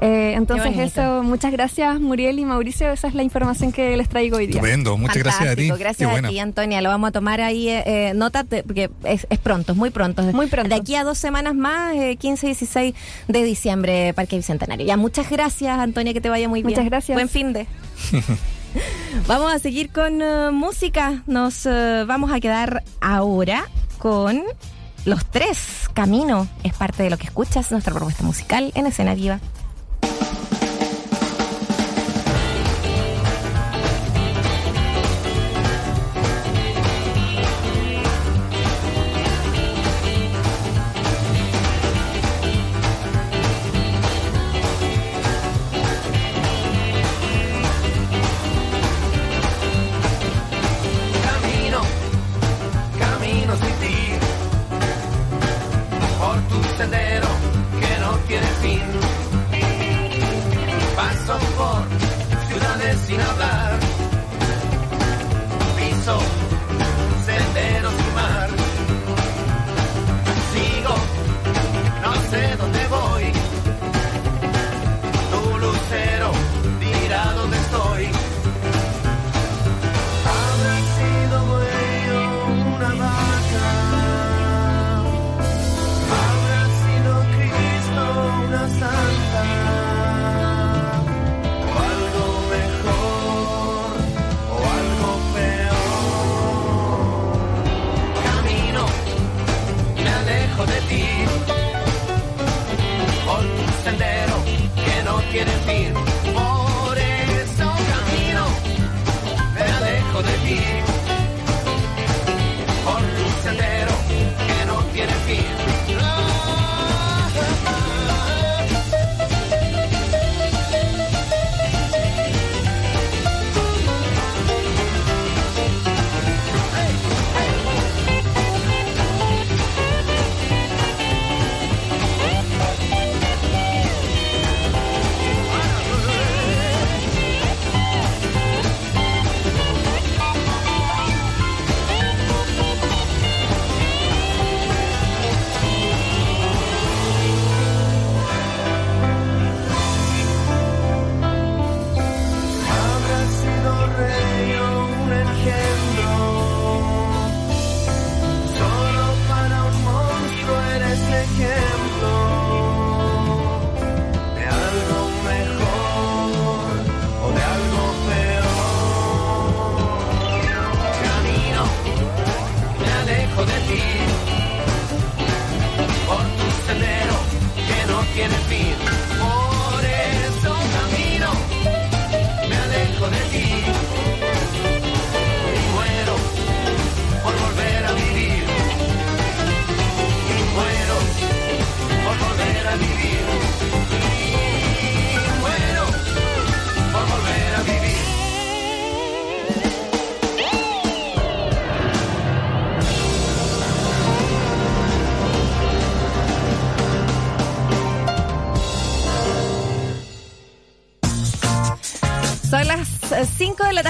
Eh, 0.00 0.34
entonces 0.36 0.78
eso, 0.78 1.22
muchas 1.24 1.50
gracias 1.50 1.98
Muriel 2.00 2.38
y 2.38 2.44
Mauricio, 2.44 2.90
esa 2.90 3.08
es 3.08 3.14
la 3.14 3.24
información 3.24 3.72
que 3.72 3.96
les 3.96 4.08
traigo 4.08 4.36
hoy 4.36 4.46
día. 4.46 4.56
Estupendo, 4.56 4.96
muchas 4.96 5.18
gracias 5.18 5.48
a 5.48 5.56
ti. 5.56 5.68
Gracias 5.68 6.08
a 6.08 6.12
buena. 6.12 6.28
ti, 6.28 6.38
Antonia. 6.38 6.80
Lo 6.80 6.88
vamos 6.88 7.08
a 7.08 7.12
tomar 7.12 7.40
ahí, 7.40 7.68
eh, 7.68 7.82
eh, 7.86 8.12
nota, 8.14 8.44
porque 8.44 8.90
es, 9.04 9.26
es 9.28 9.38
pronto, 9.38 9.72
es 9.72 9.78
muy 9.78 9.90
pronto. 9.90 10.22
Muy 10.22 10.46
pronto. 10.46 10.68
De 10.68 10.80
aquí 10.80 10.94
a 10.94 11.04
dos 11.04 11.18
semanas 11.18 11.54
más, 11.54 11.94
eh, 11.96 12.16
15 12.16 12.46
y 12.46 12.48
16 12.50 12.94
de 13.28 13.42
diciembre, 13.42 14.14
Parque 14.14 14.36
Bicentenario. 14.36 14.86
Ya, 14.86 14.96
muchas 14.96 15.30
gracias, 15.30 15.78
Antonia, 15.78 16.12
que 16.12 16.20
te 16.20 16.30
vaya 16.30 16.48
muy 16.48 16.62
bien. 16.62 16.70
Muchas 16.70 16.84
gracias. 16.84 17.16
Buen 17.16 17.28
fin 17.28 17.52
de. 17.52 17.66
vamos 19.26 19.52
a 19.52 19.58
seguir 19.58 19.90
con 19.90 20.22
eh, 20.22 20.50
música. 20.52 21.22
Nos 21.26 21.66
eh, 21.66 22.04
vamos 22.06 22.32
a 22.32 22.40
quedar 22.40 22.82
ahora 23.00 23.68
con 23.98 24.42
los 25.04 25.24
tres. 25.26 25.88
Camino 25.94 26.46
es 26.62 26.74
parte 26.74 27.02
de 27.02 27.10
lo 27.10 27.18
que 27.18 27.26
escuchas, 27.26 27.70
nuestra 27.72 27.92
propuesta 27.94 28.22
musical 28.22 28.72
en 28.74 28.86
escena 28.86 29.14
viva. 29.14 29.40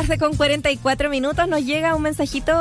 5 0.08 0.16
de 0.16 0.16
la 0.16 0.16
tarde 0.16 0.18
con 0.18 0.36
44 0.36 1.10
minutos. 1.10 1.48
Nos 1.48 1.64
llega 1.64 1.94
un 1.94 2.02
mensajito, 2.02 2.52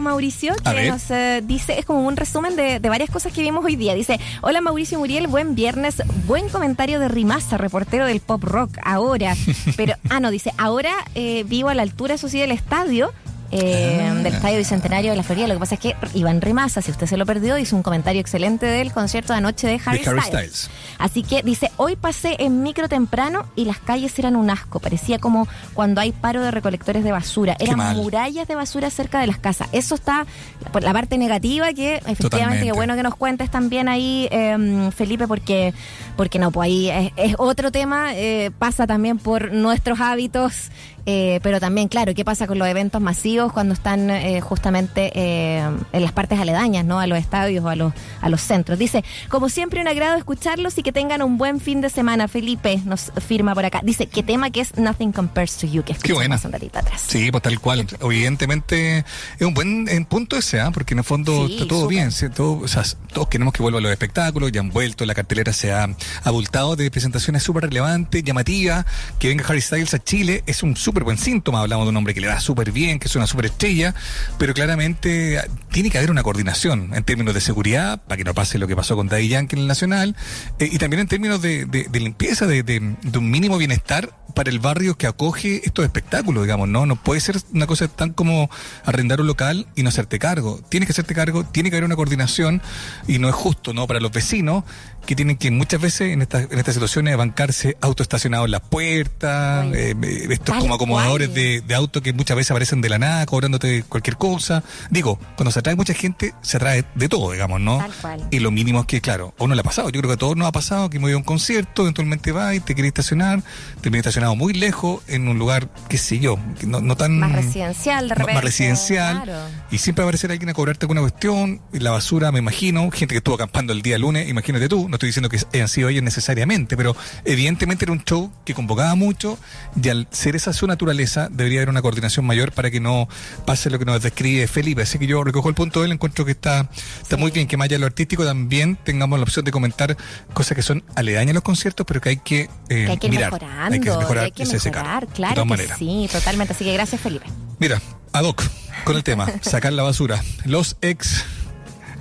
Mauricio, 0.00 0.54
que 0.56 0.88
nos 0.88 1.10
eh, 1.10 1.40
dice, 1.44 1.78
es 1.78 1.84
como 1.84 2.06
un 2.06 2.16
resumen 2.16 2.56
de, 2.56 2.80
de 2.80 2.88
varias 2.88 3.10
cosas 3.10 3.32
que 3.32 3.42
vimos 3.42 3.64
hoy 3.64 3.76
día. 3.76 3.94
Dice, 3.94 4.18
hola 4.42 4.60
Mauricio 4.60 4.98
Muriel, 4.98 5.28
buen 5.28 5.54
viernes, 5.54 6.02
buen 6.26 6.48
comentario 6.48 6.98
de 6.98 7.08
Rimaza, 7.08 7.58
reportero 7.58 8.06
del 8.06 8.20
pop 8.20 8.42
rock. 8.42 8.78
Ahora, 8.82 9.34
pero, 9.76 9.94
ah, 10.08 10.20
no, 10.20 10.30
dice, 10.30 10.52
ahora 10.58 10.92
eh, 11.14 11.44
vivo 11.46 11.68
a 11.68 11.74
la 11.74 11.82
altura, 11.82 12.14
eso 12.14 12.28
sí, 12.28 12.38
del 12.38 12.50
estadio. 12.52 13.12
Eh, 13.50 14.00
Ah. 14.10 14.14
del 14.14 14.26
Estadio 14.34 14.58
Bicentenario 14.58 15.10
de 15.10 15.16
la 15.16 15.22
Florida. 15.22 15.46
Lo 15.46 15.54
que 15.54 15.60
pasa 15.60 15.74
es 15.76 15.80
que 15.80 15.96
Iván 16.14 16.40
Rimaza, 16.40 16.82
si 16.82 16.90
usted 16.90 17.06
se 17.06 17.16
lo 17.16 17.26
perdió, 17.26 17.58
hizo 17.58 17.76
un 17.76 17.82
comentario 17.82 18.20
excelente 18.20 18.66
del 18.66 18.92
concierto 18.92 19.32
de 19.32 19.38
anoche 19.38 19.66
de 19.66 19.80
Harry, 19.84 19.98
de 20.00 20.10
Harry 20.10 20.20
Styles. 20.20 20.56
Styles. 20.56 20.70
Así 20.98 21.22
que 21.22 21.42
dice, 21.42 21.70
hoy 21.76 21.96
pasé 21.96 22.36
en 22.38 22.62
micro 22.62 22.88
temprano 22.88 23.46
y 23.56 23.64
las 23.64 23.78
calles 23.78 24.18
eran 24.18 24.36
un 24.36 24.50
asco. 24.50 24.80
Parecía 24.80 25.18
como 25.18 25.46
cuando 25.74 26.00
hay 26.00 26.12
paro 26.12 26.42
de 26.42 26.50
recolectores 26.50 27.04
de 27.04 27.12
basura. 27.12 27.56
Eran 27.58 27.96
murallas 27.96 28.48
de 28.48 28.54
basura 28.54 28.90
cerca 28.90 29.20
de 29.20 29.26
las 29.26 29.38
casas. 29.38 29.68
Eso 29.72 29.94
está 29.94 30.26
por 30.72 30.82
la 30.82 30.92
parte 30.92 31.18
negativa 31.18 31.72
que 31.72 31.96
efectivamente 32.06 32.64
qué 32.64 32.72
bueno 32.72 32.96
que 32.96 33.02
nos 33.02 33.14
cuentes 33.16 33.50
también 33.50 33.88
ahí, 33.88 34.28
eh, 34.30 34.90
Felipe, 34.94 35.26
porque, 35.28 35.72
porque 36.16 36.38
no, 36.38 36.50
pues 36.50 36.66
ahí 36.66 36.90
es, 36.90 37.12
es 37.16 37.34
otro 37.38 37.70
tema. 37.70 38.14
eh, 38.14 38.50
pasa 38.58 38.86
también 38.86 39.18
por 39.18 39.52
nuestros 39.52 40.00
hábitos. 40.00 40.70
Eh, 41.06 41.40
pero 41.42 41.60
también, 41.60 41.88
claro, 41.88 42.12
¿qué 42.14 42.24
pasa 42.24 42.46
con 42.46 42.58
los 42.58 42.68
eventos 42.68 43.00
masivos 43.00 43.52
cuando 43.52 43.74
están 43.74 44.10
eh, 44.10 44.40
justamente 44.40 45.12
eh, 45.14 45.62
en 45.92 46.02
las 46.02 46.12
partes 46.12 46.38
aledañas, 46.38 46.84
¿no? 46.84 47.00
A 47.00 47.06
los 47.06 47.18
estadios 47.18 47.64
o 47.64 47.68
a 47.68 47.76
los, 47.76 47.92
a 48.20 48.28
los 48.28 48.40
centros. 48.40 48.78
Dice, 48.78 49.04
como 49.28 49.48
siempre, 49.48 49.80
un 49.80 49.88
agrado 49.88 50.16
escucharlos 50.16 50.76
y 50.78 50.82
que 50.82 50.92
tengan 50.92 51.22
un 51.22 51.38
buen 51.38 51.60
fin 51.60 51.80
de 51.80 51.88
semana. 51.90 52.28
Felipe 52.28 52.80
nos 52.84 53.12
firma 53.26 53.54
por 53.54 53.64
acá. 53.64 53.80
Dice, 53.82 54.06
¿qué 54.06 54.22
tema 54.22 54.50
que 54.50 54.60
es 54.60 54.76
Nothing 54.76 55.12
Compares 55.12 55.56
to 55.56 55.66
You? 55.66 55.82
Que 55.84 55.94
Qué 55.94 56.12
buena. 56.12 56.40
un 56.44 56.52
ratito 56.52 56.78
atrás. 56.78 57.02
Sí, 57.06 57.30
pues 57.30 57.42
tal 57.42 57.60
cual. 57.60 57.86
Evidentemente 58.00 58.98
es 59.38 59.46
un 59.46 59.54
buen 59.54 59.88
en 59.88 60.04
punto 60.04 60.36
ese, 60.36 60.60
¿ah? 60.60 60.70
porque 60.72 60.94
en 60.94 60.98
el 60.98 61.04
fondo 61.04 61.46
Sí, 61.46 61.54
está 61.54 61.68
todo 61.68 61.86
bien. 61.86 62.10
¿sí? 62.12 62.28
Todo- 62.28 62.60
o 62.64 62.68
sea, 62.68 62.82
todos 63.12 63.28
queremos 63.28 63.52
que 63.54 63.62
vuelvan 63.62 63.82
los 63.82 63.92
espectáculos, 63.92 64.50
ya 64.52 64.60
han 64.60 64.70
vuelto, 64.70 65.04
la 65.06 65.14
cartelera 65.14 65.52
se 65.52 65.72
ha 65.72 65.88
abultado 66.24 66.74
de 66.76 66.90
presentaciones 66.90 67.42
súper 67.42 67.64
relevantes, 67.64 68.24
llamativas. 68.24 68.84
Que 69.18 69.28
venga 69.28 69.44
Harry 69.48 69.60
Styles 69.60 69.94
a 69.94 70.02
Chile 70.02 70.42
es 70.46 70.62
un 70.62 70.76
súper 70.76 70.95
buen 71.04 71.18
síntoma. 71.18 71.60
Hablamos 71.60 71.86
de 71.86 71.90
un 71.90 71.96
hombre 71.96 72.14
que 72.14 72.20
le 72.20 72.28
va 72.28 72.40
súper 72.40 72.72
bien, 72.72 72.98
que 72.98 73.08
es 73.08 73.16
una 73.16 73.26
súper 73.26 73.46
estrella, 73.46 73.94
pero 74.38 74.54
claramente 74.54 75.40
tiene 75.70 75.90
que 75.90 75.98
haber 75.98 76.10
una 76.10 76.22
coordinación 76.22 76.90
en 76.94 77.04
términos 77.04 77.34
de 77.34 77.40
seguridad 77.40 78.02
para 78.04 78.16
que 78.16 78.24
no 78.24 78.34
pase 78.34 78.58
lo 78.58 78.66
que 78.66 78.76
pasó 78.76 78.96
con 78.96 79.08
Daddy 79.08 79.28
Yankee 79.28 79.56
en 79.56 79.62
el 79.62 79.68
Nacional 79.68 80.16
eh, 80.58 80.68
y 80.70 80.78
también 80.78 81.00
en 81.00 81.08
términos 81.08 81.42
de, 81.42 81.64
de- 81.66 81.84
de 81.90 82.00
limpieza, 82.00 82.46
de- 82.46 82.62
de 82.62 83.18
un 83.18 83.30
mínimo 83.30 83.58
bienestar 83.58 84.10
para 84.34 84.50
el 84.50 84.58
barrio 84.58 84.98
que 84.98 85.06
acoge 85.06 85.62
estos 85.64 85.82
espectáculos, 85.86 86.42
digamos, 86.44 86.68
¿no? 86.68 86.84
No 86.84 86.96
puede 86.96 87.20
ser 87.20 87.38
una 87.54 87.66
cosa 87.66 87.88
tan 87.88 88.12
como 88.12 88.50
arrendar 88.84 89.20
un 89.22 89.26
local 89.26 89.66
y 89.76 89.82
no 89.82 89.88
hacerte 89.88 90.18
cargo. 90.18 90.60
Tienes 90.68 90.86
que 90.86 90.92
hacerte 90.92 91.14
cargo, 91.14 91.44
tiene 91.44 91.70
que 91.70 91.76
haber 91.76 91.84
una 91.84 91.96
coordinación 91.96 92.60
y 93.08 93.18
no 93.18 93.30
es 93.30 93.34
justo, 93.34 93.72
¿no? 93.72 93.86
Para 93.86 93.98
los 93.98 94.12
vecinos 94.12 94.64
que 95.06 95.16
tienen 95.16 95.36
que 95.36 95.50
muchas 95.50 95.80
veces 95.80 96.12
en, 96.12 96.22
estas 96.22 96.50
en 96.50 96.58
estas 96.58 96.74
situaciones 96.74 97.16
bancarse 97.16 97.76
autoestacionados 97.80 98.46
en 98.46 98.50
las 98.50 98.60
puertas, 98.60 99.66
eh, 99.74 99.94
estos 100.30 100.54
Tal 100.54 100.60
como 100.60 100.74
acomodadores 100.74 101.32
de, 101.32 101.60
de 101.60 101.74
auto 101.74 102.02
que 102.02 102.12
muchas 102.12 102.36
veces 102.36 102.50
aparecen 102.50 102.80
de 102.80 102.88
la 102.88 102.98
nada, 102.98 103.26
cobrándote 103.26 103.84
cualquier 103.84 104.16
cosa. 104.16 104.62
Digo, 104.90 105.18
cuando 105.36 105.50
se 105.50 105.60
atrae 105.60 105.76
mucha 105.76 105.94
gente, 105.94 106.34
se 106.42 106.56
atrae 106.56 106.84
de 106.94 107.08
todo, 107.08 107.32
digamos, 107.32 107.60
¿no? 107.60 107.78
Tal 107.78 107.92
cual. 108.00 108.28
Y 108.30 108.40
lo 108.40 108.50
mínimo 108.50 108.80
es 108.80 108.86
que, 108.86 109.00
claro, 109.00 109.34
a 109.38 109.44
uno 109.44 109.54
le 109.54 109.60
ha 109.60 109.64
pasado. 109.64 109.88
Yo 109.90 110.00
creo 110.00 110.10
que 110.10 110.14
a 110.14 110.18
todos 110.18 110.36
nos 110.36 110.48
ha 110.48 110.52
pasado 110.52 110.90
que 110.90 110.98
me 110.98 111.04
voy 111.04 111.12
a 111.12 111.16
un 111.16 111.22
concierto, 111.22 111.82
eventualmente 111.82 112.32
va 112.32 112.54
y 112.54 112.60
te 112.60 112.74
querés 112.74 112.88
estacionar, 112.88 113.42
te 113.80 113.90
vienes 113.90 114.00
estacionado 114.00 114.36
muy 114.36 114.52
lejos, 114.52 115.02
en 115.08 115.28
un 115.28 115.38
lugar, 115.38 115.68
qué 115.88 115.98
sé 115.98 116.18
yo, 116.18 116.38
no, 116.66 116.80
no 116.80 116.96
tan. 116.96 117.18
Más 117.18 117.32
residencial, 117.32 118.08
de 118.08 118.14
repente. 118.14 118.34
más 118.34 118.44
residencial. 118.44 119.22
Claro. 119.22 119.40
Y 119.70 119.78
siempre 119.78 120.02
va 120.02 120.06
a 120.06 120.08
aparecer 120.08 120.30
alguien 120.30 120.50
a 120.50 120.54
cobrarte 120.54 120.84
alguna 120.84 121.00
cuestión. 121.00 121.60
Y 121.72 121.78
la 121.78 121.90
basura, 121.90 122.32
me 122.32 122.38
imagino, 122.38 122.90
gente 122.90 123.14
que 123.14 123.18
estuvo 123.18 123.34
acampando 123.34 123.72
el 123.72 123.82
día 123.82 123.98
lunes, 123.98 124.28
imagínate 124.28 124.68
tú, 124.68 124.88
no 124.88 124.95
estoy 124.96 125.08
diciendo 125.08 125.28
que 125.28 125.38
hayan 125.54 125.68
sido 125.68 125.88
ellos 125.88 126.02
necesariamente, 126.02 126.76
pero 126.76 126.96
evidentemente 127.24 127.84
era 127.84 127.92
un 127.92 128.02
show 128.04 128.32
que 128.44 128.54
convocaba 128.54 128.94
mucho 128.94 129.38
y 129.82 129.88
al 129.88 130.06
ser 130.10 130.36
esa 130.36 130.52
su 130.52 130.66
naturaleza 130.66 131.28
debería 131.30 131.60
haber 131.60 131.68
una 131.70 131.82
coordinación 131.82 132.26
mayor 132.26 132.52
para 132.52 132.70
que 132.70 132.80
no 132.80 133.08
pase 133.44 133.70
lo 133.70 133.78
que 133.78 133.84
nos 133.84 134.02
describe 134.02 134.46
Felipe. 134.48 134.82
Así 134.82 134.98
que 134.98 135.06
yo 135.06 135.22
recojo 135.24 135.48
el 135.48 135.54
punto 135.54 135.80
de 135.80 135.86
él, 135.86 135.92
encuentro 135.92 136.24
que 136.24 136.32
está, 136.32 136.68
está 137.00 137.16
muy 137.16 137.30
bien 137.30 137.46
que 137.46 137.56
más 137.56 137.66
allá 137.66 137.76
de 137.76 137.80
lo 137.80 137.86
artístico 137.86 138.24
también 138.24 138.76
tengamos 138.84 139.18
la 139.18 139.22
opción 139.24 139.44
de 139.44 139.50
comentar 139.52 139.96
cosas 140.32 140.56
que 140.56 140.62
son 140.62 140.82
aledañas 140.94 141.30
a 141.30 141.34
los 141.34 141.42
conciertos, 141.42 141.86
pero 141.86 142.00
que 142.00 142.08
hay 142.10 142.16
que, 142.18 142.40
eh, 142.42 142.48
Que 142.68 142.86
hay 142.90 142.96
que 142.98 143.06
ir 143.06 143.12
mirar. 143.12 143.32
mejorando, 143.32 143.74
hay 143.74 143.80
que 143.80 143.90
mejorar, 143.90 144.24
hay 144.24 144.30
que 144.32 144.44
mejorar, 144.46 145.06
de 145.06 145.12
claro 145.12 145.34
todas 145.34 145.44
que 145.46 145.50
maneras. 145.50 145.78
sí, 145.78 146.08
totalmente. 146.10 146.52
Así 146.52 146.64
que 146.64 146.72
gracias, 146.72 147.00
Felipe. 147.00 147.26
Mira, 147.58 147.80
ad 148.12 148.24
hoc, 148.24 148.42
con 148.84 148.96
el 148.96 149.04
tema, 149.04 149.26
sacar 149.42 149.72
la 149.72 149.82
basura. 149.82 150.22
Los 150.44 150.76
ex 150.80 151.24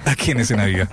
aquí 0.05 0.31
en 0.31 0.39
Escena 0.39 0.65
Viva. 0.65 0.89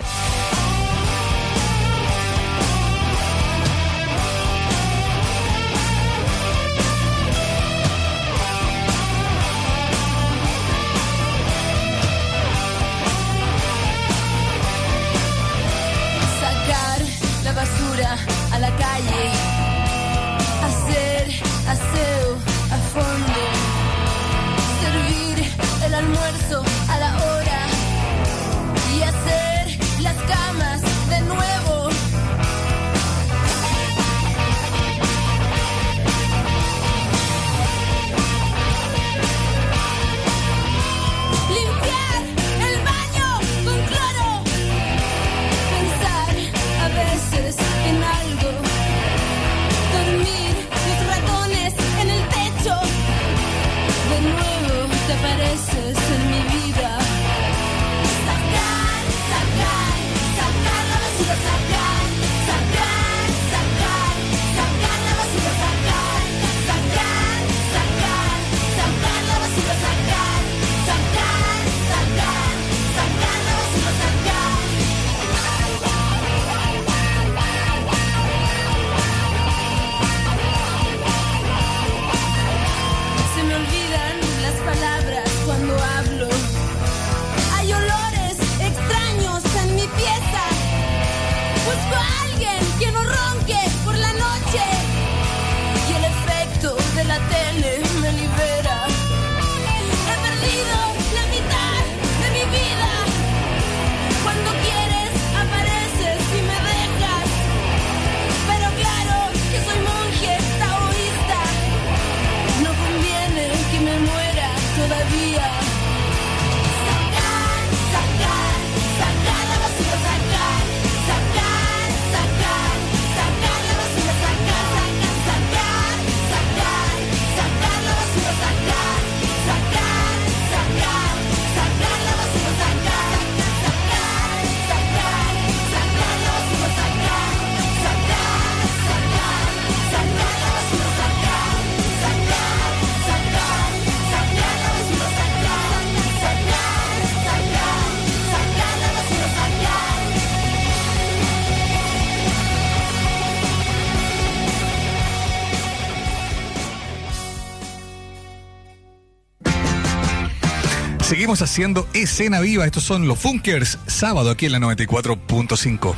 Seguimos 161.33 161.51
haciendo 161.51 161.89
escena 161.95 162.41
viva. 162.41 162.67
Estos 162.67 162.85
son 162.85 163.09
los 163.09 163.19
Funkers, 163.19 163.79
sábado 163.87 164.29
aquí 164.29 164.45
en 164.45 164.53
la 164.53 164.59
94.5. 164.59 165.95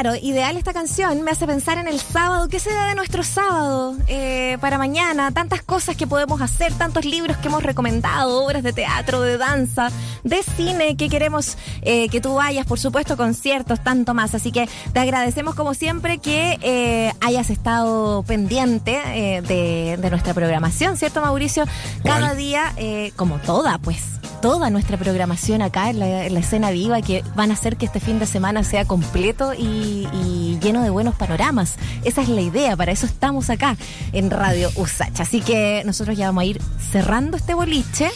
claro, 0.00 0.16
ideal 0.22 0.56
esta 0.56 0.72
canción. 0.72 1.22
Me 1.22 1.32
hace 1.32 1.44
pensar 1.44 1.76
en 1.78 1.88
el 1.88 1.98
sábado. 1.98 2.48
¿Qué 2.48 2.60
será 2.60 2.86
de 2.86 2.94
nuestro 2.94 3.24
sábado 3.24 3.96
eh, 4.06 4.56
para 4.60 4.78
mañana? 4.78 5.32
Tantas 5.32 5.60
cosas 5.62 5.96
que 5.96 6.06
podemos 6.06 6.40
hacer, 6.40 6.72
tantos 6.74 7.04
libros 7.04 7.36
que 7.38 7.48
hemos 7.48 7.64
recomendado, 7.64 8.44
obras 8.44 8.62
de 8.62 8.72
teatro, 8.72 9.22
de 9.22 9.38
danza, 9.38 9.90
de 10.22 10.40
cine 10.44 10.96
que 10.96 11.08
queremos 11.08 11.58
eh, 11.82 12.08
que 12.10 12.20
tú 12.20 12.34
vayas, 12.34 12.64
por 12.64 12.78
supuesto, 12.78 13.16
conciertos, 13.16 13.82
tanto 13.82 14.14
más. 14.14 14.36
Así 14.36 14.52
que 14.52 14.68
te 14.92 15.00
agradecemos 15.00 15.56
como 15.56 15.74
siempre 15.74 16.18
que 16.18 16.58
eh, 16.62 17.12
hayas 17.20 17.50
estado 17.50 18.22
pendiente 18.22 18.92
de, 18.92 19.98
de 20.00 20.10
nuestra 20.10 20.32
programación, 20.32 20.96
¿cierto, 20.96 21.20
Mauricio? 21.22 21.64
Cada 22.04 22.34
día, 22.34 22.72
como 23.16 23.38
toda, 23.38 23.78
pues 23.78 24.07
toda 24.40 24.70
nuestra 24.70 24.96
programación 24.96 25.62
acá 25.62 25.90
en 25.90 25.98
la, 25.98 26.26
en 26.26 26.34
la 26.34 26.40
escena 26.40 26.70
viva 26.70 27.00
que 27.02 27.22
van 27.34 27.50
a 27.50 27.54
hacer 27.54 27.76
que 27.76 27.86
este 27.86 28.00
fin 28.00 28.18
de 28.18 28.26
semana 28.26 28.64
sea 28.64 28.84
completo 28.84 29.54
y, 29.54 30.08
y 30.12 30.58
lleno 30.60 30.82
de 30.82 30.90
buenos 30.90 31.14
panoramas. 31.14 31.76
Esa 32.04 32.22
es 32.22 32.28
la 32.28 32.40
idea, 32.40 32.76
para 32.76 32.92
eso 32.92 33.06
estamos 33.06 33.50
acá 33.50 33.76
en 34.12 34.30
Radio 34.30 34.70
Usach. 34.76 35.20
Así 35.20 35.40
que 35.40 35.82
nosotros 35.84 36.16
ya 36.16 36.26
vamos 36.26 36.42
a 36.42 36.44
ir 36.46 36.60
cerrando 36.90 37.36
este 37.36 37.54
boliche. 37.54 38.10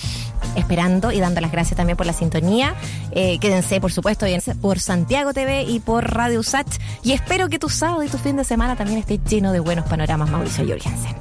Esperando 0.57 1.13
y 1.13 1.21
dando 1.21 1.41
las 1.41 1.53
gracias 1.53 1.77
también 1.77 1.97
por 1.97 2.05
la 2.05 2.13
sintonía. 2.13 2.75
Eh, 3.13 3.39
quédense, 3.39 3.81
por 3.81 3.93
supuesto, 3.93 4.27
bien 4.27 4.43
por 4.61 4.81
Santiago 4.81 5.33
TV 5.33 5.63
y 5.63 5.81
por 5.81 6.13
Radio 6.13 6.41
Usach. 6.41 6.67
Y 7.03 7.13
espero 7.13 7.49
que 7.49 7.59
tu 7.59 7.69
sábado 7.69 8.03
y 8.03 8.09
tu 8.09 8.19
fin 8.19 8.37
de 8.37 8.45
semana 8.45 8.77
también 8.77 8.99
esté 8.99 9.19
lleno 9.19 9.53
de 9.53 9.61
buenos 9.61 9.87
panoramas, 9.87 10.29
Mauricio 10.31 10.67
Jorgensen. 10.67 11.12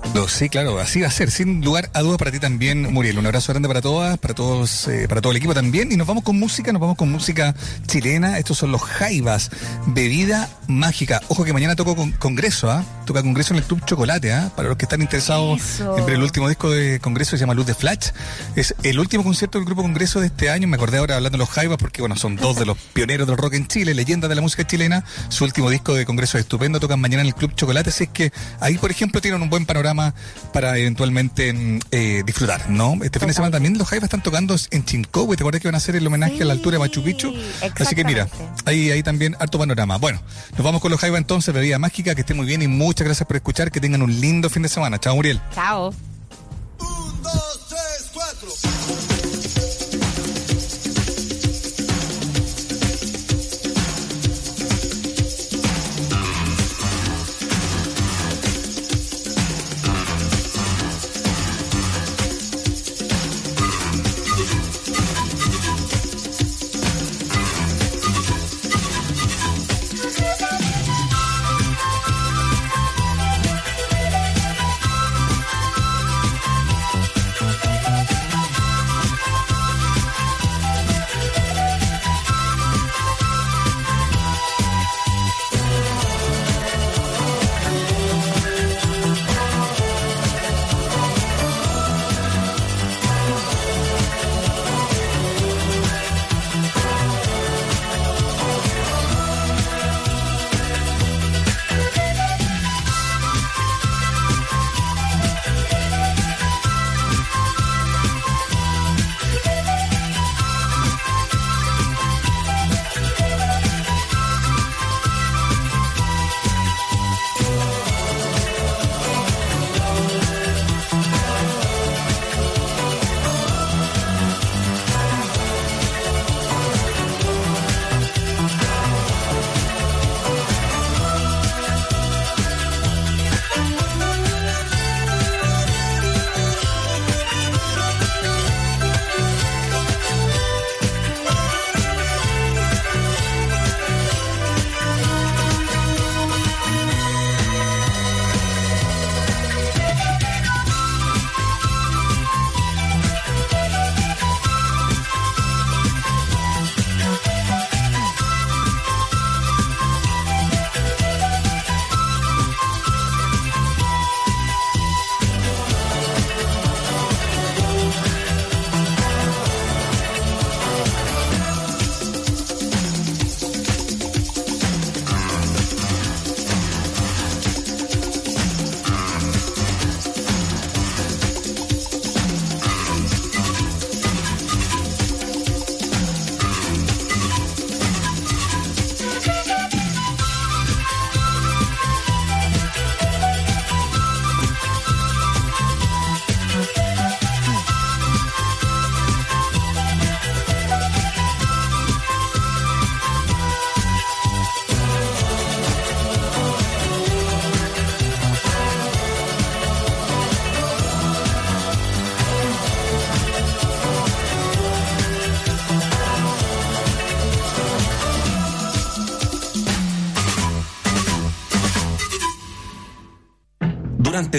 Sí, 0.42 0.50
claro, 0.50 0.80
así 0.80 1.02
va 1.02 1.08
a 1.08 1.12
ser, 1.12 1.30
sin 1.30 1.64
lugar 1.64 1.92
a 1.94 2.02
dudas 2.02 2.18
para 2.18 2.32
ti 2.32 2.40
también, 2.40 2.92
Muriel. 2.92 3.20
Un 3.20 3.28
abrazo 3.28 3.52
grande 3.54 3.68
para 3.68 3.80
todas, 3.80 4.18
para 4.18 4.34
todos, 4.34 4.88
eh, 4.88 5.06
para 5.08 5.22
todo 5.22 5.32
el 5.32 5.38
equipo 5.38 5.54
también. 5.54 5.92
Y 5.92 5.98
nos 5.98 6.08
vamos 6.08 6.24
con 6.24 6.40
música, 6.40 6.72
nos 6.72 6.82
vamos 6.82 6.98
con 6.98 7.12
música 7.12 7.54
chilena. 7.86 8.40
Estos 8.40 8.58
son 8.58 8.72
los 8.72 8.82
Jaivas, 8.82 9.52
bebida 9.86 10.50
mágica. 10.68 11.22
Ojo 11.28 11.44
que 11.44 11.54
mañana 11.54 11.76
toco 11.76 11.96
con, 11.96 12.12
congreso, 12.14 12.72
¿ah? 12.72 12.84
Toca 13.12 13.24
Congreso 13.24 13.54
en 13.54 13.60
el 13.60 13.66
Club 13.66 13.84
Chocolate, 13.86 14.32
¿ah? 14.32 14.52
para 14.56 14.70
los 14.70 14.78
que 14.78 14.86
están 14.86 15.02
interesados 15.02 15.62
Eso. 15.62 15.98
en 15.98 16.06
ver 16.06 16.16
el 16.16 16.24
último 16.24 16.48
disco 16.48 16.70
de 16.70 17.02
Congreso, 17.02 17.32
se 17.32 17.40
llama 17.40 17.54
Luz 17.54 17.66
de 17.66 17.76
Flash. 17.76 18.12
Es 18.56 18.74
el 18.84 19.00
último 19.00 19.22
concierto 19.22 19.58
del 19.58 19.66
Grupo 19.66 19.82
Congreso 19.82 20.22
de 20.22 20.28
este 20.28 20.50
año. 20.50 20.66
Me 20.70 20.78
acordé 20.78 20.98
ahora 20.98 21.18
hablando 21.18 21.38
de 21.38 21.40
los 21.40 21.50
Jaivas, 21.50 21.78
porque 21.78 22.02
bueno, 22.02 22.16
son 22.16 22.38
dos 22.38 22.56
de 22.58 22.66
los 22.66 22.78
pioneros 22.94 23.28
del 23.28 23.36
rock 23.36 23.56
en 23.56 23.68
Chile, 23.68 23.94
leyendas 23.94 24.30
de 24.30 24.36
la 24.36 24.42
música 24.42 24.66
chilena. 24.66 25.04
Su 25.28 25.44
último 25.44 25.70
disco 25.70 25.94
de 25.94 26.06
Congreso 26.06 26.38
es 26.38 26.46
estupendo, 26.46 26.80
tocan 26.80 27.02
mañana 27.02 27.22
en 27.22 27.28
el 27.28 27.36
Club 27.36 27.54
Chocolate, 27.54 27.90
así 27.90 28.06
es 28.06 28.10
que 28.12 28.32
ahí, 28.62 28.78
por 28.78 28.92
ejemplo, 28.92 29.20
tienen 29.20 29.42
un 29.42 29.50
buen 29.50 29.66
panorama 29.66 30.14
para 30.54 30.78
eventualmente 30.78 31.52
mm, 31.52 31.80
eh, 31.92 32.24
disfrutar, 32.26 32.70
¿no? 32.70 32.98
Este 33.04 33.20
fin 33.20 33.28
de 33.28 33.34
semana 33.34 33.52
también 33.52 33.78
los 33.78 33.90
Jaivas 33.90 34.06
están 34.06 34.24
tocando 34.24 34.56
en 34.72 34.86
Chincowe, 34.86 35.36
¿te 35.36 35.44
acuerdas 35.44 35.62
que 35.62 35.68
van 35.68 35.76
a 35.76 35.80
hacer 35.80 35.98
el 35.98 36.08
homenaje 36.08 36.44
a 36.44 36.46
la 36.46 36.54
altura 36.54 36.76
de 36.76 36.80
Machu 36.80 37.04
Picchu? 37.04 37.34
Así 37.78 37.94
que 37.94 38.06
mira, 38.06 38.30
ahí, 38.64 38.90
ahí 38.90 39.04
también 39.04 39.36
harto 39.38 39.60
panorama. 39.60 39.98
Bueno, 39.98 40.22
nos 40.52 40.64
vamos 40.64 40.80
con 40.80 40.92
los 40.92 41.00
Jaivas 41.02 41.20
entonces, 41.20 41.54
bebida 41.54 41.78
mágica, 41.78 42.16
que 42.16 42.22
esté 42.22 42.34
muy 42.34 42.46
bien 42.46 42.62
y 42.62 42.68
muchas 43.02 43.18
gracias 43.18 43.28
por 43.28 43.36
escuchar, 43.36 43.72
que 43.72 43.80
tengan 43.80 44.04
un 44.04 44.20
lindo 44.20 44.50
fin 44.50 44.62
de 44.62 44.70
semana. 44.70 45.00
Chao, 45.00 45.16
Muriel. 45.16 45.42
Chao. 45.54 45.92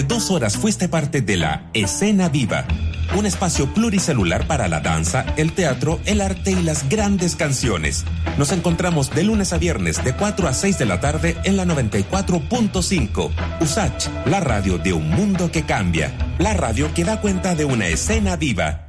Dos 0.01 0.31
horas 0.31 0.57
fuiste 0.57 0.89
parte 0.89 1.21
de 1.21 1.37
la 1.37 1.69
Escena 1.73 2.27
Viva, 2.27 2.65
un 3.15 3.27
espacio 3.27 3.71
pluricelular 3.73 4.47
para 4.47 4.67
la 4.67 4.79
danza, 4.79 5.23
el 5.37 5.53
teatro, 5.53 5.99
el 6.05 6.19
arte 6.19 6.51
y 6.51 6.63
las 6.63 6.89
grandes 6.89 7.35
canciones. 7.35 8.03
Nos 8.37 8.51
encontramos 8.51 9.11
de 9.11 9.23
lunes 9.23 9.53
a 9.53 9.59
viernes 9.59 10.03
de 10.03 10.13
4 10.13 10.47
a 10.47 10.53
6 10.53 10.79
de 10.79 10.85
la 10.85 10.99
tarde 10.99 11.37
en 11.43 11.57
la 11.57 11.65
94.5. 11.65 13.31
USACH, 13.61 14.09
la 14.25 14.39
radio 14.39 14.79
de 14.79 14.93
un 14.93 15.09
mundo 15.09 15.51
que 15.51 15.63
cambia. 15.63 16.11
La 16.39 16.53
radio 16.53 16.91
que 16.93 17.03
da 17.03 17.21
cuenta 17.21 17.53
de 17.53 17.65
una 17.65 17.87
escena 17.87 18.35
viva. 18.35 18.82